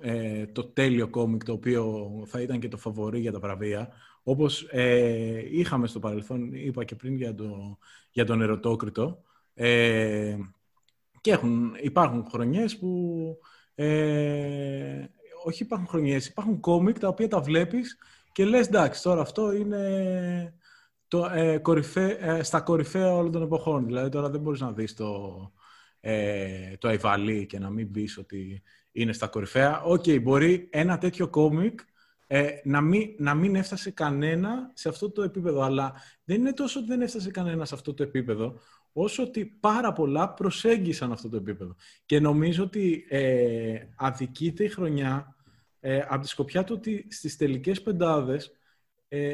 ε, 0.00 0.46
το 0.46 0.64
τέλειο 0.64 1.08
κόμικ, 1.08 1.44
το 1.44 1.52
οποίο 1.52 2.10
θα 2.26 2.40
ήταν 2.40 2.60
και 2.60 2.68
το 2.68 2.76
φαβορή 2.76 3.20
για 3.20 3.32
τα 3.32 3.38
βραβεία, 3.38 3.88
όπως 4.22 4.66
ε, 4.70 5.42
είχαμε 5.50 5.86
στο 5.86 5.98
παρελθόν, 5.98 6.52
είπα 6.52 6.84
και 6.84 6.94
πριν 6.94 7.16
για, 7.16 7.34
το, 7.34 7.78
για 8.10 8.24
τον 8.24 8.42
ερωτόκριτο. 8.42 9.22
Ε, 9.54 10.36
και 11.20 11.30
έχουν, 11.30 11.76
υπάρχουν 11.80 12.26
χρονιές 12.30 12.78
που... 12.78 13.38
Ε, 13.74 15.04
όχι 15.44 15.62
υπάρχουν 15.62 15.88
χρονιές, 15.88 16.26
υπάρχουν 16.26 16.60
κόμικ 16.60 16.98
τα 16.98 17.08
οποία 17.08 17.28
τα 17.28 17.40
βλέπεις 17.40 17.98
και 18.32 18.44
λες 18.44 18.66
εντάξει, 18.66 19.02
τώρα 19.02 19.20
αυτό 19.20 19.52
είναι 19.52 20.54
το, 21.08 21.24
ε, 21.24 21.58
κορυφέ, 21.58 22.16
ε, 22.20 22.42
στα 22.42 22.60
κορυφαία 22.60 23.14
όλων 23.14 23.32
των 23.32 23.42
εποχών. 23.42 23.86
Δηλαδή 23.86 24.08
τώρα 24.08 24.30
δεν 24.30 24.40
μπορείς 24.40 24.60
να 24.60 24.72
δεις 24.72 24.94
το, 24.94 25.52
ε, 26.00 26.76
το 26.78 26.88
Αϊβαλή 26.88 27.46
και 27.46 27.58
να 27.58 27.70
μην 27.70 27.90
πεις 27.90 28.18
ότι 28.18 28.62
είναι 28.92 29.12
στα 29.12 29.26
κορυφαία. 29.26 29.82
Ok, 29.82 30.02
okay, 30.02 30.22
μπορεί 30.22 30.68
ένα 30.70 30.98
τέτοιο 30.98 31.28
κόμικ 31.28 31.80
ε, 32.26 32.50
να, 32.64 32.80
μην, 32.80 33.14
να 33.18 33.34
μην 33.34 33.56
έφτασε 33.56 33.90
κανένα 33.90 34.70
σε 34.74 34.88
αυτό 34.88 35.10
το 35.10 35.22
επίπεδο. 35.22 35.62
Αλλά 35.62 35.92
δεν 36.24 36.36
είναι 36.36 36.52
τόσο 36.52 36.78
ότι 36.78 36.88
δεν 36.88 37.02
έφτασε 37.02 37.30
κανένα 37.30 37.64
σε 37.64 37.74
αυτό 37.74 37.94
το 37.94 38.02
επίπεδο, 38.02 38.58
όσο 38.92 39.22
ότι 39.22 39.44
πάρα 39.44 39.92
πολλά 39.92 40.32
προσέγγισαν 40.34 41.12
αυτό 41.12 41.28
το 41.28 41.36
επίπεδο. 41.36 41.76
Και 42.06 42.20
νομίζω 42.20 42.64
ότι 42.64 43.06
ε, 43.08 43.78
αδικείται 43.96 44.64
η 44.64 44.68
χρονιά 44.68 45.36
ε, 45.80 46.04
από 46.08 46.22
τη 46.22 46.28
σκοπιά 46.28 46.64
του 46.64 46.74
ότι 46.78 47.06
στις 47.10 47.36
τελικές 47.36 47.82
πεντάδες 47.82 48.52
ε, 49.08 49.32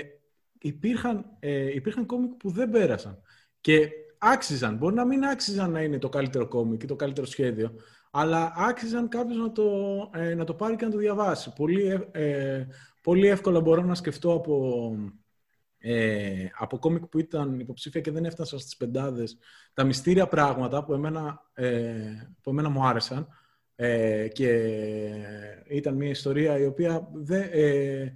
υπήρχαν, 0.58 1.24
ε, 1.38 1.74
υπήρχαν 1.74 2.06
κόμικ 2.06 2.32
που 2.32 2.50
δεν 2.50 2.70
πέρασαν. 2.70 3.22
Και 3.60 3.88
άξιζαν. 4.18 4.76
Μπορεί 4.76 4.94
να 4.94 5.04
μην 5.04 5.24
άξιζαν 5.24 5.70
να 5.70 5.82
είναι 5.82 5.98
το 5.98 6.08
καλύτερο 6.08 6.48
κόμικ 6.48 6.82
ή 6.82 6.86
το 6.86 6.96
καλύτερο 6.96 7.26
σχέδιο, 7.26 7.74
αλλά 8.10 8.52
άξιζαν 8.56 9.08
κάποιος 9.08 9.36
να, 9.36 9.52
το, 9.52 9.70
ε, 10.14 10.34
να 10.34 10.44
το 10.44 10.54
πάρει 10.54 10.76
και 10.76 10.84
να 10.84 10.90
το 10.90 10.98
διαβάσει. 10.98 11.52
Πολύ, 11.52 12.08
ε, 12.10 12.66
πολύ 13.02 13.26
εύκολα 13.26 13.60
μπορώ 13.60 13.82
να 13.82 13.94
σκεφτώ 13.94 14.32
από, 14.32 14.92
ε, 15.78 16.46
από 16.58 16.78
κόμικ 16.78 17.06
που 17.06 17.18
ήταν 17.18 17.60
υποψήφια 17.60 18.00
και 18.00 18.10
δεν 18.10 18.24
έφτασαν 18.24 18.58
στις 18.58 18.76
πεντάδες 18.76 19.38
τα 19.72 19.84
μυστήρια 19.84 20.28
πράγματα 20.28 20.84
που 20.84 20.92
εμένα, 20.92 21.50
ε, 21.54 21.92
που 22.42 22.50
εμένα 22.50 22.68
μου 22.68 22.86
άρεσαν 22.86 23.28
ε, 23.74 24.28
και 24.28 24.50
ήταν 25.68 25.94
μια 25.94 26.08
ιστορία 26.08 26.58
η 26.58 26.64
οποία 26.64 27.08
δεν, 27.12 27.48
ε, 27.52 28.12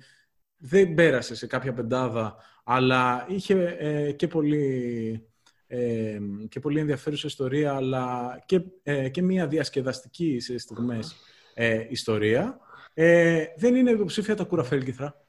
δεν 0.56 0.94
πέρασε 0.94 1.34
σε 1.34 1.46
κάποια 1.46 1.72
πεντάδα 1.72 2.36
αλλά 2.64 3.26
είχε 3.28 3.76
ε, 3.78 4.12
και 4.12 4.26
πολύ 4.26 5.31
ε, 5.74 6.20
και 6.48 6.60
πολύ 6.60 6.80
ενδιαφέρουσα 6.80 7.26
ιστορία, 7.26 7.74
αλλά 7.74 8.38
και, 8.46 8.62
ε, 8.82 9.08
και 9.08 9.22
μια 9.22 9.46
διασκεδαστική 9.46 10.40
σε 10.40 10.58
στιγμές 10.58 11.16
ε, 11.54 11.86
ιστορία. 11.88 12.58
Ε, 12.94 13.44
δεν 13.56 13.74
είναι 13.74 13.90
υποψήφια 13.90 14.36
τα 14.36 14.44
κουραφέλκυθρα. 14.44 15.24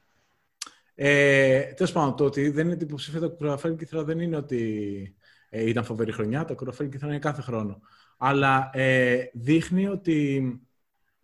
Ε, 0.95 1.61
Τέλος 1.61 1.91
πάντων, 1.91 2.15
το 2.15 2.23
ότι 2.23 2.49
δεν 2.49 2.65
είναι 2.69 2.77
υποψήφια 2.81 3.19
τα 3.19 3.27
κουραφέλκυθρα 3.27 4.03
δεν 4.03 4.19
είναι 4.19 4.35
ότι 4.35 5.15
ε, 5.49 5.69
ήταν 5.69 5.83
φοβερή 5.83 6.11
χρονιά. 6.11 6.45
Τα 6.45 6.53
κουραφέλκυθρα 6.53 7.07
είναι 7.07 7.19
κάθε 7.19 7.41
χρόνο. 7.41 7.79
Αλλά 8.17 8.69
ε, 8.73 9.29
δείχνει 9.33 9.87
ότι 9.87 10.61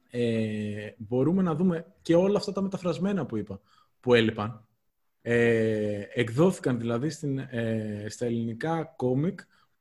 ε, 0.09 0.89
μπορούμε 0.97 1.41
να 1.41 1.55
δούμε 1.55 1.85
και 2.01 2.15
όλα 2.15 2.37
αυτά 2.37 2.51
τα 2.51 2.61
μεταφρασμένα 2.61 3.25
που 3.25 3.37
είπα, 3.37 3.61
που 3.99 4.13
έλειπαν, 4.13 4.67
ε, 5.21 6.01
εκδόθηκαν 6.13 6.79
δηλαδή 6.79 7.09
στην, 7.09 7.37
ε, 7.39 8.05
στα 8.09 8.25
ελληνικά 8.25 8.93
κόμικ 8.95 9.39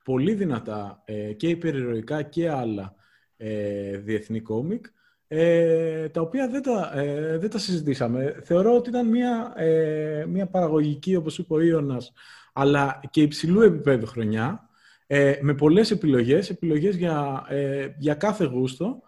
πολύ 0.08 0.34
δυνατά 0.34 1.02
ε, 1.04 1.32
και 1.32 1.48
υπερηρωικά 1.48 2.22
και 2.22 2.50
άλλα 2.50 2.94
ε, 3.36 3.96
διεθνή 3.96 4.40
κόμικ 4.40 4.86
ε, 5.28 6.08
τα 6.08 6.20
οποία 6.20 6.48
δεν 6.48 6.62
τα, 6.62 6.92
δεν 7.38 7.50
τα 7.50 7.58
συζητήσαμε. 7.58 8.40
Θεωρώ 8.42 8.76
ότι 8.76 8.88
ήταν 8.88 9.08
μια, 9.08 9.54
μια 10.28 10.46
παραγωγική, 10.46 11.16
όπως 11.16 11.38
είπε 11.38 11.54
ο 11.54 11.60
Ιωνας, 11.60 12.12
αλλά 12.52 13.00
και 13.10 13.22
υψηλού 13.22 13.60
επίπεδου 13.60 14.06
χρονιά, 14.06 14.68
με 15.40 15.54
πολλές 15.54 15.90
επιλογές, 15.90 16.50
επιλογές 16.50 16.96
για, 16.96 17.46
για 17.98 18.14
κάθε 18.14 18.44
γούστο 18.44 19.02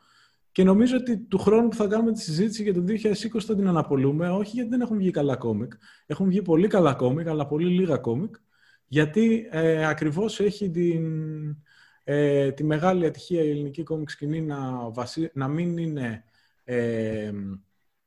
και 0.53 0.65
νομίζω 0.65 0.97
ότι 0.97 1.19
του 1.19 1.39
χρόνου 1.39 1.69
που 1.69 1.77
θα 1.77 1.87
κάνουμε 1.87 2.13
τη 2.13 2.21
συζήτηση 2.21 2.63
για 2.63 2.75
το 2.75 2.85
2020 2.87 3.41
θα 3.41 3.55
την 3.57 3.69
αναπολούμε, 3.69 4.31
όχι 4.31 4.51
γιατί 4.55 4.71
δεν 4.71 4.81
έχουν 4.81 4.97
βγει 4.97 5.11
καλά 5.11 5.37
κόμικ. 5.37 5.73
Έχουν 6.07 6.29
βγει 6.29 6.43
πολύ 6.43 6.69
καλά 6.69 6.95
κόμικ, 6.95 7.29
αλλά 7.29 7.47
πολύ 7.47 7.69
λίγα 7.71 7.97
κόμικ. 7.97 8.35
Γιατί 8.87 9.49
ε, 9.51 9.87
ακριβώς 9.87 10.41
έχει 10.41 10.71
την, 10.71 11.05
ε, 12.05 12.53
τη 12.53 12.65
μεγάλη 12.65 13.07
ατυχία 13.07 13.43
η 13.43 13.51
ελληνική 13.51 13.83
κόμικ 13.83 14.11
σκηνή 14.11 14.41
να, 14.41 14.91
βασί, 14.91 15.31
να 15.35 15.49
μην 15.49 15.77
είναι 15.77 16.25
ε, 16.65 17.33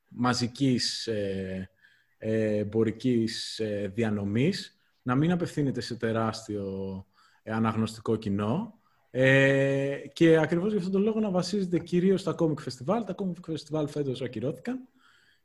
μαζικής 0.08 1.08
ε, 1.08 1.70
ε 2.18 2.58
εμπορικής 2.58 3.60
ε, 3.60 3.92
διανομής, 3.94 4.80
να 5.02 5.16
μην 5.16 5.32
απευθύνεται 5.32 5.82
σε 5.82 5.96
τεράστιο 5.96 7.06
αναγνωστικό 7.46 8.16
κοινό, 8.16 8.80
ε, 9.16 9.98
και 10.14 10.38
ακριβώς 10.38 10.70
για 10.70 10.78
αυτόν 10.78 10.94
τον 10.94 11.02
λόγο 11.02 11.20
να 11.20 11.30
βασίζεται 11.30 11.80
κυρίως 11.80 12.22
στα 12.22 12.36
Comic 12.38 12.54
Festival. 12.54 13.02
Τα 13.06 13.16
Comic 13.18 13.52
Festival 13.52 13.86
φέτος 13.88 14.22
ακυρώθηκαν. 14.22 14.88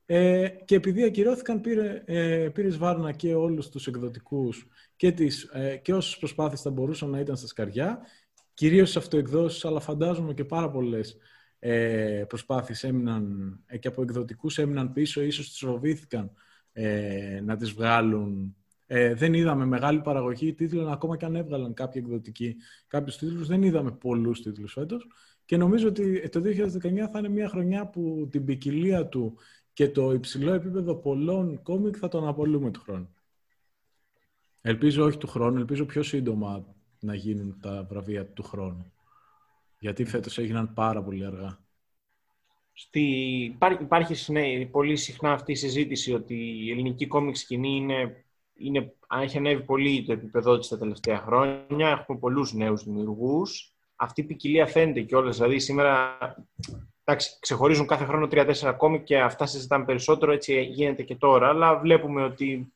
Ε, 0.07 0.49
και 0.49 0.75
επειδή 0.75 1.03
ακυρώθηκαν, 1.03 1.61
πήρε, 1.61 2.03
ε, 2.05 2.49
πήρε 2.49 2.69
Βάρνα 2.69 3.13
και 3.13 3.35
όλους 3.35 3.69
τους 3.69 3.87
εκδοτικούς 3.87 4.67
και, 4.97 5.13
τις, 5.13 5.43
ε, 5.43 5.77
και 5.77 5.95
όσες 5.95 6.19
προσπάθειες 6.19 6.61
θα 6.61 6.71
μπορούσαν 6.71 7.11
να 7.11 7.19
ήταν 7.19 7.37
στα 7.37 7.47
σκαριά, 7.47 8.01
κυρίως 8.55 8.91
σε 8.91 8.99
αυτοεκδόσεις, 8.99 9.65
αλλά 9.65 9.81
φαντάζομαι 9.81 10.35
και 10.35 10.45
πάρα 10.45 10.71
πολλές 10.71 11.17
ε, 11.59 12.25
προσπάθειες 12.29 12.85
έμειναν 12.85 13.59
ε, 13.67 13.79
και 13.79 13.89
από 13.89 14.03
εκδοτικούς 14.03 14.59
έμειναν 14.59 14.93
πίσω, 14.93 15.21
ίσως 15.21 15.49
τις 15.49 15.59
φοβήθηκαν 15.59 16.33
ε, 16.73 17.41
να 17.45 17.57
τις 17.57 17.73
βγάλουν 17.73 18.57
ε, 18.91 19.15
δεν 19.15 19.35
είδαμε 19.35 19.65
μεγάλη 19.65 20.01
παραγωγή 20.01 20.55
τίτλων, 20.55 20.89
ακόμα 20.89 21.17
και 21.17 21.25
αν 21.25 21.37
έβγαλαν 21.37 21.75
κάποιοι 21.75 22.03
εκδοτικοί 22.05 22.57
κάποιους 22.87 23.17
τίτλους. 23.17 23.47
Δεν 23.47 23.63
είδαμε 23.63 23.93
πολλούς 23.93 24.43
τίτλους 24.43 24.73
φέτος. 24.73 25.07
Και 25.45 25.57
νομίζω 25.57 25.89
ότι 25.89 26.29
το 26.29 26.41
2019 26.41 27.09
θα 27.13 27.19
είναι 27.19 27.29
μια 27.29 27.49
χρονιά 27.49 27.87
που 27.87 28.29
την 28.31 28.45
ποικιλία 28.45 29.07
του 29.07 29.39
και 29.73 29.89
το 29.89 30.13
υψηλό 30.13 30.53
επίπεδο 30.53 30.95
πολλών 30.95 31.63
κόμικ 31.63 31.95
θα 31.99 32.09
τον 32.09 32.27
απολούμε 32.27 32.71
του 32.71 32.81
χρόνου. 32.81 33.15
Ελπίζω 34.61 35.05
όχι 35.05 35.19
του 35.19 35.27
χρόνου, 35.27 35.59
ελπίζω 35.59 35.85
πιο 35.85 36.03
σύντομα 36.03 36.75
να 37.01 37.15
γίνουν 37.15 37.59
τα 37.61 37.87
βραβεία 37.89 38.27
του 38.27 38.43
χρόνου. 38.43 38.93
Γιατί 39.79 40.05
φέτος 40.05 40.39
έγιναν 40.39 40.75
πάρα 40.75 41.03
πολύ 41.03 41.25
αργά. 41.25 41.59
Στη... 42.73 43.01
Υπάρχει, 43.81 44.33
ναι, 44.33 44.67
πολύ 44.67 44.97
συχνά 44.97 45.33
αυτή 45.33 45.53
η 45.53 45.57
συζήτηση 45.57 46.13
ότι 46.13 46.35
η 46.35 46.71
ελληνική 46.71 47.07
κόμικ 47.07 47.37
σκηνή 47.37 47.77
είναι 47.77 48.25
είναι, 48.59 48.95
έχει 49.23 49.39
ανέβει 49.39 49.63
πολύ 49.63 50.05
το 50.05 50.13
επίπεδό 50.13 50.59
της 50.59 50.69
τα 50.69 50.79
τελευταία 50.79 51.19
χρόνια. 51.19 51.89
Έχουμε 51.89 52.19
πολλούς 52.19 52.53
νέους 52.53 52.85
δημιουργούς. 52.85 53.73
Αυτή 53.97 54.21
η 54.21 54.25
ποικιλία 54.25 54.67
φαίνεται 54.67 55.01
κιόλας. 55.01 55.37
Δηλαδή 55.37 55.59
σήμερα 55.59 56.19
εντάξει, 57.05 57.37
ξεχωρίζουν 57.41 57.87
κάθε 57.87 58.05
χρόνο 58.05 58.27
3-4 58.31 58.53
ακόμη 58.65 59.03
και 59.03 59.21
αυτά 59.21 59.47
συζητάμε 59.47 59.85
περισσότερο. 59.85 60.33
Έτσι 60.33 60.63
γίνεται 60.63 61.03
και 61.03 61.15
τώρα. 61.15 61.49
Αλλά 61.49 61.79
βλέπουμε 61.79 62.23
ότι 62.23 62.73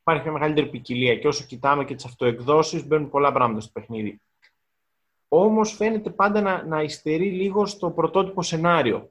υπάρχει 0.00 0.22
μια 0.22 0.32
μεγαλύτερη 0.32 0.66
ποικιλία 0.66 1.16
και 1.16 1.28
όσο 1.28 1.44
κοιτάμε 1.44 1.84
και 1.84 1.94
τις 1.94 2.04
αυτοεκδόσεις 2.04 2.86
μπαίνουν 2.86 3.10
πολλά 3.10 3.32
πράγματα 3.32 3.60
στο 3.60 3.70
παιχνίδι. 3.72 4.20
Όμως 5.28 5.72
φαίνεται 5.72 6.10
πάντα 6.10 6.40
να, 6.40 6.64
να 6.66 6.82
υστερεί 6.82 7.30
λίγο 7.30 7.66
στο 7.66 7.90
πρωτότυπο 7.90 8.42
σενάριο. 8.42 9.10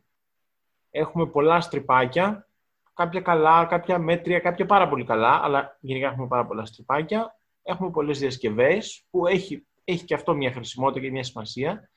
Έχουμε 0.92 1.26
πολλά 1.26 1.62
στριπάκια 1.62 2.48
κάποια 2.96 3.22
καλά, 3.22 3.66
κάποια 3.66 4.00
μέτρια, 4.00 4.40
κάποια 4.40 4.66
πάρα 4.66 4.90
πολύ 4.90 5.04
καλά, 5.04 5.40
αλλά 5.44 5.78
γενικά 5.80 6.08
έχουμε 6.08 6.28
πάρα 6.28 6.46
πολλά 6.46 6.66
στριπάκια. 6.66 7.36
Έχουμε 7.64 7.92
πολλές 7.92 8.20
διασκευές 8.20 9.06
που 9.10 9.28
έχει, 9.28 9.66
έχει 9.84 10.06
και 10.06 10.14
αυτό 10.14 10.36
μια 10.36 10.52
χρησιμότητα 10.52 11.00
και 11.00 11.12
μια 11.12 11.24
σημασία. 11.24 11.90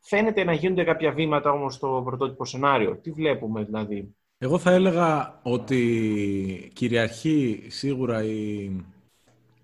Φαίνεται 0.00 0.44
να 0.44 0.52
γίνονται 0.52 0.84
κάποια 0.84 1.12
βήματα 1.12 1.50
όμως 1.50 1.74
στο 1.74 2.02
πρωτότυπο 2.04 2.44
σενάριο. 2.44 2.96
Τι 2.96 3.10
βλέπουμε 3.10 3.64
δηλαδή; 3.64 4.14
Εγώ 4.38 4.58
θα 4.58 4.70
έλεγα 4.70 5.40
ότι 5.42 6.70
κυριαρχεί 6.74 7.66
σίγουρα 7.68 8.24
η... 8.24 8.70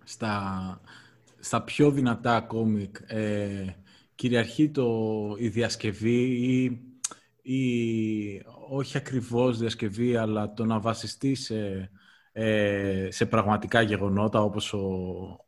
στα... 0.05 0.81
στα 1.39 1.63
πιο 1.63 1.91
δυνατά 1.91 2.41
κόμικ 2.41 2.97
ε, 3.07 3.65
κυριαρχεί 4.15 4.71
το... 4.71 4.87
η 5.39 5.49
διασκευή 5.49 6.23
ή 6.23 6.83
ή 7.43 8.43
όχι 8.71 8.97
ακριβώς 8.97 9.59
διασκευή, 9.59 10.17
αλλά 10.17 10.53
το 10.53 10.65
να 10.65 10.81
βασιστεί 10.81 11.35
σε 11.35 11.91
ε, 12.41 13.09
σε 13.11 13.27
πραγματικά 13.27 13.83
γεγονότα 13.83 14.43
όπως 14.43 14.73
ο, 14.73 14.81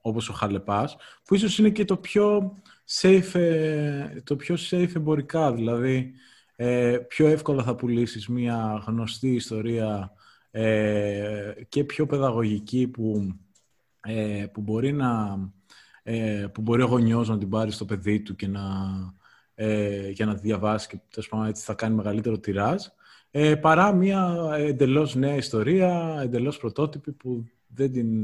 όπως 0.00 0.28
ο 0.28 0.32
Χαλεπάς, 0.32 0.96
που 1.24 1.34
ίσως 1.34 1.58
είναι 1.58 1.70
και 1.70 1.84
το 1.84 1.96
πιο 1.96 2.56
safe, 3.00 3.34
ε, 3.34 4.20
το 4.24 4.36
πιο 4.36 4.56
safe 4.70 4.94
εμπορικά, 4.94 5.52
δηλαδή 5.52 6.12
ε, 6.56 6.98
πιο 7.08 7.26
εύκολα 7.26 7.62
θα 7.62 7.74
πουλήσεις 7.74 8.28
μια 8.28 8.82
γνωστή 8.86 9.34
ιστορία 9.34 10.12
ε, 10.50 11.52
και 11.68 11.84
πιο 11.84 12.06
παιδαγωγική 12.06 12.88
που, 12.88 13.36
ε, 14.00 14.46
που 14.52 14.60
μπορεί 14.60 14.92
να 14.92 15.38
που 16.52 16.60
μπορεί 16.60 16.82
ο 16.82 16.86
γονιός 16.86 17.28
να 17.28 17.38
την 17.38 17.48
πάρει 17.48 17.70
στο 17.70 17.84
παιδί 17.84 18.20
του 18.22 18.36
και 18.36 18.46
να, 18.48 18.62
για 20.10 20.26
να 20.26 20.34
τη 20.34 20.40
διαβάσει 20.40 20.88
και 20.88 21.00
έτσι 21.48 21.64
θα 21.64 21.74
κάνει 21.74 21.94
μεγαλύτερο 21.94 22.38
τυράζ 22.38 22.86
ε, 23.30 23.54
παρά 23.54 23.92
μια 23.92 24.50
εντελώς 24.56 25.14
νέα 25.14 25.34
ιστορία, 25.34 26.18
εντελώς 26.22 26.58
πρωτότυπη 26.58 27.12
που 27.12 27.44
δεν 27.66 27.92
την, 27.92 28.18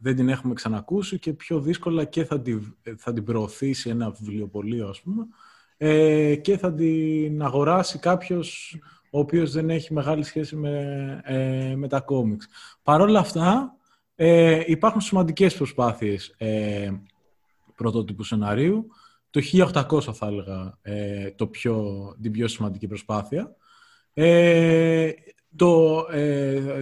δεν 0.00 0.16
την 0.16 0.28
έχουμε 0.28 0.54
ξανακούσει 0.54 1.18
και 1.18 1.32
πιο 1.32 1.60
δύσκολα 1.60 2.04
και 2.04 2.24
θα 2.24 2.40
την, 2.40 2.76
θα 2.96 3.12
την 3.12 3.24
προωθήσει 3.24 3.90
ένα 3.90 4.10
βιβλιοπωλείο, 4.10 4.88
ας 4.88 5.00
πούμε, 5.00 5.26
ε, 5.76 6.36
και 6.36 6.58
θα 6.58 6.74
την 6.74 7.42
αγοράσει 7.42 7.98
κάποιος 7.98 8.78
ο 9.10 9.18
οποίος 9.18 9.52
δεν 9.52 9.70
έχει 9.70 9.92
μεγάλη 9.92 10.22
σχέση 10.22 10.56
με, 10.56 11.20
ε, 11.24 11.74
με 11.76 11.88
τα 11.88 12.00
κόμιξ. 12.00 12.48
Παρ' 12.82 13.00
όλα 13.00 13.18
αυτά, 13.18 13.76
ε, 14.14 14.62
υπάρχουν 14.66 15.00
σημαντικές 15.00 15.56
προσπάθειες 15.56 16.34
ε, 16.38 16.90
πρωτότυπου 17.74 18.22
σεναρίου. 18.22 18.86
Το 19.30 19.40
1800 19.52 20.12
θα 20.12 20.26
έλεγα 20.26 20.78
ε, 20.82 21.30
το 21.30 21.46
πιο, 21.46 22.16
την 22.20 22.32
πιο 22.32 22.48
σημαντική 22.48 22.86
προσπάθεια. 22.86 23.56
Ε, 24.18 25.10
το, 25.56 26.06
ε, 26.12 26.80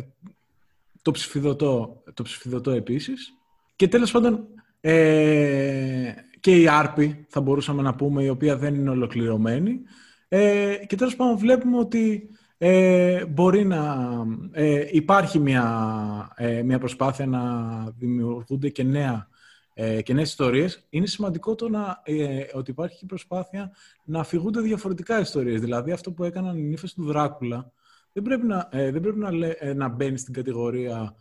το, 1.02 1.10
ψηφιδωτό, 1.10 2.02
το 2.14 2.22
ψηφιδωτό 2.22 2.70
επίσης. 2.70 3.32
Και 3.76 3.88
τέλος 3.88 4.10
πάντων 4.10 4.46
ε, 4.80 6.12
και 6.40 6.60
η 6.60 6.68
άρπη 6.68 7.26
θα 7.28 7.40
μπορούσαμε 7.40 7.82
να 7.82 7.94
πούμε 7.94 8.22
η 8.22 8.28
οποία 8.28 8.56
δεν 8.56 8.74
είναι 8.74 8.90
ολοκληρωμένη. 8.90 9.80
Ε, 10.28 10.74
και 10.86 10.96
τέλος 10.96 11.16
πάντων 11.16 11.36
βλέπουμε 11.36 11.78
ότι 11.78 12.28
ε, 12.58 13.26
μπορεί 13.26 13.64
να 13.64 13.96
ε, 14.52 14.86
υπάρχει 14.90 15.38
μια, 15.38 16.32
ε, 16.36 16.62
μια 16.62 16.78
προσπάθεια 16.78 17.26
να 17.26 17.40
δημιουργούνται 17.98 18.68
και 18.68 18.82
νέα 18.82 19.28
ε, 19.74 20.02
και 20.02 20.14
νέες 20.14 20.28
ιστορίες, 20.28 20.86
είναι 20.90 21.06
σημαντικό 21.06 21.54
το 21.54 21.68
να, 21.68 22.00
ε, 22.04 22.44
ότι 22.54 22.70
υπάρχει 22.70 23.06
προσπάθεια 23.06 23.72
να 24.04 24.20
αφηγούνται 24.20 24.60
διαφορετικά 24.60 25.20
ιστορίες. 25.20 25.60
Δηλαδή 25.60 25.92
αυτό 25.92 26.12
που 26.12 26.24
έκαναν 26.24 26.58
οι 26.58 26.62
νύφες 26.62 26.94
του 26.94 27.04
Δράκουλα 27.04 27.72
δεν 28.14 28.22
πρέπει 28.22 28.46
να, 28.46 28.68
ε, 28.72 28.90
δεν 28.90 29.00
πρέπει 29.00 29.18
να, 29.18 29.30
ε, 29.58 29.74
να 29.74 29.88
μπαίνει 29.88 30.18
στην 30.18 30.34
κατηγορία 30.34 31.14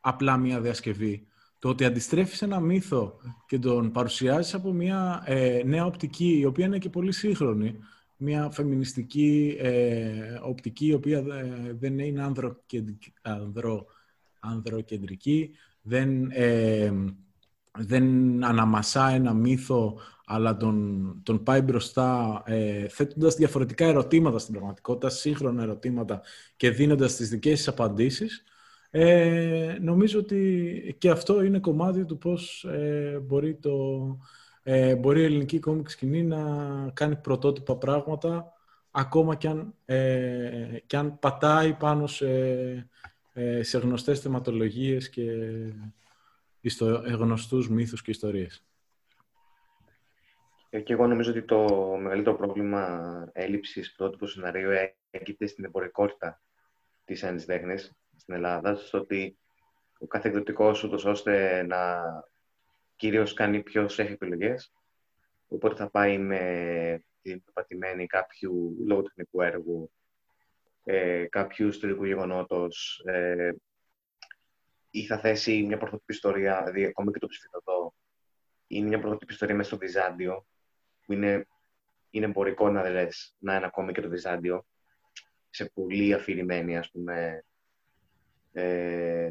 απλά 0.00 0.36
μια 0.36 0.60
διασκευή. 0.60 1.26
Το 1.58 1.68
ότι 1.68 1.84
αντιστρέφεις 1.84 2.42
ένα 2.42 2.60
μύθο 2.60 3.18
και 3.46 3.58
τον 3.58 3.92
παρουσιάζεις 3.92 4.54
από 4.54 4.72
μια 4.72 5.22
ε, 5.26 5.62
νέα 5.64 5.86
οπτική, 5.86 6.38
η 6.38 6.44
οποία 6.44 6.66
είναι 6.66 6.78
και 6.78 6.90
πολύ 6.90 7.12
σύγχρονη, 7.12 7.78
μια 8.16 8.50
φεμινιστική 8.50 9.56
οπτική, 10.42 10.86
η 10.86 10.92
οποία 10.92 11.24
δεν 11.78 11.98
είναι 11.98 12.22
ανδρο, 13.22 13.86
ανδροκεντρική, 14.40 15.50
δεν 15.82 16.30
δεν 17.78 18.04
αναμασά 18.44 19.08
ένα 19.08 19.34
μύθο, 19.34 19.98
αλλά 20.26 20.56
τον, 20.56 21.20
τον 21.22 21.42
πάει 21.42 21.60
μπροστά 21.60 22.42
ε, 22.46 22.88
θέτοντας 22.88 23.34
διαφορετικά 23.34 23.86
ερωτήματα 23.86 24.38
στην 24.38 24.54
πραγματικότητα, 24.54 25.08
σύγχρονα 25.08 25.62
ερωτήματα 25.62 26.22
και 26.56 26.70
δίνοντας 26.70 27.16
τις 27.16 27.28
δικές 27.28 27.56
της 27.56 27.68
απαντήσεις, 27.68 28.42
ε, 28.90 29.76
νομίζω 29.80 30.18
ότι 30.18 30.96
και 30.98 31.10
αυτό 31.10 31.42
είναι 31.42 31.58
κομμάτι 31.58 32.04
του 32.04 32.18
πώς 32.18 32.64
ε, 32.64 33.20
μπορεί, 33.22 33.54
το, 33.54 33.72
ε, 34.62 34.94
μπορεί 34.94 35.20
η 35.20 35.24
ελληνική 35.24 35.58
κόμικ 35.58 35.90
σκηνή 35.90 36.22
να 36.22 36.38
κάνει 36.94 37.16
πρωτότυπα 37.16 37.76
πράγματα 37.76 38.52
ακόμα 38.90 39.34
κι 39.34 39.46
αν, 39.46 39.74
ε, 39.84 40.78
κι 40.86 40.96
αν 40.96 41.18
πατάει 41.18 41.72
πάνω 41.74 42.06
σε, 42.06 42.28
ε, 43.32 43.62
σε 43.62 43.78
γνωστές 43.78 44.20
θεματολογίες 44.20 45.08
και 45.08 45.22
ιστο... 46.66 47.02
γνωστούς 47.06 47.68
μύθους 47.68 48.02
και 48.02 48.10
ιστορίες. 48.10 48.64
Ε, 50.70 50.80
και 50.80 50.92
εγώ 50.92 51.06
νομίζω 51.06 51.30
ότι 51.30 51.42
το 51.42 51.66
μεγαλύτερο 52.00 52.36
πρόβλημα 52.36 53.28
έλλειψης 53.32 53.94
πρότυπου 53.94 54.26
σενάριου 54.26 54.70
έγκυται 55.10 55.46
στην 55.46 55.64
εμπορικότητα 55.64 56.40
της 57.04 57.20
τέχνης 57.46 57.92
στην 58.16 58.34
Ελλάδα, 58.34 58.74
στο 58.74 58.98
ότι 58.98 59.38
ο 59.98 60.06
κάθε 60.06 60.28
εκδοτικός 60.28 60.84
ούτως 60.84 61.04
ώστε 61.04 61.62
να 61.62 62.02
κυρίως 62.96 63.32
κάνει 63.32 63.62
ποιος 63.62 63.98
έχει 63.98 64.12
επιλογές, 64.12 64.72
οπότε 65.48 65.74
θα 65.74 65.90
πάει 65.90 66.18
με 66.18 67.04
την 67.22 67.42
πατημένη 67.52 68.06
κάποιου 68.06 68.76
λογοτεχνικού 68.86 69.42
έργου, 69.42 69.90
ε, 70.84 71.26
κάποιου 71.30 71.68
ιστορικού 71.68 72.04
γεγονότος, 72.04 73.02
ε, 73.04 73.52
ή 74.96 75.06
θα 75.06 75.18
θέσει 75.18 75.62
μια 75.62 75.78
πρωτότυπη 75.78 76.12
ιστορία, 76.12 76.62
δηλαδή 76.64 76.84
ακόμη 76.84 77.10
και 77.12 77.18
το 77.18 77.26
ψηφιδωτό, 77.26 77.94
είναι 78.66 78.88
μια 78.88 79.00
πρωτότυπη 79.00 79.32
ιστορία 79.32 79.54
μέσα 79.54 79.68
στο 79.68 79.78
Βυζάντιο, 79.78 80.46
που 81.06 81.12
είναι, 81.12 81.46
είναι 82.10 82.24
εμπορικό 82.24 82.70
να 82.70 82.90
λες, 82.90 83.34
να 83.38 83.56
ένα 83.56 83.66
κόμικ 83.66 83.92
για 83.92 84.00
το 84.00 84.08
Βυζάντιο, 84.08 84.66
σε 85.50 85.70
πολύ 85.74 86.14
αφηρημένη, 86.14 86.78
ας 86.78 86.90
πούμε, 86.90 87.44
ε, 88.52 89.30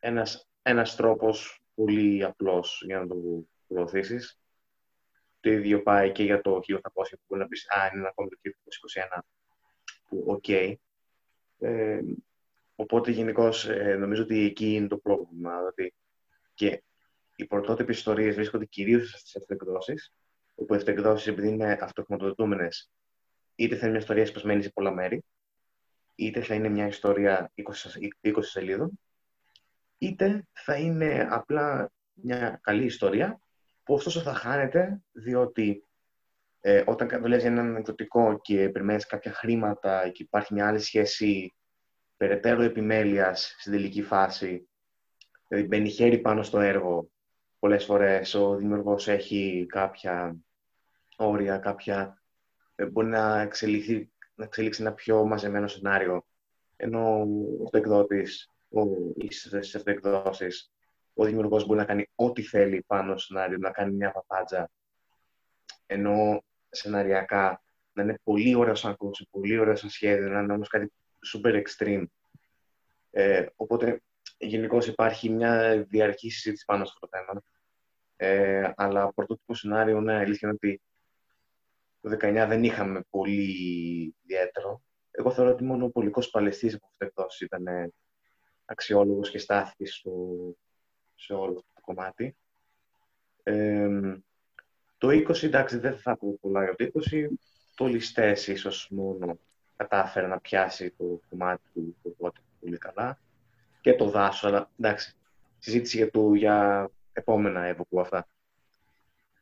ένας, 0.00 0.48
ένας 0.62 0.96
τρόπος 0.96 1.62
πολύ 1.74 2.24
απλός 2.24 2.82
για 2.86 2.98
να 2.98 3.06
το 3.06 3.16
προωθήσεις. 3.68 4.40
Το 5.40 5.50
ίδιο 5.50 5.82
πάει 5.82 6.12
και 6.12 6.22
για 6.22 6.40
το 6.40 6.60
1800 6.60 7.16
που 7.16 7.24
μπορεί 7.26 7.40
να 7.40 7.48
πεις 7.48 7.70
«Α, 7.70 7.90
ένα 7.94 8.08
κόμικ 8.08 8.20
για 8.20 8.28
το 8.28 8.36
1821» 8.42 9.22
που 10.08 10.24
ok. 10.26 10.44
Okay. 10.46 10.74
Ε, 11.58 12.00
Οπότε 12.82 13.10
γενικώ 13.10 13.50
ε, 13.68 13.94
νομίζω 13.94 14.22
ότι 14.22 14.44
εκεί 14.44 14.74
είναι 14.74 14.86
το 14.86 14.96
πρόβλημα. 14.96 15.56
Δηλαδή 15.56 15.94
και 16.54 16.82
οι 17.36 17.46
πρωτότυπες 17.46 17.96
ιστορίες 17.96 18.34
βρίσκονται 18.34 18.64
κυρίως 18.64 19.08
στις 19.08 19.36
αυτοεκδόσεις, 19.36 20.12
όπου 20.54 20.74
οι 20.74 20.76
αυτοεκδόσεις, 20.76 21.26
επειδή 21.26 21.48
είναι 21.48 21.78
αυτοχρηματοδοτούμενες, 21.80 22.90
είτε 23.54 23.76
θα 23.76 23.80
είναι 23.80 23.90
μια 23.90 24.00
ιστορία 24.00 24.26
σπασμένη 24.26 24.62
σε 24.62 24.70
πολλά 24.70 24.90
μέρη, 24.90 25.24
είτε 26.14 26.42
θα 26.42 26.54
είναι 26.54 26.68
μια 26.68 26.86
ιστορία 26.86 27.52
20, 27.54 28.32
20 28.32 28.32
σελίδων, 28.40 29.00
είτε 29.98 30.46
θα 30.52 30.76
είναι 30.76 31.28
απλά 31.30 31.92
μια 32.12 32.58
καλή 32.62 32.84
ιστορία, 32.84 33.40
που 33.84 33.94
ωστόσο 33.94 34.20
θα 34.20 34.34
χάνεται, 34.34 35.02
διότι 35.12 35.84
ε, 36.60 36.82
όταν 36.86 37.08
δουλεύεις 37.20 37.44
έναν 37.44 37.76
εκδοτικό 37.76 38.40
και 38.42 38.68
περιμένεις 38.68 39.06
κάποια 39.06 39.32
χρήματα 39.32 40.08
και 40.08 40.22
υπάρχει 40.22 40.54
μια 40.54 40.66
άλλη 40.68 40.78
σχέση 40.78 41.52
περαιτέρω 42.22 42.62
επιμέλειας 42.62 43.54
στην 43.58 43.72
τελική 43.72 44.02
φάση. 44.02 44.68
Δηλαδή 45.48 45.66
μπαίνει 45.66 45.88
χέρι 45.88 46.18
πάνω 46.18 46.42
στο 46.42 46.60
έργο. 46.60 47.10
Πολλές 47.58 47.84
φορές 47.84 48.34
ο 48.34 48.56
δημιουργός 48.56 49.08
έχει 49.08 49.66
κάποια 49.68 50.36
όρια, 51.16 51.58
κάποια... 51.58 52.22
Ε, 52.74 52.86
μπορεί 52.86 53.06
να, 53.06 53.40
εξελιχθεί, 53.40 54.12
να 54.34 54.44
εξελίξει 54.44 54.82
ένα 54.82 54.92
πιο 54.92 55.24
μαζεμένο 55.24 55.66
σενάριο. 55.66 56.26
Ενώ 56.76 57.20
ο 57.64 57.76
εκδότης, 57.76 58.50
ο, 58.68 58.80
στις 59.28 59.74
αυτοεκδόσεις, 59.74 60.72
ο 61.14 61.24
δημιουργός 61.24 61.66
μπορεί 61.66 61.78
να 61.78 61.84
κάνει 61.86 62.10
ό,τι 62.14 62.42
θέλει 62.42 62.84
πάνω 62.86 63.16
στο 63.16 63.34
σενάριο, 63.34 63.58
να 63.58 63.70
κάνει 63.70 63.94
μια 63.94 64.10
παπάντζα. 64.10 64.70
Ενώ 65.86 66.44
σεναριακά 66.70 67.62
να 67.92 68.02
είναι 68.02 68.18
πολύ 68.22 68.54
ωραίο 68.54 68.74
σαν 68.74 68.96
κόψη, 68.96 69.28
πολύ 69.30 69.58
ωραίο 69.58 69.76
σαν 69.76 69.90
σχέδιο, 69.90 70.28
να 70.28 70.40
είναι 70.40 70.52
όμως 70.52 70.68
κάτι 70.68 70.92
super 71.26 71.62
extreme. 71.62 72.04
Ε, 73.10 73.46
οπότε, 73.56 74.02
γενικώς 74.38 74.86
υπάρχει 74.86 75.30
μια 75.30 75.84
διαρκή 75.88 76.30
συζήτηση 76.30 76.64
πάνω 76.64 76.84
στο 76.84 77.08
θέμα. 77.10 77.42
Ε, 78.16 78.72
αλλά 78.76 79.12
πρωτότυπο 79.12 79.54
σενάριο, 79.54 80.00
ναι, 80.00 80.14
αλήθεια 80.14 80.48
είναι 80.48 80.58
ότι 80.62 80.82
το 82.00 82.10
19 82.10 82.46
δεν 82.48 82.64
είχαμε 82.64 83.04
πολύ 83.10 83.42
ιδιαίτερο. 84.22 84.82
Εγώ 85.10 85.32
θεωρώ 85.32 85.50
ότι 85.50 85.64
μόνο 85.64 85.84
ο 85.84 85.90
πολικός 85.90 86.30
παλαιστής 86.30 86.74
από 86.74 86.86
αυτό 86.86 87.04
εκδόση 87.04 87.44
ήταν 87.44 87.92
αξιόλογος 88.64 89.30
και 89.30 89.38
στάθηκε 89.38 89.86
στο, 89.86 90.12
σε 91.14 91.32
όλο 91.32 91.58
αυτό 91.58 91.70
το 91.74 91.80
κομμάτι. 91.80 92.36
Ε, 93.42 93.88
το 94.98 95.08
20, 95.08 95.42
εντάξει, 95.42 95.78
δεν 95.78 95.98
θα 95.98 96.16
πω 96.16 96.38
πολλά 96.40 96.64
για 96.64 96.74
το 96.74 97.00
20. 97.10 97.26
Το 97.74 97.86
ληστές 97.86 98.46
ίσως 98.46 98.88
μόνο 98.90 99.38
κατάφερε 99.82 100.26
να 100.26 100.38
πιάσει 100.38 100.94
το 100.98 101.20
κομμάτι 101.30 101.62
του 101.74 101.96
πρωτότυπου 102.02 102.46
πολύ 102.60 102.78
καλά. 102.78 103.18
Και 103.80 103.94
το 103.94 104.10
δάσο, 104.10 104.48
αλλά 104.48 104.70
εντάξει. 104.78 105.14
Συζήτηση 105.58 105.96
για, 105.96 106.10
το, 106.10 106.34
για 106.34 106.88
επόμενα 107.12 107.64
έποκου 107.64 108.00
αυτά. 108.00 108.26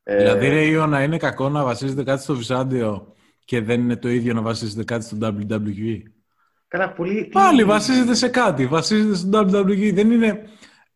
Δηλαδή, 0.02 0.48
ρε 0.48 0.64
Ιωνα, 0.64 1.02
είναι 1.02 1.16
κακό 1.16 1.48
να 1.48 1.64
βασίζεται 1.64 2.02
κάτι 2.02 2.22
στο 2.22 2.34
Βυσάντιο 2.34 3.14
και 3.44 3.60
δεν 3.60 3.80
είναι 3.80 3.96
το 3.96 4.08
ίδιο 4.08 4.34
να 4.34 4.40
βασίζεται 4.40 4.84
κάτι 4.84 5.04
στο 5.04 5.16
WWE. 5.20 6.02
Καλά, 6.68 6.92
πολύ... 6.92 7.24
Πάλι 7.32 7.64
βασίζεται 7.64 8.14
σε 8.14 8.28
κάτι. 8.28 8.66
Βασίζεται 8.66 9.14
στο 9.14 9.40
WWE. 9.40 9.94
Δεν 9.94 10.10
είναι... 10.10 10.42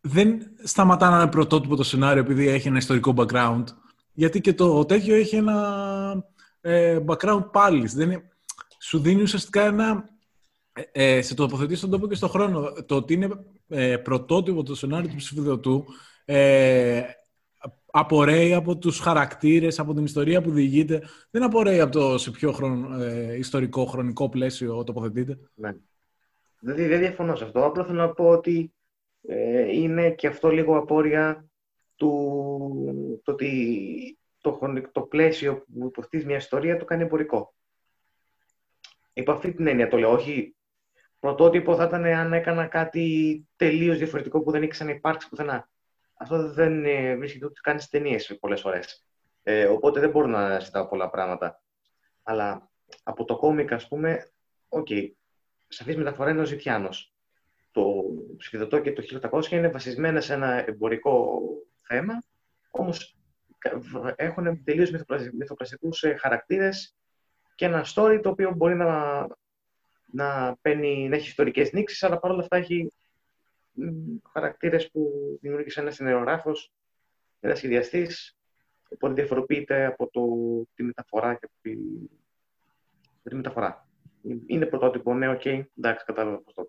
Δεν 0.01 0.41
σταματά 0.63 1.11
να 1.11 1.17
είναι 1.17 1.31
πρωτότυπο 1.31 1.77
το 1.77 1.83
σενάριο 1.83 2.23
επειδή 2.23 2.49
έχει 2.49 2.69
ένα 2.69 2.77
ιστορικό 2.77 3.15
background. 3.17 3.65
Γιατί 4.13 4.41
και 4.41 4.55
το 4.55 4.85
τέτοιο 4.85 5.15
έχει 5.15 5.37
ένα 5.37 6.25
ε, 6.61 6.99
background 7.07 7.49
πάλι. 7.53 7.87
Δεν 7.87 8.11
είναι... 8.11 8.34
Σου 8.85 8.99
δίνει 8.99 9.23
ουσιαστικά 9.23 9.65
ένα... 9.67 10.09
Ε, 10.73 11.17
ε 11.17 11.23
σε 11.23 11.35
τοποθετεί 11.35 11.75
στον 11.75 11.91
τόπο 11.91 12.09
και 12.09 12.15
στον 12.15 12.29
χρόνο. 12.29 12.73
Το 12.87 12.97
ότι 12.97 13.15
είναι 13.15 13.29
ε, 13.69 13.97
πρωτότυπο 13.97 14.63
το 14.63 14.75
σενάριο 14.75 15.09
του 15.11 15.17
ψηφιδωτού 15.17 15.85
ε, 16.25 17.03
απορρέει 17.87 18.55
από 18.55 18.77
τους 18.77 18.99
χαρακτήρες, 18.99 19.79
από 19.79 19.95
την 19.95 20.05
ιστορία 20.05 20.43
που 20.43 20.51
διηγείται. 20.51 21.03
Δεν 21.31 21.43
απορρέει 21.43 21.81
από 21.81 21.93
το 21.93 22.19
σε 22.19 22.31
ποιο 22.31 22.53
χρόνο, 22.53 23.03
ε, 23.03 23.37
ιστορικό, 23.37 23.85
χρονικό 23.85 24.29
πλαίσιο 24.29 24.85
τοποθετείται. 24.85 25.39
Ναι. 25.55 25.77
Δηλαδή 26.61 26.87
δεν 26.87 26.99
διαφωνώ 26.99 27.37
σε 27.37 27.45
αυτό. 27.45 27.65
Απλά 27.65 27.85
θέλω 27.85 27.99
να 27.99 28.11
πω 28.11 28.29
ότι 28.29 28.73
ε, 29.27 29.73
είναι 29.73 30.11
και 30.11 30.27
αυτό 30.27 30.49
λίγο 30.49 30.79
απόρρια 30.79 31.49
του 31.97 32.11
το 33.23 33.33
ότι 33.33 34.19
το, 34.41 34.59
το 34.93 35.01
πλαίσιο 35.01 35.65
που 35.73 35.87
υποστηρίζει 35.87 36.29
μια 36.29 36.37
ιστορία 36.37 36.77
το 36.77 36.85
κάνει 36.85 37.03
εμπορικό. 37.03 37.55
Υπό 39.15 39.33
αυτή 39.33 39.53
την 39.53 39.67
έννοια 39.67 39.89
το 39.89 39.97
λέω. 39.97 40.13
Όχι 40.13 40.57
πρωτότυπο 41.19 41.77
θα 41.77 41.85
ήταν 41.85 42.05
αν 42.05 42.33
έκανα 42.33 42.67
κάτι 42.67 43.47
τελείως 43.57 43.99
διαφορετικό 43.99 44.43
που 44.43 44.51
δεν 44.51 44.63
είχε 44.63 44.71
ξαναυπάρξει 44.71 45.29
πουθενά 45.29 45.69
αυτό 46.17 46.53
δεν 46.53 46.85
ε, 46.85 47.17
βρίσκεται 47.17 47.45
ούτε 47.45 47.61
καν 47.63 47.79
στις 47.79 47.91
ταινίες 47.91 48.37
πολλές 48.41 48.61
φορές. 48.61 49.07
Ε, 49.43 49.67
οπότε 49.67 50.01
δεν 50.01 50.11
μπορώ 50.11 50.27
να 50.27 50.59
ζητάω 50.59 50.89
πολλά 50.89 51.11
πράγματα. 51.11 51.63
Αλλά 52.23 52.71
από 53.03 53.25
το 53.25 53.37
κόμικ, 53.37 53.73
ας 53.73 53.89
πούμε, 53.89 54.31
ok, 54.69 54.87
okay, 54.91 55.11
σαφής 55.69 55.97
μεταφορά 55.97 56.31
είναι 56.31 56.41
ο 56.41 56.45
Ζητιάνος. 56.45 56.89
Το 57.71 58.05
ψηφιδωτό 58.37 58.79
και 58.81 58.93
το 58.93 59.03
1800 59.31 59.51
είναι 59.51 59.69
βασισμένα 59.69 60.21
σε 60.21 60.33
ένα 60.33 60.69
εμπορικό 60.69 61.41
θέμα, 61.81 62.23
όμως 62.71 63.17
έχουν 64.17 64.65
τελείως 64.65 64.91
μυθοπλαστικούς 65.33 65.89
ε, 66.01 66.17
χαρακτήρες 66.17 66.97
και 67.55 67.65
ένα 67.65 67.85
story 67.95 68.21
το 68.23 68.29
οποίο 68.29 68.53
μπορεί 68.57 68.75
να, 68.75 69.27
να, 70.07 70.57
παίρνει, 70.61 71.09
να 71.09 71.17
έχει 71.17 71.29
ιστορικές 71.29 71.73
νύξεις, 71.73 72.03
αλλά 72.03 72.19
παρόλα 72.19 72.41
αυτά 72.41 72.57
έχει 72.57 72.93
χαρακτήρες 74.33 74.91
που 74.91 75.11
δημιούργησε 75.41 75.81
ένα 75.81 75.91
σεναριογράφος, 75.91 76.53
ένας 77.41 77.59
σχεδιαστής, 77.59 78.37
οπότε 78.89 79.13
διαφοροποιείται 79.13 79.85
από 79.85 80.11
το, 80.11 80.23
τη 80.75 80.83
μεταφορά 80.83 81.35
και 81.35 81.49
τη, 81.61 81.77
τη 83.23 83.35
μεταφορά. 83.35 83.89
Είναι 84.47 84.67
πρωτότυπο, 84.67 85.15
ναι, 85.15 85.29
ok, 85.29 85.41
okay, 85.45 85.65
εντάξει, 85.79 86.05
κατάλαβα 86.05 86.41
πώς 86.41 86.55
το 86.55 86.67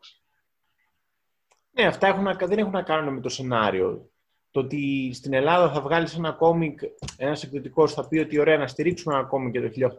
Ναι, 1.71 1.85
αυτά 1.85 2.07
έχουν, 2.07 2.37
δεν 2.37 2.57
έχουν 2.57 2.71
να 2.71 2.83
κάνουν 2.83 3.13
με 3.13 3.21
το 3.21 3.29
σενάριο. 3.29 4.09
Το 4.55 4.61
ότι 4.61 5.11
στην 5.13 5.33
Ελλάδα 5.33 5.73
θα 5.73 5.81
βγάλεις 5.81 6.15
ένα 6.15 6.31
κόμικ, 6.31 6.79
ένας 7.17 7.43
εκδοτικός 7.43 7.93
θα 7.93 8.07
πει 8.07 8.17
ότι 8.17 8.39
ωραία 8.39 8.57
να 8.57 8.67
στηρίξουμε 8.67 9.15
ένα 9.15 9.23
κόμικ 9.23 9.55
για 9.55 9.61
το 9.61 9.95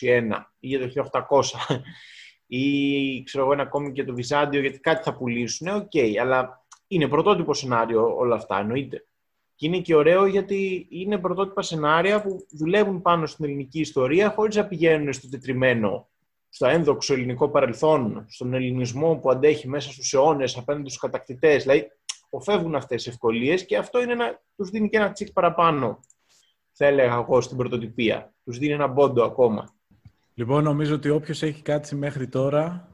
1821 0.00 0.46
ή 0.60 0.66
για 0.68 0.78
το 0.78 1.10
1800 1.10 1.42
ή 2.46 3.22
ξέρω 3.22 3.44
εγώ 3.44 3.52
ένα 3.52 3.66
κόμικ 3.66 3.94
για 3.94 4.04
το 4.04 4.14
Βυζάντιο 4.14 4.60
γιατί 4.60 4.78
κάτι 4.78 5.02
θα 5.02 5.16
πουλήσουν, 5.16 5.68
ok, 5.68 5.90
okay, 5.92 6.16
αλλά 6.20 6.64
είναι 6.86 7.08
πρωτότυπο 7.08 7.54
σενάριο 7.54 8.16
όλα 8.16 8.34
αυτά, 8.34 8.58
εννοείται. 8.58 9.04
Και 9.54 9.66
είναι 9.66 9.78
και 9.78 9.94
ωραίο 9.94 10.26
γιατί 10.26 10.86
είναι 10.90 11.18
πρωτότυπα 11.18 11.62
σενάρια 11.62 12.22
που 12.22 12.46
δουλεύουν 12.50 13.02
πάνω 13.02 13.26
στην 13.26 13.44
ελληνική 13.44 13.80
ιστορία 13.80 14.30
χωρίς 14.30 14.56
να 14.56 14.66
πηγαίνουν 14.66 15.12
στο 15.12 15.28
τετριμένο, 15.28 16.08
στο 16.48 16.66
ένδοξο 16.66 17.14
ελληνικό 17.14 17.48
παρελθόν, 17.48 18.26
στον 18.28 18.54
ελληνισμό 18.54 19.16
που 19.16 19.30
αντέχει 19.30 19.68
μέσα 19.68 19.90
στους 19.90 20.12
αιώνες 20.12 20.56
απέναντι 20.56 20.88
στους 20.88 21.00
κατακτητές. 21.00 21.62
Δηλαδή, 21.62 21.90
οφεύγουν 22.30 22.74
αυτές 22.74 23.02
τις 23.02 23.12
ευκολίες 23.12 23.66
και 23.66 23.76
αυτό 23.76 24.02
είναι 24.02 24.12
ένα, 24.12 24.40
τους 24.56 24.70
δίνει 24.70 24.88
και 24.88 24.96
ένα 24.96 25.12
τσικ 25.12 25.32
παραπάνω, 25.32 26.00
θα 26.72 26.86
έλεγα 26.86 27.14
εγώ, 27.14 27.40
στην 27.40 27.56
πρωτοτυπία. 27.56 28.34
Τους 28.44 28.58
δίνει 28.58 28.72
ένα 28.72 28.86
μπόντο 28.86 29.24
ακόμα. 29.24 29.74
Λοιπόν, 30.34 30.64
νομίζω 30.64 30.94
ότι 30.94 31.08
όποιος 31.08 31.42
έχει 31.42 31.62
κάτσει 31.62 31.94
μέχρι 31.94 32.28
τώρα. 32.28 32.84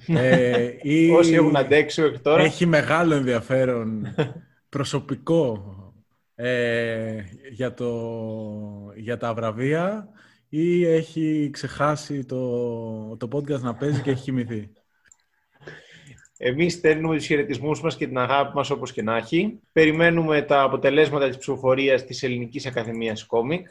Ε, 0.06 0.76
ή 0.82 1.10
Όσοι 1.10 1.34
έχουν 1.34 1.56
αντέξει 1.56 2.00
μέχρι 2.00 2.20
τώρα. 2.20 2.42
Έχει 2.42 2.66
μεγάλο 2.66 3.14
ενδιαφέρον 3.14 4.14
προσωπικό 4.68 5.74
ε, 6.34 7.22
για, 7.50 7.74
το, 7.74 7.92
για 8.96 9.16
τα 9.16 9.34
βραβεία 9.34 10.08
ή 10.48 10.84
έχει 10.84 11.50
ξεχάσει 11.52 12.24
το, 12.24 13.16
το 13.16 13.28
podcast 13.32 13.60
να 13.60 13.74
παίζει 13.74 14.02
και 14.02 14.10
έχει 14.10 14.22
κοιμηθεί. 14.22 14.70
Εμείς 16.40 16.72
στέλνουμε 16.72 17.16
τους 17.16 17.26
χαιρετισμούς 17.26 17.82
μας 17.82 17.96
και 17.96 18.06
την 18.06 18.18
αγάπη 18.18 18.56
μας 18.56 18.70
όπως 18.70 18.92
και 18.92 19.02
να 19.02 19.16
έχει. 19.16 19.60
Περιμένουμε 19.72 20.42
τα 20.42 20.62
αποτελέσματα 20.62 21.28
της 21.28 21.38
ψηφοφορίας 21.38 22.04
της 22.04 22.22
Ελληνικής 22.22 22.66
Ακαδημίας 22.66 23.26
Κόμικ. 23.26 23.68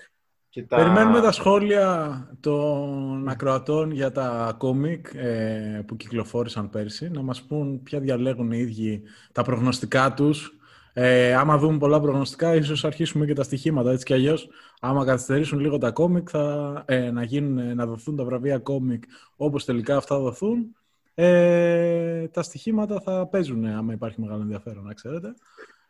Περιμένουμε 0.67 1.21
τα 1.21 1.31
σχόλια 1.31 2.27
των 2.39 3.27
ακροατών 3.27 3.91
για 3.91 4.11
τα 4.11 4.55
κόμικ 4.57 5.07
ε, 5.15 5.83
που 5.87 5.95
κυκλοφόρησαν 5.95 6.69
πέρσι, 6.69 7.09
να 7.09 7.21
μας 7.21 7.41
πούν 7.41 7.83
ποια 7.83 7.99
διαλέγουν 7.99 8.51
οι 8.51 8.57
ίδιοι 8.59 9.01
τα 9.31 9.43
προγνωστικά 9.43 10.13
τους. 10.13 10.57
Ε, 10.93 11.33
άμα 11.35 11.57
δούμε 11.57 11.77
πολλά 11.77 11.99
προγνωστικά, 11.99 12.55
ίσως 12.55 12.85
αρχίσουμε 12.85 13.25
και 13.25 13.33
τα 13.33 13.43
στοιχήματα, 13.43 13.91
έτσι 13.91 14.05
κι 14.05 14.13
αλλιώς. 14.13 14.49
Άμα 14.79 15.05
καθυστερήσουν 15.05 15.59
λίγο 15.59 15.77
τα 15.77 15.91
κόμικ, 15.91 16.27
θα, 16.31 16.83
ε, 16.87 17.11
να, 17.11 17.23
γίνουν, 17.23 17.75
να 17.75 17.85
δοθούν 17.85 18.15
τα 18.15 18.23
βραβεία 18.23 18.57
κόμικ 18.59 19.03
όπως 19.35 19.65
τελικά 19.65 19.97
αυτά 19.97 20.19
δοθούν. 20.19 20.75
Ε, 21.19 22.27
τα 22.27 22.43
στοιχήματα 22.43 23.01
θα 23.01 23.27
παίζουν 23.27 23.65
άμα 23.65 23.93
υπάρχει 23.93 24.21
μεγάλο 24.21 24.41
ενδιαφέρον, 24.41 24.83
να 24.83 24.93
ξέρετε. 24.93 25.33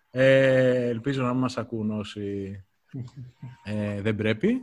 Ε, 0.09 0.87
ελπίζω 0.87 1.23
να 1.23 1.33
μας 1.33 1.57
ακούν 1.57 1.91
όσοι 1.91 2.55
ε, 3.63 4.01
δεν 4.01 4.15
πρέπει. 4.15 4.61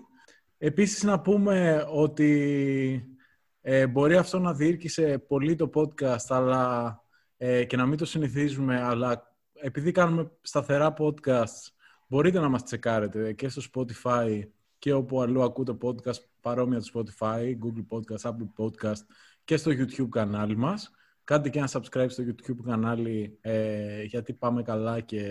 Επίσης 0.58 1.02
να 1.02 1.20
πούμε 1.20 1.86
ότι 1.90 3.16
ε, 3.60 3.86
μπορεί 3.86 4.16
αυτό 4.16 4.38
να 4.38 4.54
διήρκησε 4.54 5.18
πολύ 5.18 5.54
το 5.54 5.70
podcast 5.74 6.26
αλλά, 6.28 7.02
ε, 7.36 7.64
και 7.64 7.76
να 7.76 7.86
μην 7.86 7.98
το 7.98 8.04
συνηθίζουμε, 8.04 8.82
αλλά 8.82 9.34
επειδή 9.52 9.92
κάνουμε 9.92 10.30
σταθερά 10.40 10.94
podcast, 10.98 11.72
μπορείτε 12.08 12.40
να 12.40 12.48
μας 12.48 12.62
τσεκάρετε 12.62 13.32
και 13.32 13.48
στο 13.48 13.62
Spotify 13.72 14.42
και 14.78 14.92
όπου 14.92 15.22
αλλού 15.22 15.42
ακούτε 15.42 15.76
podcast 15.82 16.22
παρόμοια 16.40 16.80
το 16.80 16.90
Spotify, 16.94 17.42
Google 17.42 17.86
Podcast, 17.88 18.30
Apple 18.30 18.64
Podcast 18.64 19.02
και 19.44 19.56
στο 19.56 19.70
YouTube 19.70 20.08
κανάλι 20.08 20.56
μας. 20.56 20.90
Κάντε 21.24 21.48
και 21.48 21.58
ένα 21.58 21.68
subscribe 21.72 22.10
στο 22.10 22.24
YouTube 22.26 22.62
κανάλι 22.64 23.38
ε, 23.40 24.02
γιατί 24.02 24.32
πάμε 24.32 24.62
καλά 24.62 25.00
και 25.00 25.22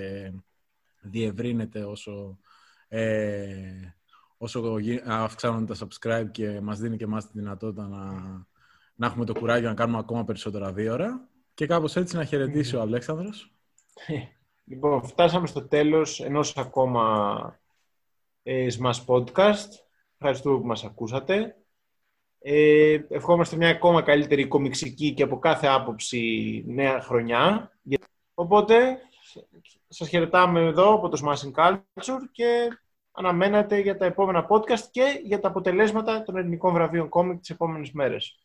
διευρύνεται 1.01 1.83
όσο 1.83 2.39
ε, 2.87 3.93
όσο 4.37 4.75
αυξάνονται 5.05 5.73
τα 5.73 5.87
subscribe 5.87 6.31
και 6.31 6.61
μας 6.61 6.79
δίνει 6.79 6.97
και 6.97 7.03
εμάς 7.03 7.25
τη 7.25 7.31
δυνατότητα 7.39 7.87
να, 7.87 8.11
να 8.95 9.05
έχουμε 9.05 9.25
το 9.25 9.33
κουράγιο 9.33 9.67
να 9.67 9.75
κάνουμε 9.75 9.97
ακόμα 9.97 10.23
περισσότερα 10.23 10.73
δύο 10.73 10.93
ώρα. 10.93 11.29
Και 11.53 11.67
κάπως 11.67 11.95
έτσι 11.95 12.15
να 12.15 12.23
χαιρετήσει 12.23 12.75
ο 12.75 12.81
Αλέξανδρος. 12.81 13.51
Λοιπόν, 14.65 15.03
φτάσαμε 15.03 15.47
στο 15.47 15.67
τέλος 15.67 16.19
ενός 16.19 16.57
ακόμα 16.57 17.59
ε, 18.43 18.67
Smash 18.79 19.05
Podcast. 19.05 19.69
Ευχαριστούμε 20.17 20.59
που 20.59 20.65
μας 20.65 20.83
ακούσατε. 20.83 21.62
Ε, 22.45 22.99
ευχόμαστε 23.09 23.55
μια 23.55 23.69
ακόμα 23.69 24.01
καλύτερη 24.01 24.47
κομιξική 24.47 25.13
και 25.13 25.23
από 25.23 25.39
κάθε 25.39 25.67
άποψη 25.67 26.63
νέα 26.67 27.01
χρονιά. 27.01 27.71
Οπότε, 28.33 28.97
σας 29.87 30.09
χαιρετάμε 30.09 30.61
εδώ 30.61 30.93
από 30.93 31.09
το 31.09 31.21
Smashing 31.23 31.51
Culture 31.61 32.19
και 32.31 32.67
αναμένατε 33.11 33.79
για 33.79 33.97
τα 33.97 34.05
επόμενα 34.05 34.47
podcast 34.49 34.87
και 34.91 35.21
για 35.23 35.39
τα 35.39 35.47
αποτελέσματα 35.47 36.23
των 36.23 36.37
ελληνικών 36.37 36.73
βραβείων 36.73 37.09
κόμικ 37.09 37.39
τις 37.39 37.49
επόμενες 37.49 37.91
μέρες. 37.91 38.42